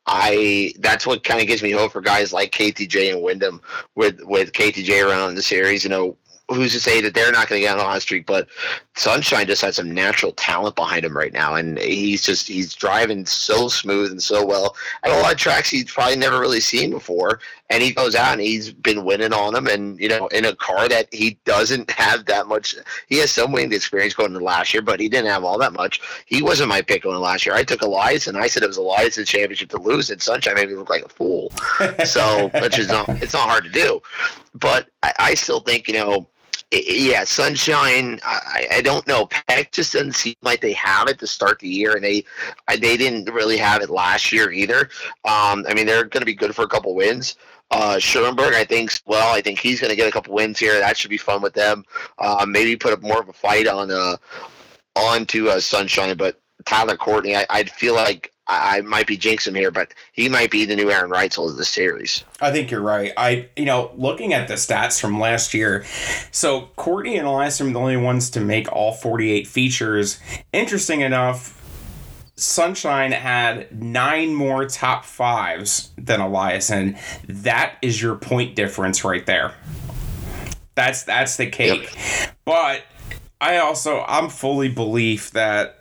I 0.07 0.74
that's 0.78 1.09
what 1.09 1.24
kind 1.24 1.41
of 1.41 1.49
gives 1.49 1.62
me 1.62 1.72
hope 1.72 1.91
for 1.91 2.01
guys 2.01 2.32
like 2.32 2.53
KTJ 2.53 3.12
and 3.14 3.22
Wyndham 3.22 3.61
with 3.97 4.20
with 4.22 4.53
KTJ 4.53 5.05
around 5.05 5.30
in 5.30 5.34
the 5.34 5.43
series. 5.43 5.82
You 5.82 5.91
know, 5.91 6.16
who's 6.49 6.73
to 6.73 6.81
say 6.81 7.01
that 7.01 7.15
they're 7.15 7.33
not 7.33 7.49
going 7.49 7.61
to 7.61 7.67
get 7.67 7.75
on 7.75 7.81
a 7.81 7.89
hot 7.89 8.03
streak? 8.03 8.27
But 8.27 8.49
Sunshine 8.95 9.47
just 9.47 9.63
has 9.63 9.77
some 9.77 9.93
natural 9.93 10.33
talent 10.33 10.77
behind 10.77 11.05
him 11.05 11.17
right 11.17 11.33
now, 11.33 11.55
and 11.55 11.79
he's 11.79 12.23
just 12.23 12.49
he's 12.49 12.75
driving 12.75 13.27
so 13.27 13.69
smooth 13.69 14.11
and 14.11 14.23
so 14.23 14.45
well 14.45 14.77
at 15.03 15.11
a 15.11 15.21
lot 15.21 15.33
of 15.33 15.39
tracks 15.39 15.69
he's 15.69 15.91
probably 15.91 16.17
never 16.17 16.41
really 16.41 16.61
seen 16.61 16.91
before. 16.91 17.41
And 17.69 17.83
he 17.83 17.93
goes 17.93 18.15
out 18.15 18.33
and 18.33 18.41
he's 18.41 18.73
been 18.73 19.05
winning 19.05 19.33
on 19.33 19.53
them, 19.53 19.67
and 19.67 19.99
you 20.01 20.09
know, 20.09 20.29
in 20.29 20.45
a 20.45 20.55
car 20.55 20.89
that 20.89 21.13
he 21.13 21.39
doesn't 21.45 21.91
have 21.91 22.27
that 22.27 22.47
much. 22.47 22.77
He 23.09 23.19
has 23.19 23.33
some 23.33 23.51
winning 23.53 23.73
experience 23.73 24.15
going 24.15 24.33
into 24.33 24.45
last 24.45 24.73
year, 24.73 24.83
but 24.83 25.01
he 25.01 25.09
didn't 25.09 25.31
have 25.31 25.45
all 25.45 25.59
that 25.59 25.73
much. 25.73 26.01
He 26.27 26.43
wasn't 26.43 26.69
my 26.69 26.81
pick 26.81 27.03
going 27.03 27.21
last 27.21 27.45
year. 27.45 27.57
I 27.57 27.65
took 27.65 27.83
Elias, 27.83 28.29
and 28.29 28.37
I 28.39 28.47
said 28.47 28.63
it 28.63 28.69
was 28.69 28.77
Elias' 28.77 29.29
championship 29.29 29.71
to 29.71 29.81
lose, 29.81 30.11
and 30.11 30.23
Sunshine 30.23 30.55
made 30.55 30.69
me 30.69 30.77
look 30.77 30.91
like 30.91 31.05
a 31.05 31.09
fool. 31.09 31.53
So, 32.05 32.51
which 32.61 32.79
is 32.79 32.89
not 32.89 33.09
it's 33.23 33.33
not 33.33 33.49
hard 33.49 33.65
to 33.65 33.71
do, 33.71 34.01
but 34.55 34.89
I, 35.03 35.13
I 35.19 35.35
still 35.35 35.61
think 35.61 35.89
you 35.89 35.95
know 35.95 36.29
yeah, 36.73 37.25
Sunshine. 37.25 38.19
I, 38.25 38.67
I 38.73 38.81
don't 38.81 39.07
know. 39.07 39.27
Peck 39.27 39.73
just 39.73 39.93
doesn't 39.93 40.14
seem 40.14 40.35
like 40.43 40.61
they 40.61 40.73
have 40.73 41.09
it 41.09 41.19
to 41.21 41.27
start 41.27 41.61
the 41.61 41.69
year, 41.69 41.95
and 41.95 42.05
they 42.05 42.25
they 42.81 42.97
didn't 42.97 43.33
really 43.33 43.57
have 43.57 43.83
it 43.83 43.91
last 43.91 44.33
year 44.33 44.51
either. 44.51 44.89
Um, 45.25 45.64
I 45.69 45.75
mean, 45.75 45.87
they're 45.87 46.05
going 46.05 46.23
to 46.23 46.27
be 46.27 46.35
good 46.35 46.55
for 46.55 46.62
a 46.62 46.69
couple 46.69 46.95
wins. 46.95 47.37
Uh, 47.71 47.97
Schuerenberg, 47.97 48.55
I 48.55 48.64
think, 48.64 48.93
well, 49.07 49.35
I 49.35 49.41
think 49.41 49.59
he's 49.59 49.81
going 49.81 49.91
to 49.91 49.97
get 49.97 50.09
a 50.09 50.12
couple 50.12 50.35
wins 50.35 50.59
here. 50.59 50.79
That 50.79 50.97
should 50.97 51.11
be 51.11 51.19
fun 51.19 51.43
with 51.43 51.55
them. 51.55 51.85
Uh, 52.19 52.47
maybe 52.49 52.77
put 52.77 52.93
up 52.93 53.03
more 53.03 53.21
of 53.21 53.29
a 53.29 53.33
fight 53.33 53.67
on 53.67 53.91
uh, 53.91 54.17
onto 54.95 55.49
uh, 55.49 55.61
Sunshine, 55.61 56.17
but 56.17 56.41
Tyler 56.64 56.97
Courtney, 56.97 57.37
I, 57.37 57.47
I'd 57.51 57.71
feel 57.71 57.95
like 57.95 58.33
I, 58.47 58.79
I 58.79 58.81
might 58.83 59.07
be 59.07 59.17
jinxing 59.17 59.49
him 59.49 59.55
here, 59.55 59.71
but 59.71 59.93
he 60.13 60.29
might 60.29 60.51
be 60.51 60.65
the 60.65 60.77
new 60.77 60.91
Aaron 60.91 61.11
Reutzel 61.11 61.51
of 61.51 61.57
the 61.57 61.65
series. 61.65 62.25
I 62.41 62.53
think 62.53 62.71
you're 62.71 62.81
right. 62.81 63.13
I, 63.17 63.49
you 63.57 63.65
know, 63.65 63.91
looking 63.97 64.33
at 64.33 64.49
the 64.49 64.55
stats 64.55 65.01
from 65.01 65.19
last 65.19 65.55
year, 65.55 65.85
so 66.31 66.69
Courtney 66.77 67.17
and 67.17 67.27
Elias 67.27 67.61
are 67.61 67.71
the 67.71 67.79
only 67.79 67.97
ones 67.97 68.31
to 68.31 68.41
make 68.41 68.71
all 68.73 68.93
48 68.93 69.47
features. 69.47 70.19
Interesting 70.53 71.01
enough, 71.01 71.57
Sunshine 72.37 73.13
had 73.13 73.83
nine 73.83 74.35
more 74.35 74.67
top 74.67 75.05
fives 75.05 75.91
than 75.97 76.21
Elias, 76.21 76.71
and 76.71 76.99
that 77.27 77.77
is 77.81 78.01
your 78.01 78.15
point 78.15 78.55
difference 78.55 79.05
right 79.05 79.25
there. 79.25 79.55
That's 80.75 81.05
that's 81.05 81.39
the 81.39 81.47
cake. 81.47 81.91
Yep. 81.95 82.37
But 82.45 82.85
I 83.41 83.57
also 83.57 84.05
I'm 84.07 84.29
fully 84.29 84.69
belief 84.69 85.31
that 85.31 85.79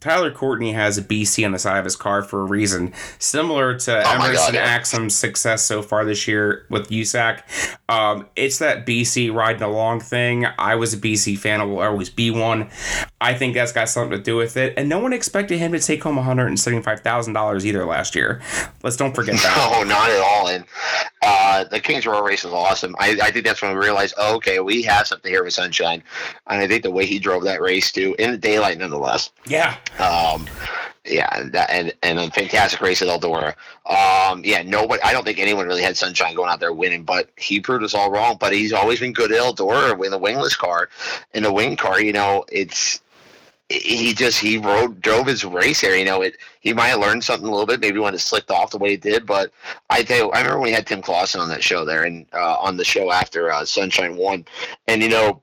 Tyler 0.00 0.30
Courtney 0.30 0.72
has 0.72 0.98
a 0.98 1.02
BC 1.02 1.44
on 1.44 1.52
the 1.52 1.58
side 1.58 1.78
of 1.78 1.84
his 1.84 1.96
car 1.96 2.22
for 2.22 2.42
a 2.42 2.44
reason, 2.44 2.92
similar 3.18 3.78
to 3.78 3.96
oh 3.96 4.10
Emerson 4.10 4.34
God, 4.34 4.54
yeah. 4.54 4.78
Axsom's 4.78 5.14
success 5.14 5.64
so 5.64 5.82
far 5.82 6.04
this 6.04 6.28
year 6.28 6.66
with 6.70 6.88
USAC. 6.90 7.42
Um, 7.88 8.26
it's 8.36 8.58
that 8.58 8.86
BC 8.86 9.34
riding 9.34 9.62
along 9.62 10.00
thing. 10.00 10.46
I 10.58 10.74
was 10.76 10.94
a 10.94 10.98
BC 10.98 11.38
fan. 11.38 11.60
I 11.60 11.64
will 11.64 11.80
always 11.80 12.10
be 12.10 12.30
one. 12.30 12.70
I 13.20 13.34
think 13.34 13.54
that's 13.54 13.72
got 13.72 13.88
something 13.88 14.16
to 14.16 14.22
do 14.22 14.36
with 14.36 14.56
it. 14.56 14.74
And 14.76 14.88
no 14.88 14.98
one 14.98 15.12
expected 15.12 15.58
him 15.58 15.72
to 15.72 15.80
take 15.80 16.02
home 16.02 16.16
$175,000 16.16 17.64
either 17.64 17.84
last 17.84 18.14
year. 18.14 18.40
Let's 18.82 18.96
don't 18.96 19.14
forget 19.14 19.34
that. 19.42 19.72
No, 19.72 19.82
not 19.82 20.10
at 20.10 20.20
all. 20.20 20.48
And 20.48 20.64
uh, 21.22 21.64
the 21.64 21.80
Kings 21.80 22.06
Royal 22.06 22.22
race 22.22 22.44
was 22.44 22.52
awesome. 22.52 22.94
I, 22.98 23.18
I 23.22 23.30
think 23.30 23.44
that's 23.44 23.60
when 23.60 23.72
we 23.72 23.84
realized, 23.84 24.14
oh, 24.18 24.36
okay, 24.36 24.60
we 24.60 24.82
have 24.82 25.06
something 25.06 25.30
here 25.32 25.42
with 25.42 25.54
Sunshine. 25.54 26.02
And 26.46 26.60
I 26.60 26.68
think 26.68 26.82
the 26.84 26.90
way 26.90 27.06
he 27.06 27.18
drove 27.18 27.42
that 27.44 27.60
race, 27.60 27.90
too, 27.90 28.14
in 28.18 28.30
the 28.30 28.38
daylight 28.38 28.78
nonetheless. 28.78 29.30
Yeah. 29.46 29.76
Um, 29.98 30.46
yeah, 31.04 31.42
that, 31.50 31.70
and 31.70 31.92
and 32.02 32.18
a 32.18 32.30
fantastic 32.30 32.80
race 32.80 33.02
at 33.02 33.08
Eldora. 33.08 33.54
Um, 33.86 34.42
yeah, 34.44 34.62
nobody. 34.62 35.02
I 35.02 35.12
don't 35.12 35.24
think 35.24 35.38
anyone 35.38 35.66
really 35.66 35.82
had 35.82 35.96
Sunshine 35.96 36.34
going 36.34 36.50
out 36.50 36.60
there 36.60 36.72
winning, 36.72 37.04
but 37.04 37.30
he 37.36 37.60
proved 37.60 37.84
us 37.84 37.94
all 37.94 38.10
wrong. 38.10 38.36
But 38.38 38.52
he's 38.52 38.72
always 38.72 39.00
been 39.00 39.12
good 39.12 39.32
at 39.32 39.38
Eldora 39.38 39.96
with 39.96 40.12
a 40.12 40.18
wingless 40.18 40.56
car. 40.56 40.88
In 41.34 41.44
a 41.44 41.52
wing 41.52 41.76
car, 41.76 42.00
you 42.00 42.12
know, 42.12 42.44
it's 42.52 43.00
he 43.68 44.14
just 44.14 44.38
he 44.38 44.56
rode 44.56 45.00
drove 45.00 45.26
his 45.26 45.44
race 45.44 45.80
there. 45.80 45.96
You 45.96 46.04
know, 46.04 46.22
it 46.22 46.36
he 46.60 46.72
might 46.72 46.88
have 46.88 47.00
learned 47.00 47.24
something 47.24 47.46
a 47.46 47.50
little 47.50 47.66
bit, 47.66 47.80
maybe 47.80 47.98
when 47.98 48.14
it 48.14 48.20
slicked 48.20 48.50
off 48.50 48.70
the 48.70 48.78
way 48.78 48.94
it 48.94 49.02
did. 49.02 49.26
But 49.26 49.52
I 49.90 50.02
tell 50.02 50.16
you, 50.18 50.30
I 50.30 50.38
remember 50.38 50.58
when 50.58 50.70
we 50.70 50.72
had 50.72 50.86
Tim 50.86 51.02
Clauson 51.02 51.40
on 51.40 51.48
that 51.50 51.62
show 51.62 51.84
there, 51.84 52.04
and 52.04 52.26
uh, 52.32 52.56
on 52.56 52.76
the 52.76 52.84
show 52.84 53.12
after 53.12 53.50
uh, 53.50 53.64
Sunshine 53.64 54.16
won, 54.16 54.44
and 54.86 55.02
you 55.02 55.08
know 55.08 55.42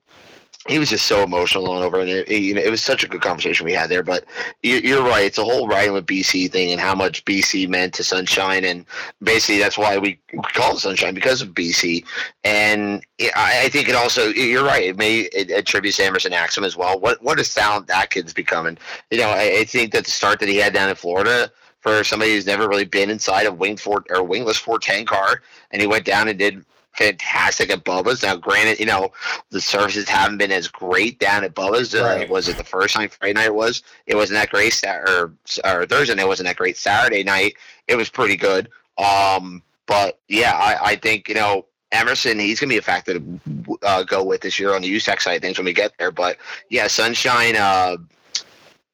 he 0.68 0.80
was 0.80 0.90
just 0.90 1.06
so 1.06 1.22
emotional 1.24 1.66
going 1.66 1.84
over, 1.84 2.00
and 2.00 2.10
it, 2.10 2.28
it, 2.28 2.42
you 2.42 2.54
know, 2.56 2.62
it 2.62 2.72
was 2.72 2.82
such 2.82 3.04
a 3.04 3.08
good 3.08 3.22
conversation 3.22 3.66
we 3.66 3.74
had 3.74 3.90
there. 3.90 4.02
But 4.02 4.26
you, 4.64 4.98
are 4.98 5.08
right; 5.08 5.26
it's 5.26 5.38
a 5.38 5.44
whole 5.44 5.68
riding 5.68 5.94
with 5.94 6.08
BC 6.08 6.52
thing, 6.52 6.72
and 6.72 6.82
how 6.82 6.96
much 6.96 7.24
BC 7.26 7.70
meant 7.70 7.94
to 7.96 8.04
Sunshine, 8.04 8.66
and 8.66 8.86
basically 9.22 9.60
that's 9.60 9.78
why 9.78 9.98
we 9.98 10.20
call 10.54 10.74
it 10.76 10.80
Sunshine 10.80 11.14
because 11.14 11.42
of 11.42 11.50
BC. 11.50 12.04
And 12.44 13.04
I, 13.36 13.66
I 13.66 13.70
think 13.70 13.90
it 13.90 13.96
also, 13.96 14.30
you're 14.30 14.66
right; 14.66 14.84
it 14.84 14.98
may 14.98 15.30
it 15.34 15.68
to 15.68 16.04
Emerson 16.04 16.34
Axsom 16.34 16.66
as 16.66 16.76
well. 16.76 17.00
What 17.00 17.22
what 17.22 17.40
a 17.40 17.44
sound 17.44 17.86
that 17.88 18.10
kid's 18.10 18.34
becoming. 18.34 18.78
You 19.12 19.20
know, 19.20 19.30
I, 19.30 19.60
I 19.60 19.64
think 19.66 19.92
that 19.92 20.06
the 20.06 20.12
start 20.12 20.40
that 20.40 20.50
he 20.50 20.58
had 20.58 20.74
down 20.74 20.90
in 20.90 20.96
Florida 20.96 21.52
for 21.82 22.04
somebody 22.04 22.34
who's 22.34 22.48
never 22.48 22.68
really 22.68 22.86
been 22.86 23.12
inside 23.12 23.46
a 23.46 23.54
wing 23.54 23.78
fort 23.78 24.08
or 24.10 24.24
wingless 24.24 24.58
410 24.58 25.06
car, 25.06 25.44
and 25.70 25.80
he 25.80 25.88
went 25.88 26.06
down 26.06 26.28
and 26.28 26.40
did 26.40 26.66
fantastic 26.98 27.70
at 27.70 27.84
Bubba's. 27.84 28.24
Now, 28.24 28.36
granted, 28.36 28.80
you 28.80 28.86
know 28.86 29.12
the 29.50 29.62
services 29.62 30.08
haven't 30.10 30.38
been 30.38 30.52
as 30.52 30.68
great 30.68 31.20
down 31.20 31.44
at 31.44 31.56
Bubba's. 31.56 31.94
Uh, 31.94 32.26
was 32.30 32.48
it 32.48 32.58
the 32.58 32.64
first 32.64 32.96
time 32.96 33.10
Friday 33.10 33.34
night 33.34 33.54
was? 33.54 33.84
It 34.08 34.16
wasn't 34.16 34.40
that 34.40 34.50
great. 34.50 34.82
or, 34.86 35.34
or 35.64 35.86
Thursday 35.86 36.16
night 36.16 36.28
wasn't 36.28 36.48
that 36.48 36.58
great. 36.58 36.78
Saturday 36.78 37.24
night 37.24 37.56
it 37.88 37.96
was 37.96 38.10
pretty 38.10 38.36
good. 38.36 38.70
Um, 38.98 39.62
but 39.88 40.20
yeah, 40.28 40.54
I, 40.54 40.92
I 40.92 40.96
think 40.96 41.30
you 41.30 41.36
know 41.36 41.66
Emerson, 41.92 42.40
he's 42.40 42.60
going 42.60 42.70
to 42.70 42.74
be 42.74 42.80
a 42.80 42.82
factor 42.82 43.20
to 43.20 43.78
uh, 43.84 44.04
go 44.04 44.24
with 44.24 44.42
this 44.42 44.60
year 44.60 44.76
on 44.76 44.82
the 44.82 44.96
USAC 44.96 45.22
side 45.22 45.36
of 45.36 45.42
things 45.42 45.58
when 45.58 45.66
we 45.66 45.74
get 45.74 45.94
there. 45.98 46.12
But 46.12 46.38
yeah, 46.70 46.88
Sunshine, 46.88 47.56
uh, 47.56 47.98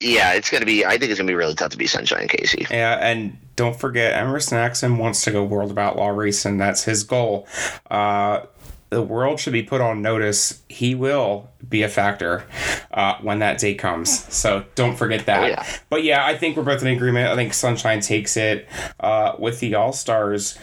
yeah, 0.02 0.34
it's 0.34 0.50
going 0.50 0.62
to 0.62 0.66
be. 0.66 0.86
I 0.86 0.98
think 0.98 1.12
it's 1.12 1.20
going 1.20 1.28
to 1.28 1.32
be 1.32 1.36
really 1.36 1.54
tough 1.54 1.72
to 1.72 1.78
be 1.78 1.88
Sunshine 1.88 2.28
Casey. 2.28 2.66
Yeah, 2.70 2.98
and 3.00 3.38
don't 3.56 3.80
forget, 3.80 4.14
Emerson 4.14 4.58
Axsom 4.58 4.98
wants 4.98 5.24
to 5.26 5.32
go 5.32 5.44
World 5.44 5.72
of 5.72 5.78
Outlaw 5.78 6.08
racing. 6.08 6.58
That's 6.58 6.84
his 6.84 7.04
goal. 7.04 7.48
Uh, 7.90 8.42
the 8.90 9.02
world 9.02 9.40
should 9.40 9.54
be 9.54 9.64
put 9.64 9.80
on 9.80 10.02
notice. 10.02 10.62
He 10.68 10.96
will 10.96 11.50
be 11.68 11.82
a 11.84 11.88
factor 11.88 12.44
uh, 12.92 13.16
when 13.22 13.40
that 13.40 13.58
day 13.58 13.74
comes. 13.74 14.34
So 14.34 14.66
don't 14.76 14.98
forget 14.98 15.26
that. 15.28 15.44
Oh, 15.44 15.48
yeah. 15.48 15.66
But 15.90 16.04
yeah, 16.04 16.26
I 16.26 16.38
think 16.38 16.58
we're 16.58 16.64
both 16.64 16.82
in 16.82 16.90
agreement. 16.90 17.30
I 17.30 17.36
think 17.36 17.54
Sunshine 17.54 18.02
takes 18.02 18.36
it 18.36 18.68
uh, 19.00 19.36
with 19.40 19.62
the 19.62 19.76
All 19.76 19.94
Stars. 19.94 20.58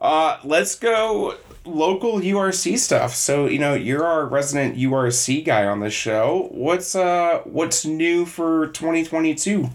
Uh, 0.00 0.38
let's 0.44 0.76
go 0.76 1.34
local 1.64 2.20
URC 2.20 2.78
stuff. 2.78 3.14
So 3.14 3.46
you 3.46 3.58
know 3.58 3.74
you're 3.74 4.04
our 4.04 4.26
resident 4.26 4.76
URC 4.76 5.44
guy 5.44 5.64
on 5.64 5.80
the 5.80 5.90
show. 5.90 6.48
What's 6.52 6.94
uh 6.94 7.42
what's 7.44 7.84
new 7.84 8.26
for 8.26 8.68
2022? 8.68 9.70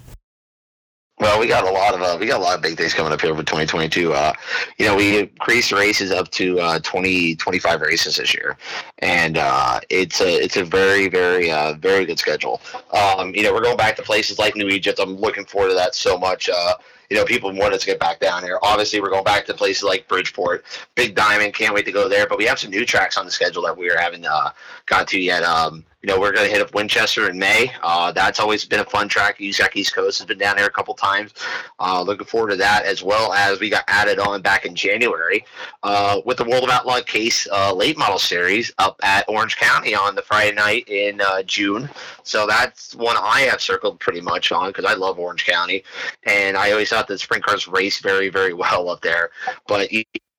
Well, 1.20 1.38
we 1.38 1.48
got 1.48 1.68
a 1.68 1.72
lot 1.72 1.94
of 1.94 2.02
uh, 2.02 2.18
we 2.18 2.28
got 2.28 2.40
a 2.40 2.44
lot 2.44 2.56
of 2.56 2.62
big 2.62 2.78
things 2.78 2.94
coming 2.94 3.12
up 3.12 3.20
here 3.20 3.36
for 3.36 3.44
2022. 3.44 4.14
Uh, 4.14 4.32
you 4.78 4.86
know, 4.86 4.96
we 4.96 5.20
increased 5.20 5.74
races 5.74 6.12
up 6.12 6.32
to 6.32 6.58
uh, 6.62 6.80
20, 6.80 7.36
25 7.36 7.82
races 7.82 8.16
this 8.16 8.34
year, 8.34 8.58
and 9.00 9.38
uh, 9.38 9.82
it's 9.90 10.22
a 10.22 10.42
it's 10.42 10.56
a 10.56 10.64
very 10.64 11.10
very 11.10 11.52
uh, 11.52 11.74
very 11.74 12.06
good 12.06 12.20
schedule. 12.20 12.62
Um, 12.94 13.36
you 13.36 13.44
know, 13.44 13.54
we're 13.54 13.62
going 13.62 13.76
back 13.76 13.98
to 13.98 14.02
places 14.02 14.40
like 14.40 14.56
New 14.56 14.70
Egypt. 14.70 14.98
I'm 14.98 15.18
looking 15.18 15.44
forward 15.44 15.70
to 15.70 15.76
that 15.76 15.94
so 15.94 16.18
much. 16.18 16.48
Uh, 16.48 16.76
you 17.10 17.18
know, 17.18 17.26
people 17.26 17.52
want 17.52 17.74
us 17.74 17.82
to 17.82 17.88
get 17.88 18.00
back 18.00 18.20
down 18.20 18.44
here. 18.44 18.60
Obviously, 18.62 19.02
we're 19.02 19.10
going 19.10 19.24
back 19.24 19.46
to 19.46 19.54
places 19.54 19.84
like 19.84 20.08
Bridgeport, 20.08 20.64
Big 20.96 21.16
Diamond. 21.16 21.54
Can't 21.54 21.74
wait 21.74 21.86
to 21.86 21.92
go 21.92 22.08
there. 22.08 22.28
But 22.28 22.38
we 22.38 22.46
have 22.46 22.60
some 22.60 22.70
new 22.70 22.86
tracks 22.86 23.18
on 23.18 23.26
the 23.26 23.32
schedule 23.32 23.64
that 23.64 23.76
we 23.76 23.90
are 23.90 23.98
haven't 23.98 24.26
uh, 24.26 24.52
got 24.86 25.08
to 25.10 25.20
yet. 25.20 25.44
Um, 25.44 25.84
you 26.02 26.08
know, 26.08 26.20
we're 26.20 26.32
going 26.32 26.46
to 26.48 26.52
hit 26.52 26.62
up 26.62 26.74
Winchester 26.74 27.30
in 27.30 27.38
May. 27.38 27.72
Uh, 27.82 28.12
that's 28.12 28.40
always 28.40 28.64
been 28.64 28.80
a 28.80 28.86
fun 28.86 29.10
track. 29.10 29.40
USAC 29.40 29.76
East 29.76 29.94
Coast 29.94 30.20
has 30.20 30.26
been 30.26 30.38
down 30.38 30.56
there 30.56 30.66
a 30.66 30.72
couple 30.72 30.94
times. 30.94 31.34
Uh, 31.80 32.02
looking 32.02 32.26
forward 32.26 32.52
to 32.52 32.56
that, 32.56 32.86
as 32.86 33.04
well 33.04 33.34
as 33.34 33.60
we 33.60 33.70
got 33.70 33.84
added 33.88 34.18
on 34.18 34.42
back 34.42 34.66
in 34.66 34.76
January 34.76 35.44
uh, 35.84 36.22
with 36.26 36.38
the 36.38 36.46
World 36.46 36.64
of 36.64 36.70
Outlaw 36.70 37.02
Case 37.02 37.48
uh, 37.52 37.74
late 37.74 37.98
model 37.98 38.18
series 38.20 38.72
up 38.78 38.98
at 39.04 39.26
Orange 39.28 39.58
County 39.58 39.94
on 39.94 40.16
the 40.16 40.22
Friday 40.22 40.56
night 40.56 40.88
in 40.88 41.20
uh, 41.20 41.44
June. 41.44 41.90
So 42.24 42.48
that's 42.48 42.96
one 42.96 43.18
I 43.20 43.42
have 43.42 43.62
circled 43.62 44.00
pretty 44.00 44.22
much 44.22 44.52
on 44.54 44.70
because 44.70 44.86
I 44.86 44.94
love 44.94 45.20
Orange 45.20 45.46
County, 45.46 45.84
and 46.24 46.56
I 46.56 46.72
always 46.72 46.90
thought 46.90 47.08
that 47.08 47.20
sprint 47.20 47.44
cars 47.44 47.68
race 47.68 48.00
very, 48.00 48.30
very 48.30 48.54
well 48.60 48.90
up 48.90 49.02
there. 49.02 49.32
But 49.68 49.90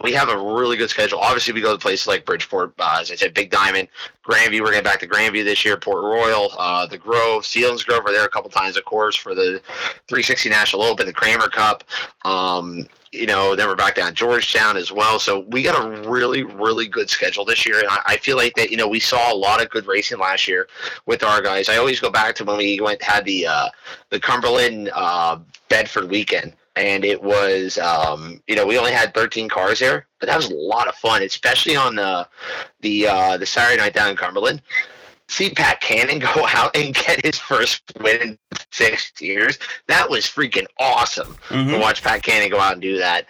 we 0.02 0.12
have 0.12 0.28
a 0.28 0.36
really 0.36 0.76
good 0.76 0.90
schedule. 0.90 1.18
Obviously, 1.18 1.52
we 1.52 1.60
go 1.60 1.72
to 1.72 1.78
places 1.78 2.06
like 2.06 2.24
Bridgeport, 2.24 2.72
uh, 2.78 2.98
as 3.00 3.10
I 3.10 3.16
said, 3.16 3.34
Big 3.34 3.50
Diamond, 3.50 3.88
Grandview. 4.24 4.60
We're 4.60 4.70
getting 4.70 4.84
back 4.84 5.00
to 5.00 5.06
Grandview 5.06 5.44
this 5.44 5.64
year. 5.64 5.76
Port 5.76 6.02
Royal, 6.02 6.50
uh, 6.58 6.86
the 6.86 6.96
Grove, 6.96 7.42
Selinsgrove 7.42 8.04
are 8.04 8.12
there 8.12 8.24
a 8.24 8.28
couple 8.28 8.50
times, 8.50 8.76
of 8.76 8.84
course, 8.84 9.14
for 9.14 9.34
the 9.34 9.60
360 10.08 10.48
National 10.48 10.82
Open, 10.82 11.06
the 11.06 11.12
Kramer 11.12 11.48
Cup. 11.48 11.84
Um, 12.24 12.86
you 13.12 13.26
know, 13.26 13.56
then 13.56 13.66
we're 13.66 13.76
back 13.76 13.96
down 13.96 14.14
Georgetown 14.14 14.76
as 14.76 14.92
well. 14.92 15.18
So 15.18 15.40
we 15.48 15.62
got 15.62 15.84
a 15.84 16.08
really, 16.08 16.44
really 16.44 16.86
good 16.86 17.10
schedule 17.10 17.44
this 17.44 17.66
year, 17.66 17.80
and 17.80 17.88
I, 17.88 17.98
I, 18.06 18.16
feel 18.18 18.36
like 18.36 18.54
that. 18.54 18.70
You 18.70 18.76
know, 18.76 18.86
we 18.86 19.00
saw 19.00 19.32
a 19.32 19.34
lot 19.34 19.60
of 19.60 19.68
good 19.68 19.86
racing 19.86 20.20
last 20.20 20.46
year 20.46 20.68
with 21.06 21.24
our 21.24 21.42
guys. 21.42 21.68
I 21.68 21.76
always 21.76 21.98
go 21.98 22.10
back 22.10 22.36
to 22.36 22.44
when 22.44 22.56
we 22.56 22.80
went 22.80 23.02
had 23.02 23.24
the 23.24 23.48
uh, 23.48 23.68
the 24.10 24.20
Cumberland 24.20 24.90
uh, 24.94 25.38
Bedford 25.68 26.08
weekend 26.08 26.54
and 26.76 27.04
it 27.04 27.22
was 27.22 27.78
um, 27.78 28.42
you 28.46 28.54
know 28.54 28.66
we 28.66 28.78
only 28.78 28.92
had 28.92 29.14
13 29.14 29.48
cars 29.48 29.78
there, 29.78 30.06
but 30.18 30.28
that 30.28 30.36
was 30.36 30.50
a 30.50 30.54
lot 30.54 30.88
of 30.88 30.94
fun, 30.96 31.22
especially 31.22 31.76
on 31.76 31.96
the 31.96 32.28
the 32.80 33.06
uh, 33.06 33.36
the 33.36 33.46
Saturday 33.46 33.80
night 33.80 33.94
down 33.94 34.10
in 34.10 34.16
Cumberland. 34.16 34.62
See 35.28 35.50
Pat 35.50 35.80
Cannon 35.80 36.18
go 36.34 36.46
out 36.48 36.76
and 36.76 36.94
get 36.94 37.24
his 37.24 37.38
first 37.38 37.82
win 38.00 38.20
in 38.20 38.38
six 38.72 39.12
years. 39.20 39.58
That 39.86 40.08
was 40.08 40.24
freaking 40.24 40.66
awesome 40.78 41.36
mm-hmm. 41.48 41.70
to 41.70 41.78
watch 41.78 42.02
Pat 42.02 42.22
Cannon 42.22 42.50
go 42.50 42.58
out 42.58 42.72
and 42.72 42.82
do 42.82 42.98
that. 42.98 43.26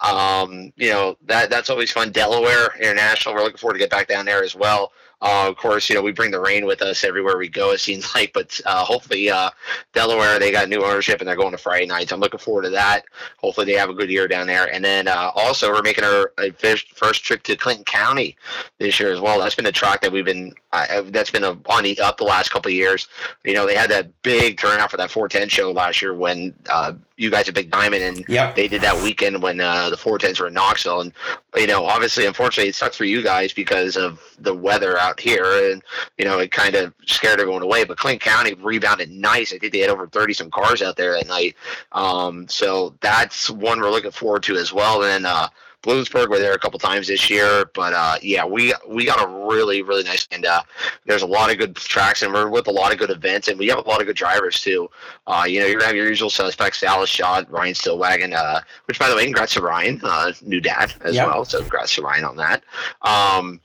Um, 0.00 0.72
you 0.76 0.90
know 0.90 1.16
that 1.26 1.50
that's 1.50 1.70
always 1.70 1.90
fun. 1.90 2.12
Delaware 2.12 2.74
International, 2.80 3.34
we're 3.34 3.42
looking 3.42 3.58
forward 3.58 3.74
to 3.74 3.78
get 3.78 3.90
back 3.90 4.08
down 4.08 4.24
there 4.24 4.42
as 4.42 4.54
well. 4.54 4.92
Uh, 5.22 5.48
of 5.48 5.56
course, 5.56 5.88
you 5.88 5.94
know 5.94 6.02
we 6.02 6.12
bring 6.12 6.32
the 6.32 6.40
rain 6.40 6.66
with 6.66 6.82
us 6.82 7.04
everywhere 7.04 7.38
we 7.38 7.48
go. 7.48 7.70
It 7.70 7.78
seems 7.78 8.12
like, 8.14 8.32
but 8.32 8.60
uh, 8.66 8.84
hopefully 8.84 9.30
uh, 9.30 9.50
Delaware 9.92 10.38
they 10.38 10.50
got 10.50 10.68
new 10.68 10.84
ownership 10.84 11.20
and 11.20 11.28
they're 11.28 11.36
going 11.36 11.52
to 11.52 11.58
Friday 11.58 11.86
nights. 11.86 12.12
I'm 12.12 12.20
looking 12.20 12.40
forward 12.40 12.62
to 12.62 12.70
that. 12.70 13.04
Hopefully 13.38 13.66
they 13.66 13.78
have 13.78 13.88
a 13.88 13.94
good 13.94 14.10
year 14.10 14.26
down 14.28 14.46
there. 14.46 14.72
And 14.72 14.84
then 14.84 15.08
uh, 15.08 15.30
also 15.34 15.70
we're 15.70 15.82
making 15.82 16.04
our 16.04 16.32
first 16.56 17.24
trip 17.24 17.42
to 17.44 17.56
Clinton 17.56 17.84
County 17.84 18.36
this 18.78 18.98
year 18.98 19.12
as 19.12 19.20
well. 19.20 19.38
That's 19.38 19.54
been 19.54 19.66
a 19.66 19.72
track 19.72 20.00
that 20.02 20.12
we've 20.12 20.24
been 20.24 20.52
that's 20.72 21.30
been 21.30 21.44
a, 21.44 21.56
on 21.66 21.84
the 21.84 21.98
up 22.00 22.16
the 22.18 22.24
last 22.24 22.50
couple 22.50 22.70
of 22.70 22.74
years. 22.74 23.08
You 23.44 23.54
know 23.54 23.66
they 23.66 23.76
had 23.76 23.90
that 23.90 24.10
big 24.22 24.58
turnout 24.58 24.90
for 24.90 24.96
that 24.96 25.10
410 25.10 25.48
show 25.48 25.70
last 25.70 26.02
year 26.02 26.14
when 26.14 26.54
uh, 26.68 26.94
you 27.22 27.30
guys 27.30 27.48
at 27.48 27.54
Big 27.54 27.70
Diamond, 27.70 28.02
and 28.02 28.24
Yep. 28.28 28.56
they 28.56 28.68
did 28.68 28.82
that 28.82 29.00
weekend 29.02 29.42
when 29.42 29.60
uh, 29.60 29.88
the 29.90 29.96
410s 29.96 30.40
were 30.40 30.48
in 30.48 30.54
Knoxville. 30.54 31.00
And 31.02 31.12
you 31.56 31.66
know, 31.66 31.84
obviously, 31.86 32.26
unfortunately, 32.26 32.68
it 32.68 32.74
sucks 32.74 32.96
for 32.96 33.04
you 33.04 33.22
guys 33.22 33.52
because 33.52 33.96
of 33.96 34.20
the 34.38 34.54
weather 34.54 34.98
out 34.98 35.20
here, 35.20 35.70
and 35.72 35.82
you 36.18 36.24
know, 36.24 36.38
it 36.38 36.50
kind 36.50 36.74
of 36.74 36.92
scared 37.06 37.40
everyone 37.40 37.62
away. 37.62 37.84
But 37.84 37.98
Clinton 37.98 38.18
County 38.20 38.54
rebounded 38.54 39.10
nice. 39.10 39.52
I 39.52 39.58
think 39.58 39.72
they 39.72 39.78
had 39.78 39.90
over 39.90 40.06
30 40.06 40.32
some 40.34 40.50
cars 40.50 40.82
out 40.82 40.96
there 40.96 41.12
that 41.14 41.28
night. 41.28 41.54
Um, 41.92 42.48
so 42.48 42.94
that's 43.00 43.48
one 43.50 43.80
we're 43.80 43.90
looking 43.90 44.10
forward 44.10 44.42
to 44.44 44.56
as 44.56 44.72
well. 44.72 45.04
And 45.04 45.26
uh, 45.26 45.48
Bloomsburg 45.82 46.28
were 46.28 46.38
there 46.38 46.52
a 46.54 46.58
couple 46.58 46.78
times 46.78 47.08
this 47.08 47.28
year, 47.28 47.64
but 47.74 47.92
uh, 47.92 48.16
yeah, 48.22 48.44
we 48.44 48.72
we 48.88 49.04
got 49.04 49.22
a 49.22 49.46
really 49.48 49.82
really 49.82 50.04
nice 50.04 50.28
and 50.30 50.46
uh, 50.46 50.62
there's 51.06 51.22
a 51.22 51.26
lot 51.26 51.50
of 51.50 51.58
good 51.58 51.74
tracks 51.76 52.22
and 52.22 52.32
we're 52.32 52.48
with 52.48 52.68
a 52.68 52.70
lot 52.70 52.92
of 52.92 52.98
good 52.98 53.10
events 53.10 53.48
and 53.48 53.58
we 53.58 53.66
have 53.66 53.78
a 53.78 53.88
lot 53.88 54.00
of 54.00 54.06
good 54.06 54.16
drivers 54.16 54.60
too. 54.60 54.88
Uh, 55.26 55.44
you 55.46 55.58
know, 55.60 55.66
you're 55.66 55.78
gonna 55.78 55.88
have 55.88 55.96
your 55.96 56.08
usual 56.08 56.30
suspects: 56.30 56.80
Dallas 56.80 57.10
Schott, 57.10 57.50
Ryan 57.50 57.74
Stillwaggon. 57.74 58.32
Uh, 58.34 58.60
which 58.86 58.98
by 58.98 59.08
the 59.08 59.16
way, 59.16 59.24
congrats 59.24 59.54
to 59.54 59.60
Ryan, 59.62 60.00
uh, 60.04 60.32
new 60.42 60.60
dad 60.60 60.92
as 61.02 61.16
Yep. 61.16 61.26
well. 61.26 61.44
So 61.44 61.60
congrats 61.60 61.94
to 61.96 62.02
Ryan 62.02 62.24
on 62.24 62.36
that. 62.36 62.62
Um, 63.02 63.60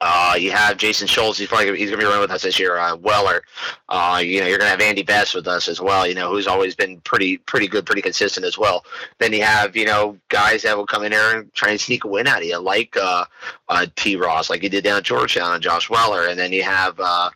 uh, 0.00 0.36
you 0.38 0.50
have 0.50 0.76
Jason 0.76 1.06
Schultz. 1.06 1.38
He's 1.38 1.48
probably 1.48 1.76
he's 1.78 1.88
gonna 1.88 2.00
be 2.00 2.04
running 2.04 2.20
with 2.20 2.30
us 2.30 2.42
this 2.42 2.58
year. 2.58 2.76
Uh, 2.76 2.96
Weller. 2.96 3.42
Uh, 3.88 4.20
you 4.22 4.40
know, 4.40 4.46
you're 4.46 4.58
gonna 4.58 4.70
have 4.70 4.80
Andy 4.80 5.02
Best 5.02 5.34
with 5.34 5.48
us 5.48 5.68
as 5.68 5.80
well. 5.80 6.06
You 6.06 6.14
know, 6.14 6.30
who's 6.30 6.46
always 6.46 6.74
been 6.74 7.00
pretty 7.00 7.38
pretty 7.38 7.66
good, 7.66 7.86
pretty 7.86 8.02
consistent 8.02 8.44
as 8.44 8.58
well. 8.58 8.84
Then 9.18 9.32
you 9.32 9.42
have 9.42 9.74
you 9.74 9.86
know 9.86 10.18
guys 10.28 10.62
that 10.62 10.76
will 10.76 10.86
come 10.86 11.04
in 11.04 11.12
there 11.12 11.38
and 11.38 11.54
try 11.54 11.70
and 11.70 11.80
sneak 11.80 12.04
a 12.04 12.08
win 12.08 12.26
out 12.26 12.42
of 12.42 12.44
you, 12.44 12.58
like 12.58 12.96
uh, 12.96 13.24
uh, 13.68 13.86
T. 13.96 14.16
Ross, 14.16 14.50
like 14.50 14.60
he 14.60 14.68
did 14.68 14.84
down 14.84 14.98
at 14.98 15.04
Georgetown, 15.04 15.54
and 15.54 15.62
Josh 15.62 15.88
Weller. 15.88 16.26
And 16.26 16.38
then 16.38 16.52
you 16.52 16.62
have 16.62 17.00
uh, 17.00 17.30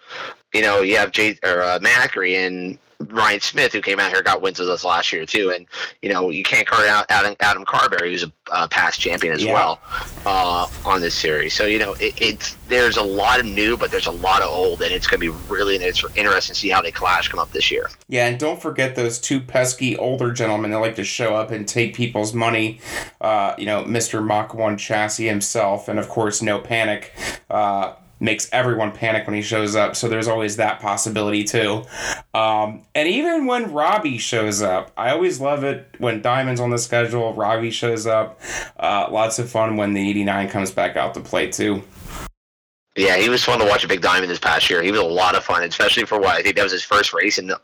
you 0.52 0.60
know 0.60 0.82
you 0.82 0.96
have 0.98 1.12
Jay 1.12 1.38
or 1.42 1.62
uh, 1.62 1.78
Macri 1.78 2.46
and 2.46 2.78
Ryan 3.08 3.40
Smith, 3.40 3.72
who 3.72 3.80
came 3.80 3.98
out 3.98 4.12
here, 4.12 4.22
got 4.22 4.42
wins 4.42 4.58
with 4.58 4.68
us 4.68 4.84
last 4.84 5.12
year 5.12 5.24
too, 5.26 5.50
and 5.50 5.66
you 6.02 6.08
know 6.12 6.30
you 6.30 6.42
can't 6.42 6.66
card 6.66 6.86
out 6.86 7.06
Adam, 7.08 7.34
Adam 7.40 7.64
Carberry, 7.64 8.10
who's 8.12 8.24
a 8.24 8.32
uh, 8.52 8.68
past 8.68 9.00
champion 9.00 9.32
as 9.32 9.42
Yeah. 9.42 9.54
well 9.54 9.80
uh, 10.26 10.66
on 10.84 11.00
this 11.00 11.14
series. 11.14 11.54
So 11.54 11.64
you 11.66 11.78
know 11.78 11.94
it, 11.94 12.14
it's 12.20 12.54
there's 12.68 12.96
a 12.98 13.02
lot 13.02 13.40
of 13.40 13.46
new, 13.46 13.76
but 13.76 13.90
there's 13.90 14.06
a 14.06 14.10
lot 14.12 14.42
of 14.42 14.48
old, 14.50 14.82
and 14.82 14.92
it's 14.92 15.06
going 15.06 15.20
to 15.20 15.32
be 15.32 15.38
really 15.48 15.76
it's 15.76 16.04
interesting 16.14 16.54
to 16.54 16.60
see 16.60 16.68
how 16.68 16.82
they 16.82 16.92
clash 16.92 17.28
come 17.28 17.40
up 17.40 17.50
this 17.52 17.70
year. 17.70 17.88
Yeah, 18.08 18.26
and 18.26 18.38
don't 18.38 18.60
forget 18.60 18.94
those 18.96 19.18
two 19.18 19.40
pesky 19.40 19.96
older 19.96 20.30
gentlemen 20.32 20.70
that 20.72 20.78
like 20.78 20.96
to 20.96 21.04
show 21.04 21.34
up 21.34 21.50
and 21.50 21.66
take 21.66 21.94
people's 21.94 22.34
money. 22.34 22.80
Uh, 23.20 23.54
you 23.56 23.66
know, 23.66 23.84
Mr. 23.84 24.24
Mach 24.24 24.52
1 24.54 24.76
Chassis 24.76 25.26
himself, 25.26 25.88
and 25.88 25.98
of 25.98 26.08
course, 26.08 26.42
No 26.42 26.58
Panic. 26.58 27.12
Uh, 27.48 27.94
makes 28.20 28.48
everyone 28.52 28.92
panic 28.92 29.26
when 29.26 29.34
he 29.34 29.42
shows 29.42 29.74
up, 29.74 29.96
so 29.96 30.08
there's 30.08 30.28
always 30.28 30.56
that 30.56 30.80
possibility 30.80 31.42
too. 31.42 31.82
Um, 32.34 32.82
and 32.94 33.08
even 33.08 33.46
when 33.46 33.72
Robbie 33.72 34.18
shows 34.18 34.62
up, 34.62 34.92
I 34.96 35.10
always 35.10 35.40
love 35.40 35.64
it 35.64 35.88
when 35.98 36.20
Diamond's 36.22 36.60
on 36.60 36.70
the 36.70 36.78
schedule, 36.78 37.34
Robbie 37.34 37.70
shows 37.70 38.06
up. 38.06 38.40
Uh, 38.78 39.08
lots 39.10 39.38
of 39.38 39.50
fun 39.50 39.76
when 39.76 39.94
the 39.94 40.08
89 40.10 40.48
comes 40.50 40.70
back 40.70 40.96
out 40.96 41.14
to 41.14 41.20
play 41.20 41.50
too. 41.50 41.82
Yeah, 42.96 43.16
he 43.16 43.28
was 43.28 43.42
fun 43.42 43.60
to 43.60 43.64
watch 43.64 43.84
a 43.84 43.88
big 43.88 44.02
diamond 44.02 44.30
this 44.30 44.38
past 44.38 44.68
year. 44.68 44.82
He 44.82 44.90
was 44.90 45.00
a 45.00 45.04
lot 45.04 45.34
of 45.34 45.44
fun, 45.44 45.62
especially 45.62 46.04
for 46.04 46.18
what 46.20 46.36
I 46.36 46.42
think 46.42 46.56
that 46.56 46.64
was 46.64 46.72
his 46.72 46.82
first 46.82 47.14
race, 47.14 47.38
and 47.38 47.54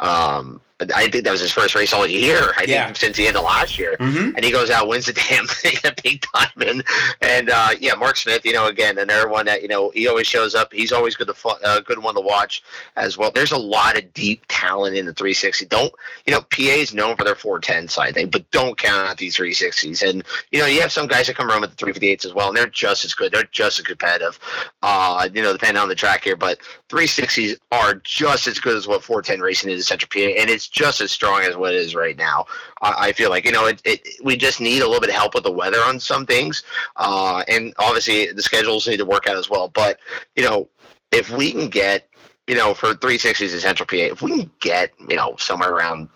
um, 0.00 0.60
I 0.94 1.08
think 1.08 1.24
that 1.24 1.30
was 1.30 1.40
his 1.40 1.52
first 1.52 1.74
race 1.74 1.92
all 1.92 2.06
year. 2.06 2.52
I 2.56 2.64
Yeah. 2.66 2.86
think 2.86 2.96
since 2.96 3.16
the 3.16 3.26
end 3.26 3.36
of 3.36 3.44
last 3.44 3.78
year. 3.78 3.96
Mm-hmm. 4.00 4.36
and 4.36 4.44
he 4.44 4.50
goes 4.50 4.70
out 4.70 4.88
wins 4.88 5.06
the 5.06 5.12
damn 5.28 5.46
thing 5.46 5.74
at 5.84 6.02
Big 6.02 6.24
Diamond. 6.34 6.84
And 7.20 7.50
uh, 7.50 7.70
yeah, 7.78 7.94
Mark 7.94 8.16
Smith, 8.16 8.44
you 8.44 8.52
know, 8.52 8.66
again 8.66 8.98
another 8.98 9.28
one 9.28 9.46
that 9.46 9.62
you 9.62 9.68
know 9.68 9.90
he 9.90 10.08
always 10.08 10.26
shows 10.26 10.54
up. 10.54 10.72
He's 10.72 10.92
always 10.92 11.14
good 11.16 11.26
to 11.28 11.34
fu- 11.34 11.50
uh, 11.50 11.80
good 11.80 11.98
one 12.02 12.14
to 12.14 12.20
watch 12.20 12.62
as 12.96 13.18
well. 13.18 13.30
There's 13.30 13.52
a 13.52 13.58
lot 13.58 13.96
of 13.98 14.12
deep 14.14 14.44
talent 14.48 14.96
in 14.96 15.06
the 15.06 15.12
360. 15.14 15.66
Don't 15.66 15.92
you 16.26 16.32
know? 16.32 16.40
PA 16.40 16.62
is 16.62 16.94
known 16.94 17.16
for 17.16 17.24
their 17.24 17.34
410 17.34 17.88
side 17.88 18.14
thing, 18.14 18.28
but 18.28 18.48
don't 18.50 18.76
count 18.78 19.08
out 19.08 19.16
these 19.18 19.36
360s. 19.36 20.08
And 20.08 20.22
you 20.50 20.58
know, 20.60 20.66
you 20.66 20.80
have 20.80 20.92
some 20.92 21.06
guys 21.06 21.26
that 21.26 21.36
come 21.36 21.48
around 21.50 21.60
with 21.62 21.76
the 21.76 21.84
358s 21.86 22.24
as 22.26 22.34
well, 22.34 22.48
and 22.48 22.56
they're 22.56 22.66
just 22.66 23.04
as 23.04 23.14
good. 23.14 23.32
They're 23.32 23.44
just 23.52 23.78
as 23.78 23.84
competitive. 23.84 24.38
Uh, 24.82 25.28
you 25.32 25.42
know, 25.42 25.52
depending 25.52 25.80
on 25.82 25.88
the 25.88 25.94
track 25.94 26.24
here, 26.24 26.36
but 26.36 26.58
360s 26.92 27.56
are 27.72 27.94
just 28.04 28.46
as 28.46 28.58
good 28.58 28.76
as 28.76 28.86
what 28.86 29.02
410 29.02 29.40
racing 29.40 29.70
is 29.70 29.78
in 29.78 29.82
Central 29.82 30.10
PA, 30.12 30.38
and 30.38 30.50
it's 30.50 30.68
just 30.68 31.00
as 31.00 31.10
strong 31.10 31.40
as 31.40 31.56
what 31.56 31.72
it 31.72 31.78
is 31.78 31.94
right 31.94 32.18
now. 32.18 32.44
I, 32.82 33.08
I 33.08 33.12
feel 33.12 33.30
like 33.30 33.46
you 33.46 33.52
know 33.52 33.66
it, 33.66 33.80
it. 33.84 34.06
We 34.22 34.36
just 34.36 34.60
need 34.60 34.82
a 34.82 34.86
little 34.86 35.00
bit 35.00 35.08
of 35.08 35.16
help 35.16 35.34
with 35.34 35.44
the 35.44 35.52
weather 35.52 35.78
on 35.78 35.98
some 35.98 36.26
things, 36.26 36.64
uh, 36.96 37.42
and 37.48 37.72
obviously 37.78 38.30
the 38.30 38.42
schedules 38.42 38.86
need 38.86 38.98
to 38.98 39.06
work 39.06 39.26
out 39.26 39.36
as 39.36 39.48
well. 39.48 39.68
But 39.68 40.00
you 40.36 40.44
know, 40.44 40.68
if 41.12 41.30
we 41.30 41.50
can 41.50 41.70
get 41.70 42.08
you 42.46 42.56
know 42.56 42.74
for 42.74 42.94
360s 42.94 43.54
in 43.54 43.60
Central 43.60 43.86
PA, 43.86 44.12
if 44.12 44.20
we 44.20 44.30
can 44.40 44.50
get 44.60 44.92
you 45.08 45.16
know 45.16 45.34
somewhere 45.38 45.72
around 45.72 46.10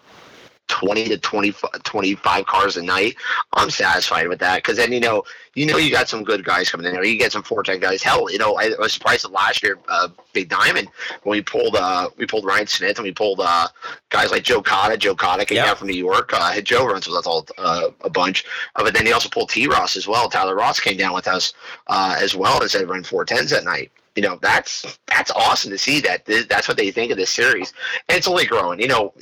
20 0.69 1.09
to 1.09 1.19
25, 1.19 1.83
25 1.85 2.47
cars 2.47 2.77
a 2.77 2.83
night, 2.83 3.17
I'm 3.55 3.71
satisfied 3.71 4.29
with 4.29 4.41
that. 4.41 4.57
Because 4.57 4.77
then 4.77 4.93
you 4.93 5.01
know, 5.01 5.23
you 5.57 5.65
know, 5.67 5.79
you 5.79 5.91
got 5.91 6.07
some 6.09 6.23
good 6.23 6.45
guys 6.45 6.71
coming 6.71 6.87
in 6.87 6.93
there. 6.93 7.03
You 7.03 7.19
get 7.19 7.33
some 7.33 7.43
410 7.43 7.81
guys. 7.81 8.03
Hell, 8.03 8.31
you 8.31 8.39
know, 8.39 8.57
I 8.59 8.71
was 8.79 8.93
surprised 8.93 9.25
that 9.25 9.33
last 9.33 9.63
year, 9.63 9.79
uh, 9.89 10.09
Big 10.35 10.51
Diamond, 10.51 10.89
when 11.23 11.39
we 11.39 11.43
pulled, 11.43 11.75
uh, 11.75 12.11
we 12.19 12.27
pulled 12.27 12.45
Ryan 12.45 12.67
Smith 12.67 12.99
and 12.99 13.05
we 13.05 13.11
pulled 13.13 13.41
uh, 13.43 13.67
guys 14.11 14.31
like 14.31 14.43
Joe 14.45 14.61
Cotta. 14.63 14.99
Joe 14.99 15.15
Cotta 15.17 15.47
came 15.47 15.57
Yeah. 15.57 15.65
down 15.65 15.77
from 15.77 15.89
New 15.89 15.97
York. 15.97 16.31
Uh, 16.33 16.61
Joe 16.61 16.87
runs 16.87 17.07
with 17.09 17.17
us 17.17 17.27
all 17.27 17.47
uh, 17.57 17.89
a 18.03 18.11
bunch. 18.11 18.45
Uh, 18.77 18.85
but 18.85 18.93
then 18.95 19.07
he 19.07 19.13
also 19.13 19.31
pulled 19.31 19.49
T 19.49 19.67
Ross 19.67 19.97
as 19.97 20.07
well. 20.07 20.29
Tyler 20.29 20.55
Ross 20.55 20.79
came 20.79 20.99
down 20.99 21.15
with 21.15 21.27
us 21.27 21.55
uh, 21.87 22.17
as 22.21 22.37
well 22.37 22.61
and 22.61 22.71
said 22.71 22.87
run 22.89 23.03
410s 23.03 23.49
that 23.51 23.65
night. 23.65 23.91
You 24.15 24.23
know 24.23 24.39
that's 24.41 24.99
that's 25.07 25.31
awesome 25.33 25.71
to 25.73 25.77
see 25.79 26.01
that 26.01 26.25
that's 26.49 26.69
what 26.69 26.79
they 26.79 26.91
think 26.91 27.11
of 27.13 27.19
this 27.19 27.29
series, 27.29 27.75
and 28.09 28.17
it's 28.17 28.27
only 28.27 28.47
growing. 28.47 28.81
You 28.81 28.89
know, 28.89 29.13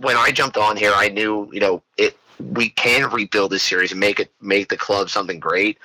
when 0.00 0.16
I 0.16 0.30
jumped 0.30 0.56
on 0.56 0.78
here, 0.78 0.92
I 0.94 1.08
knew 1.10 1.50
you 1.52 1.60
know 1.60 1.82
it. 1.98 2.16
We 2.40 2.70
can 2.70 3.10
rebuild 3.10 3.52
this 3.52 3.62
series 3.62 3.90
and 3.90 4.00
make 4.00 4.20
it 4.20 4.32
make 4.40 4.68
the 4.68 4.76
club 4.76 5.10
something 5.10 5.40
great. 5.40 5.78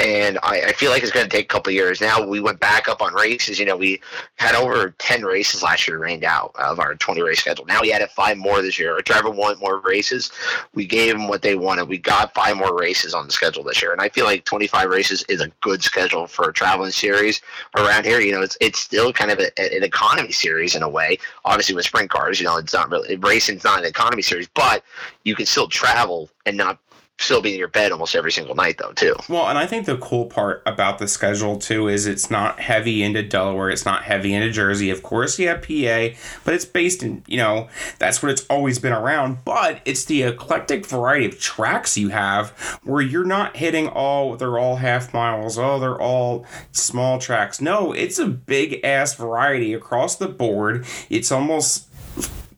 And 0.00 0.38
I, 0.42 0.62
I 0.62 0.72
feel 0.72 0.90
like 0.90 1.02
it's 1.02 1.12
going 1.12 1.28
to 1.28 1.30
take 1.30 1.44
a 1.44 1.48
couple 1.48 1.70
years. 1.72 2.00
Now 2.00 2.26
we 2.26 2.40
went 2.40 2.58
back 2.58 2.88
up 2.88 3.02
on 3.02 3.12
races. 3.12 3.58
You 3.58 3.66
know, 3.66 3.76
we 3.76 4.00
had 4.36 4.54
over 4.54 4.94
ten 4.98 5.22
races 5.22 5.62
last 5.62 5.86
year 5.86 5.98
rained 5.98 6.24
out 6.24 6.52
of 6.58 6.80
our 6.80 6.94
twenty 6.94 7.20
race 7.20 7.40
schedule. 7.40 7.66
Now 7.66 7.82
we 7.82 7.92
added 7.92 8.08
five 8.08 8.38
more 8.38 8.62
this 8.62 8.78
year. 8.78 8.94
Our 8.94 9.02
driver 9.02 9.28
wanted 9.28 9.60
more 9.60 9.78
races. 9.80 10.32
We 10.72 10.86
gave 10.86 11.12
them 11.12 11.28
what 11.28 11.42
they 11.42 11.54
wanted. 11.54 11.86
We 11.86 11.98
got 11.98 12.32
five 12.32 12.56
more 12.56 12.74
races 12.78 13.12
on 13.12 13.26
the 13.26 13.32
schedule 13.32 13.62
this 13.62 13.82
year, 13.82 13.92
and 13.92 14.00
I 14.00 14.08
feel 14.08 14.24
like 14.24 14.46
twenty 14.46 14.66
five 14.66 14.88
races 14.88 15.22
is 15.28 15.42
a 15.42 15.48
good 15.60 15.82
schedule 15.82 16.26
for 16.26 16.48
a 16.48 16.52
traveling 16.52 16.92
series 16.92 17.42
around 17.76 18.06
here. 18.06 18.20
You 18.20 18.32
know, 18.32 18.40
it's 18.40 18.56
it's 18.62 18.78
still 18.78 19.12
kind 19.12 19.30
of 19.30 19.38
a, 19.38 19.76
an 19.76 19.84
economy 19.84 20.32
series 20.32 20.74
in 20.74 20.82
a 20.82 20.88
way. 20.88 21.18
Obviously, 21.44 21.74
with 21.74 21.84
sprint 21.84 22.08
cars, 22.08 22.40
you 22.40 22.46
know, 22.46 22.56
it's 22.56 22.72
not 22.72 22.90
really 22.90 23.16
racing's 23.16 23.64
not 23.64 23.80
an 23.80 23.84
economy 23.84 24.22
series, 24.22 24.48
but 24.54 24.82
you 25.24 25.34
can 25.34 25.44
still 25.44 25.68
travel 25.68 26.30
and 26.46 26.56
not 26.56 26.78
still 27.20 27.42
be 27.42 27.52
in 27.52 27.58
your 27.58 27.68
bed 27.68 27.92
almost 27.92 28.16
every 28.16 28.32
single 28.32 28.54
night 28.54 28.78
though 28.78 28.92
too. 28.92 29.14
Well, 29.28 29.48
and 29.48 29.58
I 29.58 29.66
think 29.66 29.86
the 29.86 29.98
cool 29.98 30.26
part 30.26 30.62
about 30.66 30.98
the 30.98 31.06
schedule 31.06 31.58
too 31.58 31.86
is 31.88 32.06
it's 32.06 32.30
not 32.30 32.60
heavy 32.60 33.02
into 33.02 33.22
Delaware, 33.22 33.70
it's 33.70 33.84
not 33.84 34.04
heavy 34.04 34.34
into 34.34 34.50
Jersey. 34.50 34.90
Of 34.90 35.02
course, 35.02 35.38
you 35.38 35.48
have 35.48 35.62
PA, 35.62 36.18
but 36.44 36.54
it's 36.54 36.64
based 36.64 37.02
in, 37.02 37.22
you 37.26 37.36
know, 37.36 37.68
that's 37.98 38.22
what 38.22 38.32
it's 38.32 38.46
always 38.46 38.78
been 38.78 38.92
around. 38.92 39.44
But 39.44 39.80
it's 39.84 40.04
the 40.06 40.22
eclectic 40.22 40.86
variety 40.86 41.26
of 41.26 41.38
tracks 41.38 41.98
you 41.98 42.08
have 42.08 42.50
where 42.82 43.02
you're 43.02 43.24
not 43.24 43.56
hitting 43.56 43.88
all, 43.88 44.36
they're 44.36 44.58
all 44.58 44.76
half 44.76 45.12
miles, 45.12 45.58
oh, 45.58 45.78
they're 45.78 46.00
all 46.00 46.46
small 46.72 47.18
tracks. 47.18 47.60
No, 47.60 47.92
it's 47.92 48.18
a 48.18 48.26
big 48.26 48.80
ass 48.82 49.14
variety 49.14 49.74
across 49.74 50.16
the 50.16 50.28
board. 50.28 50.86
It's 51.10 51.30
almost 51.30 51.86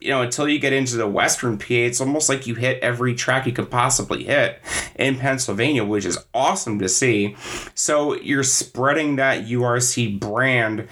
you 0.02 0.10
know, 0.10 0.22
until 0.22 0.48
you 0.48 0.58
get 0.58 0.72
into 0.72 0.96
the 0.96 1.06
Western 1.06 1.58
PA, 1.58 1.66
it's 1.68 2.00
almost 2.00 2.28
like 2.28 2.46
you 2.46 2.54
hit 2.54 2.82
every 2.82 3.14
track 3.14 3.46
you 3.46 3.52
could 3.52 3.70
possibly 3.70 4.24
hit 4.24 4.60
in 4.96 5.18
Pennsylvania, 5.18 5.84
which 5.84 6.04
is 6.04 6.18
awesome 6.34 6.78
to 6.78 6.88
see. 6.88 7.36
So 7.74 8.14
you're 8.16 8.42
spreading 8.42 9.16
that 9.16 9.46
URC 9.46 10.18
brand 10.20 10.88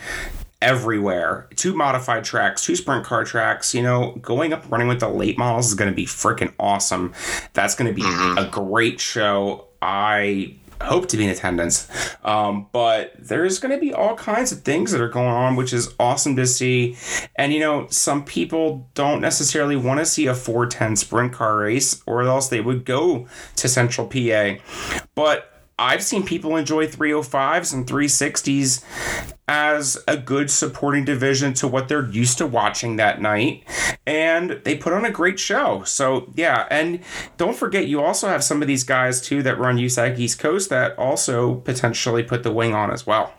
everywhere. 0.62 1.48
Two 1.56 1.74
modified 1.74 2.24
tracks, 2.24 2.64
two 2.64 2.76
sprint 2.76 3.04
car 3.04 3.24
tracks, 3.24 3.74
you 3.74 3.82
know, 3.82 4.12
going 4.20 4.52
up 4.52 4.70
running 4.70 4.88
with 4.88 5.00
the 5.00 5.08
late 5.08 5.38
models 5.38 5.68
is 5.68 5.74
going 5.74 5.90
to 5.90 5.96
be 5.96 6.06
freaking 6.06 6.52
awesome. 6.58 7.12
That's 7.54 7.74
going 7.74 7.88
to 7.88 7.94
be 7.94 8.02
mm-hmm. 8.02 8.38
a 8.38 8.48
great 8.48 9.00
show. 9.00 9.66
I 9.82 10.56
hope 10.80 11.08
to 11.08 11.16
be 11.16 11.24
in 11.24 11.30
attendance. 11.30 11.88
Um, 12.24 12.66
but 12.72 13.12
there's 13.18 13.58
going 13.58 13.72
to 13.72 13.80
be 13.80 13.92
all 13.92 14.14
kinds 14.14 14.52
of 14.52 14.62
things 14.62 14.92
that 14.92 15.00
are 15.00 15.08
going 15.08 15.28
on, 15.28 15.56
which 15.56 15.72
is 15.72 15.94
awesome 15.98 16.36
to 16.36 16.46
see. 16.46 16.96
And, 17.36 17.52
you 17.52 17.60
know, 17.60 17.86
some 17.90 18.24
people 18.24 18.88
don't 18.94 19.20
necessarily 19.20 19.76
want 19.76 20.00
to 20.00 20.06
see 20.06 20.26
a 20.26 20.34
410 20.34 20.96
sprint 20.96 21.32
car 21.32 21.58
race, 21.58 22.02
or 22.06 22.22
else 22.22 22.48
they 22.48 22.60
would 22.60 22.84
go 22.84 23.26
to 23.56 23.68
Central 23.68 24.06
PA. 24.06 24.54
But 25.14 25.49
I've 25.80 26.02
seen 26.02 26.24
people 26.24 26.56
enjoy 26.56 26.86
305s 26.86 27.72
and 27.72 27.86
360s 27.86 28.84
as 29.48 29.98
a 30.06 30.16
good 30.16 30.50
supporting 30.50 31.04
division 31.04 31.54
to 31.54 31.66
what 31.66 31.88
they're 31.88 32.06
used 32.06 32.38
to 32.38 32.46
watching 32.46 32.96
that 32.96 33.20
night. 33.20 33.64
And 34.06 34.60
they 34.64 34.76
put 34.76 34.92
on 34.92 35.06
a 35.06 35.10
great 35.10 35.40
show. 35.40 35.82
So, 35.84 36.30
yeah. 36.36 36.68
And 36.70 37.00
don't 37.38 37.56
forget, 37.56 37.88
you 37.88 38.02
also 38.02 38.28
have 38.28 38.44
some 38.44 38.60
of 38.60 38.68
these 38.68 38.84
guys, 38.84 39.22
too, 39.22 39.42
that 39.42 39.58
run 39.58 39.78
USAC 39.78 40.18
East 40.18 40.38
Coast 40.38 40.68
that 40.68 40.96
also 40.98 41.56
potentially 41.56 42.22
put 42.22 42.42
the 42.42 42.52
wing 42.52 42.74
on 42.74 42.92
as 42.92 43.06
well. 43.06 43.32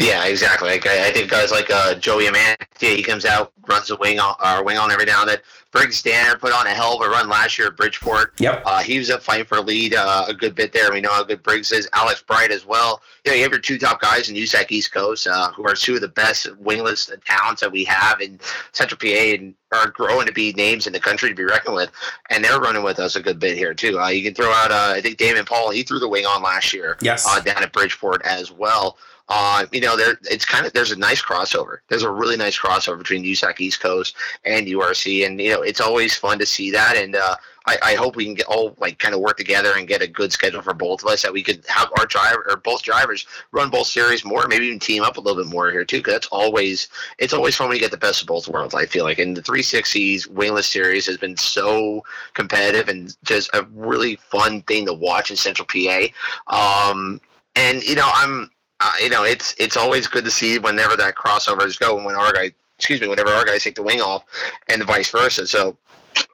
Yeah, 0.00 0.24
exactly. 0.24 0.70
Like, 0.70 0.86
I, 0.86 1.08
I 1.08 1.12
think 1.12 1.30
guys 1.30 1.50
like 1.50 1.70
uh, 1.70 1.94
Joey 1.94 2.28
Aman 2.28 2.56
yeah, 2.80 2.90
he 2.90 3.02
comes 3.02 3.24
out, 3.24 3.52
runs 3.68 3.88
the 3.88 3.96
wing 3.96 4.18
on, 4.18 4.34
uh, 4.40 4.62
wing 4.64 4.78
on 4.78 4.90
every 4.90 5.04
now 5.04 5.20
and 5.20 5.30
then. 5.30 5.38
Briggs 5.70 6.02
Danner 6.02 6.36
put 6.36 6.52
on 6.52 6.66
a 6.66 6.70
hell 6.70 7.00
of 7.00 7.06
a 7.06 7.08
run 7.08 7.28
last 7.28 7.56
year 7.56 7.68
at 7.68 7.76
Bridgeport. 7.76 8.34
Yep. 8.40 8.62
Uh, 8.66 8.80
he 8.80 8.98
was 8.98 9.08
up 9.08 9.22
fighting 9.22 9.46
for 9.46 9.58
a 9.58 9.60
lead 9.60 9.94
uh, 9.94 10.24
a 10.26 10.34
good 10.34 10.56
bit 10.56 10.72
there. 10.72 10.92
We 10.92 11.00
know 11.00 11.12
how 11.12 11.22
good 11.22 11.44
Briggs 11.44 11.70
is. 11.70 11.88
Alex 11.92 12.24
Bright 12.26 12.50
as 12.50 12.66
well. 12.66 13.02
You 13.24 13.30
know, 13.30 13.36
you 13.36 13.42
have 13.44 13.52
your 13.52 13.60
two 13.60 13.78
top 13.78 14.00
guys 14.00 14.28
in 14.28 14.34
USAC 14.34 14.72
East 14.72 14.92
Coast, 14.92 15.28
uh, 15.28 15.52
who 15.52 15.64
are 15.64 15.74
two 15.74 15.94
of 15.94 16.00
the 16.00 16.08
best 16.08 16.48
wingless 16.56 17.08
talents 17.24 17.60
that 17.60 17.70
we 17.70 17.84
have 17.84 18.20
in 18.20 18.40
Central 18.72 18.98
PA 18.98 19.06
and 19.06 19.54
are 19.72 19.90
growing 19.90 20.26
to 20.26 20.32
be 20.32 20.52
names 20.54 20.88
in 20.88 20.92
the 20.92 20.98
country 20.98 21.28
to 21.28 21.34
be 21.36 21.44
reckoned 21.44 21.76
with. 21.76 21.90
And 22.30 22.42
they're 22.42 22.58
running 22.58 22.82
with 22.82 22.98
us 22.98 23.14
a 23.14 23.22
good 23.22 23.38
bit 23.38 23.56
here 23.56 23.72
too. 23.72 24.00
Uh, 24.00 24.08
you 24.08 24.24
can 24.24 24.34
throw 24.34 24.50
out, 24.50 24.72
uh, 24.72 24.94
I 24.96 25.00
think 25.00 25.18
Damon 25.18 25.44
Paul. 25.44 25.70
He 25.70 25.84
threw 25.84 26.00
the 26.00 26.08
wing 26.08 26.26
on 26.26 26.42
last 26.42 26.72
year. 26.72 26.96
Yes. 27.00 27.24
Uh, 27.28 27.38
down 27.40 27.62
at 27.62 27.72
Bridgeport 27.72 28.22
as 28.24 28.50
well. 28.50 28.98
Uh, 29.32 29.64
you 29.70 29.80
know, 29.80 29.96
there 29.96 30.18
it's 30.28 30.44
kind 30.44 30.66
of 30.66 30.72
there's 30.72 30.90
a 30.90 30.98
nice 30.98 31.22
crossover. 31.22 31.78
There's 31.88 32.02
a 32.02 32.10
really 32.10 32.36
nice 32.36 32.58
crossover 32.58 32.98
between 32.98 33.22
USAC 33.22 33.60
East 33.60 33.80
Coast 33.80 34.16
and 34.44 34.66
URC, 34.66 35.24
and 35.24 35.40
you 35.40 35.50
know, 35.50 35.62
it's 35.62 35.80
always 35.80 36.16
fun 36.16 36.40
to 36.40 36.46
see 36.46 36.72
that. 36.72 36.96
And 36.96 37.14
uh, 37.14 37.36
I, 37.66 37.78
I 37.80 37.94
hope 37.94 38.16
we 38.16 38.24
can 38.24 38.34
get 38.34 38.46
all 38.46 38.74
like 38.80 38.98
kind 38.98 39.14
of 39.14 39.20
work 39.20 39.36
together 39.36 39.74
and 39.76 39.86
get 39.86 40.02
a 40.02 40.08
good 40.08 40.32
schedule 40.32 40.62
for 40.62 40.74
both 40.74 41.04
of 41.04 41.08
us 41.08 41.22
that 41.22 41.32
we 41.32 41.44
could 41.44 41.64
have 41.68 41.92
our 41.96 42.06
driver 42.06 42.44
or 42.50 42.56
both 42.56 42.82
drivers 42.82 43.24
run 43.52 43.70
both 43.70 43.86
series 43.86 44.24
more, 44.24 44.48
maybe 44.48 44.66
even 44.66 44.80
team 44.80 45.04
up 45.04 45.16
a 45.16 45.20
little 45.20 45.40
bit 45.40 45.52
more 45.52 45.70
here 45.70 45.84
too. 45.84 45.98
Because 45.98 46.14
that's 46.14 46.28
always 46.32 46.88
it's 47.18 47.32
always 47.32 47.54
fun 47.54 47.68
when 47.68 47.76
you 47.76 47.80
get 47.80 47.92
the 47.92 47.98
best 47.98 48.22
of 48.22 48.26
both 48.26 48.48
worlds. 48.48 48.74
I 48.74 48.86
feel 48.86 49.04
like, 49.04 49.20
and 49.20 49.36
the 49.36 49.42
360s 49.42 50.26
wingless 50.26 50.66
series 50.66 51.06
has 51.06 51.18
been 51.18 51.36
so 51.36 52.02
competitive 52.34 52.88
and 52.88 53.16
just 53.22 53.48
a 53.54 53.62
really 53.72 54.16
fun 54.16 54.62
thing 54.62 54.86
to 54.86 54.92
watch 54.92 55.30
in 55.30 55.36
Central 55.36 55.68
PA. 55.68 56.08
Um, 56.48 57.20
and 57.54 57.84
you 57.84 57.94
know, 57.94 58.10
I'm 58.12 58.50
uh, 58.80 58.92
you 59.00 59.10
know, 59.10 59.24
it's 59.24 59.54
it's 59.58 59.76
always 59.76 60.06
good 60.06 60.24
to 60.24 60.30
see 60.30 60.58
whenever 60.58 60.96
that 60.96 61.14
crossovers 61.14 61.78
go 61.78 61.96
and 61.96 62.06
when 62.06 62.16
our 62.16 62.32
guy, 62.32 62.50
excuse 62.78 63.00
me, 63.00 63.08
whenever 63.08 63.30
our 63.30 63.44
guys 63.44 63.62
take 63.62 63.74
the 63.74 63.82
wing 63.82 64.00
off, 64.00 64.24
and 64.68 64.82
vice 64.84 65.10
versa. 65.10 65.46
So 65.46 65.76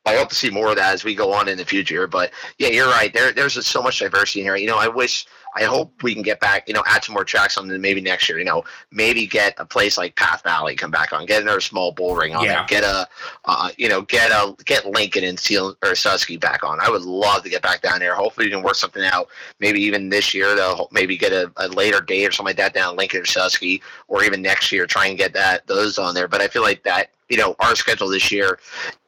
I 0.04 0.14
hope 0.14 0.28
to 0.28 0.34
see 0.36 0.50
more 0.50 0.70
of 0.70 0.76
that 0.76 0.94
as 0.94 1.02
we 1.04 1.14
go 1.16 1.32
on 1.32 1.48
in 1.48 1.58
the 1.58 1.64
future. 1.64 2.06
But 2.06 2.30
yeah, 2.58 2.68
you're 2.68 2.88
right. 2.88 3.12
There, 3.12 3.32
there's 3.32 3.54
just 3.54 3.68
so 3.68 3.82
much 3.82 3.98
diversity 3.98 4.40
in 4.40 4.46
here. 4.46 4.56
You 4.56 4.68
know, 4.68 4.78
I 4.78 4.86
wish, 4.86 5.26
I 5.56 5.64
hope 5.64 6.00
we 6.04 6.14
can 6.14 6.22
get 6.22 6.38
back. 6.38 6.68
You 6.68 6.74
know, 6.74 6.82
add 6.86 7.02
some 7.02 7.14
more 7.14 7.24
tracks 7.24 7.56
on 7.58 7.80
maybe 7.80 8.00
next 8.00 8.28
year. 8.28 8.38
You 8.38 8.44
know, 8.44 8.62
maybe 8.92 9.26
get 9.26 9.54
a 9.58 9.64
place 9.66 9.98
like 9.98 10.14
Path 10.14 10.44
Valley 10.44 10.76
come 10.76 10.92
back 10.92 11.12
on, 11.12 11.26
get 11.26 11.42
another 11.42 11.60
small 11.60 11.90
bull 11.90 12.14
ring 12.14 12.36
on 12.36 12.44
Yeah. 12.44 12.62
it, 12.62 12.68
get 12.68 12.84
a, 12.84 13.08
uh, 13.46 13.70
you 13.78 13.88
know, 13.88 14.02
get 14.02 14.30
a 14.30 14.54
get 14.64 14.86
Lincoln 14.86 15.24
and 15.24 15.40
Seal 15.40 15.70
or 15.82 15.92
Susky 15.92 16.38
back 16.38 16.62
on. 16.62 16.78
I 16.80 16.88
would 16.88 17.02
love 17.02 17.42
to 17.42 17.48
get 17.50 17.62
back 17.62 17.82
down 17.82 17.98
there. 17.98 18.14
Hopefully, 18.14 18.46
we 18.46 18.52
can 18.52 18.62
work 18.62 18.76
something 18.76 19.02
out. 19.02 19.28
Maybe 19.58 19.80
even 19.82 20.08
this 20.08 20.32
year, 20.32 20.54
they'll 20.54 20.88
maybe 20.92 21.16
get 21.16 21.32
a, 21.32 21.50
a 21.56 21.66
later 21.68 22.00
date 22.00 22.26
or 22.26 22.32
something 22.32 22.50
like 22.50 22.58
that 22.58 22.74
down 22.74 22.94
Lincoln 22.96 23.22
or 23.22 23.24
Susky, 23.24 23.80
or 24.06 24.22
even 24.22 24.40
next 24.40 24.70
year, 24.70 24.86
try 24.86 25.06
and 25.06 25.18
get 25.18 25.32
that 25.32 25.66
those 25.66 25.98
on 25.98 26.14
there. 26.14 26.28
But 26.28 26.42
I 26.42 26.46
feel 26.48 26.62
like 26.62 26.84
that 26.84 27.10
you 27.28 27.36
know 27.36 27.56
our 27.60 27.74
schedule 27.74 28.08
this 28.08 28.30
year 28.30 28.58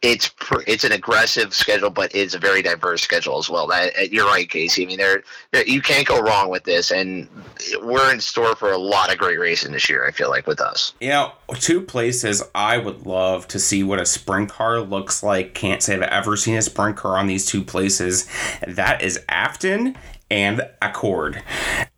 it's 0.03 0.28
pr- 0.28 0.62
it's 0.66 0.85
an 0.85 0.93
aggressive 0.93 1.55
schedule 1.55 1.90
but 1.90 2.15
it's 2.15 2.35
a 2.35 2.39
very 2.39 2.62
diverse 2.62 3.03
schedule 3.03 3.39
as 3.39 3.49
well 3.49 3.66
that 3.66 3.93
uh, 3.99 4.03
you're 4.11 4.27
right 4.27 4.51
casey 4.51 4.85
i 4.85 4.86
mean 4.86 4.99
there 4.99 5.23
you 5.66 5.81
can't 5.81 6.07
go 6.07 6.20
wrong 6.20 6.49
with 6.49 6.65
this 6.65 6.90
and 6.90 7.28
we're 7.82 8.12
in 8.12 8.20
store 8.20 8.55
for 8.55 8.73
a 8.73 8.78
lot 8.78 9.12
of 9.12 9.19
great 9.19 9.39
racing 9.39 9.73
this 9.73 9.89
year 9.89 10.07
i 10.07 10.11
feel 10.11 10.31
like 10.31 10.47
with 10.47 10.61
us 10.61 10.95
You 11.01 11.11
know, 11.11 11.32
two 11.61 11.81
places 11.81 12.43
I 12.55 12.78
would 12.78 13.07
love 13.07 13.47
to 13.49 13.59
see 13.59 13.82
what 13.82 14.01
a 14.01 14.07
sprint 14.07 14.51
car 14.51 14.81
looks 14.81 15.23
like. 15.23 15.55
Can't 15.55 15.82
say 15.82 15.95
I've 15.95 16.03
ever 16.03 16.36
seen 16.36 16.57
a 16.57 16.62
sprint 16.62 16.97
car 16.97 17.16
on 17.16 17.27
these 17.27 17.47
two 17.47 17.62
places. 17.62 18.28
That 18.66 19.03
is 19.03 19.20
Afton 19.28 19.97
and 20.31 20.69
Accord. 20.82 21.43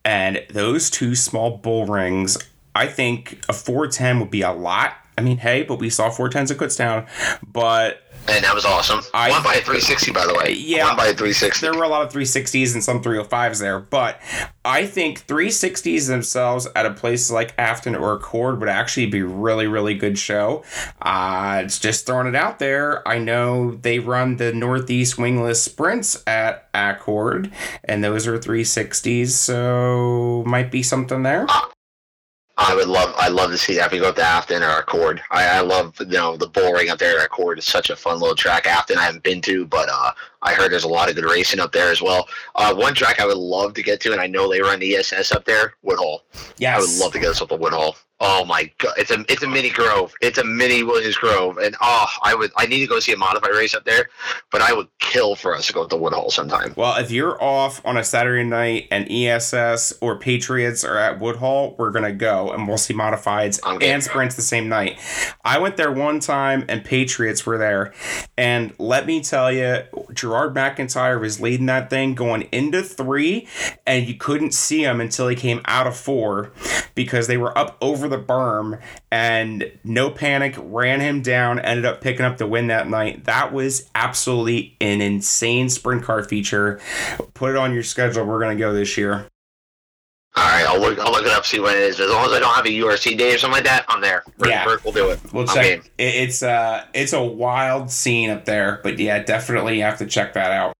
And 0.05 0.43
those 0.51 0.91
two 0.91 1.15
small 1.15 1.59
bull 1.59 1.87
rings, 1.87 2.39
I 2.75 2.87
think 2.87 3.43
a 3.49 3.53
410 3.53 4.21
would 4.21 4.31
be 4.31 4.43
a 4.43 4.53
lot. 4.53 4.95
I 5.21 5.23
mean, 5.23 5.37
hey, 5.37 5.63
but 5.65 5.79
we 5.79 5.91
saw 5.91 6.09
410s 6.09 6.51
at 6.51 6.57
Kutztown. 6.57 7.07
But 7.47 8.01
and 8.29 8.45
that 8.45 8.55
was 8.55 8.65
awesome 8.67 9.01
I- 9.15 9.31
one 9.31 9.43
by 9.43 9.55
a 9.55 9.61
360 9.61 10.13
by 10.13 10.27
the 10.27 10.35
way 10.35 10.53
Yeah. 10.53 10.85
one 10.89 10.97
by 10.97 11.07
a 11.07 11.15
360 11.15 11.65
there 11.67 11.75
were 11.75 11.85
a 11.85 11.89
lot 11.89 12.03
of 12.03 12.13
360s 12.13 12.75
and 12.75 12.85
some 12.85 13.03
305s 13.03 13.59
there, 13.61 13.81
but 13.81 14.21
I 14.65 14.85
think 14.87 15.27
360s 15.27 16.07
themselves 16.07 16.67
at 16.77 16.85
a 16.87 16.91
place 16.91 17.31
like 17.31 17.55
Afton 17.59 17.95
or 17.95 18.13
Accord 18.15 18.61
would 18.61 18.69
actually 18.69 19.07
be 19.07 19.23
really, 19.23 19.67
really 19.67 19.95
good 19.95 20.19
show. 20.19 20.63
Uh, 21.01 21.63
it's 21.65 21.79
just 21.79 22.07
throwing 22.07 22.27
it 22.27 22.37
out 22.37 22.59
there. 22.59 23.07
I 23.09 23.19
know 23.19 23.73
they 23.73 23.99
run 23.99 24.37
the 24.37 24.53
Northeast 24.53 25.17
Wingless 25.19 25.63
Sprints 25.63 26.23
at 26.27 26.69
Accord, 26.75 27.51
and 27.85 28.05
those 28.05 28.27
are 28.27 28.39
360s, 28.39 29.29
so 29.31 30.43
might 30.47 30.71
be 30.71 30.83
something 30.83 31.23
there. 31.23 31.47
I 32.62 32.74
would 32.74 32.89
love, 32.89 33.15
I 33.16 33.28
love 33.28 33.51
to 33.53 33.57
see 33.57 33.74
that. 33.77 33.87
If 33.87 33.93
we 33.93 34.01
go 34.01 34.11
up 34.11 34.16
to 34.16 34.23
Afton 34.23 34.62
or 34.62 34.69
Accord, 34.69 35.23
I, 35.31 35.47
I 35.47 35.61
love, 35.61 35.99
you 35.99 36.07
know, 36.09 36.37
the 36.37 36.47
bull 36.47 36.74
ring 36.74 36.91
up 36.91 36.99
there 36.99 37.19
at 37.19 37.24
Accord 37.24 37.59
is 37.59 37.65
such 37.65 37.89
a 37.89 37.97
fun 37.97 38.20
little 38.20 38.37
track. 38.37 38.66
Afton 38.66 38.99
I 38.99 39.05
haven't 39.05 39.23
been 39.23 39.41
to, 39.43 39.66
but 39.66 39.89
uh, 39.91 40.12
I 40.43 40.53
heard 40.53 40.70
there's 40.70 40.85
a 40.85 40.89
lot 40.89 41.09
of 41.09 41.15
good 41.15 41.24
racing 41.24 41.59
up 41.59 41.73
there 41.73 41.91
as 41.91 42.03
well. 42.03 42.28
Uh, 42.57 42.74
one 42.74 42.93
track 42.93 43.19
I 43.19 43.24
would 43.24 43.39
love 43.39 43.73
to 43.74 43.82
get 43.82 43.99
to, 44.03 44.12
and 44.12 44.20
I 44.20 44.27
know 44.27 44.47
they 44.47 44.61
run 44.61 44.78
the 44.78 44.95
ESS 44.95 45.32
up 45.32 45.47
there, 45.47 45.73
Woodhull. 45.82 46.24
Yes. 46.59 46.77
I 46.77 46.81
would 46.81 47.03
love 47.03 47.12
to 47.15 47.19
get 47.19 47.31
us 47.31 47.41
up 47.41 47.49
to 47.49 47.57
Woodhull. 47.57 47.97
Oh 48.23 48.45
my 48.45 48.71
god, 48.77 48.93
it's 48.99 49.11
a 49.11 49.25
it's 49.31 49.43
a 49.43 49.49
mini 49.49 49.71
Grove. 49.71 50.13
It's 50.21 50.37
a 50.37 50.45
mini 50.45 50.83
Williams 50.83 51.17
Grove, 51.17 51.57
and 51.57 51.75
oh, 51.81 52.07
I 52.23 52.35
would 52.35 52.51
I 52.55 52.67
need 52.67 52.81
to 52.81 52.87
go 52.87 53.01
see 53.01 53.13
a 53.13 53.17
modified 53.17 53.53
race 53.53 53.75
up 53.75 53.85
there, 53.85 54.11
but 54.53 54.61
I 54.61 54.75
would 54.75 54.89
kill 54.99 55.35
for 55.37 55.57
us 55.57 55.69
to 55.69 55.73
go 55.73 55.87
to 55.87 55.97
Woodhull 55.97 56.31
sometime. 56.31 56.75
Well, 56.77 56.99
if 56.99 57.11
you're 57.11 57.43
off 57.43 57.81
on 57.83 57.97
a 57.97 58.05
Saturday 58.05 58.45
night 58.45 58.89
and 58.91 59.11
ESS 59.11 59.95
or 60.03 60.19
Patriots 60.19 60.85
are 60.85 60.99
at 60.99 61.19
Woodhull, 61.19 61.77
we're 61.79 61.91
gonna 61.91 62.13
go 62.13 62.53
and 62.53 62.69
we'll 62.69 62.77
see 62.77 62.93
modifieds 62.93 63.59
and 63.83 64.05
sprints 64.05 64.37
the 64.37 64.43
same 64.43 64.69
night. 64.69 64.99
I 65.43 65.59
went 65.59 65.79
there 65.79 65.91
one 65.91 66.21
time 66.21 66.67
and 66.69 66.85
Patriots 66.85 67.47
were 67.47 67.57
there, 67.57 67.95
and 68.37 68.75
let 68.79 69.07
me 69.07 69.23
tell 69.23 69.51
you, 69.51 69.79
Gerard 70.13 70.55
McIntyre 70.55 71.19
was 71.19 71.41
leading 71.41 71.67
that 71.67 71.89
thing 71.89 72.15
going 72.15 72.43
into 72.53 72.83
three, 72.83 73.49
and 73.87 74.07
you 74.07 74.15
couldn't 74.15 74.53
see 74.53 74.85
him 74.85 75.01
until 75.01 75.29
he 75.29 75.37
came 75.37 75.63
out 75.65 75.87
of 75.87 75.97
four 75.97 76.53
because 76.95 77.27
they 77.27 77.39
were 77.39 77.57
up 77.57 77.79
over 77.81 78.10
the 78.11 78.19
berm 78.19 78.78
and 79.11 79.70
no 79.85 80.11
panic 80.11 80.55
ran 80.59 81.01
him 81.01 81.23
down 81.23 81.59
ended 81.61 81.85
up 81.87 82.01
picking 82.01 82.24
up 82.27 82.37
the 82.39 82.47
win 82.47 82.66
that 82.66 82.89
night 82.89 83.24
that 83.24 83.53
was 83.53 83.89
absolutely 83.95 84.77
an 84.81 85.01
insane 85.01 85.69
sprint 85.69 86.03
car 86.03 86.23
feature 86.23 86.78
put 87.35 87.51
it 87.51 87.57
on 87.57 87.73
your 87.73 87.82
schedule 87.82 88.24
we're 88.24 88.41
going 88.41 88.57
to 88.57 88.61
go 88.61 88.73
this 88.73 88.97
year 88.99 89.27
All 90.37 90.45
right, 90.45 90.65
I'll 90.66 90.78
look 90.81 90.99
I'll 91.01 91.11
look 91.11 91.24
it 91.27 91.32
up 91.32 91.45
see 91.45 91.59
when 91.59 91.74
it 91.74 91.82
is. 91.82 91.99
As 91.99 92.09
long 92.09 92.24
as 92.27 92.32
I 92.32 92.39
don't 92.39 92.55
have 92.55 92.65
a 92.65 92.69
URC 92.69 93.19
day 93.19 93.35
or 93.35 93.39
something 93.39 93.57
like 93.57 93.65
that, 93.65 93.85
I'm 93.89 94.01
there. 94.01 94.23
We're- 94.39 94.53
Yeah. 94.53 94.65
we're- 94.65 94.78
we'll 94.85 94.93
do 94.93 95.11
it. 95.11 95.19
we'll 95.32 95.49
I'm 95.51 95.55
check 95.57 95.65
game. 95.65 95.82
it, 95.99 96.15
it's 96.28 96.43
uh 96.45 96.85
it's 96.95 97.12
a 97.12 97.23
wild 97.23 97.91
scene 97.91 98.31
up 98.31 98.45
there 98.45 98.78
but 98.85 98.99
yeah 99.01 99.19
definitely 99.24 99.78
you 99.78 99.82
have 99.82 99.99
to 99.99 100.07
check 100.07 100.35
that 100.35 100.53
out 100.53 100.73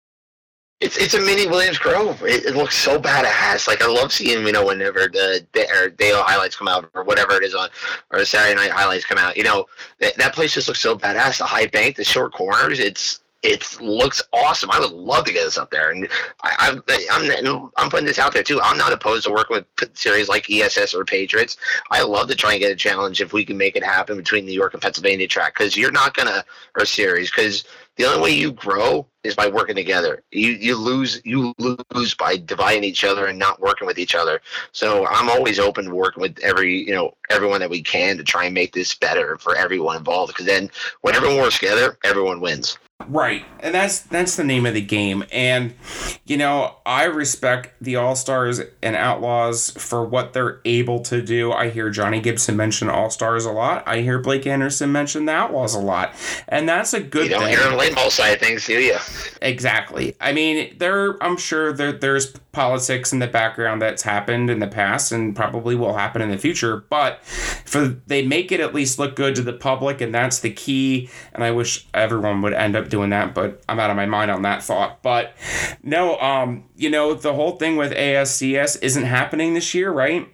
It's 0.81 0.97
it's 0.97 1.13
a 1.13 1.21
mini 1.21 1.47
Williams 1.47 1.79
Grove. 1.79 2.23
It, 2.23 2.47
it 2.47 2.57
looks 2.57 2.75
so 2.75 2.99
badass. 2.99 3.69
Like 3.69 3.83
I 3.83 3.87
love 3.87 4.13
seeing 4.13 4.47
you 4.47 4.53
know 4.53 4.65
whenever 4.65 5.01
the 5.01 5.47
day 5.53 5.67
or 5.69 5.91
day 5.91 6.11
highlights 6.15 6.57
come 6.57 6.69
out 6.69 6.89
or 6.95 7.05
whatever 7.05 7.35
it 7.35 7.45
is 7.45 7.55
on 7.55 7.69
or 8.11 8.19
the 8.19 8.27
Saturday 8.27 8.55
night 8.55 8.71
highlights 8.71 9.05
come 9.05 9.19
out. 9.19 9.37
You 9.37 9.45
know 9.45 9.67
that, 9.99 10.17
that 10.17 10.35
place 10.35 10.55
just 10.55 10.69
looks 10.69 10.81
so 10.81 10.97
badass. 10.97 11.39
The 11.39 11.45
high 11.45 11.67
bank, 11.67 11.97
the 11.97 12.05
short 12.05 12.33
corners. 12.33 12.79
It's 12.79 13.20
it 13.43 13.81
looks 13.81 14.23
awesome. 14.33 14.71
I 14.71 14.79
would 14.79 14.93
love 14.93 15.25
to 15.25 15.33
get 15.33 15.45
this 15.45 15.57
up 15.57 15.71
there, 15.71 15.91
and 15.91 16.07
I, 16.43 16.55
I'm 16.59 16.83
I'm 17.11 17.71
I'm 17.77 17.91
putting 17.91 18.07
this 18.07 18.19
out 18.19 18.35
there 18.35 18.43
too. 18.43 18.61
I'm 18.63 18.77
not 18.77 18.93
opposed 18.93 19.25
to 19.25 19.33
working 19.33 19.57
with 19.57 19.97
series 19.97 20.29
like 20.29 20.51
ESS 20.51 20.95
or 20.95 21.05
Patriots. 21.05 21.57
I 21.91 22.03
love 22.03 22.29
to 22.29 22.35
try 22.35 22.53
and 22.53 22.61
get 22.61 22.73
a 22.73 22.77
challenge 22.77 23.21
if 23.23 23.33
we 23.33 23.45
can 23.45 23.57
make 23.57 23.77
it 23.77 23.85
happen 23.85 24.17
between 24.17 24.45
New 24.45 24.53
York 24.53 24.75
and 24.75 24.83
Pennsylvania 24.83 25.27
track 25.27 25.55
because 25.55 25.77
you're 25.77 25.91
not 25.91 26.15
gonna 26.15 26.45
or 26.77 26.85
series 26.85 27.31
because 27.31 27.65
the 27.97 28.05
only 28.05 28.21
way 28.21 28.31
you 28.31 28.53
grow 28.53 29.07
is 29.25 29.35
by 29.35 29.49
working 29.49 29.77
together. 29.77 30.23
You 30.33 30.53
you 30.53 30.77
lose 30.77 31.23
you 31.25 31.55
lose 31.59 32.15
by 32.15 32.37
dividing 32.37 32.85
each 32.85 33.05
other 33.05 33.27
and 33.27 33.39
not 33.39 33.59
working 33.59 33.87
with 33.87 33.99
each 33.99 34.15
other. 34.15 34.43
So 34.73 35.07
I'm 35.07 35.31
always 35.31 35.59
open 35.59 35.87
to 35.87 35.95
working 35.95 36.21
with 36.21 36.39
every 36.41 36.87
you 36.87 36.95
know 36.95 37.17
everyone 37.31 37.61
that 37.61 37.71
we 37.71 37.83
can 37.83 38.19
to 38.19 38.25
try 38.25 38.45
and 38.45 38.55
make 38.55 38.75
this 38.75 38.95
better 38.95 39.39
for 39.39 39.57
everyone 39.57 39.97
involved. 39.97 40.35
Because 40.35 40.47
then 40.47 40.71
when 41.01 41.15
everyone 41.15 41.39
works 41.39 41.59
together, 41.59 41.97
everyone 42.05 42.41
wins. 42.43 42.77
Right. 43.09 43.45
And 43.61 43.75
that's 43.75 44.01
that's 44.01 44.37
the 44.37 44.45
name 44.45 44.67
of 44.67 44.75
the 44.75 44.81
game. 44.81 45.25
And 45.33 45.75
you 46.27 46.37
know, 46.37 46.77
I 46.87 47.05
respect 47.05 47.75
the 47.81 47.97
All-Stars 47.97 48.61
and 48.83 48.97
Outlaws 48.97 49.71
for 49.71 50.05
what 50.05 50.33
they're 50.33 50.61
able 50.65 51.01
to 51.01 51.21
do. 51.21 51.53
I 51.53 51.71
hear 51.71 51.91
Johnny 51.91 52.21
Gibson 52.21 52.57
mention 52.57 52.89
All-Stars 52.89 53.45
a 53.45 53.53
lot. 53.53 53.83
I 53.87 54.01
hear 54.01 54.19
Blake 54.19 54.47
Anderson 54.47 54.93
mention 54.93 55.27
the 55.27 55.33
Outlaws 55.33 55.75
a 55.75 55.81
lot. 55.81 56.15
And 56.49 56.69
that's 56.69 56.95
a 56.95 57.01
good 57.01 57.25
You 57.25 57.31
don't 57.31 57.43
thing. 57.45 57.57
hear 57.57 57.65
on 57.65 57.73
the 57.73 57.77
lane 57.77 57.95
ball 57.95 58.11
side 58.11 58.35
of 58.35 58.41
things, 58.41 58.67
do 58.67 58.75
you? 58.75 58.97
Exactly. 59.43 60.17
I 60.21 60.33
mean, 60.33 60.77
there. 60.79 61.23
I'm 61.23 61.37
sure 61.37 61.73
there, 61.73 61.93
there's 61.93 62.33
politics 62.53 63.13
in 63.13 63.19
the 63.21 63.27
background 63.29 63.81
that's 63.81 64.03
happened 64.03 64.51
in 64.51 64.59
the 64.59 64.67
past 64.67 65.13
and 65.13 65.37
probably 65.37 65.77
will 65.77 65.95
happen 65.95 66.21
in 66.23 66.31
the 66.31 66.39
future. 66.39 66.85
But 66.89 67.25
for 67.25 67.87
they 68.07 68.27
make 68.27 68.53
it 68.53 68.61
at 68.61 68.75
least 68.75 68.99
look 68.99 69.17
good 69.17 69.35
to 69.37 69.43
the 69.43 69.53
public, 69.53 70.01
and 70.01 70.15
that's 70.15 70.41
the 70.41 70.51
key. 70.51 71.09
And 71.33 71.43
I 71.43 71.51
wish 71.51 71.87
everyone 71.95 72.43
would 72.43 72.53
end 72.53 72.77
up 72.77 72.89
doing 72.91 73.11
that, 73.11 73.35
but 73.35 73.63
I'm 73.69 73.81
out 73.81 73.91
of 73.91 73.97
my 73.97 74.07
mind 74.07 74.31
on 74.31 74.43
that 74.43 74.63
thought. 74.63 75.03
But 75.03 75.35
no, 75.83 76.19
um, 76.21 76.65
you 76.77 76.91
know, 76.91 77.15
the 77.15 77.35
whole 77.35 77.53
thing 77.53 77.77
with 77.77 77.93
ASCS 77.93 78.83
isn't 78.83 79.05
happening 79.05 79.55
this 79.55 79.75
year, 79.75 79.91
right? 79.91 80.29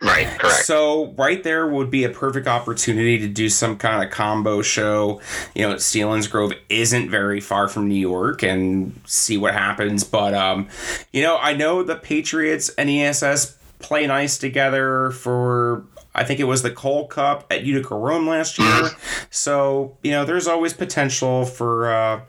Right, 0.00 0.28
correct. 0.38 0.64
So 0.64 1.12
right 1.18 1.42
there 1.42 1.66
would 1.66 1.90
be 1.90 2.04
a 2.04 2.08
perfect 2.08 2.46
opportunity 2.46 3.18
to 3.18 3.26
do 3.26 3.48
some 3.48 3.76
kind 3.76 4.04
of 4.04 4.10
combo 4.12 4.62
show. 4.62 5.20
You 5.56 5.68
know, 5.68 5.74
Selinsgrove 5.74 6.56
isn't 6.68 7.10
very 7.10 7.40
far 7.40 7.66
from 7.66 7.88
New 7.88 7.96
York, 7.96 8.44
and 8.44 8.98
see 9.06 9.36
what 9.36 9.54
happens. 9.54 10.04
But 10.04 10.34
um, 10.34 10.68
you 11.12 11.22
know, 11.22 11.36
I 11.38 11.52
know 11.54 11.82
the 11.82 11.96
Patriots 11.96 12.68
and 12.78 12.88
ESS 12.88 13.58
play 13.80 14.06
nice 14.06 14.38
together 14.38 15.10
for. 15.10 15.84
I 16.18 16.24
think 16.24 16.40
it 16.40 16.44
was 16.44 16.62
the 16.62 16.72
Cole 16.72 17.06
Cup 17.06 17.46
at 17.48 17.62
Utica 17.62 17.94
Rome 17.94 18.26
last 18.26 18.58
year. 18.58 18.90
So 19.30 19.98
you 20.02 20.10
know, 20.10 20.24
there's 20.24 20.48
always 20.48 20.72
potential 20.72 21.44
for 21.44 21.92
uh, 21.92 22.22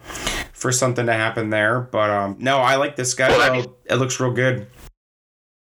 for 0.51 0.71
something 0.71 1.05
to 1.05 1.13
happen 1.13 1.49
there. 1.49 1.79
But 1.79 2.09
um, 2.09 2.35
no, 2.39 2.57
I 2.57 2.75
like 2.75 2.95
this 2.95 3.09
schedule. 3.09 3.37
Well, 3.37 3.75
it 3.85 3.95
looks 3.95 4.19
real 4.19 4.31
good. 4.31 4.67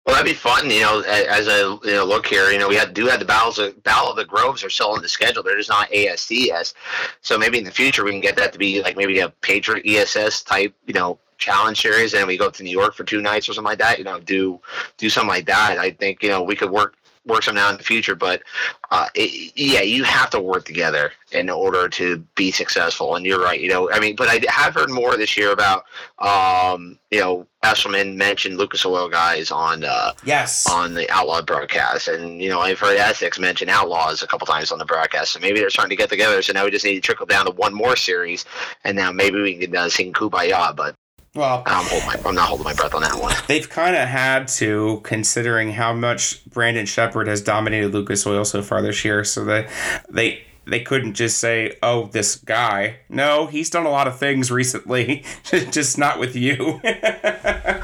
Well, 0.06 0.16
that'd 0.16 0.26
be 0.26 0.34
fun. 0.34 0.70
You 0.70 0.82
know, 0.82 1.02
as 1.02 1.50
I 1.50 1.60
you 1.60 1.94
know, 1.94 2.06
look 2.06 2.26
here, 2.26 2.50
you 2.50 2.58
know, 2.58 2.70
we 2.70 2.76
had 2.76 2.94
do 2.94 3.08
have 3.08 3.20
the 3.20 3.26
battles 3.26 3.60
of 3.60 3.84
Battle 3.84 4.10
of 4.10 4.16
the 4.16 4.26
Groves 4.26 4.64
are 4.64 4.70
still 4.70 4.92
on 4.92 5.02
the 5.02 5.10
schedule. 5.10 5.44
They're 5.44 5.58
just 5.58 5.70
not 5.70 5.90
ASCS. 5.90 6.74
So 7.22 7.38
maybe 7.38 7.58
in 7.58 7.66
the 7.66 7.72
future 7.72 8.06
we 8.06 8.12
can 8.12 8.22
get 8.22 8.38
that 8.38 8.54
to 8.54 8.60
be 8.60 8.82
like 8.82 8.96
maybe 8.96 9.20
a 9.20 9.30
Patriot 9.30 9.86
ESS 9.86 10.44
type, 10.44 10.74
you 10.86 10.94
know, 10.94 11.20
challenge 11.38 11.82
series, 11.82 12.14
and 12.14 12.28
we 12.28 12.38
go 12.38 12.50
to 12.50 12.64
New 12.64 12.72
York 12.72 12.94
for 12.94 13.04
two 13.04 13.22
nights 13.22 13.48
or 13.48 13.54
something 13.54 13.70
like 13.70 13.80
that. 13.80 13.98
You 13.98 14.04
know, 14.04 14.20
do 14.20 14.60
do 14.98 15.10
something 15.10 15.30
like 15.30 15.46
that. 15.46 15.78
I 15.78 15.92
think 15.92 16.24
you 16.24 16.30
know 16.30 16.42
we 16.42 16.56
could 16.56 16.72
work 16.72 16.96
work 17.28 17.44
something 17.44 17.62
now 17.62 17.70
in 17.70 17.78
the 17.78 17.84
future, 17.84 18.16
but 18.16 18.42
uh, 18.92 19.08
it, 19.14 19.54
yeah, 19.56 19.82
you 19.82 20.04
have 20.04 20.30
to 20.32 20.40
work 20.40 20.66
together 20.66 21.12
in 21.32 21.50
order 21.50 21.90
to 21.90 22.18
be 22.36 22.52
successful. 22.52 23.16
And 23.16 23.26
you're 23.26 23.42
right, 23.42 23.60
you 23.60 23.70
know, 23.70 23.92
I 23.92 24.00
mean, 24.00 24.16
but 24.16 24.30
I 24.30 24.40
have 24.52 24.74
heard 24.74 24.90
more 24.90 25.18
this 25.18 25.36
year 25.36 25.52
about, 25.52 25.84
um, 26.20 26.98
you 27.12 27.20
know, 27.20 27.46
Esselman 27.64 28.16
mentioned 28.16 28.58
Lucas 28.58 28.86
Oil 28.86 29.10
guys 29.10 29.52
on 29.52 29.84
uh, 29.84 30.14
Yes. 30.24 30.70
on 30.72 30.94
the 30.94 31.10
Outlaw 31.12 31.42
broadcast, 31.42 32.08
and 32.08 32.42
you 32.42 32.50
know, 32.50 32.62
I've 32.62 32.80
heard 32.80 32.98
Essex 32.98 33.40
mention 33.40 33.68
Outlaws 33.68 34.22
a 34.22 34.28
couple 34.28 34.48
times 34.48 34.72
on 34.72 34.80
the 34.80 34.86
broadcast. 34.86 35.32
So 35.32 35.40
maybe 35.40 35.60
they're 35.60 35.70
starting 35.70 35.90
to 35.90 36.02
get 36.02 36.10
together. 36.10 36.42
So 36.42 36.54
now 36.54 36.64
we 36.66 36.72
just 36.72 36.86
need 36.86 36.96
to 36.96 37.02
trickle 37.02 37.26
down 37.26 37.46
to 37.46 37.52
one 37.52 37.74
more 37.74 37.96
series, 37.96 38.46
and 38.84 38.96
now 38.96 39.12
maybe 39.12 39.42
we 39.42 39.56
can 39.56 39.76
uh, 39.76 39.90
sing 39.90 40.14
Kumbaya. 40.14 40.76
But 40.76 40.96
Well, 41.38 41.62
I'm 41.68 41.86
holding 41.86 42.08
my, 42.08 42.30
I'm 42.30 42.34
not 42.34 42.48
holding 42.48 42.64
my 42.64 42.74
breath 42.74 42.96
on 42.96 43.04
that 43.04 43.14
one. 43.14 43.36
They've 43.46 43.70
kind 43.70 43.96
of 43.96 44.08
had 44.08 44.48
to, 44.48 45.02
considering 45.04 45.72
how 45.72 45.94
much 45.94 46.44
Brandon 46.46 46.88
Sheppard 46.88 47.28
has 47.28 47.44
dominated 47.44 47.94
Lucas 47.94 48.26
Oil 48.26 48.44
so 48.44 48.64
far 48.64 48.82
this 48.82 49.06
year. 49.06 49.24
So 49.24 49.46
they, 49.46 49.70
they, 50.10 50.42
they 50.66 50.80
couldn't 50.80 51.14
just 51.14 51.38
say, 51.38 51.78
"Oh, 51.84 52.08
this 52.08 52.38
guy." 52.38 53.02
No, 53.08 53.46
he's 53.46 53.70
done 53.70 53.86
a 53.86 53.92
lot 53.92 54.08
of 54.08 54.18
things 54.18 54.50
recently, 54.50 55.24
just 55.44 56.00
not 56.00 56.20
with 56.20 56.36
you. 56.36 56.82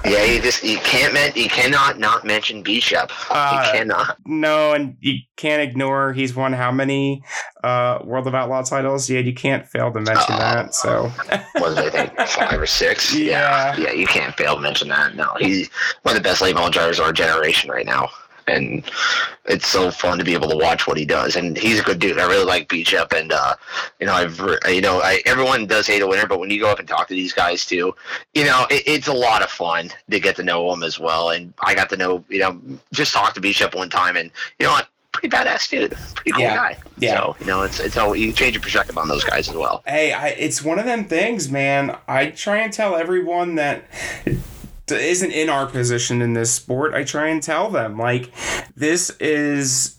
Yeah, 0.05 0.23
you 0.25 0.41
just 0.41 0.63
you 0.63 0.77
can't 0.79 1.13
men- 1.13 1.31
you 1.35 1.47
cannot 1.47 1.97
not 1.97 2.25
mention 2.25 2.61
Bishop. 2.61 3.09
Uh, 3.31 3.63
you 3.65 3.71
cannot. 3.79 4.17
no, 4.25 4.73
and 4.73 4.97
you 4.99 5.19
can't 5.37 5.61
ignore 5.61 6.11
he's 6.11 6.35
won 6.35 6.51
how 6.51 6.71
many 6.73 7.23
uh, 7.63 7.99
World 8.03 8.27
of 8.27 8.35
Outlaw 8.35 8.63
titles? 8.63 9.09
Yeah, 9.09 9.19
you 9.19 9.33
can't 9.33 9.65
fail 9.67 9.91
to 9.93 10.01
mention 10.01 10.33
Uh, 10.33 10.37
that. 10.39 10.75
So 10.75 11.11
Was 11.55 11.77
I 11.77 11.89
think 11.89 12.19
five 12.27 12.59
or 12.59 12.65
six? 12.65 13.15
Yeah. 13.15 13.75
yeah, 13.77 13.91
you 13.91 14.05
can't 14.05 14.35
fail 14.35 14.55
to 14.55 14.61
mention 14.61 14.89
that. 14.89 15.15
No, 15.15 15.29
he's 15.39 15.69
one 16.01 16.17
of 16.17 16.21
the 16.21 16.27
best 16.27 16.41
late 16.41 16.55
model 16.55 16.69
drivers 16.69 16.99
of 16.99 17.05
our 17.05 17.13
generation 17.13 17.69
right 17.71 17.85
now, 17.85 18.09
and 18.47 18.83
it's 19.45 19.67
so 19.67 19.91
fun 19.91 20.17
to 20.17 20.23
be 20.23 20.33
able 20.33 20.49
to 20.49 20.57
watch 20.57 20.87
what 20.87 20.97
he 20.97 21.05
does. 21.05 21.35
And 21.35 21.57
he's 21.57 21.79
a 21.79 21.83
good 21.83 21.99
dude. 21.99 22.19
I 22.19 22.25
really 22.27 22.45
like 22.45 22.69
Beach 22.69 22.93
Up, 22.93 23.11
and 23.13 23.31
uh, 23.31 23.55
you 23.99 24.05
know, 24.05 24.13
I've 24.13 24.39
you 24.69 24.81
know, 24.81 24.99
I, 25.01 25.21
everyone 25.25 25.65
does 25.67 25.87
hate 25.87 26.01
a 26.01 26.07
winner, 26.07 26.27
but 26.27 26.39
when 26.39 26.49
you 26.49 26.59
go 26.59 26.69
up 26.69 26.79
and 26.79 26.87
talk 26.87 27.07
to 27.07 27.13
these 27.13 27.33
guys 27.33 27.65
too, 27.65 27.93
you 28.33 28.43
know, 28.45 28.65
it, 28.69 28.83
it's 28.85 29.07
a 29.07 29.13
lot 29.13 29.41
of 29.41 29.49
fun 29.49 29.89
to 30.09 30.19
get 30.19 30.35
to 30.37 30.43
know 30.43 30.69
them 30.71 30.83
as 30.83 30.99
well. 30.99 31.29
And 31.29 31.53
I 31.61 31.73
got 31.75 31.89
to 31.91 31.97
know, 31.97 32.23
you 32.29 32.39
know, 32.39 32.59
just 32.91 33.13
talk 33.13 33.33
to 33.35 33.41
Beach 33.41 33.61
Up 33.61 33.75
one 33.75 33.89
time, 33.89 34.15
and 34.17 34.31
you 34.59 34.65
know 34.65 34.71
what. 34.73 34.87
Pretty 35.11 35.29
badass 35.29 35.69
dude, 35.69 35.91
pretty 36.15 36.31
cool 36.31 36.41
Yeah. 36.41 36.55
guy. 36.55 36.77
Yeah. 36.97 37.15
So 37.17 37.35
you 37.39 37.45
know, 37.45 37.61
it's 37.61 37.79
it's 37.79 37.97
all 37.97 38.15
you 38.15 38.33
change 38.33 38.55
your 38.55 38.63
perspective 38.63 38.97
on 38.97 39.07
those 39.07 39.23
guys 39.23 39.47
as 39.47 39.53
well. 39.55 39.83
hey, 39.85 40.11
I, 40.11 40.29
it's 40.29 40.63
one 40.63 40.79
of 40.79 40.85
them 40.85 41.05
things, 41.05 41.51
man. 41.51 41.95
I 42.07 42.31
try 42.31 42.57
and 42.57 42.73
tell 42.73 42.95
everyone 42.95 43.53
that 43.53 43.85
isn't 44.91 45.31
in 45.31 45.49
our 45.49 45.65
position 45.65 46.21
in 46.21 46.33
this 46.33 46.51
sport. 46.51 46.93
I 46.93 47.03
try 47.03 47.27
and 47.27 47.41
tell 47.41 47.69
them 47.69 47.97
like 47.97 48.31
this 48.75 49.09
is 49.19 49.95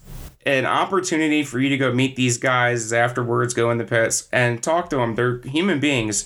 an 0.47 0.66
opportunity 0.66 1.43
for 1.43 1.59
you 1.59 1.70
to 1.70 1.78
go 1.78 1.90
meet 1.93 2.16
these 2.16 2.36
guys 2.36 2.93
afterwards, 2.93 3.55
go 3.55 3.70
in 3.70 3.78
the 3.78 3.85
pits 3.85 4.28
and 4.31 4.62
talk 4.62 4.90
to 4.90 4.97
them. 4.97 5.15
They're 5.15 5.39
human 5.40 5.81
beings. 5.81 6.24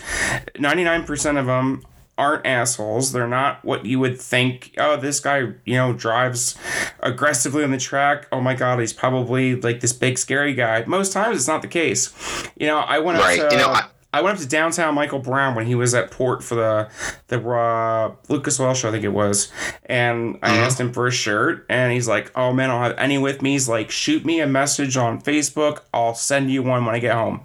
99% 0.56 1.38
of 1.38 1.46
them 1.46 1.84
aren't 2.16 2.44
assholes. 2.44 3.12
They're 3.12 3.28
not 3.28 3.64
what 3.64 3.86
you 3.86 4.00
would 4.00 4.20
think. 4.20 4.74
Oh, 4.76 4.96
this 4.96 5.20
guy, 5.20 5.52
you 5.64 5.76
know, 5.76 5.92
drives 5.92 6.56
aggressively 6.98 7.62
on 7.62 7.70
the 7.70 7.78
track. 7.78 8.26
Oh 8.32 8.40
my 8.40 8.54
God, 8.54 8.80
he's 8.80 8.92
probably 8.92 9.54
like 9.54 9.78
this 9.78 9.92
big 9.92 10.18
scary 10.18 10.52
guy. 10.52 10.82
Most 10.84 11.12
times 11.12 11.36
it's 11.36 11.46
not 11.46 11.62
the 11.62 11.68
case. 11.68 12.12
You 12.56 12.66
know, 12.66 12.78
I 12.78 12.98
went 12.98 13.20
Right. 13.20 13.38
up 13.38 13.50
to. 13.50 13.56
You 13.56 13.62
know, 13.62 13.68
I- 13.68 13.84
I 14.12 14.22
went 14.22 14.36
up 14.36 14.42
to 14.42 14.48
downtown 14.48 14.94
Michael 14.94 15.18
Brown 15.18 15.54
when 15.54 15.66
he 15.66 15.74
was 15.74 15.94
at 15.94 16.10
Port 16.10 16.42
for 16.42 16.54
the 16.54 16.88
the 17.28 17.38
uh, 17.46 18.14
Lucas 18.28 18.58
Oil 18.58 18.72
show, 18.74 18.88
I 18.88 18.92
think 18.92 19.04
it 19.04 19.08
was, 19.12 19.52
and 19.84 20.38
I 20.42 20.48
Mhm. 20.50 20.56
asked 20.66 20.80
him 20.80 20.92
for 20.92 21.06
a 21.06 21.10
shirt, 21.10 21.66
and 21.68 21.92
he's 21.92 22.08
like, 22.08 22.32
"Oh 22.34 22.52
man, 22.52 22.70
I 22.70 22.74
don't 22.74 22.82
have 22.84 22.98
any 22.98 23.18
with 23.18 23.42
me." 23.42 23.52
He's 23.52 23.68
like, 23.68 23.90
"Shoot 23.90 24.24
me 24.24 24.40
a 24.40 24.46
message 24.46 24.96
on 24.96 25.20
Facebook. 25.20 25.80
I'll 25.92 26.14
send 26.14 26.50
you 26.50 26.62
one 26.62 26.86
when 26.86 26.94
I 26.94 26.98
get 27.00 27.14
home." 27.14 27.40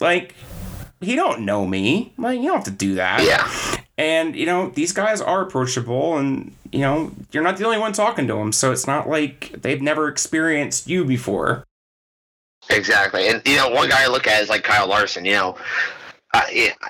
Like, 0.00 0.34
he 1.00 1.14
don't 1.14 1.40
know 1.42 1.64
me. 1.66 2.12
Like, 2.18 2.38
you 2.40 2.46
don't 2.46 2.56
have 2.56 2.64
to 2.64 2.70
do 2.72 2.94
that. 2.96 3.22
Yeah. 3.24 3.48
And 3.96 4.34
you 4.36 4.46
know, 4.46 4.70
these 4.70 4.92
guys 4.92 5.20
are 5.20 5.42
approachable, 5.42 6.16
and 6.18 6.52
you 6.72 6.80
know, 6.80 7.12
you're 7.32 7.42
not 7.44 7.56
the 7.56 7.64
only 7.64 7.78
one 7.78 7.92
talking 7.92 8.26
to 8.26 8.34
them, 8.34 8.52
so 8.52 8.72
it's 8.72 8.86
not 8.86 9.08
like 9.08 9.54
they've 9.62 9.80
never 9.80 10.08
experienced 10.08 10.88
you 10.88 11.04
before. 11.04 11.64
Exactly, 12.70 13.28
and 13.28 13.40
you 13.46 13.56
know, 13.56 13.68
one 13.68 13.88
guy 13.88 14.04
I 14.04 14.08
look 14.08 14.26
at 14.26 14.42
is 14.42 14.48
like 14.48 14.62
Kyle 14.62 14.88
Larson. 14.88 15.24
You 15.24 15.32
know, 15.32 15.58
uh, 16.34 16.46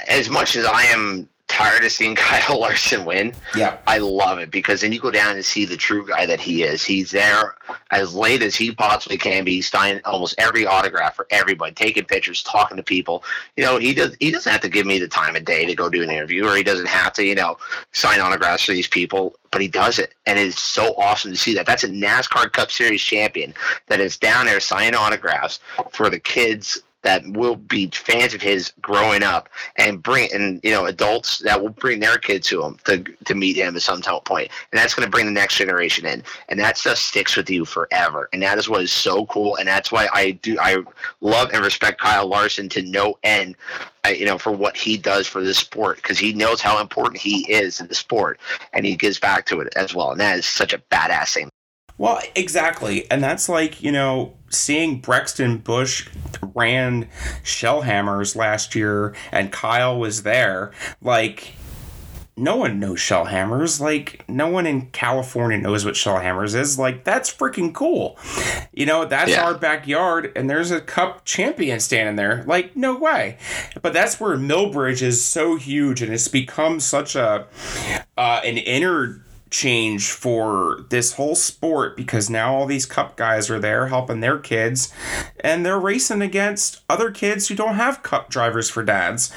as 0.08 0.28
much 0.28 0.56
as 0.56 0.64
I 0.64 0.82
am 0.84 1.28
tired 1.48 1.84
of 1.84 1.90
seeing 1.90 2.14
Kyle 2.16 2.60
Larson 2.60 3.04
win, 3.04 3.32
Yeah. 3.54 3.78
I 3.86 3.98
love 3.98 4.38
it 4.38 4.50
because 4.50 4.82
then 4.82 4.92
you 4.92 5.00
go 5.00 5.10
down 5.10 5.34
and 5.34 5.44
see 5.44 5.64
the 5.64 5.76
true 5.76 6.06
guy 6.06 6.26
that 6.26 6.40
he 6.40 6.62
is. 6.62 6.84
He's 6.84 7.10
there 7.10 7.56
as 7.90 8.14
late 8.14 8.42
as 8.42 8.54
he 8.54 8.72
possibly 8.72 9.18
can 9.18 9.44
be, 9.44 9.56
He's 9.56 9.68
signing 9.68 10.00
almost 10.04 10.34
every 10.38 10.66
autograph 10.66 11.16
for 11.16 11.26
everybody, 11.30 11.72
taking 11.72 12.04
pictures, 12.04 12.42
talking 12.42 12.76
to 12.76 12.82
people. 12.82 13.24
You 13.56 13.64
know, 13.64 13.78
he 13.78 13.94
does. 13.94 14.16
He 14.20 14.30
doesn't 14.30 14.50
have 14.50 14.60
to 14.60 14.68
give 14.68 14.86
me 14.86 14.98
the 14.98 15.08
time 15.08 15.36
of 15.36 15.44
day 15.44 15.64
to 15.64 15.74
go 15.74 15.88
do 15.88 16.02
an 16.02 16.10
interview, 16.10 16.46
or 16.46 16.54
he 16.56 16.62
doesn't 16.62 16.86
have 16.86 17.12
to, 17.14 17.24
you 17.24 17.34
know, 17.34 17.56
sign 17.92 18.20
autographs 18.20 18.64
for 18.64 18.72
these 18.72 18.86
people. 18.86 19.34
But 19.50 19.62
he 19.62 19.68
does 19.68 19.98
it, 19.98 20.14
and 20.26 20.38
it's 20.38 20.60
so 20.60 20.94
awesome 20.96 21.32
to 21.32 21.36
see 21.38 21.54
that. 21.54 21.64
That's 21.66 21.82
a 21.84 21.88
NASCAR 21.88 22.52
Cup 22.52 22.70
Series 22.70 23.00
champion 23.02 23.54
that 23.86 23.98
is 24.00 24.16
down 24.18 24.46
there 24.46 24.60
signing 24.60 24.94
autographs 24.94 25.60
for 25.90 26.10
the 26.10 26.18
kids 26.20 26.82
that 27.08 27.26
will 27.28 27.56
be 27.56 27.88
fans 27.88 28.34
of 28.34 28.42
his 28.42 28.74
growing 28.82 29.22
up 29.22 29.48
and 29.76 30.02
bring 30.02 30.28
and 30.34 30.60
you 30.62 30.70
know 30.70 30.84
adults 30.84 31.38
that 31.38 31.58
will 31.58 31.70
bring 31.70 32.00
their 32.00 32.18
kids 32.18 32.46
to 32.48 32.62
him 32.62 32.76
to, 32.84 33.02
to 33.24 33.34
meet 33.34 33.56
him 33.56 33.74
at 33.74 33.80
some 33.80 34.02
point. 34.02 34.50
And 34.70 34.78
that's 34.78 34.92
going 34.92 35.06
to 35.06 35.10
bring 35.10 35.24
the 35.24 35.32
next 35.32 35.56
generation 35.56 36.04
in. 36.04 36.22
And 36.50 36.60
that 36.60 36.76
stuff 36.76 36.98
sticks 36.98 37.34
with 37.34 37.48
you 37.48 37.64
forever. 37.64 38.28
And 38.34 38.42
that 38.42 38.58
is 38.58 38.68
what 38.68 38.82
is 38.82 38.92
so 38.92 39.24
cool. 39.26 39.56
And 39.56 39.66
that's 39.66 39.90
why 39.90 40.06
i 40.12 40.32
do 40.32 40.58
i 40.60 40.76
love 41.22 41.48
and 41.54 41.64
respect 41.64 41.98
kyle 41.98 42.26
larson 42.26 42.68
to 42.68 42.82
no 42.82 43.18
end 43.22 43.56
uh, 44.06 44.10
you 44.10 44.26
know 44.26 44.36
for 44.36 44.52
what 44.52 44.76
he 44.76 44.98
does 44.98 45.26
for 45.26 45.42
this 45.42 45.56
sport 45.56 45.96
because 45.96 46.18
he 46.18 46.34
knows 46.34 46.60
how 46.60 46.78
important 46.78 47.22
he 47.22 47.50
is 47.50 47.80
in 47.80 47.86
the 47.86 47.94
sport. 47.94 48.38
And 48.74 48.84
he 48.84 48.96
gives 48.96 49.18
back 49.18 49.46
to 49.46 49.60
it 49.60 49.72
as 49.76 49.94
well. 49.94 50.10
And 50.10 50.20
that 50.20 50.38
is 50.38 50.44
such 50.44 50.74
a 50.74 50.78
badass 50.90 51.32
thing 51.32 51.48
Well, 51.98 52.20
exactly. 52.36 53.10
And 53.10 53.22
that's 53.22 53.48
like, 53.48 53.82
you 53.82 53.90
know, 53.92 54.34
seeing 54.50 55.00
Brexton 55.00 55.58
Busch 55.58 56.08
ran 56.54 57.08
Shellhammers 57.44 58.36
last 58.36 58.74
year 58.74 59.14
and 59.32 59.50
Kyle 59.52 59.98
was 59.98 60.22
there. 60.22 60.70
Like, 61.02 61.54
no 62.36 62.54
one 62.54 62.78
knows 62.78 63.00
Shellhammers. 63.00 63.80
Like, 63.80 64.24
no 64.28 64.46
one 64.48 64.64
in 64.64 64.86
California 64.92 65.58
knows 65.58 65.84
what 65.84 65.94
Shellhammers 65.94 66.54
is. 66.54 66.78
Like, 66.78 67.02
that's 67.02 67.34
freaking 67.34 67.74
cool. 67.74 68.16
You 68.72 68.86
know, 68.86 69.04
that's 69.04 69.32
Yeah. 69.32 69.42
our 69.44 69.54
backyard, 69.54 70.30
and 70.36 70.48
there's 70.48 70.70
a 70.70 70.80
cup 70.80 71.24
champion 71.24 71.80
standing 71.80 72.14
there. 72.14 72.44
Like, 72.46 72.76
no 72.76 72.96
way. 72.96 73.38
But 73.82 73.92
that's 73.92 74.20
where 74.20 74.36
Millbridge 74.36 75.02
is 75.02 75.24
so 75.24 75.56
huge, 75.56 76.00
and 76.00 76.12
it's 76.12 76.28
become 76.28 76.78
such 76.78 77.16
a 77.16 77.46
uh, 78.16 78.40
an 78.44 78.58
interchange 79.48 80.10
for 80.10 80.84
this 80.90 81.14
whole 81.14 81.34
sport 81.34 81.96
because 81.96 82.28
now 82.28 82.54
all 82.54 82.66
these 82.66 82.84
cup 82.84 83.16
guys 83.16 83.48
are 83.48 83.58
there 83.58 83.86
helping 83.86 84.20
their 84.20 84.38
kids 84.38 84.92
and 85.40 85.64
they're 85.64 85.78
racing 85.78 86.20
against 86.20 86.82
other 86.88 87.10
kids 87.10 87.48
who 87.48 87.54
don't 87.54 87.74
have 87.74 88.02
cup 88.02 88.28
drivers 88.28 88.68
for 88.68 88.84
dads. 88.84 89.32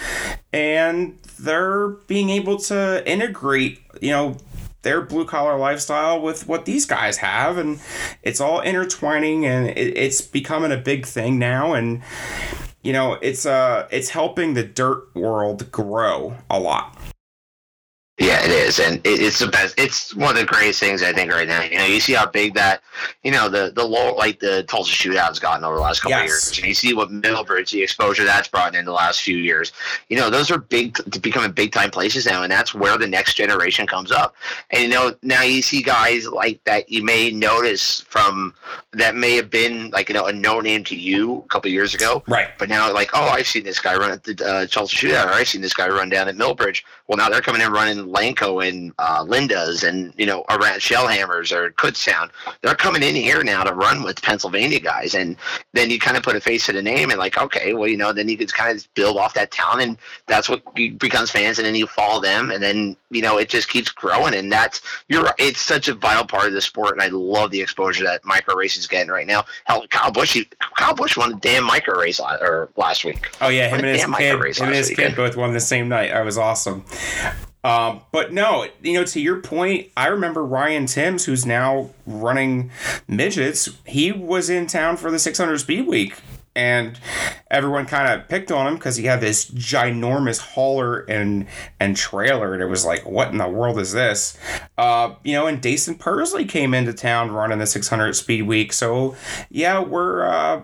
And 0.52 1.18
they're 1.40 1.88
being 2.08 2.30
able 2.30 2.58
to 2.58 3.10
integrate 3.10 3.80
you 4.02 4.12
know 4.12 4.38
their 4.82 5.02
blue 5.02 5.26
collar 5.26 5.58
lifestyle 5.58 6.20
with 6.22 6.48
what 6.48 6.66
these 6.66 6.86
guys 6.86 7.18
have. 7.18 7.58
And 7.58 7.80
it's 8.22 8.42
all 8.42 8.60
intertwining 8.62 9.46
and 9.46 9.68
it, 9.68 9.98
it's 9.98 10.22
becoming 10.22 10.72
a 10.72 10.78
big 10.78 11.06
thing 11.06 11.40
now. 11.40 11.74
And 11.74 12.02
you 12.82 12.92
know 12.92 13.14
it's 13.22 13.46
uh 13.46 13.88
it's 13.92 14.10
helping 14.10 14.56
the 14.56 14.64
dirt 14.64 15.16
world 15.16 15.72
grow 15.72 16.36
a 16.50 16.60
lot 16.60 16.98
Yeah, 18.22 18.43
it 18.45 18.52
is, 18.52 18.80
and 18.80 18.98
it, 18.98 19.19
it's 19.19 19.39
the 19.39 19.48
best. 19.48 19.73
It's 19.80 20.14
one 20.15 20.30
of 20.30 20.38
the 20.39 20.45
greatest 20.45 20.80
things 20.80 21.02
I 21.02 21.11
think 21.11 21.31
right 21.31 21.48
now. 21.48 21.64
You 21.64 21.80
know, 21.80 21.85
you 21.85 21.99
see 21.99 22.14
how 22.14 22.27
big 22.27 22.53
that, 22.53 22.81
you 23.23 23.31
know, 23.31 23.49
the 23.49 23.72
the 23.76 23.84
low 23.84 24.14
like 24.14 24.39
the 24.39 24.61
Tulsa 24.64 24.91
shootout 24.91 25.27
has 25.30 25.39
gotten 25.39 25.64
over 25.64 25.76
the 25.77 25.81
last 25.81 26.02
couple 26.02 26.11
Yes. 26.19 26.22
of 26.22 26.27
years, 26.27 26.57
and 26.60 26.68
you 26.68 26.73
see 26.76 26.93
what 26.93 27.10
Middlebridge, 27.10 27.72
the 27.72 27.81
exposure 27.81 28.23
that's 28.23 28.48
brought 28.48 28.76
in 28.76 28.85
the 28.85 28.91
last 28.91 29.22
few 29.23 29.38
years. 29.38 29.72
You 30.10 30.18
know, 30.18 30.30
those 30.30 30.52
are 30.52 30.60
big, 30.60 30.98
becoming 31.22 31.52
big 31.52 31.72
time 31.72 31.89
places 31.89 32.27
now, 32.27 32.43
and 32.43 32.52
that's 32.52 32.76
where 32.76 32.95
the 32.99 33.07
next 33.07 33.34
generation 33.34 33.88
comes 33.88 34.11
up. 34.11 34.35
And 34.69 34.84
you 34.84 34.89
know, 34.89 35.15
now 35.23 35.41
you 35.41 35.64
see 35.64 35.81
guys 35.81 36.27
like 36.27 36.64
that 36.65 36.91
you 36.91 37.03
may 37.03 37.31
notice 37.31 38.02
from 38.02 38.53
that 38.93 39.15
may 39.15 39.35
have 39.35 39.49
been 39.49 39.89
like 39.89 40.10
you 40.10 40.14
know 40.14 40.27
a 40.27 40.31
no 40.34 40.60
name 40.60 40.84
to 40.84 40.95
you 40.95 41.38
a 41.43 41.48
couple 41.48 41.69
of 41.69 41.73
years 41.73 41.95
ago, 41.95 42.22
Right. 42.27 42.49
but 42.60 42.69
now, 42.69 42.93
like, 42.93 43.10
oh, 43.15 43.30
I've 43.30 43.48
seen 43.48 43.64
this 43.64 43.80
guy 43.80 43.95
run 43.95 44.11
at 44.11 44.23
the 44.23 44.45
uh, 44.45 44.68
Tulsa 44.68 44.95
Shootout, 44.95 45.26
or 45.26 45.34
I've 45.34 45.48
seen 45.48 45.61
this 45.61 45.73
guy 45.73 45.88
run 45.89 46.10
down 46.10 46.27
at 46.27 46.35
Millbridge. 46.35 46.84
Well, 47.07 47.18
now 47.18 47.30
they're 47.30 47.41
coming 47.41 47.61
in 47.64 47.72
running 47.72 48.11
Lanco 48.12 48.68
and 48.68 48.94
uh, 49.00 49.24
Linda's 49.28 49.84
and, 49.84 50.14
you 50.18 50.26
know, 50.26 50.44
around 50.50 50.80
Shellhammers 50.80 51.52
or 51.52 51.72
Kutztown. 51.72 52.30
They're 52.62 52.76
coming 52.76 53.04
in 53.04 53.16
here 53.16 53.44
now 53.44 53.64
to 53.64 53.74
run 53.74 54.04
with 54.04 54.22
Pennsylvania 54.22 54.80
guys. 54.80 55.16
And 55.16 55.36
then 55.74 55.90
you 55.90 56.00
kind 56.00 56.18
of 56.18 56.24
put 56.24 56.36
a 56.36 56.42
face 56.42 56.66
to 56.68 56.74
the 56.74 56.82
name 56.82 57.10
and, 57.10 57.20
like, 57.20 57.38
okay, 57.38 57.74
well, 57.74 57.88
you 57.88 57.98
know, 57.98 58.14
then 58.14 58.30
you 58.30 58.38
can 58.38 58.48
kind 58.48 58.78
of 58.78 58.88
build 58.94 59.18
off 59.18 59.34
that 59.36 59.52
talent. 59.52 59.82
And 59.82 59.98
that's 60.28 60.50
what 60.50 60.62
becomes 60.76 61.32
fans. 61.32 61.58
And 61.60 61.66
then 61.66 61.76
you 61.76 61.88
follow 61.88 62.22
them. 62.22 62.52
And 62.52 62.62
then, 62.62 62.96
you 63.10 63.22
know, 63.22 63.38
it 63.38 63.50
just 63.50 63.70
keeps 63.70 63.90
growing. 63.90 64.34
And 64.34 64.52
that's, 64.52 64.82
you're 65.08 65.34
it's 65.38 65.62
such 65.62 65.88
a 65.88 65.94
vital 65.94 66.26
part 66.26 66.48
of 66.48 66.54
the 66.54 66.62
sport. 66.62 66.94
And 66.94 67.02
I 67.02 67.08
love 67.08 67.52
the 67.52 67.62
exposure 67.62 68.04
that 68.04 68.24
micro 68.26 68.58
is 68.60 68.88
getting 68.88 69.12
right 69.12 69.28
now. 69.28 69.46
Hell, 69.66 69.86
Kyle 69.90 70.12
Busch, 70.12 70.34
he- 70.34 70.48
Kyle 70.76 70.94
Busch 70.94 71.18
won 71.18 71.34
a 71.34 71.36
damn 71.38 71.64
micro 71.64 71.98
race 72.00 72.20
la- 72.20 72.38
or 72.42 72.70
last 72.76 73.04
week. 73.06 73.30
Oh 73.42 73.50
yeah, 73.50 73.68
him 73.70 73.80
and 73.80 73.88
his 73.88 74.02
kid, 74.18 74.30
him 74.60 74.68
and 74.68 74.76
his 74.76 74.90
kid 74.90 75.16
both 75.16 75.36
won 75.38 75.54
the 75.54 75.60
same 75.60 75.90
night. 75.90 76.12
That 76.12 76.26
was 76.26 76.38
awesome. 76.38 76.86
Um, 77.64 78.02
but 78.12 78.34
no, 78.34 78.68
you 78.82 78.94
know, 78.94 79.06
to 79.06 79.22
your 79.22 79.40
point, 79.40 79.90
I 79.96 80.08
remember 80.08 80.44
Ryan 80.44 80.88
Timms, 80.88 81.26
who's 81.26 81.46
now 81.46 81.92
running 82.06 82.72
midgets. 83.08 83.70
He 83.86 84.12
was 84.12 84.50
in 84.50 84.68
town 84.68 84.98
for 84.98 85.12
the 85.12 85.20
600 85.20 85.60
Speed 85.60 85.88
Week, 85.88 86.16
and 86.56 87.00
everyone 87.52 87.86
kind 87.86 88.12
of 88.20 88.28
picked 88.28 88.52
on 88.52 88.66
him 88.68 88.76
because 88.76 88.96
he 88.96 89.06
had 89.06 89.22
this 89.22 89.50
ginormous 89.52 90.40
hauler 90.40 91.02
and 91.02 91.46
and 91.80 91.96
trailer, 91.96 92.54
and 92.54 92.64
it 92.64 92.68
was 92.68 92.84
like, 92.84 93.06
what 93.06 93.30
in 93.30 93.38
the 93.38 93.48
world 93.48 93.78
is 93.78 93.92
this? 93.92 94.40
Uh, 94.78 95.14
you 95.24 95.34
know, 95.34 95.46
and 95.46 95.62
Daison 95.62 96.00
Pursley 96.00 96.46
came 96.46 96.74
into 96.74 96.94
town 96.94 97.32
running 97.32 97.60
the 97.60 97.68
600 97.68 98.14
Speed 98.14 98.44
Week. 98.44 98.74
So 98.74 99.16
yeah, 99.50 99.80
we're. 99.80 100.24
Uh, 100.24 100.62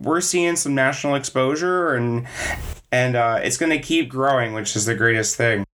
we're 0.00 0.20
seeing 0.20 0.54
some 0.54 0.76
national 0.76 1.16
exposure 1.16 1.94
and 1.94 2.24
and 2.92 3.16
uh, 3.16 3.40
it's 3.42 3.56
going 3.56 3.70
to 3.70 3.78
keep 3.78 4.08
growing, 4.08 4.54
which 4.54 4.76
is 4.76 4.86
the 4.86 4.94
greatest 4.94 5.36
thing. 5.36 5.64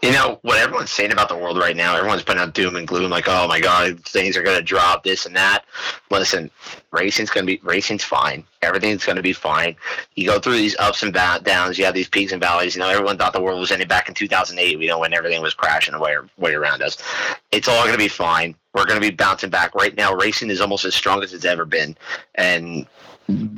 You 0.00 0.12
know 0.12 0.38
what 0.42 0.58
everyone's 0.58 0.92
saying 0.92 1.10
about 1.10 1.28
the 1.28 1.36
world 1.36 1.58
right 1.58 1.76
now. 1.76 1.96
Everyone's 1.96 2.22
putting 2.22 2.40
out 2.40 2.54
doom 2.54 2.76
and 2.76 2.86
gloom, 2.86 3.10
like, 3.10 3.24
"Oh 3.26 3.48
my 3.48 3.58
God, 3.60 4.04
things 4.04 4.36
are 4.36 4.44
going 4.44 4.56
to 4.56 4.62
drop, 4.62 5.02
this 5.02 5.26
and 5.26 5.34
that." 5.34 5.64
Listen, 6.08 6.52
racing's 6.92 7.30
going 7.30 7.44
to 7.44 7.52
be 7.52 7.60
racing's 7.64 8.04
fine. 8.04 8.44
Everything's 8.62 9.04
going 9.04 9.16
to 9.16 9.22
be 9.22 9.32
fine. 9.32 9.74
You 10.14 10.26
go 10.26 10.38
through 10.38 10.54
these 10.54 10.76
ups 10.78 11.02
and 11.02 11.12
downs. 11.12 11.78
You 11.78 11.84
have 11.84 11.94
these 11.94 12.08
peaks 12.08 12.30
and 12.30 12.40
valleys. 12.40 12.76
You 12.76 12.80
know, 12.80 12.88
everyone 12.88 13.18
thought 13.18 13.32
the 13.32 13.42
world 13.42 13.58
was 13.58 13.72
ending 13.72 13.88
back 13.88 14.08
in 14.08 14.14
2008. 14.14 14.78
You 14.78 14.86
know, 14.86 15.00
when 15.00 15.12
everything 15.12 15.42
was 15.42 15.54
crashing 15.54 15.94
away, 15.94 16.16
way 16.36 16.54
around 16.54 16.80
us. 16.80 16.96
It's 17.50 17.66
all 17.66 17.82
going 17.82 17.92
to 17.92 17.98
be 17.98 18.08
fine. 18.08 18.54
We're 18.74 18.86
going 18.86 19.00
to 19.00 19.10
be 19.10 19.14
bouncing 19.14 19.50
back. 19.50 19.74
Right 19.74 19.96
now, 19.96 20.14
racing 20.14 20.50
is 20.50 20.60
almost 20.60 20.84
as 20.84 20.94
strong 20.94 21.24
as 21.24 21.32
it's 21.32 21.44
ever 21.44 21.64
been, 21.64 21.96
and 22.36 22.86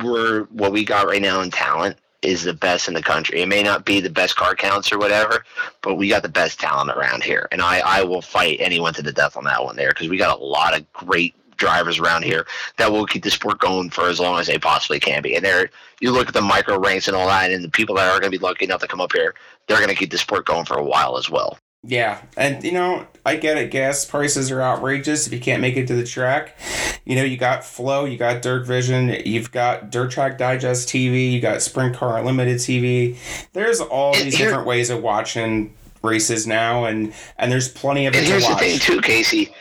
we're 0.03 0.45
what 0.45 0.73
we 0.73 0.87
got 0.87 1.07
right 1.07 1.21
now 1.21 1.43
in 1.43 1.51
talent 1.51 1.99
is 2.23 2.45
the 2.45 2.55
best 2.55 2.89
in 2.89 2.95
the 2.95 3.03
country. 3.03 3.41
It 3.41 3.49
may 3.49 3.63
not 3.63 3.85
be 3.85 4.01
the 4.01 4.11
best 4.11 4.37
car 4.37 4.55
counts 4.55 4.93
or 4.93 4.99
whatever, 4.99 5.45
but 5.83 5.95
we 5.95 6.09
got 6.09 6.23
the 6.23 6.29
best 6.29 6.61
talent 6.61 6.91
around 6.91 7.23
here, 7.23 7.49
and 7.53 7.63
I 7.63 7.81
I 7.81 8.03
will 8.03 8.23
fight 8.23 8.59
anyone 8.61 8.95
to 8.95 9.03
the 9.03 9.13
death 9.13 9.37
on 9.37 9.45
that 9.45 9.65
one 9.65 9.77
there 9.77 9.91
because 9.91 10.09
we 10.09 10.17
got 10.17 10.39
a 10.39 10.45
lot 10.45 10.77
of 10.77 10.91
great 10.93 11.35
drivers 11.61 11.99
around 11.99 12.25
here 12.25 12.47
that 12.79 12.91
will 12.91 13.07
keep 13.07 13.23
the 13.23 13.31
sport 13.31 13.61
going 13.61 13.91
for 13.91 14.09
as 14.09 14.19
long 14.19 14.41
as 14.41 14.47
they 14.49 14.59
possibly 14.59 14.99
can 14.99 15.23
be. 15.23 15.37
And 15.37 15.45
there, 15.45 15.71
you 16.01 16.11
look 16.11 16.27
at 16.27 16.35
the 16.35 16.41
micro 16.41 16.79
ranks 16.79 17.07
and 17.07 17.17
all 17.17 17.29
that, 17.29 17.53
and 17.53 17.63
the 17.63 17.69
people 17.69 17.95
that 17.97 18.09
are 18.09 18.19
going 18.19 18.33
to 18.33 18.39
be 18.39 18.43
lucky 18.43 18.65
enough 18.65 18.81
to 18.81 18.89
come 18.89 19.01
up 19.01 19.13
here, 19.13 19.35
they're 19.69 19.77
going 19.77 19.91
to 19.91 19.95
keep 19.95 20.11
the 20.11 20.19
sport 20.19 20.47
going 20.47 20.65
for 20.65 20.79
a 20.79 20.85
while 20.85 21.17
as 21.17 21.31
well. 21.31 21.59
Yeah, 21.83 22.21
and 22.37 22.63
you 22.63 22.73
know, 22.73 23.07
I 23.25 23.37
get 23.37 23.57
it. 23.57 23.71
Gas 23.71 24.05
prices 24.05 24.51
are 24.51 24.61
outrageous 24.61 25.27
if 25.27 25.33
you 25.33 25.41
can't 25.41 25.63
make 25.63 25.77
it 25.79 25.87
to 25.87 25.95
the 25.95 26.05
track. 26.05 26.57
You 27.07 27.17
know, 27.17 27.23
you 27.25 27.39
got 27.39 27.65
Flow, 27.65 28.05
you 28.05 28.19
got 28.19 28.43
Dirt 28.43 28.67
Vision, 28.67 29.09
you've 29.25 29.51
got 29.51 29.91
Dirt 29.91 30.11
Track 30.11 30.37
Digest 30.37 30.89
TV, 30.89 31.33
you 31.33 31.41
got 31.41 31.63
Sprint 31.63 31.97
Car 31.97 32.19
Unlimited 32.19 32.59
TV. 32.59 33.17
There's 33.55 33.81
all 33.81 34.15
And 34.15 34.27
these 34.27 34.37
here- 34.37 34.49
different 34.49 34.67
ways 34.67 34.91
of 34.91 35.03
watching 35.03 35.73
races 36.03 36.47
now, 36.47 36.85
and 36.85 37.15
and 37.39 37.51
there's 37.51 37.69
plenty 37.69 38.05
of 38.07 38.15
it 38.15 38.19
And 38.19 38.27
to 38.27 38.33
here's 38.33 38.47
the 38.47 38.57
thing 38.57 38.79
too, 38.79 39.01
Casey. 39.01 39.55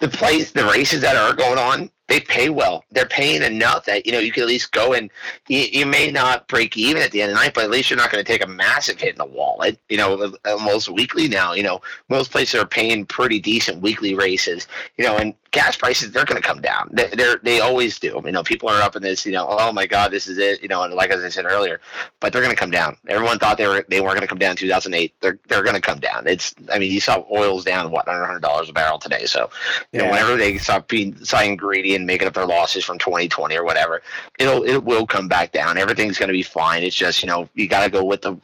The 0.00 0.08
place, 0.08 0.50
the 0.50 0.64
races 0.64 1.00
that 1.02 1.14
are 1.16 1.32
going 1.32 1.58
on, 1.58 1.90
they 2.12 2.20
pay 2.20 2.50
well. 2.50 2.84
They're 2.90 3.06
paying 3.06 3.42
enough 3.42 3.86
that 3.86 4.04
you 4.04 4.12
know 4.12 4.18
you 4.18 4.32
can 4.32 4.42
at 4.42 4.48
least 4.48 4.72
go 4.72 4.92
and 4.92 5.10
you, 5.48 5.60
you 5.60 5.86
may 5.86 6.10
not 6.10 6.46
break 6.46 6.76
even 6.76 7.00
at 7.00 7.10
the 7.10 7.22
end 7.22 7.30
of 7.32 7.38
the 7.38 7.42
night, 7.42 7.54
but 7.54 7.64
at 7.64 7.70
least 7.70 7.88
you're 7.88 7.96
not 7.96 8.12
going 8.12 8.22
to 8.22 8.30
take 8.30 8.44
a 8.44 8.48
massive 8.48 9.00
hit 9.00 9.12
in 9.12 9.18
the 9.18 9.24
wallet. 9.24 9.80
You 9.88 9.96
know, 9.96 10.20
uh, 10.20 10.32
uh, 10.44 10.52
almost 10.52 10.90
weekly 10.90 11.26
now. 11.26 11.54
You 11.54 11.62
know, 11.62 11.80
most 12.10 12.30
places 12.30 12.60
are 12.60 12.66
paying 12.66 13.06
pretty 13.06 13.40
decent 13.40 13.80
weekly 13.80 14.14
races. 14.14 14.68
You 14.98 15.06
know, 15.06 15.16
and 15.16 15.34
gas 15.52 15.76
prices 15.76 16.10
they're 16.10 16.24
going 16.24 16.40
to 16.40 16.46
come 16.46 16.60
down. 16.60 16.88
They, 16.92 17.08
they're 17.08 17.36
they 17.42 17.60
always 17.60 17.98
do. 17.98 18.20
You 18.24 18.32
know, 18.32 18.42
people 18.42 18.68
are 18.68 18.82
up 18.82 18.96
in 18.96 19.02
this. 19.02 19.24
You 19.24 19.32
know, 19.32 19.46
oh 19.48 19.72
my 19.72 19.86
God, 19.86 20.10
this 20.10 20.26
is 20.26 20.38
it. 20.38 20.62
You 20.62 20.68
know, 20.68 20.82
and 20.82 20.92
like 20.94 21.10
as 21.10 21.22
I 21.22 21.28
said 21.28 21.44
earlier, 21.44 21.80
but 22.20 22.32
they're 22.32 22.42
going 22.42 22.54
to 22.54 22.58
come 22.60 22.70
down. 22.70 22.96
Everyone 23.08 23.38
thought 23.38 23.58
they 23.58 23.68
were 23.68 23.84
they 23.88 24.00
weren't 24.00 24.14
going 24.14 24.22
to 24.22 24.26
come 24.26 24.38
down 24.38 24.52
in 24.52 24.56
2008. 24.56 25.14
They're 25.20 25.38
they're 25.48 25.62
going 25.62 25.76
to 25.76 25.80
come 25.80 26.00
down. 26.00 26.26
It's 26.26 26.54
I 26.72 26.78
mean, 26.78 26.90
you 26.90 27.00
saw 27.00 27.24
oil's 27.30 27.64
down 27.64 27.90
what 27.90 28.08
under 28.08 28.24
hundred 28.24 28.42
dollars 28.42 28.68
a 28.68 28.72
barrel 28.72 28.98
today. 28.98 29.26
So 29.26 29.50
you 29.92 30.00
know, 30.00 30.06
whenever 30.10 30.36
they 30.36 30.58
stop 30.58 30.88
being 30.88 31.16
signing 31.24 31.56
greedy 31.56 31.94
and 31.94 32.06
making 32.06 32.26
up 32.28 32.34
their 32.34 32.46
losses 32.46 32.84
from 32.84 32.98
2020 32.98 33.56
or 33.56 33.64
whatever, 33.64 34.02
it'll 34.38 34.64
it 34.64 34.82
will 34.84 35.06
come 35.06 35.28
back 35.28 35.52
down. 35.52 35.78
Everything's 35.78 36.18
going 36.18 36.28
to 36.28 36.32
be 36.34 36.42
fine. 36.42 36.82
It's 36.82 36.96
just 36.96 37.22
you 37.22 37.28
know 37.28 37.48
you 37.54 37.68
got 37.68 37.84
to 37.84 37.90
go 37.90 38.04
with 38.04 38.22
the 38.22 38.36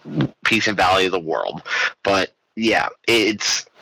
peace 0.44 0.68
and 0.68 0.76
value 0.76 1.06
of 1.06 1.12
the 1.12 1.18
world. 1.18 1.62
But 2.04 2.34
yeah, 2.56 2.88
it's 3.06 3.62
it- 3.62 3.72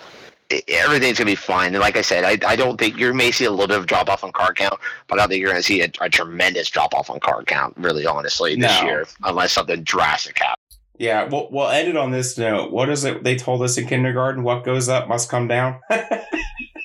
everything's 0.68 1.18
gonna 1.18 1.30
be 1.30 1.34
fine. 1.34 1.74
And 1.74 1.80
like 1.80 1.96
I 1.96 2.02
said, 2.02 2.24
I, 2.24 2.38
I 2.48 2.56
don't 2.56 2.78
think 2.78 2.96
you 2.98 3.12
may 3.14 3.30
see 3.30 3.44
a 3.44 3.50
little 3.50 3.66
bit 3.68 3.78
of 3.78 3.86
drop 3.86 4.08
off 4.08 4.22
on 4.24 4.32
card 4.32 4.56
count, 4.56 4.78
but 5.08 5.18
I 5.18 5.22
don't 5.22 5.28
think 5.30 5.40
you're 5.40 5.50
gonna 5.50 5.62
see 5.62 5.82
a, 5.82 5.90
a 6.00 6.08
tremendous 6.08 6.68
drop 6.70 6.94
off 6.94 7.10
on 7.10 7.20
card 7.20 7.46
count. 7.46 7.74
Really, 7.76 8.06
honestly, 8.06 8.56
this 8.56 8.80
No. 8.82 8.86
year, 8.88 9.06
unless 9.24 9.52
something 9.52 9.82
drastic 9.82 10.38
happens. 10.38 10.62
Yeah, 10.98 11.24
we'll, 11.24 11.48
we'll 11.50 11.68
end 11.68 11.88
it 11.88 11.96
on 11.96 12.10
this 12.10 12.38
note. 12.38 12.72
What 12.72 12.88
is 12.88 13.04
it 13.04 13.22
they 13.22 13.36
told 13.36 13.60
us 13.62 13.76
in 13.76 13.86
kindergarten? 13.86 14.42
What 14.42 14.64
goes 14.64 14.88
up 14.88 15.08
must 15.08 15.28
come 15.28 15.46
down. 15.48 15.80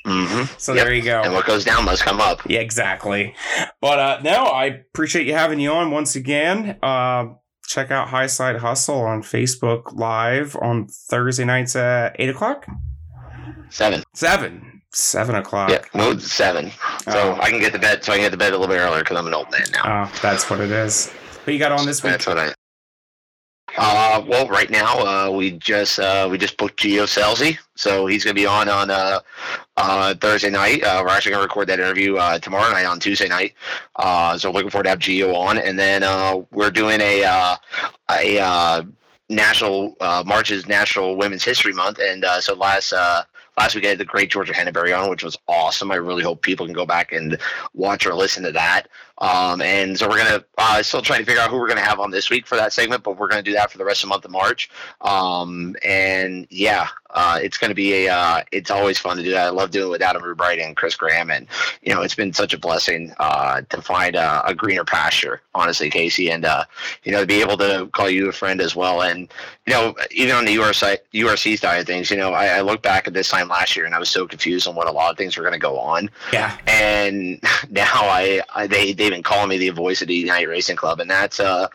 hmm 0.06 0.44
so 0.58 0.74
Yep. 0.74 0.84
there 0.86 0.94
you 0.94 1.02
go. 1.04 1.22
And 1.22 1.34
what 1.34 1.46
goes 1.46 1.64
down 1.64 1.86
must 1.86 2.04
come 2.04 2.20
up. 2.20 2.42
Yeah, 2.50 2.60
exactly. 2.60 3.36
But 3.80 4.00
uh 4.00 4.20
no, 4.24 4.46
I 4.46 4.66
appreciate 4.66 5.28
you 5.28 5.34
having 5.34 5.60
you 5.60 5.72
on 5.72 5.92
once 5.92 6.16
again. 6.16 6.78
Uh, 6.82 7.26
check 7.68 7.92
out 7.92 8.10
High 8.10 8.28
Side 8.28 8.58
Hustle 8.58 9.02
on 9.02 9.22
Facebook 9.22 9.94
Live 9.94 10.56
on 10.62 10.88
Thursday 10.88 11.46
nights 11.46 11.76
at 11.76 12.16
eight 12.20 12.30
o'clock. 12.30 12.66
Seven. 13.70 14.04
Seven. 14.14 14.82
Seven 14.94 15.36
o'clock. 15.36 15.70
Yeah, 15.70 15.84
moved 15.94 16.22
seven. 16.22 16.70
So 17.04 17.12
Oh. 17.38 17.38
I 17.42 17.50
can 17.50 17.60
get 17.62 17.72
to 17.74 17.80
bed. 17.80 18.04
So 18.04 18.12
I 18.12 18.16
can 18.18 18.26
get 18.26 18.32
to 18.32 18.38
bed 18.38 18.54
a 18.54 18.58
little 18.58 18.74
bit 18.74 18.80
earlier 18.82 19.00
because 19.04 19.18
I'm 19.18 19.28
an 19.28 19.34
old 19.34 19.50
man 19.52 19.64
now. 19.72 20.04
Oh, 20.06 20.20
that's 20.22 20.50
what 20.50 20.60
it 20.60 20.72
is. 20.72 21.12
Who 21.46 21.54
you 21.54 21.60
got 21.60 21.72
on 21.72 21.86
this 21.86 22.04
week? 22.04 22.12
That's 22.12 22.28
what 22.28 22.38
I. 22.38 22.54
Uh, 23.78 24.22
well, 24.28 24.48
right 24.50 24.70
now 24.70 25.00
uh, 25.00 25.32
we 25.32 25.52
just 25.52 25.98
uh, 25.98 26.28
we 26.30 26.38
just 26.38 26.58
booked 26.58 26.78
Gio 26.78 27.04
Scelzi, 27.04 27.58
so 27.78 28.06
he's 28.06 28.26
going 28.26 28.36
to 28.36 28.42
be 28.42 28.46
on 28.46 28.68
on 28.68 28.92
uh, 28.92 29.22
uh, 29.78 30.14
Thursday 30.16 30.50
night. 30.50 30.84
Uh, 30.84 31.02
we're 31.02 31.12
actually 31.12 31.32
going 31.32 31.42
to 31.42 31.48
record 31.48 31.68
that 31.70 31.80
interview 31.80 32.18
uh, 32.18 32.38
tomorrow 32.40 32.70
night 32.70 32.84
on 32.86 33.00
Tuesday 33.00 33.30
night. 33.30 33.54
Uh, 33.96 34.38
so 34.38 34.52
looking 34.52 34.70
forward 34.70 34.84
to 34.84 34.90
have 34.90 35.00
Gio 35.00 35.34
on, 35.34 35.58
and 35.58 35.80
then 35.80 36.04
uh, 36.04 36.42
we're 36.52 36.70
doing 36.70 37.00
a 37.00 37.24
uh, 37.24 37.56
a 38.12 38.40
uh, 38.40 38.84
national 39.30 39.96
uh, 40.02 40.22
March 40.28 40.52
is 40.52 40.68
National 40.68 41.16
Women's 41.16 41.46
History 41.46 41.72
Month, 41.72 42.00
and 42.00 42.26
uh, 42.26 42.42
so 42.42 42.56
last 42.56 42.92
uh, 42.92 43.24
last 43.58 43.76
week 43.76 43.86
I 43.86 43.90
had 43.90 43.98
the 43.98 44.06
great 44.06 44.32
Georgia 44.32 44.54
Henneberry 44.54 44.98
on, 44.98 45.10
which 45.10 45.24
was 45.24 45.38
awesome. 45.48 45.92
I 45.92 45.96
really 45.96 46.24
hope 46.24 46.42
people 46.42 46.66
can 46.66 46.74
go 46.74 46.86
back 46.86 47.12
and 47.12 47.38
watch 47.74 48.06
or 48.06 48.14
listen 48.14 48.44
to 48.44 48.52
that. 48.52 48.88
Um, 49.18 49.62
and 49.62 49.98
so 49.98 50.10
we're 50.10 50.18
gonna 50.18 50.44
uh, 50.58 50.82
still 50.82 51.02
trying 51.02 51.20
to 51.20 51.26
figure 51.26 51.42
out 51.42 51.50
who 51.50 51.58
we're 51.58 51.68
gonna 51.68 51.82
have 51.82 52.00
on 52.00 52.12
this 52.12 52.30
week 52.30 52.48
for 52.48 52.56
that 52.56 52.74
segment, 52.74 53.04
but 53.04 53.18
we're 53.18 53.28
gonna 53.28 53.44
do 53.44 53.54
that 53.54 53.72
for 53.72 53.78
the 53.78 53.86
rest 53.86 54.04
of 54.04 54.08
the 54.08 54.10
month 54.10 54.26
of 54.26 54.32
March. 54.32 54.70
Um, 55.02 55.76
and 55.84 56.48
yeah, 56.50 56.88
uh, 57.14 57.40
it's 57.42 57.58
gonna 57.58 57.74
be 57.76 58.06
a 58.06 58.14
uh, 58.14 58.42
it's 58.52 58.72
always 58.72 58.98
fun 58.98 59.18
to 59.18 59.24
do 59.24 59.32
that. 59.32 59.46
I 59.48 59.50
love 59.50 59.72
doing 59.72 59.88
it 59.88 59.92
with 59.92 60.02
Adam 60.02 60.24
Rubright 60.24 60.60
and 60.60 60.76
Chris 60.76 60.96
Graham, 60.96 61.30
and 61.30 61.48
you 61.84 61.94
know 61.94 62.02
it's 62.02 62.16
been 62.16 62.34
such 62.34 62.54
a 62.54 62.58
blessing 62.58 63.14
uh, 63.20 63.62
to 63.70 63.82
find 63.82 64.16
a 64.16 64.54
greener 64.58 64.84
pasture, 64.84 65.42
honestly, 65.54 65.90
Casey, 65.92 66.32
and 66.32 66.44
uh, 66.44 66.64
you 67.04 67.12
know 67.12 67.22
to 67.22 67.28
be 67.28 67.42
able 67.42 67.58
to 67.58 67.88
call 67.94 68.10
you 68.10 68.28
a 68.30 68.32
friend 68.32 68.60
as 68.60 68.76
well. 68.76 69.04
And 69.04 69.32
you 69.68 69.74
know 69.74 69.96
even 70.10 70.36
on 70.36 70.46
the 70.46 70.56
URC 70.56 70.98
URC 71.14 71.60
side 71.60 71.80
of 71.80 71.86
things, 71.86 72.10
you 72.10 72.18
know 72.18 72.34
I, 72.34 72.48
I 72.58 72.62
look 72.62 72.82
back 72.82 73.08
at 73.08 73.14
this 73.14 73.30
time 73.30 73.48
last 73.50 73.76
year 73.76 73.86
and 73.86 73.94
I 73.94 74.00
was 74.00 74.10
so 74.10 74.28
confused 74.28 74.68
on 74.68 74.74
what 74.76 74.88
a 74.88 74.92
lot 74.92 75.12
of 75.12 75.18
things 75.18 75.38
were 75.38 75.44
gonna 75.44 75.60
go 75.60 75.78
on 75.78 76.10
Yeah. 76.34 76.58
and 76.68 77.40
now 77.70 77.86
I, 77.94 78.42
I 78.56 78.66
they 78.68 78.94
they've 78.94 79.12
even 79.12 79.24
calling 79.24 79.50
me 79.50 79.58
the 79.58 79.70
voice 79.72 80.02
of 80.02 80.08
the 80.08 80.16
United 80.16 80.48
Racing 80.48 80.78
Club, 80.78 81.02
and 81.02 81.10
that's 81.10 81.40
uh 81.40 81.68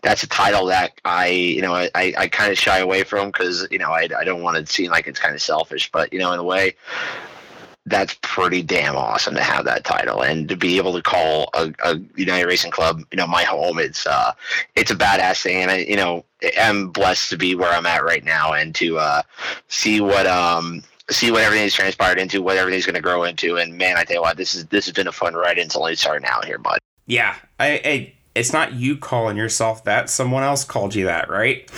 that's 0.00 0.22
a 0.22 0.26
title 0.26 0.64
that 0.66 0.92
I 1.04 1.28
you 1.28 1.60
know 1.60 1.74
I 1.74 1.90
I 1.94 2.28
kind 2.28 2.50
of 2.50 2.58
shy 2.58 2.78
away 2.78 3.04
from 3.04 3.28
because 3.28 3.66
you 3.70 3.78
know 3.78 3.90
I 3.90 4.08
I 4.18 4.24
don't 4.24 4.42
want 4.42 4.56
to 4.56 4.72
seem 4.78 4.90
like 4.90 5.06
it's 5.06 5.20
kind 5.20 5.34
of 5.34 5.42
selfish, 5.42 5.90
but 5.90 6.12
you 6.12 6.18
know 6.18 6.32
in 6.32 6.38
a 6.38 6.44
way 6.44 6.74
that's 7.88 8.16
pretty 8.22 8.62
damn 8.62 8.96
awesome 8.96 9.34
to 9.34 9.42
have 9.42 9.64
that 9.64 9.84
title 9.84 10.22
and 10.22 10.48
to 10.48 10.56
be 10.56 10.76
able 10.76 10.92
to 10.92 11.02
call 11.02 11.48
a, 11.54 11.72
a 11.84 11.98
United 12.16 12.46
Racing 12.46 12.70
Club, 12.70 13.02
you 13.10 13.16
know, 13.16 13.26
my 13.26 13.44
home. 13.44 13.78
It's 13.78 14.06
uh, 14.06 14.32
it's 14.76 14.90
a 14.90 14.96
badass 14.96 15.42
thing, 15.42 15.62
and 15.62 15.70
I, 15.70 15.76
you 15.78 15.96
know, 15.96 16.24
I'm 16.60 16.88
blessed 16.88 17.30
to 17.30 17.36
be 17.36 17.54
where 17.54 17.72
I'm 17.72 17.86
at 17.86 18.04
right 18.04 18.24
now 18.24 18.52
and 18.52 18.74
to 18.76 18.98
uh, 18.98 19.22
see 19.68 20.00
what 20.00 20.26
um 20.26 20.82
see 21.10 21.30
what 21.30 21.42
everything's 21.42 21.74
transpired 21.74 22.18
into, 22.18 22.42
what 22.42 22.56
everything's 22.56 22.84
going 22.84 22.94
to 22.94 23.00
grow 23.00 23.24
into. 23.24 23.56
And 23.56 23.78
man, 23.78 23.96
I 23.96 24.04
tell 24.04 24.16
you 24.16 24.22
what, 24.22 24.36
this 24.36 24.54
is 24.54 24.66
this 24.66 24.86
has 24.86 24.94
been 24.94 25.08
a 25.08 25.12
fun 25.12 25.34
ride. 25.34 25.58
It's 25.58 25.76
only 25.76 25.96
starting 25.96 26.28
out 26.28 26.44
here, 26.44 26.58
bud. 26.58 26.78
Yeah, 27.06 27.36
I, 27.58 27.80
I 27.84 28.12
it's 28.34 28.52
not 28.52 28.74
you 28.74 28.96
calling 28.96 29.36
yourself 29.36 29.84
that. 29.84 30.10
Someone 30.10 30.42
else 30.42 30.64
called 30.64 30.94
you 30.94 31.06
that, 31.06 31.30
right? 31.30 31.70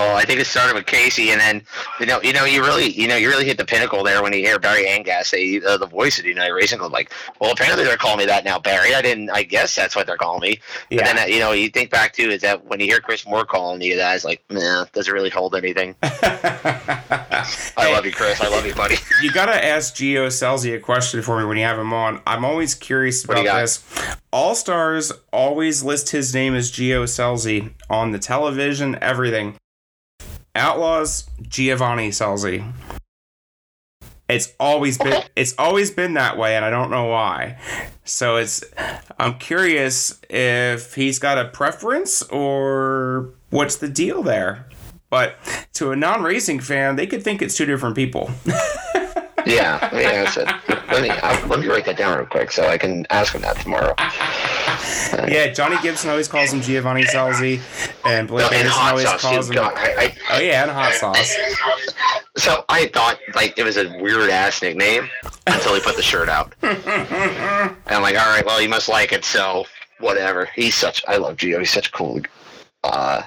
Oh, 0.00 0.14
I 0.14 0.24
think 0.24 0.38
it 0.38 0.46
started 0.46 0.74
with 0.74 0.86
Casey, 0.86 1.30
and 1.30 1.40
then 1.40 1.62
you 1.98 2.06
know, 2.06 2.22
you 2.22 2.32
know, 2.32 2.44
you 2.44 2.62
really, 2.62 2.90
you 2.90 3.08
know, 3.08 3.16
you 3.16 3.28
really 3.28 3.44
hit 3.44 3.58
the 3.58 3.64
pinnacle 3.64 4.04
there 4.04 4.22
when 4.22 4.32
you 4.32 4.38
hear 4.38 4.56
Barry 4.60 4.86
Angas 4.86 5.26
say 5.26 5.60
uh, 5.60 5.76
the 5.76 5.86
voice 5.86 6.18
of 6.18 6.22
the 6.22 6.30
United 6.30 6.52
Racing 6.52 6.78
Club. 6.78 6.92
Like, 6.92 7.12
well, 7.40 7.50
apparently 7.50 7.84
they're 7.84 7.96
calling 7.96 8.18
me 8.18 8.26
that 8.26 8.44
now, 8.44 8.60
Barry. 8.60 8.94
I 8.94 9.02
didn't. 9.02 9.28
I 9.30 9.42
guess 9.42 9.74
that's 9.74 9.96
what 9.96 10.06
they're 10.06 10.16
calling 10.16 10.40
me. 10.40 10.60
Yeah. 10.88 10.98
But 10.98 11.04
then, 11.04 11.18
uh, 11.18 11.26
you 11.26 11.40
know, 11.40 11.50
you 11.50 11.68
think 11.68 11.90
back 11.90 12.12
to 12.12 12.30
is 12.30 12.42
that 12.42 12.64
when 12.66 12.78
you 12.78 12.86
hear 12.86 13.00
Chris 13.00 13.26
Moore 13.26 13.44
calling 13.44 13.82
you 13.82 13.96
that, 13.96 14.14
it's 14.14 14.24
like, 14.24 14.44
nah, 14.48 14.84
doesn't 14.92 15.12
really 15.12 15.30
hold 15.30 15.56
anything. 15.56 15.96
I 16.02 17.92
love 17.92 18.06
you, 18.06 18.12
Chris. 18.12 18.40
I 18.40 18.48
love 18.48 18.64
you, 18.64 18.74
buddy. 18.74 18.96
you 19.22 19.32
gotta 19.32 19.64
ask 19.64 19.96
Gio 19.96 20.28
Scelzi 20.28 20.76
a 20.76 20.78
question 20.78 21.22
for 21.22 21.40
me 21.40 21.44
when 21.44 21.56
you 21.56 21.64
have 21.64 21.78
him 21.78 21.92
on. 21.92 22.20
I'm 22.24 22.44
always 22.44 22.76
curious 22.76 23.24
about 23.24 23.44
this. 23.44 23.84
All 24.32 24.54
Stars 24.54 25.12
always 25.32 25.82
list 25.82 26.10
his 26.10 26.32
name 26.32 26.54
as 26.54 26.70
Gio 26.70 27.02
Scelzi 27.04 27.72
on 27.90 28.12
the 28.12 28.18
television, 28.20 28.96
everything. 29.00 29.56
Outlaws 30.54 31.28
Giovanni 31.42 32.10
Scelzi. 32.10 32.72
It's 34.28 34.52
always 34.60 34.98
been 34.98 35.22
it's 35.36 35.54
always 35.56 35.90
been 35.90 36.14
that 36.14 36.36
way 36.36 36.54
and 36.54 36.64
I 36.64 36.70
don't 36.70 36.90
know 36.90 37.06
why. 37.06 37.58
So 38.04 38.36
it's 38.36 38.62
I'm 39.18 39.38
curious 39.38 40.20
if 40.28 40.94
he's 40.94 41.18
got 41.18 41.38
a 41.38 41.46
preference 41.46 42.22
or 42.24 43.30
what's 43.50 43.76
the 43.76 43.88
deal 43.88 44.22
there. 44.22 44.66
But 45.10 45.36
to 45.74 45.90
a 45.92 45.96
non-racing 45.96 46.60
fan, 46.60 46.96
they 46.96 47.06
could 47.06 47.22
think 47.22 47.40
it's 47.40 47.56
two 47.56 47.64
different 47.64 47.96
people. 47.96 48.30
yeah, 49.48 49.78
let 49.80 49.94
me 49.94 50.04
answer. 50.04 50.44
Let 50.68 51.02
me 51.02 51.10
uh, 51.10 51.46
let 51.48 51.60
me 51.60 51.66
write 51.66 51.84
that 51.86 51.96
down 51.96 52.16
real 52.18 52.26
quick 52.26 52.50
so 52.50 52.66
I 52.66 52.78
can 52.78 53.06
ask 53.10 53.34
him 53.34 53.42
that 53.42 53.56
tomorrow. 53.56 53.94
yeah, 55.28 55.52
Johnny 55.52 55.76
Gibson 55.82 56.10
always 56.10 56.28
calls 56.28 56.52
him 56.52 56.60
Giovanni 56.60 57.04
Scelzi, 57.04 57.60
and 58.04 58.28
Blake 58.28 58.50
no, 58.50 58.56
Anderson 58.56 58.80
always 58.82 59.04
sauce, 59.06 59.20
calls 59.20 59.48
him. 59.48 59.56
God, 59.56 59.72
I, 59.76 59.94
I, 59.98 60.16
oh 60.32 60.40
yeah, 60.40 60.62
and 60.62 60.70
hot 60.70 60.92
sauce. 60.94 61.36
So 62.36 62.64
I 62.68 62.86
thought 62.86 63.18
like 63.34 63.58
it 63.58 63.64
was 63.64 63.76
a 63.76 63.88
weird 64.00 64.30
ass 64.30 64.62
nickname 64.62 65.08
until 65.46 65.74
he 65.74 65.80
put 65.80 65.96
the 65.96 66.02
shirt 66.02 66.28
out. 66.28 66.54
and 66.62 66.78
I'm 67.86 68.02
like, 68.02 68.16
all 68.16 68.28
right, 68.28 68.44
well, 68.46 68.60
you 68.60 68.68
must 68.68 68.88
like 68.88 69.12
it, 69.12 69.24
so 69.24 69.64
whatever. 69.98 70.48
He's 70.54 70.74
such. 70.74 71.02
I 71.08 71.16
love 71.16 71.36
Gio. 71.36 71.58
He's 71.58 71.72
such 71.72 71.88
a 71.88 71.92
cool, 71.92 72.20
uh, 72.84 73.22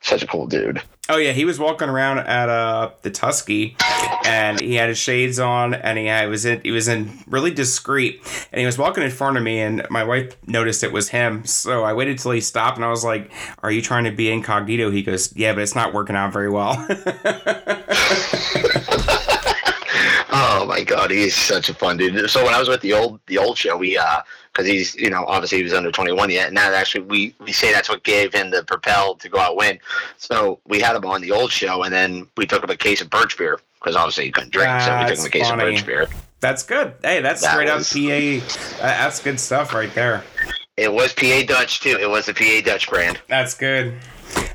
such 0.00 0.22
a 0.22 0.26
cool 0.26 0.46
dude. 0.46 0.82
Oh 1.10 1.16
yeah, 1.16 1.32
he 1.32 1.46
was 1.46 1.58
walking 1.58 1.88
around 1.88 2.18
at 2.18 2.48
uh 2.48 2.90
the 3.02 3.10
Tusky, 3.10 3.76
and 4.24 4.60
he 4.60 4.74
had 4.74 4.90
his 4.90 4.98
shades 4.98 5.38
on, 5.38 5.72
and 5.72 5.98
he 5.98 6.06
had, 6.06 6.28
was 6.28 6.44
in 6.44 6.60
he 6.60 6.70
was 6.70 6.86
in 6.86 7.10
really 7.26 7.50
discreet, 7.50 8.20
and 8.52 8.60
he 8.60 8.66
was 8.66 8.76
walking 8.76 9.02
in 9.02 9.10
front 9.10 9.38
of 9.38 9.42
me, 9.42 9.60
and 9.60 9.86
my 9.88 10.04
wife 10.04 10.36
noticed 10.46 10.84
it 10.84 10.92
was 10.92 11.08
him, 11.08 11.46
so 11.46 11.82
I 11.82 11.94
waited 11.94 12.18
till 12.18 12.32
he 12.32 12.42
stopped, 12.42 12.76
and 12.76 12.84
I 12.84 12.90
was 12.90 13.04
like, 13.04 13.32
"Are 13.62 13.70
you 13.70 13.80
trying 13.80 14.04
to 14.04 14.10
be 14.10 14.30
incognito?" 14.30 14.90
He 14.90 15.02
goes, 15.02 15.34
"Yeah, 15.34 15.54
but 15.54 15.62
it's 15.62 15.74
not 15.74 15.94
working 15.94 16.14
out 16.14 16.32
very 16.32 16.50
well." 16.50 16.76
oh 20.38 20.64
my 20.66 20.82
god, 20.82 21.10
he's 21.10 21.34
such 21.34 21.68
a 21.68 21.74
fun 21.74 21.96
dude. 21.96 22.30
So 22.30 22.44
when 22.44 22.54
I 22.54 22.58
was 22.58 22.68
with 22.68 22.80
the 22.80 22.92
old 22.92 23.20
the 23.26 23.38
old 23.38 23.58
show, 23.58 23.76
we 23.76 23.96
uh 23.96 24.22
because 24.52 24.66
he's 24.66 24.94
you 24.94 25.10
know 25.10 25.24
obviously 25.26 25.58
he 25.58 25.64
was 25.64 25.72
under 25.72 25.92
21 25.92 26.30
yet 26.30 26.52
Now 26.52 26.70
that 26.70 26.74
actually 26.80 27.02
we 27.02 27.34
we 27.40 27.52
say 27.52 27.72
that's 27.72 27.88
what 27.88 28.02
gave 28.02 28.32
him 28.32 28.50
the 28.50 28.62
propel 28.64 29.14
to 29.16 29.28
go 29.28 29.38
out 29.38 29.56
win. 29.56 29.78
So 30.16 30.60
we 30.66 30.80
had 30.80 30.96
him 30.96 31.04
on 31.04 31.20
the 31.20 31.32
old 31.32 31.52
show 31.52 31.82
and 31.82 31.92
then 31.92 32.26
we 32.36 32.46
took 32.46 32.62
him 32.62 32.70
a 32.70 32.76
case 32.76 33.00
of 33.00 33.10
birch 33.10 33.36
beer 33.36 33.60
because 33.80 33.96
obviously 33.96 34.24
he 34.24 34.32
couldn't 34.32 34.52
drink 34.52 34.80
so 34.80 34.98
we 34.98 35.06
took 35.06 35.18
him 35.18 35.26
a 35.26 35.30
case 35.30 35.48
funny. 35.48 35.62
of 35.62 35.74
birch 35.74 35.86
beer. 35.86 36.08
That's 36.40 36.62
good. 36.62 36.94
Hey 37.02 37.20
that's 37.20 37.42
that 37.42 37.52
straight 37.52 37.72
was, 37.72 37.92
up 37.92 38.80
pa 38.80 38.84
uh, 38.84 38.86
that's 38.86 39.22
good 39.22 39.40
stuff 39.40 39.74
right 39.74 39.92
there 39.94 40.24
it 40.78 40.92
was 40.92 41.12
pa 41.12 41.42
dutch 41.46 41.80
too 41.80 41.98
it 42.00 42.08
was 42.08 42.26
the 42.26 42.34
pa 42.34 42.60
dutch 42.64 42.88
brand 42.88 43.20
that's 43.28 43.54
good 43.54 43.94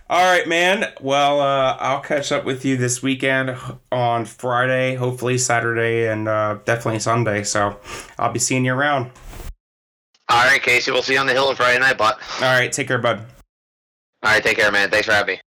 all 0.10 0.32
right, 0.32 0.48
man. 0.48 0.94
Well, 1.02 1.40
uh, 1.40 1.76
I'll 1.80 2.02
catch 2.02 2.32
up 2.32 2.45
with 2.45 2.66
you 2.66 2.78
this 2.78 3.02
weekend 3.02 3.58
on 3.91 4.26
Friday, 4.26 4.94
hopefully 4.94 5.40
Saturday, 5.40 6.08
and 6.08 6.28
uh, 6.28 6.60
definitely 6.66 7.00
Sunday. 7.00 7.44
So 7.44 7.80
I'll 8.20 8.32
be 8.32 8.38
seeing 8.38 8.66
you 8.66 8.74
around. 8.74 9.10
All 10.30 10.45
right, 10.45 10.62
Casey. 10.62 10.91
We'll 10.91 11.04
see 11.04 11.14
you 11.14 11.20
on 11.20 11.26
the 11.26 11.34
hill 11.34 11.48
on 11.48 11.56
Friday 11.56 11.80
night, 11.80 11.98
bud. 11.98 12.16
All 12.41 12.41
right. 12.41 12.72
Take 12.72 12.90
care, 12.90 13.00
bud. 13.00 13.26
All 14.22 14.32
right. 14.32 14.44
Take 14.44 14.58
care, 14.58 14.72
man. 14.72 14.90
Thanks 14.90 15.08
for 15.08 15.14
having 15.14 15.36
me. 15.36 15.41